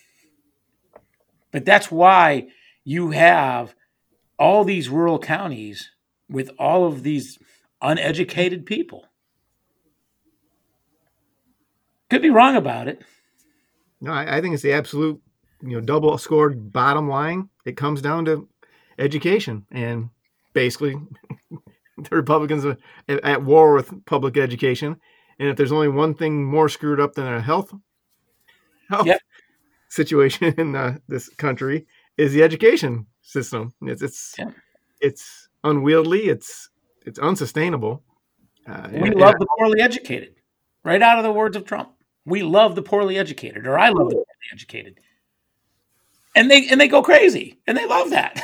But 1.51 1.65
that's 1.65 1.91
why 1.91 2.49
you 2.85 3.11
have 3.11 3.75
all 4.39 4.65
these 4.65 4.89
rural 4.89 5.19
counties 5.19 5.91
with 6.29 6.51
all 6.59 6.87
of 6.87 7.03
these 7.03 7.39
uneducated 7.81 8.67
people. 8.67 9.07
Could 12.11 12.23
be 12.23 12.31
wrong 12.31 12.57
about 12.57 12.89
it. 12.89 13.03
No, 14.01 14.13
I, 14.13 14.37
I 14.37 14.41
think 14.41 14.55
it's 14.55 14.63
the 14.63 14.73
absolute, 14.73 15.21
you 15.63 15.71
know, 15.71 15.81
double 15.81 16.17
scored 16.19 16.73
bottom 16.73 17.09
line. 17.09 17.49
It 17.65 17.77
comes 17.77 18.01
down 18.01 18.25
to 18.27 18.49
education, 18.99 19.67
and 19.71 20.11
basically, 20.53 20.97
the 21.99 22.17
Republicans 22.17 22.65
are 22.65 22.77
at 23.09 23.43
war 23.43 23.75
with 23.75 24.05
public 24.05 24.37
education. 24.37 24.97
And 25.39 25.49
if 25.49 25.57
there's 25.57 25.73
only 25.73 25.89
one 25.89 26.15
thing 26.15 26.45
more 26.45 26.69
screwed 26.69 27.01
up 27.01 27.15
than 27.15 27.27
a 27.27 27.41
health, 27.41 27.73
health 28.89 29.07
yep. 29.07 29.21
situation 29.89 30.55
in 30.59 30.75
uh, 30.77 30.99
this 31.09 31.29
country, 31.29 31.87
is 32.17 32.33
the 32.33 32.43
education 32.43 33.07
system. 33.23 33.75
It's 33.83 34.03
it's 34.03 34.35
yeah. 34.39 34.51
it's 35.01 35.46
unwieldy. 35.65 36.29
It's 36.29 36.69
it's 37.05 37.19
unsustainable. 37.19 38.03
Uh, 38.67 38.89
we 38.93 39.11
and, 39.11 39.15
love 39.15 39.35
and, 39.35 39.41
the 39.41 39.47
poorly 39.59 39.81
educated. 39.81 40.35
Right 40.85 41.03
out 41.03 41.19
of 41.19 41.25
the 41.25 41.33
words 41.33 41.57
of 41.57 41.65
Trump, 41.65 41.91
we 42.25 42.43
love 42.43 42.75
the 42.75 42.83
poorly 42.83 43.19
educated, 43.19 43.67
or 43.67 43.79
I 43.79 43.89
love 43.89 44.11
the 44.11 44.17
poorly 44.17 44.53
educated, 44.53 45.01
and 46.35 46.51
they 46.51 46.69
and 46.69 46.81
they 46.81 46.89
go 46.89 47.03
crazy, 47.03 47.59
and 47.67 47.77
they 47.77 47.87
love 47.87 48.11
that. 48.11 48.43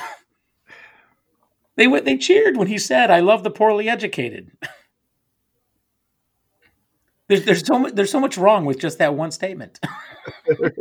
they 1.76 1.86
went, 1.86 2.04
they 2.04 2.16
cheered 2.16 2.56
when 2.56 2.68
he 2.68 2.78
said, 2.78 3.10
"I 3.10 3.20
love 3.20 3.42
the 3.42 3.50
poorly 3.50 3.88
educated." 3.88 4.50
there's 7.28 7.44
there's 7.44 7.66
so 7.66 7.78
much 7.78 7.94
there's 7.94 8.10
so 8.10 8.20
much 8.20 8.36
wrong 8.36 8.64
with 8.64 8.78
just 8.78 8.98
that 8.98 9.14
one 9.14 9.30
statement. 9.30 9.80
there 10.46 10.72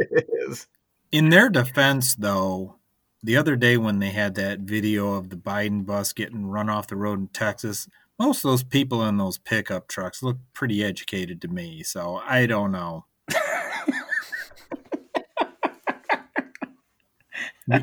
is. 0.47 0.67
In 1.11 1.29
their 1.29 1.49
defense, 1.49 2.15
though, 2.15 2.77
the 3.23 3.37
other 3.37 3.55
day 3.55 3.77
when 3.77 3.99
they 3.99 4.09
had 4.09 4.35
that 4.35 4.59
video 4.59 5.13
of 5.13 5.29
the 5.29 5.35
Biden 5.35 5.85
bus 5.85 6.13
getting 6.13 6.45
run 6.45 6.69
off 6.69 6.87
the 6.87 6.95
road 6.95 7.19
in 7.19 7.27
Texas, 7.27 7.87
most 8.17 8.43
of 8.43 8.51
those 8.51 8.63
people 8.63 9.03
in 9.05 9.17
those 9.17 9.37
pickup 9.37 9.87
trucks 9.87 10.23
look 10.23 10.37
pretty 10.53 10.83
educated 10.83 11.41
to 11.41 11.47
me. 11.47 11.83
So 11.83 12.21
I 12.25 12.45
don't 12.45 12.71
know. 12.71 13.05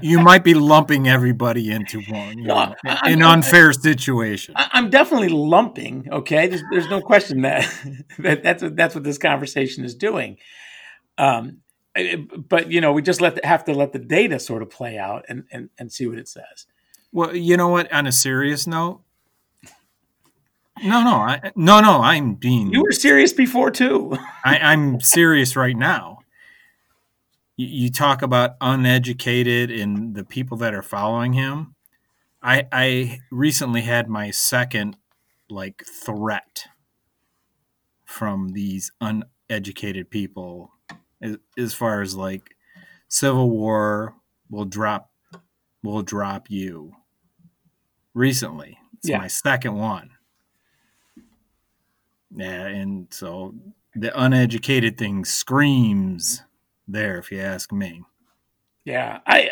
you 0.02 0.18
might 0.20 0.44
be 0.44 0.54
lumping 0.54 1.08
everybody 1.08 1.70
into 1.70 2.02
one, 2.02 2.38
you 2.38 2.44
know, 2.44 2.74
no, 2.84 2.96
an 3.04 3.22
unfair 3.22 3.72
situation. 3.72 4.54
I'm 4.56 4.90
definitely 4.90 5.28
lumping. 5.28 6.08
Okay, 6.10 6.48
there's, 6.48 6.62
there's 6.70 6.88
no 6.88 7.00
question 7.00 7.42
that, 7.42 7.68
that 8.18 8.42
that's 8.42 8.62
what, 8.62 8.76
that's 8.76 8.94
what 8.94 9.04
this 9.04 9.18
conversation 9.18 9.84
is 9.84 9.94
doing. 9.94 10.38
Um, 11.16 11.58
but 12.48 12.70
you 12.70 12.80
know, 12.80 12.92
we 12.92 13.02
just 13.02 13.20
let 13.20 13.36
the, 13.36 13.46
have 13.46 13.64
to 13.64 13.74
let 13.74 13.92
the 13.92 13.98
data 13.98 14.38
sort 14.38 14.62
of 14.62 14.70
play 14.70 14.98
out 14.98 15.24
and, 15.28 15.44
and 15.50 15.70
and 15.78 15.92
see 15.92 16.06
what 16.06 16.18
it 16.18 16.28
says. 16.28 16.66
Well, 17.12 17.34
you 17.34 17.56
know 17.56 17.68
what? 17.68 17.90
On 17.92 18.06
a 18.06 18.12
serious 18.12 18.66
note, 18.66 19.00
no, 20.82 21.02
no, 21.02 21.14
I, 21.16 21.52
no, 21.56 21.80
no. 21.80 22.00
I'm 22.00 22.34
being. 22.34 22.72
You 22.72 22.82
were 22.82 22.92
serious 22.92 23.32
before 23.32 23.70
too. 23.70 24.16
I, 24.44 24.58
I'm 24.58 25.00
serious 25.00 25.56
right 25.56 25.76
now. 25.76 26.18
You, 27.56 27.66
you 27.66 27.90
talk 27.90 28.22
about 28.22 28.56
uneducated 28.60 29.70
and 29.70 30.14
the 30.14 30.24
people 30.24 30.56
that 30.58 30.74
are 30.74 30.82
following 30.82 31.32
him. 31.32 31.74
I 32.42 32.66
I 32.70 33.20
recently 33.30 33.82
had 33.82 34.08
my 34.08 34.30
second 34.30 34.96
like 35.50 35.84
threat 35.84 36.66
from 38.04 38.50
these 38.50 38.92
uneducated 39.00 40.10
people 40.10 40.72
as, 41.22 41.36
as 41.56 41.74
far 41.74 42.00
as 42.02 42.14
like 42.14 42.54
Civil 43.08 43.50
War 43.50 44.14
will 44.50 44.64
drop 44.64 45.10
will 45.82 46.02
drop 46.02 46.50
you 46.50 46.92
recently. 48.14 48.78
It's 48.98 49.08
Yeah. 49.08 49.18
my 49.18 49.28
second 49.28 49.74
one. 49.76 50.10
Yeah, 52.34 52.66
and 52.66 53.06
so 53.10 53.54
the 53.94 54.18
uneducated 54.20 54.98
thing 54.98 55.24
screams 55.24 56.42
there, 56.86 57.18
if 57.18 57.32
you 57.32 57.40
ask 57.40 57.72
me. 57.72 58.02
Yeah, 58.84 59.20
I 59.26 59.50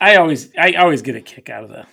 I 0.00 0.16
always 0.16 0.50
I 0.56 0.72
always 0.74 1.02
get 1.02 1.16
a 1.16 1.20
kick 1.20 1.50
out 1.50 1.64
of 1.64 1.70
the 1.70 1.86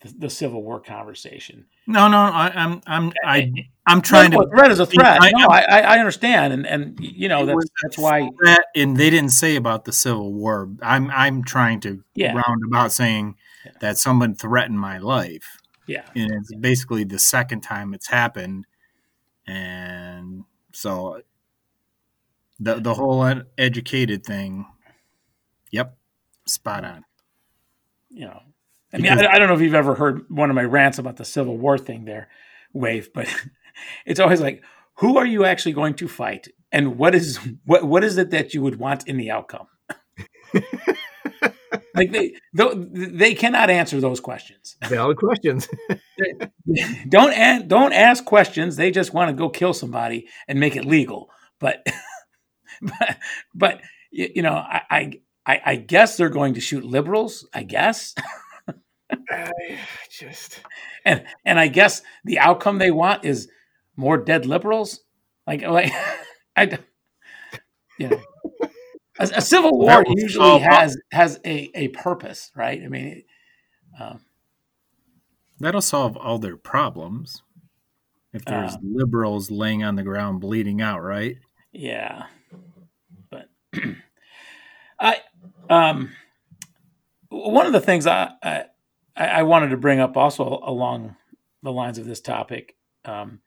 the, 0.00 0.14
the 0.18 0.30
Civil 0.30 0.62
War 0.62 0.80
conversation. 0.80 1.66
No, 1.86 2.08
no, 2.08 2.18
I, 2.18 2.50
I'm 2.54 2.80
I'm 2.86 3.12
I 3.24 3.52
I'm 3.86 4.00
trying 4.02 4.30
no, 4.32 4.42
to 4.42 4.48
threat 4.48 4.70
is 4.72 4.80
a 4.80 4.86
threat. 4.86 5.18
I- 5.22 5.30
No, 5.30 5.46
I, 5.46 5.80
I 5.80 5.98
understand, 5.98 6.52
and 6.52 6.66
and 6.66 6.98
you 7.00 7.28
know 7.28 7.46
that's 7.46 7.70
that's 7.82 7.98
why. 7.98 8.28
and 8.74 8.96
they 8.96 9.08
didn't 9.10 9.30
say 9.30 9.56
about 9.56 9.84
the 9.84 9.92
Civil 9.92 10.32
War. 10.32 10.68
I'm 10.82 11.10
I'm 11.10 11.44
trying 11.44 11.80
to 11.80 12.02
Yeah. 12.14 12.32
round 12.34 12.62
about 12.66 12.92
saying 12.92 13.36
that 13.80 13.98
someone 13.98 14.34
threatened 14.34 14.78
my 14.80 14.98
life, 14.98 15.58
Yeah, 15.86 16.04
and 16.14 16.30
it's 16.32 16.54
basically 16.56 17.04
the 17.04 17.18
second 17.18 17.60
time 17.62 17.94
it's 17.94 18.08
happened, 18.08 18.66
and 19.46 20.44
so 20.72 21.22
the 22.58 22.80
the 22.80 22.94
whole 22.94 23.22
uneducated 23.22 24.24
thing. 24.24 24.66
Yep, 25.70 25.96
spot 26.46 26.84
on. 26.84 27.04
you 28.10 28.24
know. 28.26 28.40
I 28.92 28.98
mean, 28.98 29.12
I, 29.12 29.26
I 29.26 29.38
don't 29.38 29.48
know 29.48 29.54
if 29.54 29.60
you've 29.60 29.74
ever 29.74 29.94
heard 29.94 30.24
one 30.28 30.50
of 30.50 30.56
my 30.56 30.64
rants 30.64 30.98
about 30.98 31.16
the 31.16 31.24
Civil 31.24 31.56
War 31.58 31.76
thing 31.78 32.04
there, 32.04 32.28
Wave, 32.72 33.10
but 33.12 33.28
it's 34.06 34.20
always 34.20 34.40
like, 34.40 34.62
who 34.96 35.18
are 35.18 35.26
you 35.26 35.44
actually 35.44 35.72
going 35.72 35.94
to 35.94 36.08
fight, 36.08 36.48
and 36.72 36.96
what 36.96 37.14
is 37.14 37.38
what 37.64 37.84
what 37.84 38.04
is 38.04 38.16
it 38.16 38.30
that 38.30 38.54
you 38.54 38.62
would 38.62 38.78
want 38.78 39.06
in 39.06 39.16
the 39.16 39.30
outcome? 39.30 39.66
like 41.94 42.12
they 42.12 42.34
they 42.54 43.34
cannot 43.34 43.70
answer 43.70 44.00
those 44.00 44.20
questions. 44.20 44.76
Valid 44.84 45.16
questions. 45.18 45.68
don't 47.08 47.32
an- 47.32 47.68
don't 47.68 47.92
ask 47.92 48.24
questions. 48.24 48.76
They 48.76 48.90
just 48.90 49.12
want 49.12 49.30
to 49.30 49.36
go 49.36 49.48
kill 49.48 49.74
somebody 49.74 50.28
and 50.48 50.60
make 50.60 50.76
it 50.76 50.84
legal. 50.84 51.30
But 51.58 51.86
but, 52.82 53.16
but 53.54 53.80
you 54.10 54.42
know, 54.42 54.54
I, 54.54 54.82
I 54.90 55.12
I 55.46 55.60
I 55.66 55.76
guess 55.76 56.16
they're 56.16 56.28
going 56.28 56.54
to 56.54 56.60
shoot 56.60 56.84
liberals. 56.84 57.46
I 57.52 57.62
guess. 57.64 58.14
I 59.10 59.78
just 60.10 60.60
and 61.04 61.24
and 61.44 61.58
I 61.58 61.68
guess 61.68 62.02
the 62.24 62.38
outcome 62.38 62.78
they 62.78 62.90
want 62.90 63.24
is 63.24 63.48
more 63.96 64.16
dead 64.16 64.46
liberals. 64.46 65.00
Like 65.46 65.62
like 65.62 65.92
I, 66.56 66.78
know, 67.98 68.20
a, 69.18 69.30
a 69.36 69.40
civil 69.40 69.78
war 69.78 70.04
usually 70.08 70.58
has 70.58 70.96
has 71.12 71.38
a 71.44 71.70
a 71.74 71.88
purpose, 71.88 72.50
right? 72.56 72.80
I 72.82 72.88
mean, 72.88 73.22
um, 74.00 74.20
That'll 75.58 75.80
solve 75.80 76.16
all 76.16 76.38
their 76.38 76.56
problems. 76.56 77.42
If 78.32 78.44
there's 78.44 78.74
Uh. 78.74 78.78
liberals 78.82 79.50
laying 79.50 79.82
on 79.82 79.96
the 79.96 80.02
ground 80.02 80.40
bleeding 80.40 80.82
out, 80.82 81.02
right? 81.02 81.38
yeah, 81.72 82.26
but 83.30 83.48
I 85.00 85.20
um 85.70 86.12
one 87.28 87.66
of 87.66 87.72
the 87.72 87.80
things 87.80 88.06
I 88.06 88.30
I, 88.42 88.64
I 89.16 89.42
wanted 89.44 89.68
to 89.68 89.76
bring 89.76 90.00
up 90.00 90.16
also 90.16 90.60
along 90.62 91.16
the 91.62 91.72
lines 91.72 91.98
of 91.98 92.04
this 92.04 92.20
topic. 92.20 92.76
Um, 93.04 93.40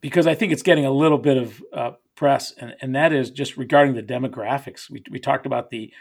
because 0.00 0.26
I 0.26 0.34
think 0.34 0.52
it's 0.52 0.62
getting 0.62 0.86
a 0.86 0.90
little 0.90 1.18
bit 1.18 1.36
of 1.36 1.62
uh, 1.72 1.90
press, 2.14 2.52
and, 2.58 2.74
and 2.80 2.94
that 2.94 3.12
is 3.12 3.30
just 3.30 3.56
regarding 3.56 3.94
the 3.94 4.02
demographics. 4.02 4.90
We, 4.90 5.02
we 5.10 5.18
talked 5.18 5.46
about 5.46 5.70
the 5.70 5.92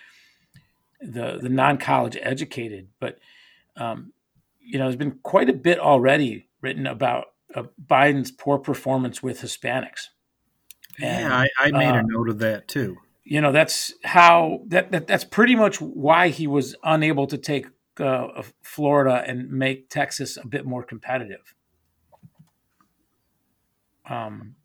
the, 1.02 1.40
the 1.42 1.50
non 1.50 1.78
college 1.78 2.18
educated, 2.22 2.90
but 3.00 3.20
um, 3.78 4.14
you 4.60 4.80
know, 4.80 4.86
there's 4.86 4.96
been 4.96 5.20
quite 5.24 5.50
a 5.50 5.54
bit 5.54 5.80
already 5.80 6.48
written 6.62 6.88
about 6.88 7.26
uh, 7.54 7.64
Biden's 7.84 8.32
poor 8.32 8.58
performance 8.58 9.22
with 9.22 9.42
Hispanics. 9.42 10.08
And, 11.02 11.28
yeah, 11.30 11.36
I, 11.36 11.48
I 11.60 11.72
made 11.72 11.96
uh, 11.96 12.00
a 12.00 12.04
note 12.04 12.30
of 12.30 12.40
that 12.40 12.68
too. 12.68 12.98
you 13.24 13.42
know, 13.42 13.52
that's 13.52 13.94
how 14.04 14.62
that, 14.68 14.92
that 14.92 15.08
that's 15.08 15.26
pretty 15.26 15.56
much 15.56 15.82
why 15.82 16.30
he 16.30 16.48
was 16.48 16.76
unable 16.84 17.28
to 17.28 17.38
take 17.38 17.68
uh, 17.99 18.43
Florida 18.61 19.23
and 19.26 19.49
make 19.51 19.89
Texas 19.89 20.38
a 20.38 20.47
bit 20.47 20.65
more 20.65 20.84
competitive. 20.84 21.53
Um, 24.09 24.55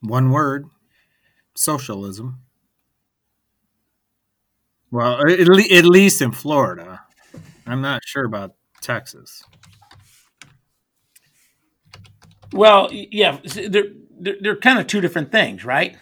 One 0.00 0.30
word: 0.30 0.66
socialism. 1.54 2.40
Well, 4.90 5.20
at, 5.20 5.46
le- 5.46 5.76
at 5.76 5.84
least 5.84 6.20
in 6.20 6.32
Florida, 6.32 7.02
I'm 7.66 7.80
not 7.80 8.02
sure 8.04 8.24
about 8.24 8.56
Texas. 8.80 9.44
Well, 12.52 12.88
yeah, 12.92 13.38
they're 13.44 13.92
they're, 14.18 14.36
they're 14.40 14.56
kind 14.56 14.80
of 14.80 14.88
two 14.88 15.00
different 15.00 15.30
things, 15.30 15.64
right? 15.64 15.96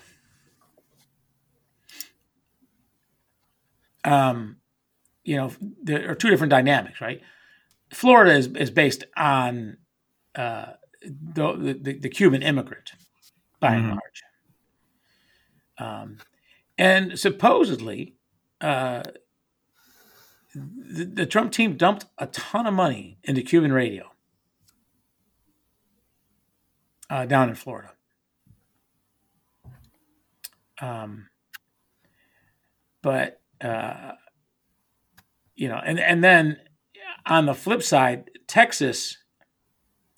Um, 4.04 4.56
you 5.28 5.36
know, 5.36 5.52
there 5.82 6.10
are 6.10 6.14
two 6.14 6.30
different 6.30 6.50
dynamics, 6.50 7.00
right? 7.00 7.20
Florida 7.92 8.32
is 8.34 8.46
is 8.48 8.70
based 8.70 9.04
on 9.16 9.76
uh, 10.34 10.72
the, 11.02 11.78
the 11.80 11.98
the 11.98 12.08
Cuban 12.08 12.42
immigrant, 12.42 12.92
by 13.60 13.74
and 13.74 13.84
Mhm. 13.84 13.90
large, 13.90 14.22
um, 15.78 16.18
and 16.78 17.18
supposedly. 17.18 18.14
Uh, 18.60 19.02
the, 20.54 21.04
the 21.04 21.26
Trump 21.26 21.52
team 21.52 21.76
dumped 21.76 22.06
a 22.16 22.26
ton 22.26 22.66
of 22.66 22.74
money 22.74 23.18
into 23.22 23.42
Cuban 23.42 23.72
radio 23.72 24.10
uh, 27.10 27.26
down 27.26 27.48
in 27.50 27.54
Florida. 27.54 27.90
Um, 30.80 31.28
but 33.02 33.40
uh, 33.60 34.12
you 35.58 35.68
know, 35.68 35.80
and 35.84 35.98
and 35.98 36.22
then 36.22 36.56
on 37.26 37.46
the 37.46 37.54
flip 37.54 37.82
side, 37.82 38.30
Texas, 38.46 39.18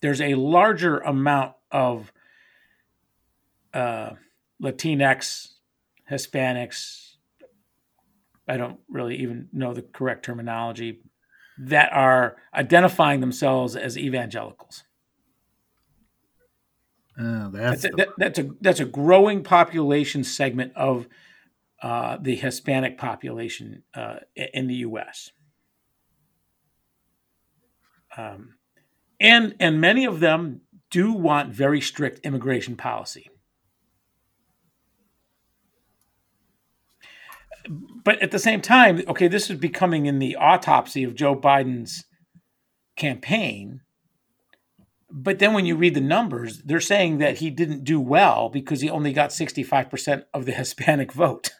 there's 0.03 0.21
a 0.21 0.35
larger 0.35 0.99
amount 0.99 1.55
of 1.73 2.13
uh, 3.73 4.11
Latinx, 4.63 5.49
Hispanics. 6.11 7.15
I 8.47 8.59
don't 8.59 8.81
really 8.89 9.17
even 9.17 9.49
know 9.53 9.73
the 9.73 9.83
correct 9.83 10.27
terminology 10.27 11.01
that 11.59 11.91
are 11.93 12.37
identifying 12.55 13.21
themselves 13.21 13.77
as 13.77 13.97
evangelicals. 13.97 14.85
Oh, 17.19 17.49
That's 17.51 17.83
that's 17.83 17.95
a, 17.95 17.97
that, 17.97 18.09
that's 18.19 18.39
a 18.39 18.51
that's 18.61 18.81
a 18.81 18.85
growing 18.85 19.43
population 19.43 20.23
segment 20.23 20.73
of 20.77 21.07
uh, 21.83 22.19
the 22.21 22.37
Hispanic 22.37 22.99
population 22.99 23.83
uh, 23.95 24.17
in 24.35 24.67
the 24.67 24.75
U.S. 24.77 25.31
Um, 28.17 28.55
and 29.19 29.55
and 29.61 29.81
many 29.81 30.05
of 30.05 30.21
them 30.21 30.63
do 30.91 31.13
want 31.13 31.55
very 31.55 31.81
strict 31.81 32.25
immigration 32.25 32.77
policy. 32.77 33.31
But 37.69 38.21
at 38.23 38.31
the 38.31 38.39
same 38.39 38.61
time, 38.61 39.03
okay, 39.07 39.29
this 39.29 39.51
is 39.51 39.59
becoming 39.59 40.07
in 40.07 40.19
the 40.19 40.37
autopsy 40.37 41.05
of 41.05 41.15
Joe 41.15 41.37
Biden's 41.37 42.05
campaign. 42.97 43.83
But 45.11 45.39
then 45.39 45.55
when 45.55 45.67
you 45.67 45.77
read 45.77 45.95
the 45.95 46.01
numbers, 46.01 46.63
they're 46.63 46.81
saying 46.81 47.19
that 47.19 47.39
he 47.39 47.51
didn't 47.51 47.85
do 47.85 48.01
well 48.01 48.49
because 48.49 48.81
he 48.81 48.89
only 48.89 49.13
got 49.13 49.31
65% 49.31 50.25
of 50.33 50.47
the 50.47 50.53
Hispanic 50.61 51.13
vote. 51.13 51.51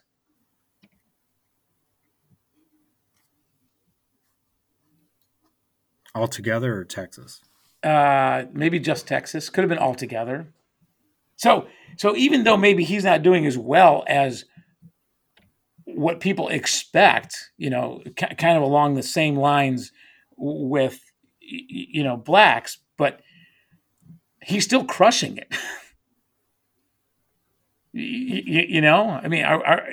Altogether 6.15 6.77
or 6.77 6.85
Texas. 6.85 7.41
Uh, 7.83 8.45
maybe 8.53 8.79
just 8.79 9.07
Texas, 9.07 9.49
could 9.49 9.63
have 9.63 9.69
been 9.69 9.79
all 9.79 9.95
together. 9.95 10.49
So, 11.37 11.67
so 11.97 12.15
even 12.17 12.45
though 12.45 12.57
maybe 12.57 12.85
he's 12.85 13.05
not 13.05 13.23
doing 13.23 13.47
as 13.47 13.57
well 13.57 14.05
as 14.07 14.45
what 15.87 16.21
people 16.21 16.49
expect, 16.49 17.51
you 17.57 17.71
know, 17.71 18.03
ki- 18.17 18.35
kind 18.37 18.57
of 18.57 18.63
along 18.63 18.95
the 18.95 19.03
same 19.03 19.37
lines 19.37 19.93
with 20.37 21.01
you 21.41 22.05
know 22.05 22.17
blacks, 22.17 22.79
but 22.97 23.21
he's 24.43 24.65
still 24.65 24.85
crushing 24.85 25.39
it. 25.39 25.49
you, 27.93 28.65
you 28.69 28.81
know, 28.81 29.09
I 29.09 29.29
mean, 29.29 29.45
are, 29.45 29.67
are, 29.67 29.89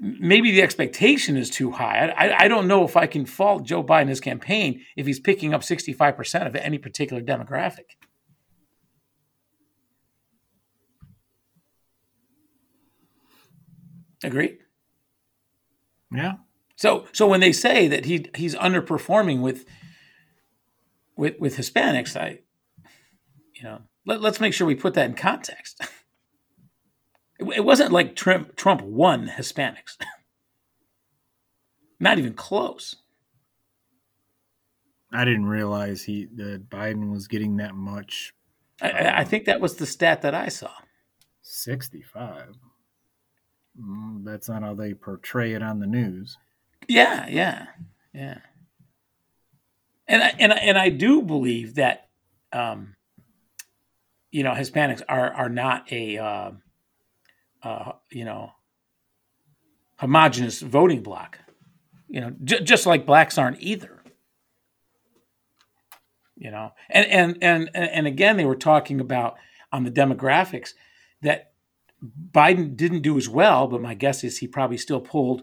maybe 0.00 0.50
the 0.50 0.62
expectation 0.62 1.36
is 1.36 1.50
too 1.50 1.72
high. 1.72 2.08
I, 2.08 2.44
I, 2.44 2.48
don't 2.48 2.66
know 2.66 2.84
if 2.84 2.96
I 2.96 3.06
can 3.06 3.26
fault 3.26 3.64
Joe 3.64 3.84
Biden's 3.84 4.20
campaign 4.20 4.82
if 4.96 5.06
he's 5.06 5.20
picking 5.20 5.52
up 5.52 5.60
65% 5.60 6.46
of 6.46 6.56
any 6.56 6.78
particular 6.78 7.22
demographic. 7.22 7.96
Agree? 14.24 14.58
Yeah. 16.12 16.34
So 16.76 17.06
so 17.12 17.26
when 17.26 17.40
they 17.40 17.52
say 17.52 17.88
that 17.88 18.04
he 18.04 18.26
he's 18.34 18.54
underperforming 18.54 19.40
with 19.40 19.64
with 21.16 21.38
with 21.38 21.56
Hispanics, 21.56 22.16
I 22.16 22.40
you 23.54 23.62
know, 23.62 23.82
let, 24.06 24.20
let's 24.20 24.40
make 24.40 24.52
sure 24.52 24.66
we 24.66 24.74
put 24.74 24.94
that 24.94 25.08
in 25.08 25.14
context. 25.14 25.80
It, 27.40 27.64
wasn't 27.64 27.92
like 27.92 28.16
Trump 28.16 28.56
Trump 28.56 28.82
won 28.82 29.28
Hispanics. 29.28 29.96
Not 32.00 32.18
even 32.18 32.34
close. 32.34 32.96
I 35.12 35.24
didn't 35.24 35.46
realize 35.46 36.04
he 36.04 36.26
that 36.36 36.70
Biden 36.70 37.10
was 37.10 37.28
getting 37.28 37.56
that 37.56 37.74
much. 37.74 38.32
I, 38.80 39.20
I 39.20 39.24
think 39.24 39.44
that 39.46 39.60
was 39.60 39.76
the 39.76 39.86
stat 39.86 40.22
that 40.22 40.34
I 40.34 40.48
saw. 40.48 40.70
Sixty-five. 41.42 42.56
Mm, 43.80 44.24
that's 44.24 44.48
not 44.48 44.62
how 44.62 44.74
they 44.74 44.94
portray 44.94 45.52
it 45.52 45.62
on 45.62 45.80
the 45.80 45.86
news. 45.86 46.38
Yeah, 46.88 47.26
yeah, 47.28 47.66
yeah. 48.12 48.38
And 50.06 50.22
I, 50.22 50.34
and 50.38 50.52
I, 50.52 50.56
and 50.56 50.78
I 50.78 50.88
do 50.88 51.22
believe 51.22 51.76
that, 51.76 52.08
um, 52.52 52.96
you 54.32 54.42
know, 54.42 54.52
Hispanics 54.52 55.02
are 55.08 55.32
are 55.32 55.48
not 55.48 55.90
a, 55.92 56.18
uh, 56.18 56.50
uh, 57.62 57.92
you 58.10 58.24
know, 58.24 58.52
homogenous 59.96 60.60
voting 60.60 61.02
block. 61.02 61.38
You 62.08 62.20
know, 62.20 62.34
j- 62.42 62.62
just 62.62 62.86
like 62.86 63.06
blacks 63.06 63.38
aren't 63.38 63.60
either. 63.60 64.02
You 66.36 66.50
know, 66.50 66.72
and 66.88 67.06
and 67.06 67.38
and 67.42 67.70
and 67.74 68.06
again, 68.06 68.36
they 68.36 68.46
were 68.46 68.56
talking 68.56 69.00
about 69.00 69.36
on 69.72 69.84
the 69.84 69.90
demographics 69.90 70.72
that 71.22 71.52
Biden 72.32 72.76
didn't 72.76 73.02
do 73.02 73.18
as 73.18 73.28
well, 73.28 73.66
but 73.66 73.82
my 73.82 73.94
guess 73.94 74.24
is 74.24 74.38
he 74.38 74.48
probably 74.48 74.78
still 74.78 75.00
pulled 75.00 75.42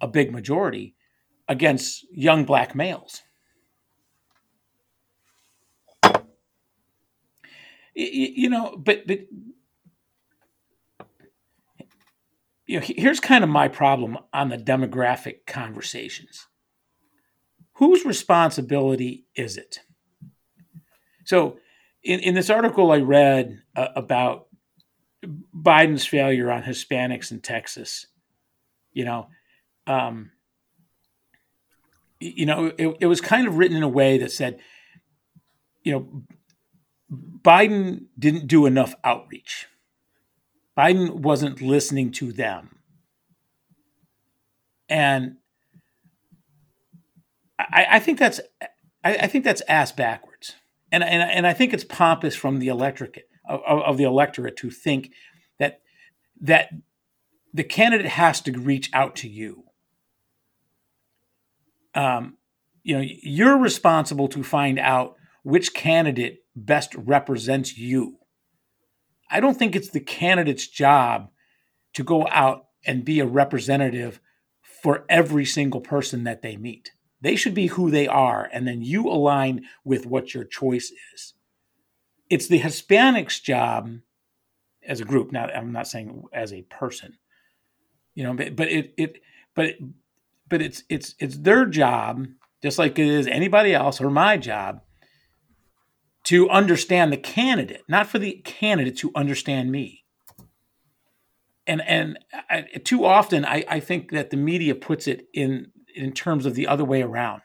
a 0.00 0.08
big 0.08 0.32
majority 0.32 0.94
against 1.46 2.06
young 2.12 2.44
black 2.44 2.74
males. 2.74 3.22
You, 7.94 8.48
know, 8.48 8.76
but 8.78 9.06
but 9.06 9.18
you 12.70 12.78
know, 12.78 12.86
here's 12.86 13.18
kind 13.18 13.42
of 13.42 13.50
my 13.50 13.66
problem 13.66 14.16
on 14.32 14.48
the 14.48 14.56
demographic 14.56 15.44
conversations. 15.44 16.46
Whose 17.74 18.04
responsibility 18.04 19.26
is 19.34 19.56
it? 19.56 19.80
So, 21.24 21.58
in, 22.04 22.20
in 22.20 22.34
this 22.34 22.48
article 22.48 22.92
I 22.92 22.98
read 22.98 23.60
uh, 23.74 23.88
about 23.96 24.46
Biden's 25.52 26.06
failure 26.06 26.48
on 26.48 26.62
Hispanics 26.62 27.32
in 27.32 27.40
Texas, 27.40 28.06
you 28.92 29.04
know, 29.04 29.26
um, 29.88 30.30
you 32.20 32.46
know, 32.46 32.72
it, 32.78 32.98
it 33.00 33.06
was 33.06 33.20
kind 33.20 33.48
of 33.48 33.58
written 33.58 33.78
in 33.78 33.82
a 33.82 33.88
way 33.88 34.18
that 34.18 34.30
said, 34.30 34.60
you 35.82 35.92
know, 35.92 36.22
Biden 37.42 38.04
didn't 38.16 38.46
do 38.46 38.66
enough 38.66 38.94
outreach. 39.02 39.66
Biden 40.80 41.10
wasn't 41.10 41.60
listening 41.60 42.10
to 42.12 42.32
them. 42.32 42.78
And 44.88 45.36
I, 47.58 47.86
I 47.92 47.98
think 47.98 48.18
that's 48.18 48.40
I, 49.04 49.16
I, 49.16 49.26
think 49.26 49.44
that's 49.44 49.62
ass 49.68 49.92
backwards. 49.92 50.54
And, 50.90 51.04
and, 51.04 51.22
and 51.22 51.46
I 51.46 51.52
think 51.52 51.74
it's 51.74 51.84
pompous 51.84 52.34
from 52.34 52.58
the 52.58 52.68
electorate 52.68 53.28
of, 53.46 53.60
of 53.62 53.96
the 53.98 54.04
electorate 54.04 54.56
to 54.56 54.70
think 54.70 55.12
that 55.58 55.80
that 56.40 56.70
the 57.52 57.64
candidate 57.64 58.06
has 58.06 58.40
to 58.42 58.52
reach 58.52 58.90
out 58.92 59.16
to 59.16 59.28
you 59.28 59.64
um, 61.94 62.38
you 62.82 62.96
know, 62.96 63.04
you're 63.04 63.58
responsible 63.58 64.28
to 64.28 64.42
find 64.42 64.78
out 64.78 65.16
which 65.42 65.74
candidate 65.74 66.44
best 66.54 66.94
represents 66.94 67.76
you. 67.76 68.19
I 69.30 69.40
don't 69.40 69.58
think 69.58 69.76
it's 69.76 69.90
the 69.90 70.00
candidate's 70.00 70.66
job 70.66 71.30
to 71.94 72.02
go 72.02 72.26
out 72.30 72.66
and 72.84 73.04
be 73.04 73.20
a 73.20 73.26
representative 73.26 74.20
for 74.82 75.04
every 75.08 75.44
single 75.44 75.80
person 75.80 76.24
that 76.24 76.42
they 76.42 76.56
meet. 76.56 76.92
They 77.20 77.36
should 77.36 77.54
be 77.54 77.66
who 77.66 77.90
they 77.90 78.08
are, 78.08 78.48
and 78.52 78.66
then 78.66 78.82
you 78.82 79.06
align 79.06 79.66
with 79.84 80.06
what 80.06 80.32
your 80.32 80.44
choice 80.44 80.90
is. 81.14 81.34
It's 82.30 82.48
the 82.48 82.60
Hispanics' 82.60 83.42
job 83.42 83.98
as 84.86 85.00
a 85.00 85.04
group. 85.04 85.30
Now, 85.30 85.46
I'm 85.46 85.72
not 85.72 85.86
saying 85.86 86.24
as 86.32 86.52
a 86.52 86.62
person, 86.62 87.18
you 88.14 88.24
know, 88.24 88.32
but, 88.34 88.56
but 88.56 88.68
it 88.68 88.94
it 88.96 89.20
but 89.54 89.74
but 90.48 90.62
it's 90.62 90.84
it's 90.88 91.14
it's 91.18 91.36
their 91.36 91.66
job, 91.66 92.26
just 92.62 92.78
like 92.78 92.98
it 92.98 93.06
is 93.06 93.26
anybody 93.26 93.74
else 93.74 94.00
or 94.00 94.10
my 94.10 94.38
job, 94.38 94.80
to 96.30 96.48
understand 96.48 97.12
the 97.12 97.16
candidate, 97.16 97.82
not 97.88 98.06
for 98.06 98.20
the 98.20 98.40
candidate 98.44 98.96
to 98.98 99.10
understand 99.16 99.72
me. 99.72 100.04
And 101.66 101.82
and 101.82 102.18
I, 102.48 102.62
too 102.84 103.04
often, 103.04 103.44
I, 103.44 103.64
I 103.68 103.80
think 103.80 104.12
that 104.12 104.30
the 104.30 104.36
media 104.36 104.76
puts 104.76 105.08
it 105.08 105.26
in 105.34 105.72
in 105.92 106.12
terms 106.12 106.46
of 106.46 106.54
the 106.54 106.68
other 106.68 106.84
way 106.84 107.02
around. 107.02 107.42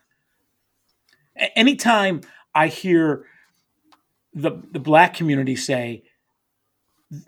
Anytime 1.55 2.21
I 2.53 2.67
hear 2.67 3.25
the 4.33 4.51
the 4.71 4.79
black 4.79 5.15
community 5.15 5.55
say, 5.55 6.03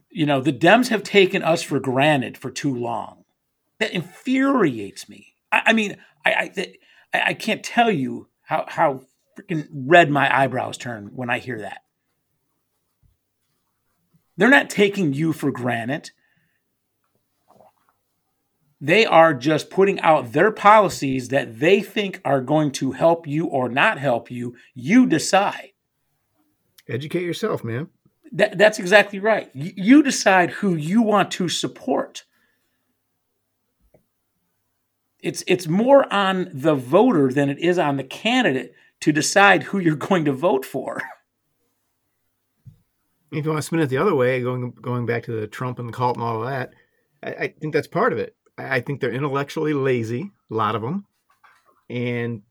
you 0.09 0.27
know, 0.27 0.41
the 0.41 0.53
Dems 0.53 0.89
have 0.89 1.01
taken 1.01 1.41
us 1.41 1.63
for 1.63 1.79
granted 1.79 2.37
for 2.37 2.51
too 2.51 2.73
long, 2.73 3.25
that 3.79 3.91
infuriates 3.91 5.09
me 5.09 5.33
I, 5.51 5.61
I 5.67 5.73
mean, 5.73 5.97
I, 6.23 6.51
I 7.13 7.21
I 7.29 7.33
can't 7.33 7.63
tell 7.63 7.91
you 7.91 8.27
how 8.43 8.65
how 8.67 9.01
freaking 9.37 9.67
red 9.71 10.09
my 10.09 10.35
eyebrows 10.35 10.77
turn 10.77 11.11
when 11.15 11.29
I 11.29 11.39
hear 11.39 11.59
that. 11.59 11.83
They're 14.35 14.49
not 14.49 14.69
taking 14.69 15.13
you 15.13 15.33
for 15.33 15.51
granted. 15.51 16.11
They 18.79 19.05
are 19.05 19.33
just 19.33 19.71
putting 19.71 19.99
out 20.01 20.33
their 20.33 20.51
policies 20.51 21.29
that 21.29 21.59
they 21.59 21.81
think 21.81 22.21
are 22.23 22.41
going 22.41 22.71
to 22.73 22.91
help 22.91 23.25
you 23.25 23.47
or 23.47 23.69
not 23.69 23.97
help 23.97 24.29
you. 24.29 24.55
You 24.75 25.07
decide. 25.07 25.71
Educate 26.87 27.23
yourself, 27.23 27.63
man. 27.63 27.89
That, 28.31 28.57
that's 28.57 28.77
exactly 28.77 29.19
right. 29.19 29.49
You 29.53 30.03
decide 30.03 30.51
who 30.51 30.75
you 30.75 31.01
want 31.01 31.31
to 31.31 31.49
support. 31.49 32.23
It's 35.19 35.43
it's 35.47 35.67
more 35.67 36.11
on 36.13 36.49
the 36.53 36.75
voter 36.75 37.33
than 37.33 37.49
it 37.49 37.57
is 37.57 37.79
on 37.79 37.97
the 37.97 38.03
candidate 38.03 38.75
to 39.01 39.11
decide 39.11 39.63
who 39.63 39.79
you're 39.79 39.95
going 39.95 40.25
to 40.25 40.33
vote 40.33 40.65
for. 40.65 41.01
If 43.31 43.43
you 43.43 43.51
want 43.51 43.59
to 43.59 43.61
spin 43.61 43.79
it 43.79 43.87
the 43.87 43.97
other 43.97 44.15
way, 44.15 44.41
going 44.41 44.71
going 44.71 45.05
back 45.05 45.23
to 45.23 45.39
the 45.39 45.47
Trump 45.47 45.79
and 45.79 45.89
the 45.89 45.93
cult 45.93 46.15
and 46.15 46.23
all 46.23 46.41
of 46.41 46.49
that, 46.49 46.73
I, 47.21 47.29
I 47.29 47.47
think 47.59 47.73
that's 47.73 47.87
part 47.87 48.13
of 48.13 48.19
it. 48.19 48.35
I, 48.57 48.77
I 48.77 48.81
think 48.81 49.01
they're 49.01 49.11
intellectually 49.11 49.73
lazy, 49.73 50.31
a 50.49 50.53
lot 50.53 50.75
of 50.75 50.81
them, 50.81 51.05
and 51.89 52.41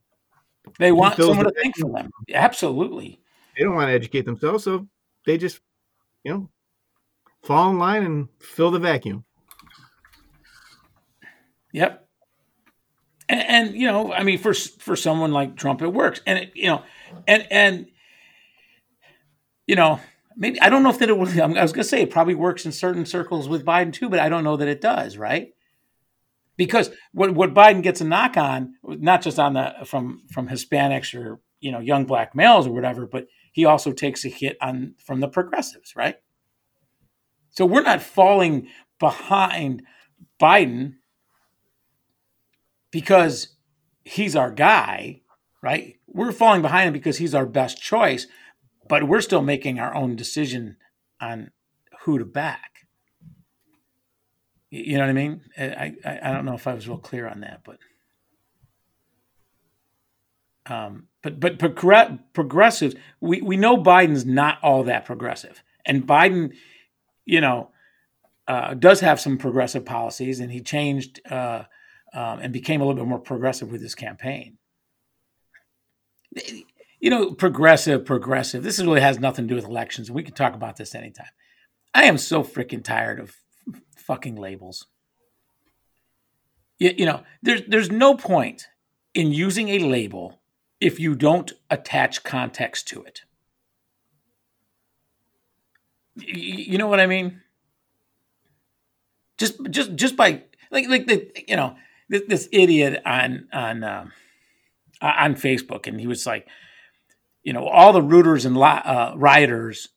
they 0.78 0.92
want 0.92 1.16
someone 1.16 1.46
to 1.46 1.52
think 1.52 1.78
for 1.78 1.90
them. 1.90 2.10
Absolutely, 2.32 3.20
they 3.56 3.64
don't 3.64 3.74
want 3.74 3.88
to 3.88 3.94
educate 3.94 4.26
themselves, 4.26 4.64
so 4.64 4.86
they 5.24 5.38
just, 5.38 5.60
you 6.24 6.32
know, 6.32 6.50
fall 7.42 7.70
in 7.70 7.78
line 7.78 8.02
and 8.02 8.28
fill 8.40 8.70
the 8.70 8.78
vacuum. 8.78 9.24
Yep 11.72 12.05
and, 13.28 13.42
and, 13.42 13.74
you 13.74 13.86
know, 13.86 14.12
I 14.12 14.22
mean, 14.22 14.38
for 14.38 14.54
for 14.54 14.96
someone 14.96 15.32
like 15.32 15.56
Trump, 15.56 15.82
it 15.82 15.92
works, 15.92 16.20
and 16.26 16.38
it, 16.38 16.52
you 16.54 16.66
know, 16.66 16.82
and 17.26 17.46
and 17.50 17.86
you 19.66 19.74
know, 19.74 20.00
maybe 20.36 20.60
I 20.60 20.68
don't 20.68 20.82
know 20.82 20.90
if 20.90 20.98
that 21.00 21.08
it 21.08 21.18
was. 21.18 21.38
I 21.38 21.46
was 21.46 21.72
going 21.72 21.82
to 21.82 21.84
say 21.84 22.02
it 22.02 22.10
probably 22.10 22.34
works 22.34 22.64
in 22.64 22.72
certain 22.72 23.04
circles 23.04 23.48
with 23.48 23.64
Biden 23.64 23.92
too, 23.92 24.08
but 24.08 24.20
I 24.20 24.28
don't 24.28 24.44
know 24.44 24.56
that 24.56 24.68
it 24.68 24.80
does, 24.80 25.16
right? 25.16 25.48
Because 26.56 26.90
what 27.12 27.34
what 27.34 27.54
Biden 27.54 27.82
gets 27.82 28.00
a 28.00 28.04
knock 28.04 28.36
on, 28.36 28.74
not 28.84 29.22
just 29.22 29.38
on 29.38 29.54
the 29.54 29.74
from 29.84 30.22
from 30.32 30.48
Hispanics 30.48 31.14
or 31.14 31.40
you 31.60 31.72
know 31.72 31.80
young 31.80 32.04
black 32.04 32.34
males 32.34 32.66
or 32.66 32.72
whatever, 32.72 33.06
but 33.06 33.26
he 33.52 33.64
also 33.64 33.92
takes 33.92 34.24
a 34.24 34.28
hit 34.28 34.56
on 34.60 34.94
from 35.04 35.20
the 35.20 35.28
progressives, 35.28 35.96
right? 35.96 36.16
So 37.50 37.66
we're 37.66 37.82
not 37.82 38.02
falling 38.02 38.68
behind 38.98 39.82
Biden 40.40 40.96
because 42.90 43.48
he's 44.04 44.36
our 44.36 44.50
guy, 44.50 45.22
right? 45.62 45.96
We're 46.06 46.32
falling 46.32 46.62
behind 46.62 46.88
him 46.88 46.92
because 46.92 47.18
he's 47.18 47.34
our 47.34 47.46
best 47.46 47.80
choice, 47.82 48.26
but 48.88 49.04
we're 49.04 49.20
still 49.20 49.42
making 49.42 49.78
our 49.78 49.94
own 49.94 50.16
decision 50.16 50.76
on 51.20 51.50
who 52.02 52.18
to 52.18 52.24
back. 52.24 52.86
You 54.70 54.98
know 54.98 55.04
what 55.04 55.10
I 55.10 55.14
mean? 55.14 55.40
I, 55.58 55.94
I, 56.04 56.18
I 56.24 56.32
don't 56.32 56.44
know 56.44 56.54
if 56.54 56.66
I 56.66 56.74
was 56.74 56.88
real 56.88 56.98
clear 56.98 57.28
on 57.28 57.40
that, 57.40 57.62
but 57.64 57.78
um, 60.66 61.06
but 61.22 61.38
but 61.38 61.58
progressives, 61.58 62.96
we, 63.20 63.40
we 63.40 63.56
know 63.56 63.76
Biden's 63.76 64.26
not 64.26 64.58
all 64.62 64.82
that 64.84 65.04
progressive, 65.04 65.62
and 65.84 66.06
Biden, 66.06 66.54
you 67.24 67.40
know, 67.40 67.70
uh, 68.48 68.74
does 68.74 69.00
have 69.00 69.20
some 69.20 69.38
progressive 69.38 69.84
policies, 69.84 70.40
and 70.40 70.50
he 70.50 70.60
changed 70.60 71.20
uh, 71.30 71.64
um, 72.16 72.38
and 72.40 72.50
became 72.50 72.80
a 72.80 72.84
little 72.84 73.02
bit 73.02 73.08
more 73.08 73.18
progressive 73.18 73.70
with 73.70 73.82
his 73.82 73.94
campaign. 73.94 74.56
You 76.98 77.10
know, 77.10 77.32
progressive, 77.32 78.06
progressive. 78.06 78.62
This 78.62 78.80
really 78.80 79.02
has 79.02 79.18
nothing 79.18 79.44
to 79.44 79.48
do 79.50 79.54
with 79.54 79.66
elections. 79.66 80.08
And 80.08 80.16
we 80.16 80.22
can 80.22 80.32
talk 80.32 80.54
about 80.54 80.76
this 80.76 80.94
anytime. 80.94 81.28
I 81.92 82.04
am 82.04 82.16
so 82.16 82.42
freaking 82.42 82.82
tired 82.82 83.20
of 83.20 83.36
fucking 83.96 84.36
labels. 84.36 84.86
You, 86.78 86.94
you 86.96 87.04
know, 87.04 87.22
there's 87.42 87.62
there's 87.68 87.90
no 87.90 88.14
point 88.14 88.68
in 89.12 89.30
using 89.30 89.68
a 89.68 89.78
label 89.78 90.40
if 90.80 90.98
you 90.98 91.14
don't 91.14 91.52
attach 91.70 92.24
context 92.24 92.88
to 92.88 93.02
it. 93.02 93.22
You 96.14 96.78
know 96.78 96.86
what 96.86 97.00
I 97.00 97.06
mean? 97.06 97.42
Just 99.36 99.62
just 99.70 99.94
just 99.96 100.16
by 100.16 100.44
like 100.70 100.88
like 100.88 101.06
the 101.06 101.30
you 101.46 101.56
know 101.56 101.76
this, 102.08 102.22
this 102.28 102.48
idiot 102.52 103.02
on 103.04 103.48
on 103.52 103.84
um, 103.84 104.12
on 105.00 105.34
Facebook, 105.34 105.86
and 105.86 106.00
he 106.00 106.06
was 106.06 106.26
like, 106.26 106.46
you 107.42 107.52
know, 107.52 107.66
all 107.66 107.92
the 107.92 108.02
rooters 108.02 108.44
and 108.44 108.56
uh, 108.56 109.12
rioters 109.16 109.88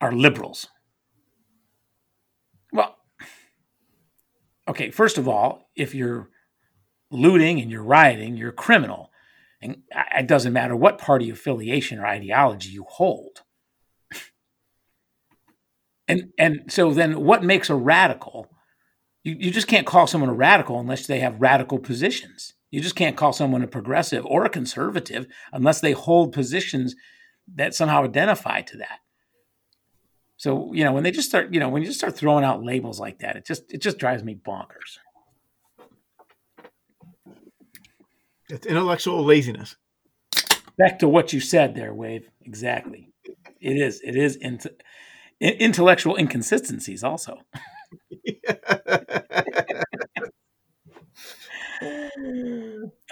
are 0.00 0.12
liberals. 0.12 0.66
Well, 2.72 2.96
okay, 4.66 4.90
first 4.90 5.18
of 5.18 5.28
all, 5.28 5.70
if 5.76 5.94
you're 5.94 6.30
looting 7.10 7.60
and 7.60 7.70
you're 7.70 7.82
rioting, 7.82 8.36
you're 8.36 8.50
a 8.50 8.54
criminal. 8.54 9.10
And 9.60 9.82
it 10.16 10.26
doesn't 10.26 10.52
matter 10.52 10.74
what 10.74 10.98
party 10.98 11.30
affiliation 11.30 11.98
or 11.98 12.06
ideology 12.06 12.70
you 12.70 12.84
hold. 12.88 13.42
and 16.08 16.32
and 16.36 16.64
so 16.68 16.92
then 16.92 17.22
what 17.22 17.44
makes 17.44 17.70
a 17.70 17.76
radical? 17.76 18.48
You, 19.24 19.36
you 19.38 19.50
just 19.50 19.68
can't 19.68 19.86
call 19.86 20.06
someone 20.06 20.30
a 20.30 20.34
radical 20.34 20.80
unless 20.80 21.06
they 21.06 21.20
have 21.20 21.40
radical 21.40 21.78
positions. 21.78 22.54
You 22.70 22.80
just 22.80 22.96
can't 22.96 23.16
call 23.16 23.32
someone 23.32 23.62
a 23.62 23.66
progressive 23.66 24.24
or 24.26 24.44
a 24.44 24.50
conservative 24.50 25.26
unless 25.52 25.80
they 25.80 25.92
hold 25.92 26.32
positions 26.32 26.96
that 27.54 27.74
somehow 27.74 28.04
identify 28.04 28.62
to 28.62 28.78
that. 28.78 29.00
So, 30.38 30.72
you 30.72 30.82
know, 30.82 30.92
when 30.92 31.04
they 31.04 31.12
just 31.12 31.28
start, 31.28 31.52
you 31.52 31.60
know, 31.60 31.68
when 31.68 31.82
you 31.82 31.88
just 31.88 32.00
start 32.00 32.16
throwing 32.16 32.44
out 32.44 32.64
labels 32.64 32.98
like 32.98 33.20
that, 33.20 33.36
it 33.36 33.46
just 33.46 33.72
it 33.72 33.80
just 33.80 33.98
drives 33.98 34.24
me 34.24 34.34
bonkers. 34.34 34.98
It's 38.48 38.66
intellectual 38.66 39.24
laziness. 39.24 39.76
Back 40.76 40.98
to 40.98 41.08
what 41.08 41.32
you 41.32 41.40
said 41.40 41.74
there, 41.74 41.94
Wave. 41.94 42.28
Exactly. 42.40 43.12
It 43.60 43.76
is. 43.76 44.00
It 44.02 44.16
is 44.16 44.36
into, 44.36 44.74
intellectual 45.40 46.16
inconsistencies 46.16 47.04
also. 47.04 47.38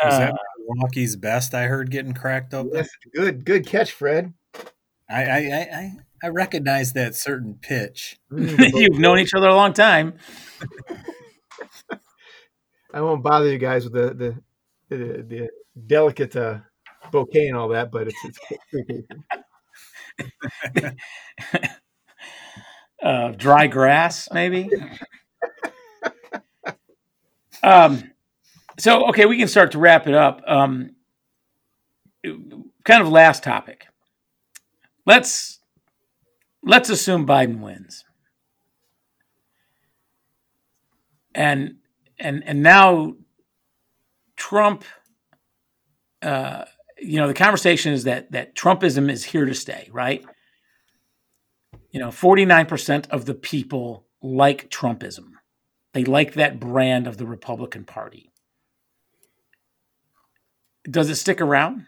Was 0.02 0.18
that 0.18 0.34
Milwaukee's 0.66 1.16
best 1.16 1.54
I 1.54 1.64
heard 1.64 1.90
getting 1.90 2.14
cracked 2.14 2.54
open? 2.54 2.72
Yes, 2.74 2.88
good, 3.14 3.44
good 3.44 3.66
catch, 3.66 3.92
Fred. 3.92 4.32
I 5.08 5.24
I 5.24 5.38
I, 5.38 5.92
I 6.22 6.28
recognize 6.28 6.92
that 6.92 7.14
certain 7.16 7.58
pitch. 7.60 8.18
You've 8.30 8.98
known 8.98 9.18
each 9.18 9.34
other 9.34 9.48
a 9.48 9.54
long 9.54 9.72
time. 9.72 10.14
I 12.92 13.00
won't 13.00 13.22
bother 13.22 13.50
you 13.50 13.58
guys 13.58 13.84
with 13.84 13.94
the 13.94 14.14
the 14.14 14.42
the, 14.88 15.22
the 15.22 15.48
delicate 15.86 16.34
uh, 16.36 16.58
bouquet 17.12 17.48
and 17.48 17.56
all 17.56 17.68
that, 17.68 17.90
but 17.92 18.08
it's, 18.08 18.40
it's 18.72 19.06
uh, 23.02 23.32
dry 23.32 23.66
grass, 23.66 24.28
maybe. 24.32 24.70
um, 27.62 28.10
so 28.78 29.08
okay, 29.08 29.26
we 29.26 29.38
can 29.38 29.48
start 29.48 29.72
to 29.72 29.78
wrap 29.78 30.06
it 30.06 30.14
up. 30.14 30.42
Um, 30.46 30.90
kind 32.84 33.02
of 33.02 33.08
last 33.08 33.42
topic. 33.42 33.86
Let's 35.06 35.60
let's 36.62 36.90
assume 36.90 37.26
Biden 37.26 37.60
wins, 37.60 38.04
and 41.34 41.76
and 42.18 42.42
and 42.44 42.62
now 42.62 43.14
Trump, 44.36 44.84
uh, 46.22 46.64
you 46.98 47.18
know, 47.18 47.28
the 47.28 47.34
conversation 47.34 47.92
is 47.92 48.04
that 48.04 48.32
that 48.32 48.54
Trumpism 48.54 49.10
is 49.10 49.24
here 49.24 49.44
to 49.44 49.54
stay, 49.54 49.88
right? 49.92 50.24
You 51.90 52.00
know, 52.00 52.08
49% 52.08 53.08
of 53.10 53.24
the 53.24 53.34
people 53.34 54.06
like 54.22 54.70
Trumpism. 54.70 55.32
They 55.92 56.04
like 56.04 56.34
that 56.34 56.60
brand 56.60 57.06
of 57.06 57.16
the 57.16 57.26
Republican 57.26 57.84
Party. 57.84 58.30
Does 60.88 61.10
it 61.10 61.16
stick 61.16 61.40
around? 61.40 61.86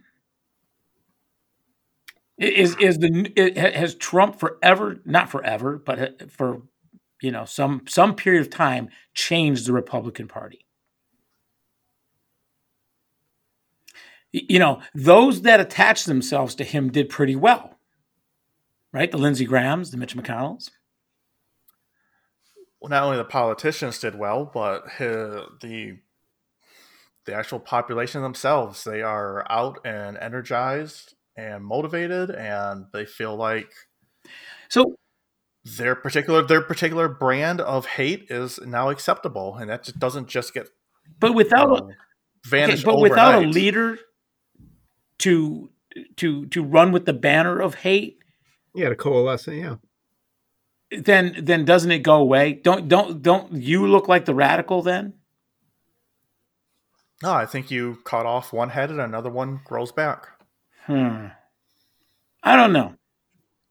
Is 2.39 2.77
is 2.81 2.99
the 2.99 3.33
has 3.77 3.95
Trump 3.95 4.41
forever 4.41 5.01
not 5.05 5.31
forever 5.31 5.79
but 5.79 5.99
uh, 5.99 6.09
for 6.29 6.62
you 7.20 7.31
know 7.31 7.45
some 7.45 7.83
some 7.87 8.16
period 8.16 8.41
of 8.41 8.51
time 8.51 8.89
changed 9.15 9.66
the 9.66 9.73
Republican 9.73 10.29
Party? 10.29 10.66
you 14.33 14.59
know, 14.59 14.81
those 14.95 15.43
that 15.43 15.61
attached 15.61 16.07
themselves 16.07 16.55
to 16.57 16.65
him 16.65 16.91
did 16.91 17.09
pretty 17.09 17.37
well, 17.37 17.72
right? 18.93 19.10
The 19.10 19.19
Lindsey 19.19 19.44
Grahams, 19.44 19.90
the 19.90 19.97
Mitch 19.97 20.16
McConnells. 20.16 20.70
Well, 22.81 22.90
not 22.90 23.05
only 23.05 23.16
the 23.16 23.24
politicians 23.24 23.98
did 23.98 24.19
well, 24.19 24.51
but 24.52 24.89
his, 24.98 25.40
the 25.60 25.98
the 27.24 27.35
actual 27.35 27.60
population 27.60 28.20
themselves 28.23 28.82
they 28.82 29.01
are 29.01 29.47
out 29.48 29.78
and 29.85 30.19
energized 30.19 31.14
and 31.36 31.64
motivated, 31.64 32.31
and 32.31 32.86
they 32.93 33.05
feel 33.05 33.36
like 33.36 33.70
so 34.69 34.97
their 35.64 35.94
particular 35.94 36.43
their 36.43 36.60
particular 36.60 37.09
brand 37.09 37.60
of 37.60 37.86
hate 37.86 38.27
is 38.31 38.59
now 38.60 38.90
acceptable, 38.90 39.56
and 39.56 39.70
that 39.70 39.85
just 39.85 39.98
doesn't 39.98 40.28
just 40.28 40.52
get 40.52 40.69
but 41.20 41.35
without 41.35 41.82
um, 41.82 41.90
vanish 42.47 42.81
okay, 42.81 42.85
but 42.85 42.94
overnight. 42.94 43.10
without 43.10 43.44
a 43.44 43.47
leader 43.47 43.98
to 45.19 45.70
to 46.16 46.47
to 46.47 46.64
run 46.64 46.90
with 46.90 47.06
the 47.06 47.12
banner 47.12 47.60
of 47.60 47.77
hate 47.77 48.22
yeah 48.74 48.89
to 48.89 48.97
coalesce 48.97 49.49
yeah. 49.49 49.77
Then 50.90 51.36
then 51.43 51.65
doesn't 51.65 51.90
it 51.90 52.01
go 52.01 52.16
away? 52.16 52.53
Don't 52.53 52.89
don't 52.89 53.23
don't 53.23 53.53
you 53.53 53.86
look 53.86 54.09
like 54.09 54.24
the 54.24 54.35
radical 54.35 54.82
then? 54.82 55.15
No 57.23 57.32
i 57.32 57.47
think 57.47 57.70
you 57.70 57.99
cut 58.05 58.27
off 58.27 58.53
one 58.53 58.70
head 58.70 58.90
and 58.90 59.01
another 59.01 59.31
one 59.31 59.61
grows 59.65 59.93
back. 59.93 60.28
Hmm. 60.86 61.28
I 62.43 62.57
don't 62.57 62.73
know. 62.73 62.94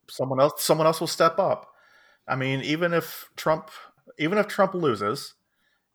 Someone 0.10 0.40
else 0.40 0.64
someone 0.64 0.88
else 0.88 1.00
will 1.00 1.08
step 1.08 1.38
up. 1.38 1.68
I 2.28 2.36
mean 2.36 2.62
even 2.62 2.94
if 2.94 3.30
trump 3.36 3.70
even 4.18 4.38
if 4.38 4.48
trump 4.48 4.74
loses 4.74 5.36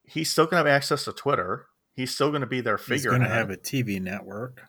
he's 0.05 0.31
still 0.31 0.45
going 0.45 0.63
to 0.63 0.71
have 0.71 0.77
access 0.77 1.05
to 1.05 1.13
twitter. 1.13 1.67
He's 1.95 2.15
still 2.15 2.29
going 2.29 2.43
to 2.43 2.47
be 2.47 2.61
their 2.61 2.79
figure 2.79 3.11
he's 3.11 3.19
going 3.19 3.23
to 3.23 3.29
have 3.29 3.51
a 3.51 3.57
tv 3.57 4.01
network. 4.01 4.63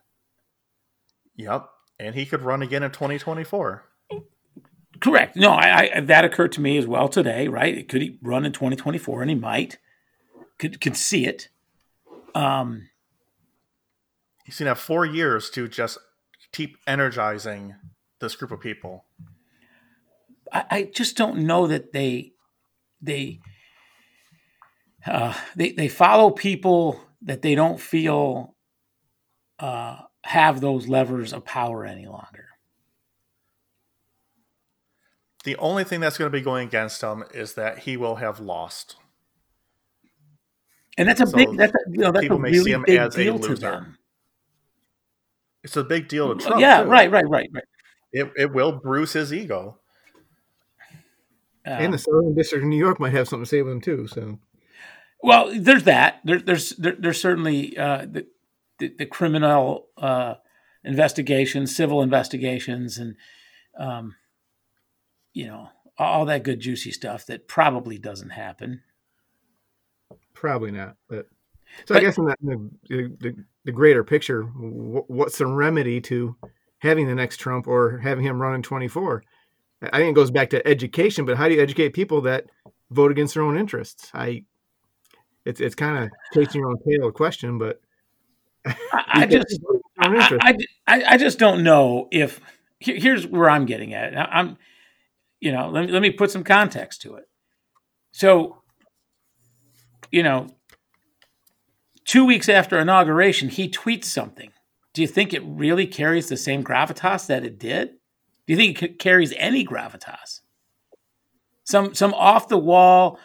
Yep, 1.35 1.69
and 1.99 2.15
he 2.15 2.25
could 2.25 2.41
run 2.41 2.61
again 2.61 2.83
in 2.83 2.91
2024. 2.91 3.83
Correct. 5.01 5.35
No, 5.35 5.51
I, 5.51 5.89
I, 5.95 5.99
that 6.01 6.25
occurred 6.25 6.51
to 6.53 6.61
me 6.61 6.77
as 6.77 6.87
well 6.87 7.07
today. 7.07 7.47
Right? 7.47 7.77
It 7.77 7.89
could 7.89 8.01
he 8.01 8.17
run 8.21 8.45
in 8.45 8.51
2024? 8.51 9.21
And 9.21 9.29
he 9.29 9.35
might. 9.35 9.77
Could 10.57 10.81
could 10.81 10.97
see 10.97 11.25
it. 11.25 11.49
Um, 12.33 12.89
he's 14.45 14.57
gonna 14.57 14.71
have 14.71 14.79
four 14.79 15.05
years 15.05 15.49
to 15.51 15.67
just 15.67 15.97
keep 16.51 16.77
energizing 16.87 17.75
this 18.19 18.35
group 18.35 18.51
of 18.51 18.59
people. 18.59 19.05
I, 20.51 20.65
I 20.69 20.83
just 20.83 21.17
don't 21.17 21.39
know 21.39 21.67
that 21.67 21.93
they 21.93 22.33
they 23.01 23.39
uh, 25.05 25.33
they 25.55 25.71
they 25.71 25.87
follow 25.87 26.31
people 26.31 26.99
that 27.21 27.41
they 27.41 27.55
don't 27.55 27.79
feel 27.79 28.55
uh, 29.59 29.97
have 30.23 30.61
those 30.61 30.87
levers 30.87 31.33
of 31.33 31.45
power 31.45 31.85
any 31.85 32.07
longer. 32.07 32.46
The 35.43 35.55
only 35.57 35.83
thing 35.83 35.99
that's 35.99 36.17
going 36.17 36.31
to 36.31 36.37
be 36.37 36.43
going 36.43 36.67
against 36.67 37.01
him 37.01 37.23
is 37.33 37.53
that 37.53 37.79
he 37.79 37.95
will 37.95 38.15
have 38.15 38.39
lost. 38.39 38.97
And 40.97 41.07
that's 41.07 41.21
a 41.21 41.27
so 41.27 41.37
big 41.37 41.55
that's 41.57 41.73
a, 41.73 41.91
you 41.91 41.99
know 41.99 42.11
that's 42.11 42.27
a 42.27 42.35
really 42.35 42.75
big 42.85 43.11
deal 43.11 43.39
to 43.39 43.55
them. 43.55 43.97
It's 45.63 45.77
a 45.77 45.83
big 45.83 46.07
deal 46.07 46.35
to 46.35 46.43
Trump. 46.43 46.59
Yeah, 46.59 46.83
too. 46.83 46.89
right, 46.89 47.11
right, 47.11 47.27
right, 47.29 47.49
right. 47.53 47.63
It 48.11 48.31
it 48.35 48.53
will 48.53 48.71
bruise 48.71 49.13
his 49.13 49.31
ego. 49.31 49.77
Uh, 51.65 51.71
and 51.71 51.93
the 51.93 51.97
Southern 51.97 52.33
District 52.33 52.63
of 52.63 52.69
New 52.69 52.77
York 52.77 52.99
might 52.99 53.11
have 53.11 53.27
something 53.27 53.43
to 53.43 53.49
say 53.49 53.61
with 53.61 53.73
him 53.73 53.81
too. 53.81 54.07
So, 54.07 54.39
well, 55.21 55.51
there's 55.53 55.83
that. 55.83 56.21
There, 56.23 56.39
there's 56.39 56.69
there, 56.71 56.95
there's 56.97 57.21
certainly 57.21 57.77
uh, 57.77 58.05
the, 58.09 58.25
the, 58.79 58.93
the 58.99 59.05
criminal 59.05 59.87
uh, 59.97 60.35
investigations, 60.83 61.75
civil 61.75 62.01
investigations, 62.01 62.97
and 62.97 63.15
um, 63.77 64.15
you 65.37 65.47
know, 65.47 65.69
all 65.97 66.25
that 66.25 66.43
good 66.43 66.59
juicy 66.59 66.91
stuff 66.91 67.25
that 67.27 67.47
probably 67.47 67.97
doesn't 67.97 68.31
happen. 68.31 68.81
Probably 70.33 70.71
not. 70.71 70.95
But 71.07 71.27
so 71.85 71.93
But- 71.93 71.97
I 71.97 71.99
guess 72.01 72.17
in, 72.17 72.25
that, 72.25 72.37
in 72.41 72.71
the, 72.89 73.15
the 73.19 73.35
the 73.65 73.71
greater 73.71 74.03
picture, 74.03 74.43
what's 74.43 75.37
the 75.37 75.45
remedy 75.45 75.99
to 76.01 76.35
having 76.79 77.07
the 77.07 77.15
next 77.15 77.37
Trump 77.37 77.67
or 77.67 77.97
having 77.97 78.23
him 78.23 78.41
run 78.41 78.55
in 78.55 78.61
24? 78.63 79.23
I 79.81 79.97
think 79.97 80.11
it 80.11 80.15
goes 80.15 80.31
back 80.31 80.49
to 80.51 80.65
education, 80.67 81.25
but 81.25 81.37
how 81.37 81.47
do 81.49 81.53
you 81.55 81.61
educate 81.61 81.89
people 81.93 82.21
that 82.21 82.45
vote 82.91 83.11
against 83.11 83.33
their 83.33 83.43
own 83.43 83.57
interests? 83.57 84.09
I 84.13 84.45
it's 85.45 85.59
it's 85.61 85.75
kind 85.75 86.03
of 86.03 86.09
chasing 86.33 86.61
your 86.61 86.69
own 86.69 86.77
tail 86.87 87.11
question, 87.11 87.57
but 87.57 87.81
I, 88.65 89.25
just 89.29 89.59
Vote 89.61 89.81
against 90.01 90.29
their 90.29 90.39
own 90.41 90.41
I. 90.41 90.49
I, 90.87 90.95
I- 90.99 91.13
I 91.13 91.17
just 91.17 91.37
don't 91.39 91.63
know 91.63 92.07
if 92.11 92.39
here's 92.79 93.25
where 93.27 93.49
I'm 93.49 93.65
getting 93.65 93.93
at. 93.93 94.17
I- 94.17 94.39
I'm, 94.39 94.57
you 95.39 95.51
know, 95.51 95.69
let 95.69 95.85
me, 95.85 95.91
let 95.91 96.01
me 96.01 96.11
put 96.11 96.31
some 96.31 96.43
context 96.43 97.01
to 97.01 97.15
it. 97.15 97.25
So, 98.11 98.61
you 100.11 100.23
know, 100.23 100.47
two 102.05 102.25
weeks 102.25 102.49
after 102.49 102.79
inauguration, 102.79 103.49
he 103.49 103.69
tweets 103.69 104.05
something. 104.05 104.51
Do 104.93 105.01
you 105.01 105.07
think 105.07 105.33
it 105.33 105.43
really 105.45 105.85
carries 105.85 106.29
the 106.29 106.37
same 106.37 106.63
gravitas 106.63 107.27
that 107.27 107.45
it 107.45 107.59
did? 107.59 107.89
Do 108.47 108.53
you 108.53 108.57
think 108.57 108.81
it 108.81 108.99
carries 108.99 109.33
any 109.37 109.65
gravitas? 109.65 110.41
Some 111.65 111.93
some 111.93 112.13
off 112.13 112.47
the 112.47 112.57
wall 112.57 113.19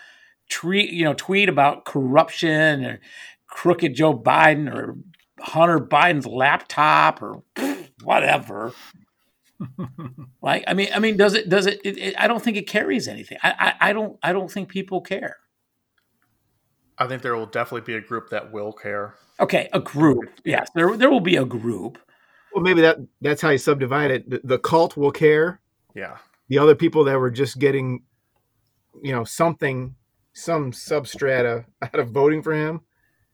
tweet, 0.50 0.90
you 0.90 1.04
know, 1.04 1.14
tweet 1.14 1.48
about 1.48 1.84
corruption 1.84 2.84
or 2.84 3.00
crooked 3.46 3.94
Joe 3.94 4.18
Biden 4.18 4.72
or 4.72 4.96
Hunter 5.40 5.78
Biden's 5.78 6.26
laptop 6.26 7.22
or 7.22 7.42
whatever. 8.02 8.72
Like, 10.42 10.64
I 10.66 10.74
mean, 10.74 10.88
I 10.94 10.98
mean, 10.98 11.16
does 11.16 11.34
it? 11.34 11.48
Does 11.48 11.66
it? 11.66 11.80
it, 11.84 11.98
it 11.98 12.14
I 12.18 12.26
don't 12.26 12.42
think 12.42 12.56
it 12.56 12.66
carries 12.66 13.08
anything. 13.08 13.38
I, 13.42 13.74
I, 13.80 13.90
I 13.90 13.92
don't. 13.92 14.18
I 14.22 14.32
don't 14.32 14.50
think 14.50 14.68
people 14.68 15.00
care. 15.00 15.36
I 16.98 17.06
think 17.06 17.22
there 17.22 17.34
will 17.34 17.46
definitely 17.46 17.86
be 17.92 17.94
a 17.94 18.00
group 18.00 18.30
that 18.30 18.52
will 18.52 18.72
care. 18.72 19.14
Okay, 19.40 19.68
a 19.72 19.80
group. 19.80 20.24
Yes, 20.44 20.68
there 20.74 20.96
there 20.96 21.10
will 21.10 21.20
be 21.20 21.36
a 21.36 21.44
group. 21.44 21.98
Well, 22.54 22.62
maybe 22.62 22.82
that 22.82 22.98
that's 23.20 23.40
how 23.40 23.50
you 23.50 23.58
subdivide 23.58 24.10
it. 24.10 24.30
The, 24.30 24.40
the 24.44 24.58
cult 24.58 24.96
will 24.96 25.12
care. 25.12 25.60
Yeah. 25.94 26.18
The 26.48 26.58
other 26.58 26.74
people 26.74 27.04
that 27.04 27.18
were 27.18 27.30
just 27.30 27.58
getting, 27.58 28.02
you 29.02 29.12
know, 29.12 29.24
something, 29.24 29.94
some 30.34 30.72
substrata 30.72 31.64
out 31.82 31.98
of 31.98 32.10
voting 32.10 32.42
for 32.42 32.52
him. 32.52 32.82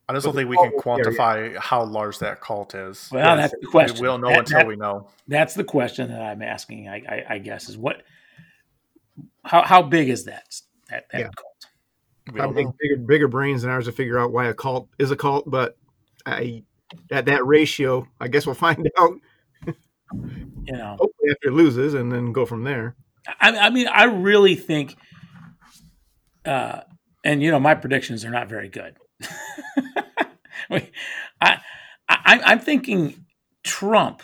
I 0.09 0.14
just 0.14 0.24
don't 0.24 0.35
think 0.35 0.48
we 0.48 0.56
can 0.56 0.70
cult 0.80 0.85
will 1.05 1.12
quantify 1.12 1.56
how 1.59 1.85
large 1.85 2.18
that 2.20 2.40
cult 2.40 2.74
is. 2.74 3.10
Well, 3.12 3.36
Yes. 3.36 3.51
that's 3.51 3.60
the 3.60 3.66
question. 3.68 4.01
We 4.02 4.09
will 4.09 4.18
know 4.18 4.28
That- 4.30 4.39
until 4.40 4.59
that- 4.59 4.66
we 4.66 4.76
know. 4.76 5.09
That's 5.26 5.55
the 5.55 5.64
question 5.64 6.10
that 6.10 6.22
I'm 6.22 6.40
asking. 6.43 6.89
I, 6.89 6.97
I, 7.09 7.24
I 7.35 7.39
guess 7.39 7.68
is 7.68 7.76
what. 7.76 8.02
How 9.44 9.62
how 9.62 9.82
big 9.82 10.09
is 10.09 10.24
that 10.24 10.44
that, 10.90 11.06
that 11.12 11.18
Yeah. 11.20 11.28
cult? 11.36 12.35
We 12.35 12.40
I 12.40 12.52
think 12.52 12.74
bigger 12.78 12.97
bigger 12.97 13.28
brains 13.28 13.62
than 13.62 13.70
ours 13.70 13.86
to 13.86 13.93
figure 13.93 14.18
out 14.18 14.32
why 14.32 14.47
a 14.48 14.55
cult 14.55 14.89
is 14.98 15.10
a 15.10 15.16
cult, 15.16 15.51
but 15.51 15.76
I 16.26 16.62
at 17.10 17.26
that 17.26 17.47
ratio, 17.47 18.06
I 18.20 18.28
guess 18.28 18.47
we'll 18.47 18.55
find 18.66 18.90
out 18.98 19.12
You 19.66 20.72
know, 20.72 20.97
hopefully 20.98 21.30
after 21.30 21.48
it 21.48 21.52
loses 21.52 21.94
and 21.94 22.10
then 22.10 22.32
go 22.32 22.47
from 22.47 22.64
there. 22.64 22.97
I, 23.40 23.51
I 23.59 23.70
mean, 23.70 23.89
I 23.89 24.05
really 24.05 24.55
think, 24.55 24.97
uh, 26.47 26.80
and 27.24 27.43
you 27.43 27.51
know, 27.51 27.60
my 27.60 27.74
predictions 27.74 28.24
are 28.24 28.30
not 28.30 28.48
very 28.48 28.68
good. 28.70 28.97
I, 30.70 30.89
I, 31.40 31.61
I'm 32.09 32.61
thinking 32.61 33.24
Trump. 33.62 34.23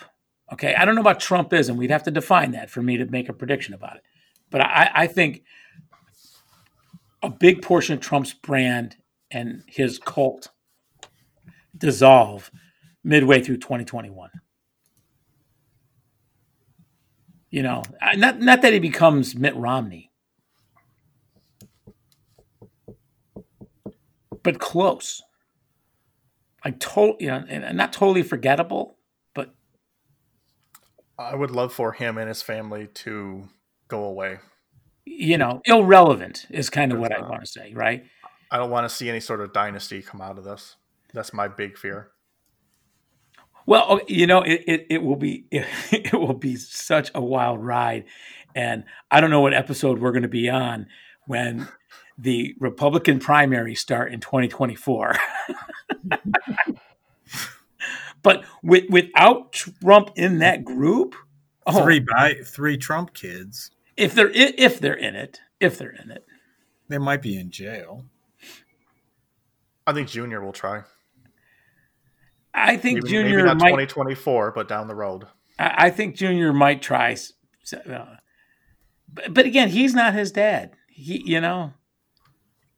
Okay, 0.53 0.75
I 0.75 0.85
don't 0.85 0.95
know 0.95 1.01
about 1.01 1.19
Trumpism. 1.19 1.75
We'd 1.75 1.91
have 1.91 2.03
to 2.03 2.11
define 2.11 2.51
that 2.51 2.69
for 2.69 2.81
me 2.81 2.97
to 2.97 3.05
make 3.05 3.29
a 3.29 3.33
prediction 3.33 3.73
about 3.73 3.97
it. 3.97 4.03
But 4.49 4.61
I, 4.61 4.91
I 4.93 5.07
think 5.07 5.43
a 7.23 7.29
big 7.29 7.61
portion 7.61 7.95
of 7.95 8.01
Trump's 8.01 8.33
brand 8.33 8.97
and 9.31 9.63
his 9.67 9.99
cult 9.99 10.49
dissolve 11.75 12.51
midway 13.03 13.41
through 13.41 13.57
2021. 13.57 14.29
You 17.49 17.63
know, 17.63 17.83
not 18.15 18.39
not 18.39 18.61
that 18.61 18.73
he 18.73 18.79
becomes 18.79 19.35
Mitt 19.35 19.55
Romney, 19.55 20.11
but 24.45 24.59
close. 24.59 25.21
Like 26.63 26.79
to, 26.79 27.15
you 27.19 27.27
know, 27.27 27.43
and 27.49 27.75
not 27.75 27.91
totally 27.91 28.23
forgettable, 28.23 28.97
but 29.33 29.53
I 31.19 31.35
would 31.35 31.51
love 31.51 31.73
for 31.73 31.91
him 31.91 32.17
and 32.17 32.29
his 32.29 32.41
family 32.41 32.87
to 32.87 33.49
go 33.89 34.05
away. 34.05 34.39
you 35.05 35.37
know, 35.37 35.61
irrelevant 35.65 36.47
is 36.49 36.69
kind 36.69 36.91
of 36.91 36.99
what 36.99 37.11
I 37.11 37.21
want 37.21 37.41
to 37.41 37.47
say, 37.47 37.73
right? 37.73 38.03
I 38.49 38.57
don't 38.57 38.71
want 38.71 38.89
to 38.89 38.95
see 38.95 39.09
any 39.09 39.19
sort 39.19 39.41
of 39.41 39.53
dynasty 39.53 40.01
come 40.01 40.21
out 40.21 40.37
of 40.37 40.43
this. 40.43 40.75
That's 41.13 41.33
my 41.33 41.47
big 41.47 41.77
fear. 41.77 42.11
Well, 43.67 43.85
oh, 43.87 44.01
you 44.07 44.27
know, 44.27 44.41
it, 44.41 44.63
it, 44.67 44.87
it 44.89 45.03
will 45.03 45.15
be 45.15 45.45
it, 45.51 46.13
will 46.13 46.33
be 46.33 46.55
such 46.55 47.11
a 47.13 47.21
wild 47.21 47.63
ride, 47.63 48.05
and 48.55 48.85
I 49.11 49.21
don't 49.21 49.31
know 49.31 49.41
what 49.41 49.53
episode 49.53 49.99
we're 49.99 50.11
going 50.11 50.23
to 50.23 50.27
be 50.27 50.49
on 50.49 50.87
when 51.27 51.67
the 52.17 52.55
Republican 52.59 53.19
primary 53.19 53.75
start 53.75 54.11
in 54.13 54.19
2024. 54.19 55.15
but 58.23 58.43
with, 58.63 58.85
without 58.89 59.51
Trump 59.53 60.11
in 60.15 60.39
that 60.39 60.63
group, 60.63 61.15
oh, 61.67 61.83
Three 61.83 61.99
by 61.99 62.35
three 62.45 62.77
Trump 62.77 63.13
kids. 63.13 63.71
if 63.97 64.13
they're 64.15 64.29
if 64.31 64.79
they're 64.79 64.93
in 64.95 65.15
it, 65.15 65.39
if 65.59 65.77
they're 65.77 65.91
in 65.91 66.11
it, 66.11 66.25
They 66.87 66.97
might 66.97 67.21
be 67.21 67.37
in 67.39 67.51
jail. 67.51 68.05
I 69.87 69.93
think 69.93 70.07
Junior 70.09 70.41
will 70.43 70.53
try. 70.53 70.83
I 72.53 72.77
think 72.77 73.03
Maybe, 73.03 73.09
Junior 73.09 73.35
maybe 73.37 73.47
not 73.47 73.57
might. 73.57 73.69
2024, 73.89 74.51
but 74.51 74.67
down 74.67 74.87
the 74.87 74.95
road. 74.95 75.25
I 75.59 75.87
I 75.87 75.89
think 75.89 76.15
Junior 76.15 76.53
might 76.53 76.81
try. 76.81 77.11
s- 77.11 77.33
s- 77.63 77.73
Uh, 77.73 78.15
but, 79.13 79.33
but 79.33 79.45
again, 79.45 79.69
he's 79.69 79.93
not 79.93 80.13
his 80.13 80.31
dad. 80.31 80.71
He, 80.87 81.21
you 81.25 81.41
know, 81.41 81.73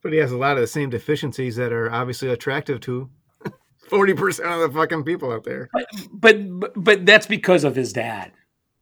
But 0.02 0.12
he 0.12 0.18
has 0.18 0.32
a 0.32 0.36
lot 0.36 0.56
of 0.56 0.60
the 0.60 0.66
same 0.66 0.90
deficiencies 0.90 1.56
that 1.56 1.72
are 1.72 1.90
obviously 1.92 2.28
attractive 2.28 2.80
to 2.82 3.10
forty 3.88 4.14
percent 4.14 4.48
of 4.48 4.60
the 4.60 4.78
fucking 4.78 5.04
people 5.04 5.32
out 5.32 5.44
there. 5.44 5.68
but, 5.72 5.86
but 6.12 6.60
but 6.60 6.72
but 6.76 7.06
that's 7.06 7.26
because 7.26 7.64
of 7.64 7.74
his 7.74 7.92
dad. 7.92 8.32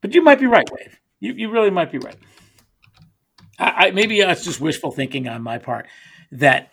But 0.01 0.14
you 0.14 0.22
might 0.22 0.38
be 0.38 0.47
right, 0.47 0.66
Dave. 0.66 1.01
You 1.20 1.32
you 1.32 1.51
really 1.51 1.70
might 1.70 1.90
be 1.90 1.98
right. 1.98 2.16
I, 3.59 3.86
I 3.86 3.90
maybe 3.93 4.20
it's 4.20 4.44
just 4.44 4.60
wishful 4.60 4.90
thinking 4.90 5.28
on 5.28 5.43
my 5.43 5.59
part. 5.59 5.86
That, 6.32 6.70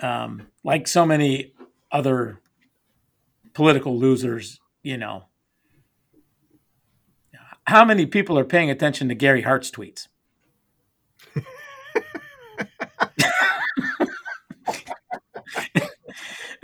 um, 0.00 0.48
like 0.64 0.88
so 0.88 1.06
many 1.06 1.52
other 1.92 2.40
political 3.52 3.98
losers, 3.98 4.58
you 4.82 4.96
know, 4.96 5.24
how 7.66 7.84
many 7.84 8.06
people 8.06 8.38
are 8.38 8.44
paying 8.44 8.70
attention 8.70 9.08
to 9.08 9.14
Gary 9.14 9.42
Hart's 9.42 9.70
tweets? 9.70 10.08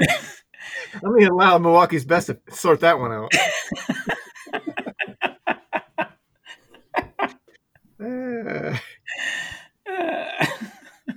Let 1.03 1.13
me 1.13 1.25
allow 1.25 1.59
Milwaukee's 1.59 2.05
best 2.05 2.27
to 2.29 2.39
sort 2.51 2.81
that 2.81 2.99
one 2.99 3.13
out. 3.13 3.33
Uh, 8.03 8.77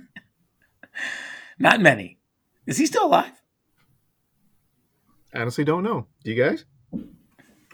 Not 1.58 1.80
many. 1.80 2.18
Is 2.66 2.78
he 2.78 2.86
still 2.86 3.06
alive? 3.06 3.32
honestly, 5.34 5.64
don't 5.64 5.82
know. 5.82 6.06
Do 6.22 6.30
you 6.30 6.42
guys? 6.42 6.64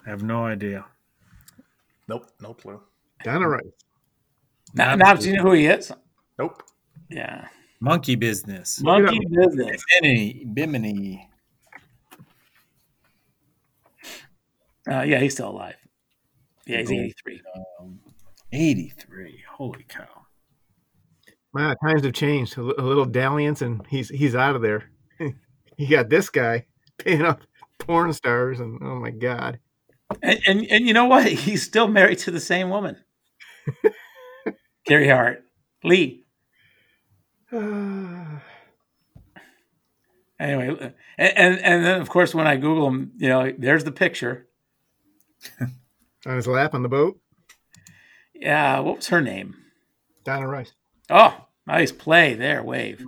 I 0.07 0.09
have 0.09 0.23
no 0.23 0.45
idea. 0.47 0.87
Nope, 2.09 2.27
no 2.41 2.55
clue. 2.55 2.81
Donna 3.23 3.49
Rice. 3.49 3.65
Now, 4.75 4.95
now 4.95 5.15
do 5.15 5.29
you 5.29 5.37
know 5.37 5.43
who 5.43 5.53
he 5.53 5.67
is? 5.67 5.93
Nope. 6.39 6.63
Yeah. 7.11 7.49
Monkey 7.81 8.15
business. 8.15 8.81
Monkey 8.83 9.21
business. 9.31 9.83
Bimini. 10.01 10.45
Bimini. 10.53 11.29
Uh, 14.91 15.03
yeah, 15.03 15.19
he's 15.19 15.35
still 15.35 15.51
alive. 15.51 15.77
Yeah, 16.67 16.79
he's 16.79 16.91
83. 16.93 17.41
Um, 17.81 18.01
83. 18.53 19.43
Holy 19.57 19.85
cow. 19.89 20.07
Wow, 21.53 21.75
times 21.83 22.05
have 22.05 22.13
changed. 22.13 22.57
A 22.59 22.61
a 22.61 22.83
little 22.83 23.05
dalliance, 23.05 23.61
and 23.61 23.85
he's 23.89 24.09
he's 24.09 24.35
out 24.35 24.55
of 24.55 24.63
there. 24.63 24.91
you 25.77 25.89
got 25.89 26.09
this 26.09 26.29
guy 26.29 26.67
paying 26.99 27.23
up 27.23 27.41
porn 27.79 28.13
stars, 28.13 28.61
and 28.61 28.79
oh 28.83 28.97
my 29.01 29.11
god, 29.11 29.59
And, 30.23 30.41
and 30.47 30.67
and 30.71 30.87
you 30.87 30.95
know 30.95 31.07
what? 31.07 31.27
He's 31.27 31.63
still 31.63 31.89
married 31.89 32.19
to 32.21 32.31
the 32.31 32.41
same 32.41 32.71
woman. 32.71 32.97
Gary 34.87 35.09
Hart. 35.09 35.45
Lee. 35.83 36.20
On 37.53 38.41
Anyway, 40.41 40.95
and, 41.19 41.39
and 41.39 41.59
and 41.59 41.85
then 41.85 42.01
of 42.01 42.09
course 42.09 42.35
when 42.35 42.47
I 42.47 42.57
Google 42.57 42.89
him, 42.89 43.13
you 43.19 43.29
know, 43.29 43.53
there's 43.59 43.85
the 43.85 43.93
picture. 43.93 44.49
On 46.27 46.37
his 46.37 46.47
lap 46.47 46.75
on 46.75 46.83
the 46.83 46.89
boat. 46.89 47.19
Yeah, 48.35 48.81
what 48.81 48.97
was 48.97 49.09
her 49.09 49.23
name? 49.23 49.57
Donna 50.23 50.47
Rice. 50.47 50.73
Oh, 51.09 51.47
nice 51.67 51.93
play 51.93 52.35
there, 52.35 52.63
Wave. 52.63 53.07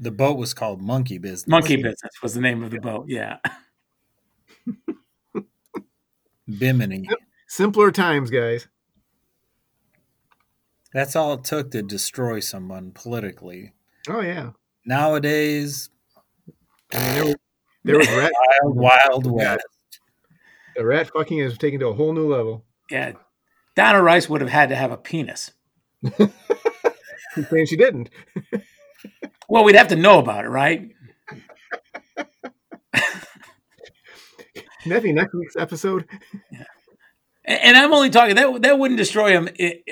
The 0.00 0.10
boat 0.10 0.36
was 0.36 0.54
called 0.54 0.82
Monkey 0.82 1.18
Business. 1.18 1.46
Monkey 1.46 1.76
Business 1.76 2.12
was 2.20 2.34
the 2.34 2.40
name 2.40 2.64
of 2.64 2.70
the 2.72 2.80
boat. 2.80 3.06
Yeah. 3.08 3.38
Bimini. 6.58 7.08
Simpler 7.46 7.92
times, 7.92 8.30
guys. 8.30 8.66
That's 10.92 11.14
all 11.14 11.34
it 11.34 11.44
took 11.44 11.70
to 11.72 11.82
destroy 11.82 12.40
someone 12.40 12.92
politically. 12.92 13.72
Oh 14.08 14.20
yeah. 14.20 14.50
Nowadays, 14.86 15.90
I 16.92 16.98
mean, 16.98 17.14
there, 17.14 17.24
was- 17.24 17.36
there 17.84 17.98
was 17.98 18.08
rat. 18.16 18.32
wild, 18.62 18.76
wild 18.76 19.26
west. 19.30 19.66
The 20.76 20.84
rat 20.86 21.10
fucking 21.12 21.38
is 21.38 21.58
taken 21.58 21.80
to 21.80 21.88
a 21.88 21.92
whole 21.94 22.12
new 22.12 22.26
level. 22.32 22.64
Yeah. 22.90 23.12
Donna 23.76 24.02
Rice 24.02 24.28
would 24.28 24.40
have 24.40 24.50
had 24.50 24.68
to 24.70 24.76
have 24.76 24.90
a 24.92 24.96
penis. 24.96 25.52
She's 27.34 27.48
saying 27.48 27.66
she 27.66 27.76
didn't. 27.76 28.10
Well, 29.48 29.64
we'd 29.64 29.76
have 29.76 29.88
to 29.88 29.96
know 29.96 30.18
about 30.18 30.44
it, 30.44 30.48
right? 30.48 30.90
Can 34.82 35.14
next 35.14 35.34
week's 35.34 35.56
episode? 35.56 36.06
And, 36.52 36.64
and 37.48 37.76
I'm 37.76 37.92
only 37.92 38.10
talking 38.10 38.36
that 38.36 38.62
that 38.62 38.78
wouldn't 38.78 38.98
destroy 38.98 39.40
him 39.40 39.48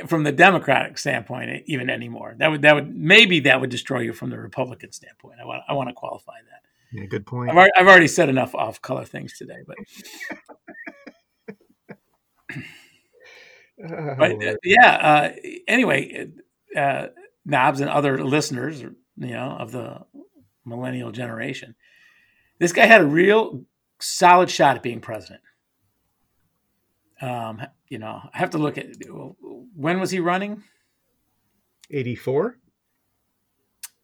from 0.07 0.25
the 0.25 0.33
Democratic 0.33 0.99
standpoint 0.99 1.51
e- 1.51 1.65
even 1.67 1.91
anymore. 1.91 2.35
That 2.39 2.51
would 2.51 2.63
that 2.63 2.75
would 2.75 2.95
maybe 2.95 3.41
that 3.41 3.61
would 3.61 3.71
destroy 3.71 4.01
you 4.01 4.13
from 4.13 4.31
the 4.31 4.39
Republican 4.39 4.93
standpoint. 4.93 5.39
I 5.41 5.47
want 5.47 5.63
I 5.69 5.73
want 5.73 5.89
to 5.89 5.95
qualify 5.95 6.39
that. 6.51 6.63
Yeah, 6.93 7.07
good 7.07 7.27
point. 7.27 7.51
I've 7.51 7.57
already, 7.57 7.73
I've 7.77 7.89
already 7.89 8.09
said 8.09 8.29
enough 8.29 8.55
off 8.55 8.81
color 8.81 9.05
things 9.05 9.37
today, 9.37 9.59
but 9.67 9.77
Oh, 13.83 14.15
but 14.19 14.43
uh, 14.43 14.55
yeah. 14.65 14.97
Uh, 14.97 15.33
anyway, 15.69 16.29
uh, 16.77 17.09
knobs 17.45 17.81
and 17.81 17.91
other 17.91 18.25
listeners, 18.25 18.81
you 18.81 18.95
know, 19.17 19.57
of 19.59 19.73
the 19.73 20.01
millennial 20.65 21.13
generation, 21.13 21.75
this 22.59 22.73
guy 22.73 22.87
had 22.87 23.03
a 23.03 23.07
real 23.07 23.65
solid 24.01 24.51
shot 24.51 24.77
at 24.77 24.83
being 24.83 25.01
president. 25.01 25.43
Um, 27.21 27.63
you 27.89 27.99
know, 27.99 28.21
I 28.33 28.39
have 28.39 28.51
to 28.51 28.59
look 28.59 28.77
at 28.79 28.87
when 29.75 30.01
was 30.01 30.11
he 30.11 30.21
running, 30.21 30.63
84? 31.91 32.59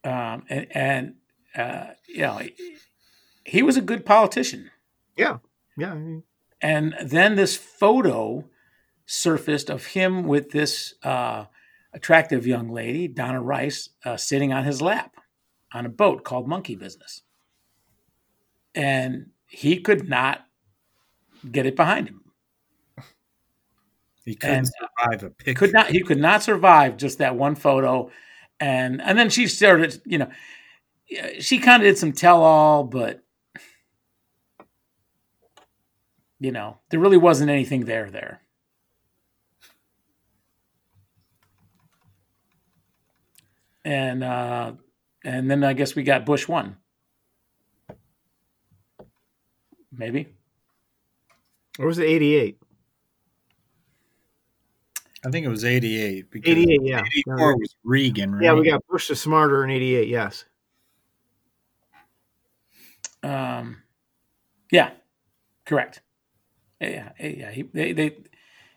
um, 0.04 0.44
and, 0.48 0.66
and 0.70 1.14
uh, 1.54 1.86
you 2.08 2.22
know, 2.22 2.38
he, 2.38 2.54
he 3.44 3.62
was 3.62 3.76
a 3.76 3.80
good 3.82 4.04
politician. 4.06 4.70
Yeah. 5.16 5.38
Yeah. 5.76 5.92
I 5.92 5.94
mean, 5.94 6.22
And 6.60 6.94
then 7.02 7.36
this 7.36 7.56
photo 7.56 8.48
surfaced 9.06 9.68
of 9.68 9.86
him 9.86 10.24
with 10.24 10.50
this 10.50 10.94
uh, 11.02 11.46
attractive 11.92 12.46
young 12.46 12.70
lady, 12.70 13.08
Donna 13.08 13.42
Rice, 13.42 13.90
uh, 14.04 14.16
sitting 14.16 14.52
on 14.52 14.64
his 14.64 14.80
lap 14.80 15.16
on 15.74 15.86
a 15.86 15.90
boat 15.90 16.24
called 16.24 16.48
Monkey 16.48 16.76
Business. 16.76 17.22
And 18.74 19.30
he 19.46 19.80
could 19.80 20.08
not 20.08 20.46
get 21.50 21.66
it 21.66 21.76
behind 21.76 22.08
him. 22.08 22.21
He 24.24 24.34
couldn't 24.36 24.56
And- 24.56 24.68
survive 24.68 25.22
a 25.24 25.30
picture. 25.30 25.54
Could 25.58 25.72
not 25.72 25.88
he 25.90 26.02
could 26.02 26.18
not 26.18 26.42
survive 26.42 26.96
just 26.96 27.18
that 27.18 27.36
one 27.36 27.54
photo. 27.54 28.10
And 28.60 29.02
and 29.02 29.18
then 29.18 29.30
she 29.30 29.46
started, 29.48 30.00
you 30.04 30.18
know, 30.18 30.30
she 31.40 31.58
kind 31.58 31.82
of 31.82 31.86
did 31.86 31.98
some 31.98 32.12
tell 32.12 32.42
all, 32.42 32.84
but 32.84 33.22
you 36.38 36.52
know, 36.52 36.78
there 36.90 37.00
really 37.00 37.16
wasn't 37.16 37.50
anything 37.50 37.84
there 37.84 38.10
there. 38.10 38.40
And 43.84 44.22
uh 44.22 44.72
and 45.24 45.50
then 45.50 45.64
I 45.64 45.72
guess 45.72 45.94
we 45.94 46.02
got 46.02 46.26
Bush 46.26 46.48
one. 46.48 46.76
Maybe. 49.90 50.28
or 51.78 51.86
was 51.86 51.98
it 51.98 52.04
88? 52.06 52.61
I 55.24 55.30
think 55.30 55.46
it 55.46 55.48
was 55.48 55.64
88. 55.64 56.30
Because 56.30 56.50
88, 56.50 56.80
yeah. 56.82 57.00
84 57.00 57.56
was 57.56 57.76
Reagan, 57.84 58.34
right? 58.34 58.44
Yeah, 58.44 58.54
we 58.54 58.68
got 58.68 58.84
Bush 58.88 59.08
the 59.08 59.16
Smarter 59.16 59.62
in 59.64 59.70
88, 59.70 60.08
yes. 60.08 60.44
Um, 63.22 63.82
yeah, 64.70 64.90
correct. 65.64 66.00
Yeah, 66.80 67.12
yeah. 67.20 67.50
He, 67.52 67.62
they, 67.62 67.92
they, 67.92 68.16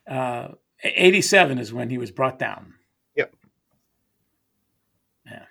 uh, 0.07 0.49
eighty-seven 0.83 1.57
is 1.57 1.73
when 1.73 1.89
he 1.89 1.97
was 1.97 2.11
brought 2.11 2.37
down. 2.37 2.75
Yep. 3.15 3.33
Yeah. 5.25 5.45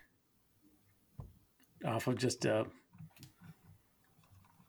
Off 1.85 2.07
of 2.07 2.17
just 2.19 2.45
a 2.45 2.67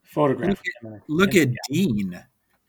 photograph. 0.01 0.59
Look 1.07 1.35
at 1.35 1.49
Dean. 1.69 2.23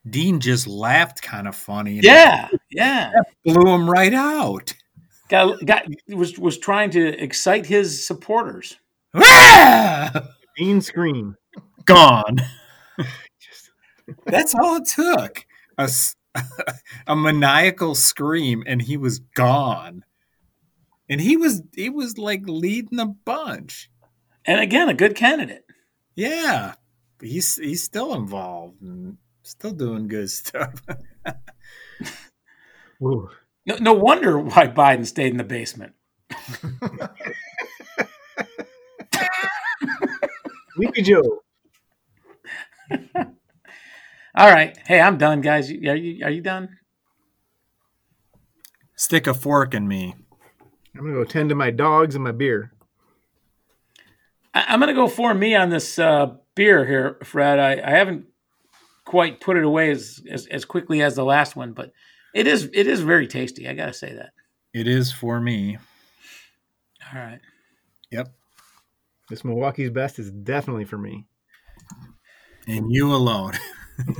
Dean 0.09 0.41
just 0.41 0.66
laughed 0.66 1.23
kind 1.23 1.49
of 1.49 1.57
funny. 1.57 1.97
and 1.97 2.05
Yeah, 2.05 2.49
yeah. 2.70 3.12
Blew 3.45 3.69
him 3.69 3.91
right 3.91 4.15
out. 4.15 4.73
Got, 5.28 5.65
got 5.66 5.87
was 6.09 6.39
was 6.39 6.59
trying 6.59 6.91
to 6.91 7.23
excite 7.23 7.66
his 7.66 8.07
supporters. 8.07 8.77
Ah! 9.19 10.28
Dean 10.57 10.81
Scream. 10.81 11.37
Gone. 11.85 12.39
That's 14.27 14.55
all 14.55 14.77
it 14.77 14.89
took. 14.95 15.45
A, 15.78 15.91
a 17.07 17.16
maniacal 17.16 17.95
scream 17.95 18.62
and 18.66 18.81
he 18.81 18.97
was 18.97 19.19
gone. 19.19 20.05
And 21.09 21.20
he 21.20 21.37
was 21.37 21.62
he 21.74 21.89
was 21.91 22.19
like 22.19 22.43
leading 22.47 22.99
the 22.99 23.07
bunch. 23.07 23.91
And 24.45 24.61
again, 24.61 24.89
a 24.89 24.95
good 24.95 25.15
candidate. 25.15 25.65
Yeah. 26.15 26.74
He's 27.20 27.57
he's 27.57 27.83
still 27.83 28.15
involved 28.15 28.83
and 28.83 29.16
still 29.47 29.73
doing 29.73 30.09
good 30.09 30.31
stuff. 30.31 30.82
No, 33.66 33.77
no 33.81 33.93
wonder 33.93 34.39
why 34.39 34.68
Biden 34.68 35.05
stayed 35.05 35.32
in 35.32 35.39
the 35.39 35.44
basement. 35.44 35.93
Sleepy 40.77 41.02
Joe. 41.02 41.43
All 44.36 44.51
right. 44.52 44.77
Hey, 44.86 45.01
I'm 45.01 45.18
done, 45.18 45.40
guys. 45.40 45.68
Are 45.70 45.97
you 45.97 46.24
are 46.24 46.31
you 46.31 46.40
done? 46.40 46.78
Stick 48.94 49.27
a 49.27 49.35
fork 49.35 49.74
in 49.74 49.89
me. 49.89 50.14
I'm 50.94 51.02
going 51.02 51.12
to 51.12 51.20
go 51.20 51.24
tend 51.24 51.48
to 51.51 51.55
my 51.55 51.70
dogs 51.70 52.14
and 52.14 52.23
my 52.24 52.32
beer. 52.32 52.73
I, 54.55 54.66
I'm 54.68 54.78
going 54.81 54.94
to 54.94 54.94
go 54.94 55.09
for 55.09 55.35
me 55.35 55.55
on 55.55 55.70
this 55.70 55.98
uh, 55.98 56.35
beer 56.55 56.86
here, 56.86 57.18
Fred. 57.24 57.59
I, 57.59 57.81
I 57.86 57.90
haven't 57.90 58.27
quite 59.07 59.41
put 59.41 59.57
it 59.57 59.65
away 59.65 59.91
as, 59.91 60.20
as 60.31 60.47
as 60.49 60.65
quickly 60.66 61.01
as 61.01 61.15
the 61.15 61.24
last 61.24 61.57
one, 61.57 61.73
but 61.73 61.93
it 62.35 62.47
is 62.47 62.69
it 62.74 62.87
is 62.87 63.01
very 63.01 63.27
tasty. 63.27 63.66
I 63.69 63.73
got 63.73 63.87
to 63.87 63.93
say 63.95 64.12
that. 64.15 64.31
It 64.74 64.87
is 64.87 65.11
for 65.12 65.41
me. 65.41 65.78
All 67.15 67.20
right. 67.20 67.41
Yep. 68.11 68.35
This 69.31 69.45
Milwaukee's 69.45 69.91
best 69.91 70.19
is 70.19 70.31
definitely 70.31 70.85
for 70.85 70.99
me. 70.99 71.24
And 72.69 72.87
you 72.91 73.15
alone. 73.15 73.53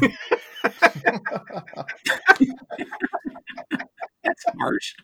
That's 4.25 4.45
harsh. 4.59 4.95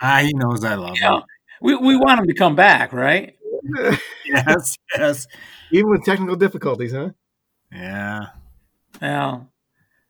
Ah, 0.00 0.20
he 0.22 0.32
knows 0.34 0.64
I 0.64 0.74
love 0.74 0.96
Yeah. 1.00 1.16
him. 1.16 1.22
We 1.60 1.76
we 1.76 1.96
want 1.96 2.20
him 2.20 2.26
to 2.26 2.34
come 2.34 2.54
back, 2.56 2.92
right? 2.92 3.36
Yes, 4.26 4.76
yes. 4.96 5.26
Even 5.70 5.90
with 5.90 6.04
technical 6.04 6.34
difficulties, 6.36 6.92
huh? 6.92 7.10
Yeah. 7.74 8.26
Well, 9.00 9.50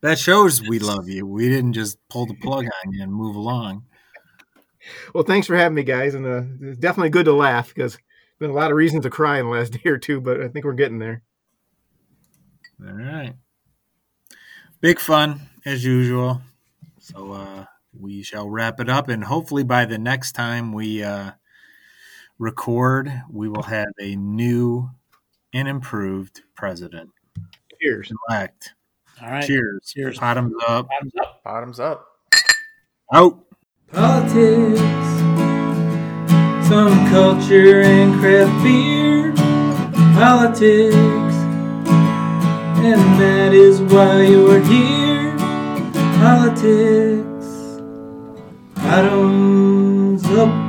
That 0.01 0.19
shows 0.19 0.61
we 0.61 0.79
love 0.79 1.09
you. 1.09 1.25
We 1.25 1.49
didn't 1.49 1.73
just 1.73 1.97
pull 2.09 2.25
the 2.27 2.35
plug 2.35 2.65
on 2.65 2.93
you 2.93 3.03
and 3.03 3.13
move 3.13 3.35
along. 3.35 3.85
Well, 5.13 5.23
thanks 5.23 5.47
for 5.47 5.55
having 5.55 5.75
me, 5.75 5.83
guys. 5.83 6.13
And 6.13 6.25
uh, 6.25 6.43
it's 6.61 6.77
definitely 6.79 7.09
good 7.09 7.25
to 7.25 7.33
laugh 7.33 7.73
because 7.73 7.97
been 8.39 8.51
a 8.51 8.53
lot 8.53 8.71
of 8.71 8.77
reasons 8.77 9.03
to 9.03 9.09
cry 9.09 9.39
in 9.39 9.45
the 9.45 9.51
last 9.51 9.73
day 9.83 9.89
or 9.89 9.97
two, 9.97 10.21
but 10.21 10.41
I 10.41 10.47
think 10.47 10.65
we're 10.65 10.73
getting 10.73 10.99
there. 10.99 11.23
All 12.85 12.93
right. 12.93 13.33
Big 14.81 14.99
fun 14.99 15.49
as 15.65 15.83
usual. 15.83 16.41
So 16.99 17.33
uh 17.33 17.65
we 17.97 18.23
shall 18.23 18.49
wrap 18.49 18.79
it 18.79 18.89
up 18.89 19.07
and 19.07 19.23
hopefully 19.23 19.63
by 19.63 19.85
the 19.85 19.97
next 19.97 20.33
time 20.33 20.73
we 20.73 21.01
uh 21.03 21.31
record, 22.37 23.11
we 23.29 23.47
will 23.49 23.63
have 23.63 23.87
a 23.99 24.15
new 24.15 24.91
and 25.53 25.67
improved 25.67 26.41
president 26.55 27.11
Cheers. 27.81 28.11
elect. 28.29 28.73
all 29.21 29.29
right. 29.29 29.45
Cheers. 29.45 29.93
Cheers. 29.93 30.19
Bottoms 30.19 30.53
up. 30.67 30.87
Bottoms 30.89 31.13
up. 31.19 31.43
Bottoms 31.43 31.79
up. 31.79 32.07
Out. 33.13 33.45
Politics, 33.91 34.81
some 36.67 37.07
culture 37.09 37.81
and 37.81 38.19
craft 38.19 38.63
beer. 38.63 39.33
Politics, 40.15 41.35
and 42.83 43.21
that 43.21 43.53
is 43.53 43.79
why 43.81 44.23
you're 44.23 44.59
here. 44.61 45.37
Politics. 46.17 47.45
Bottoms 48.75 50.25
up 50.25 50.64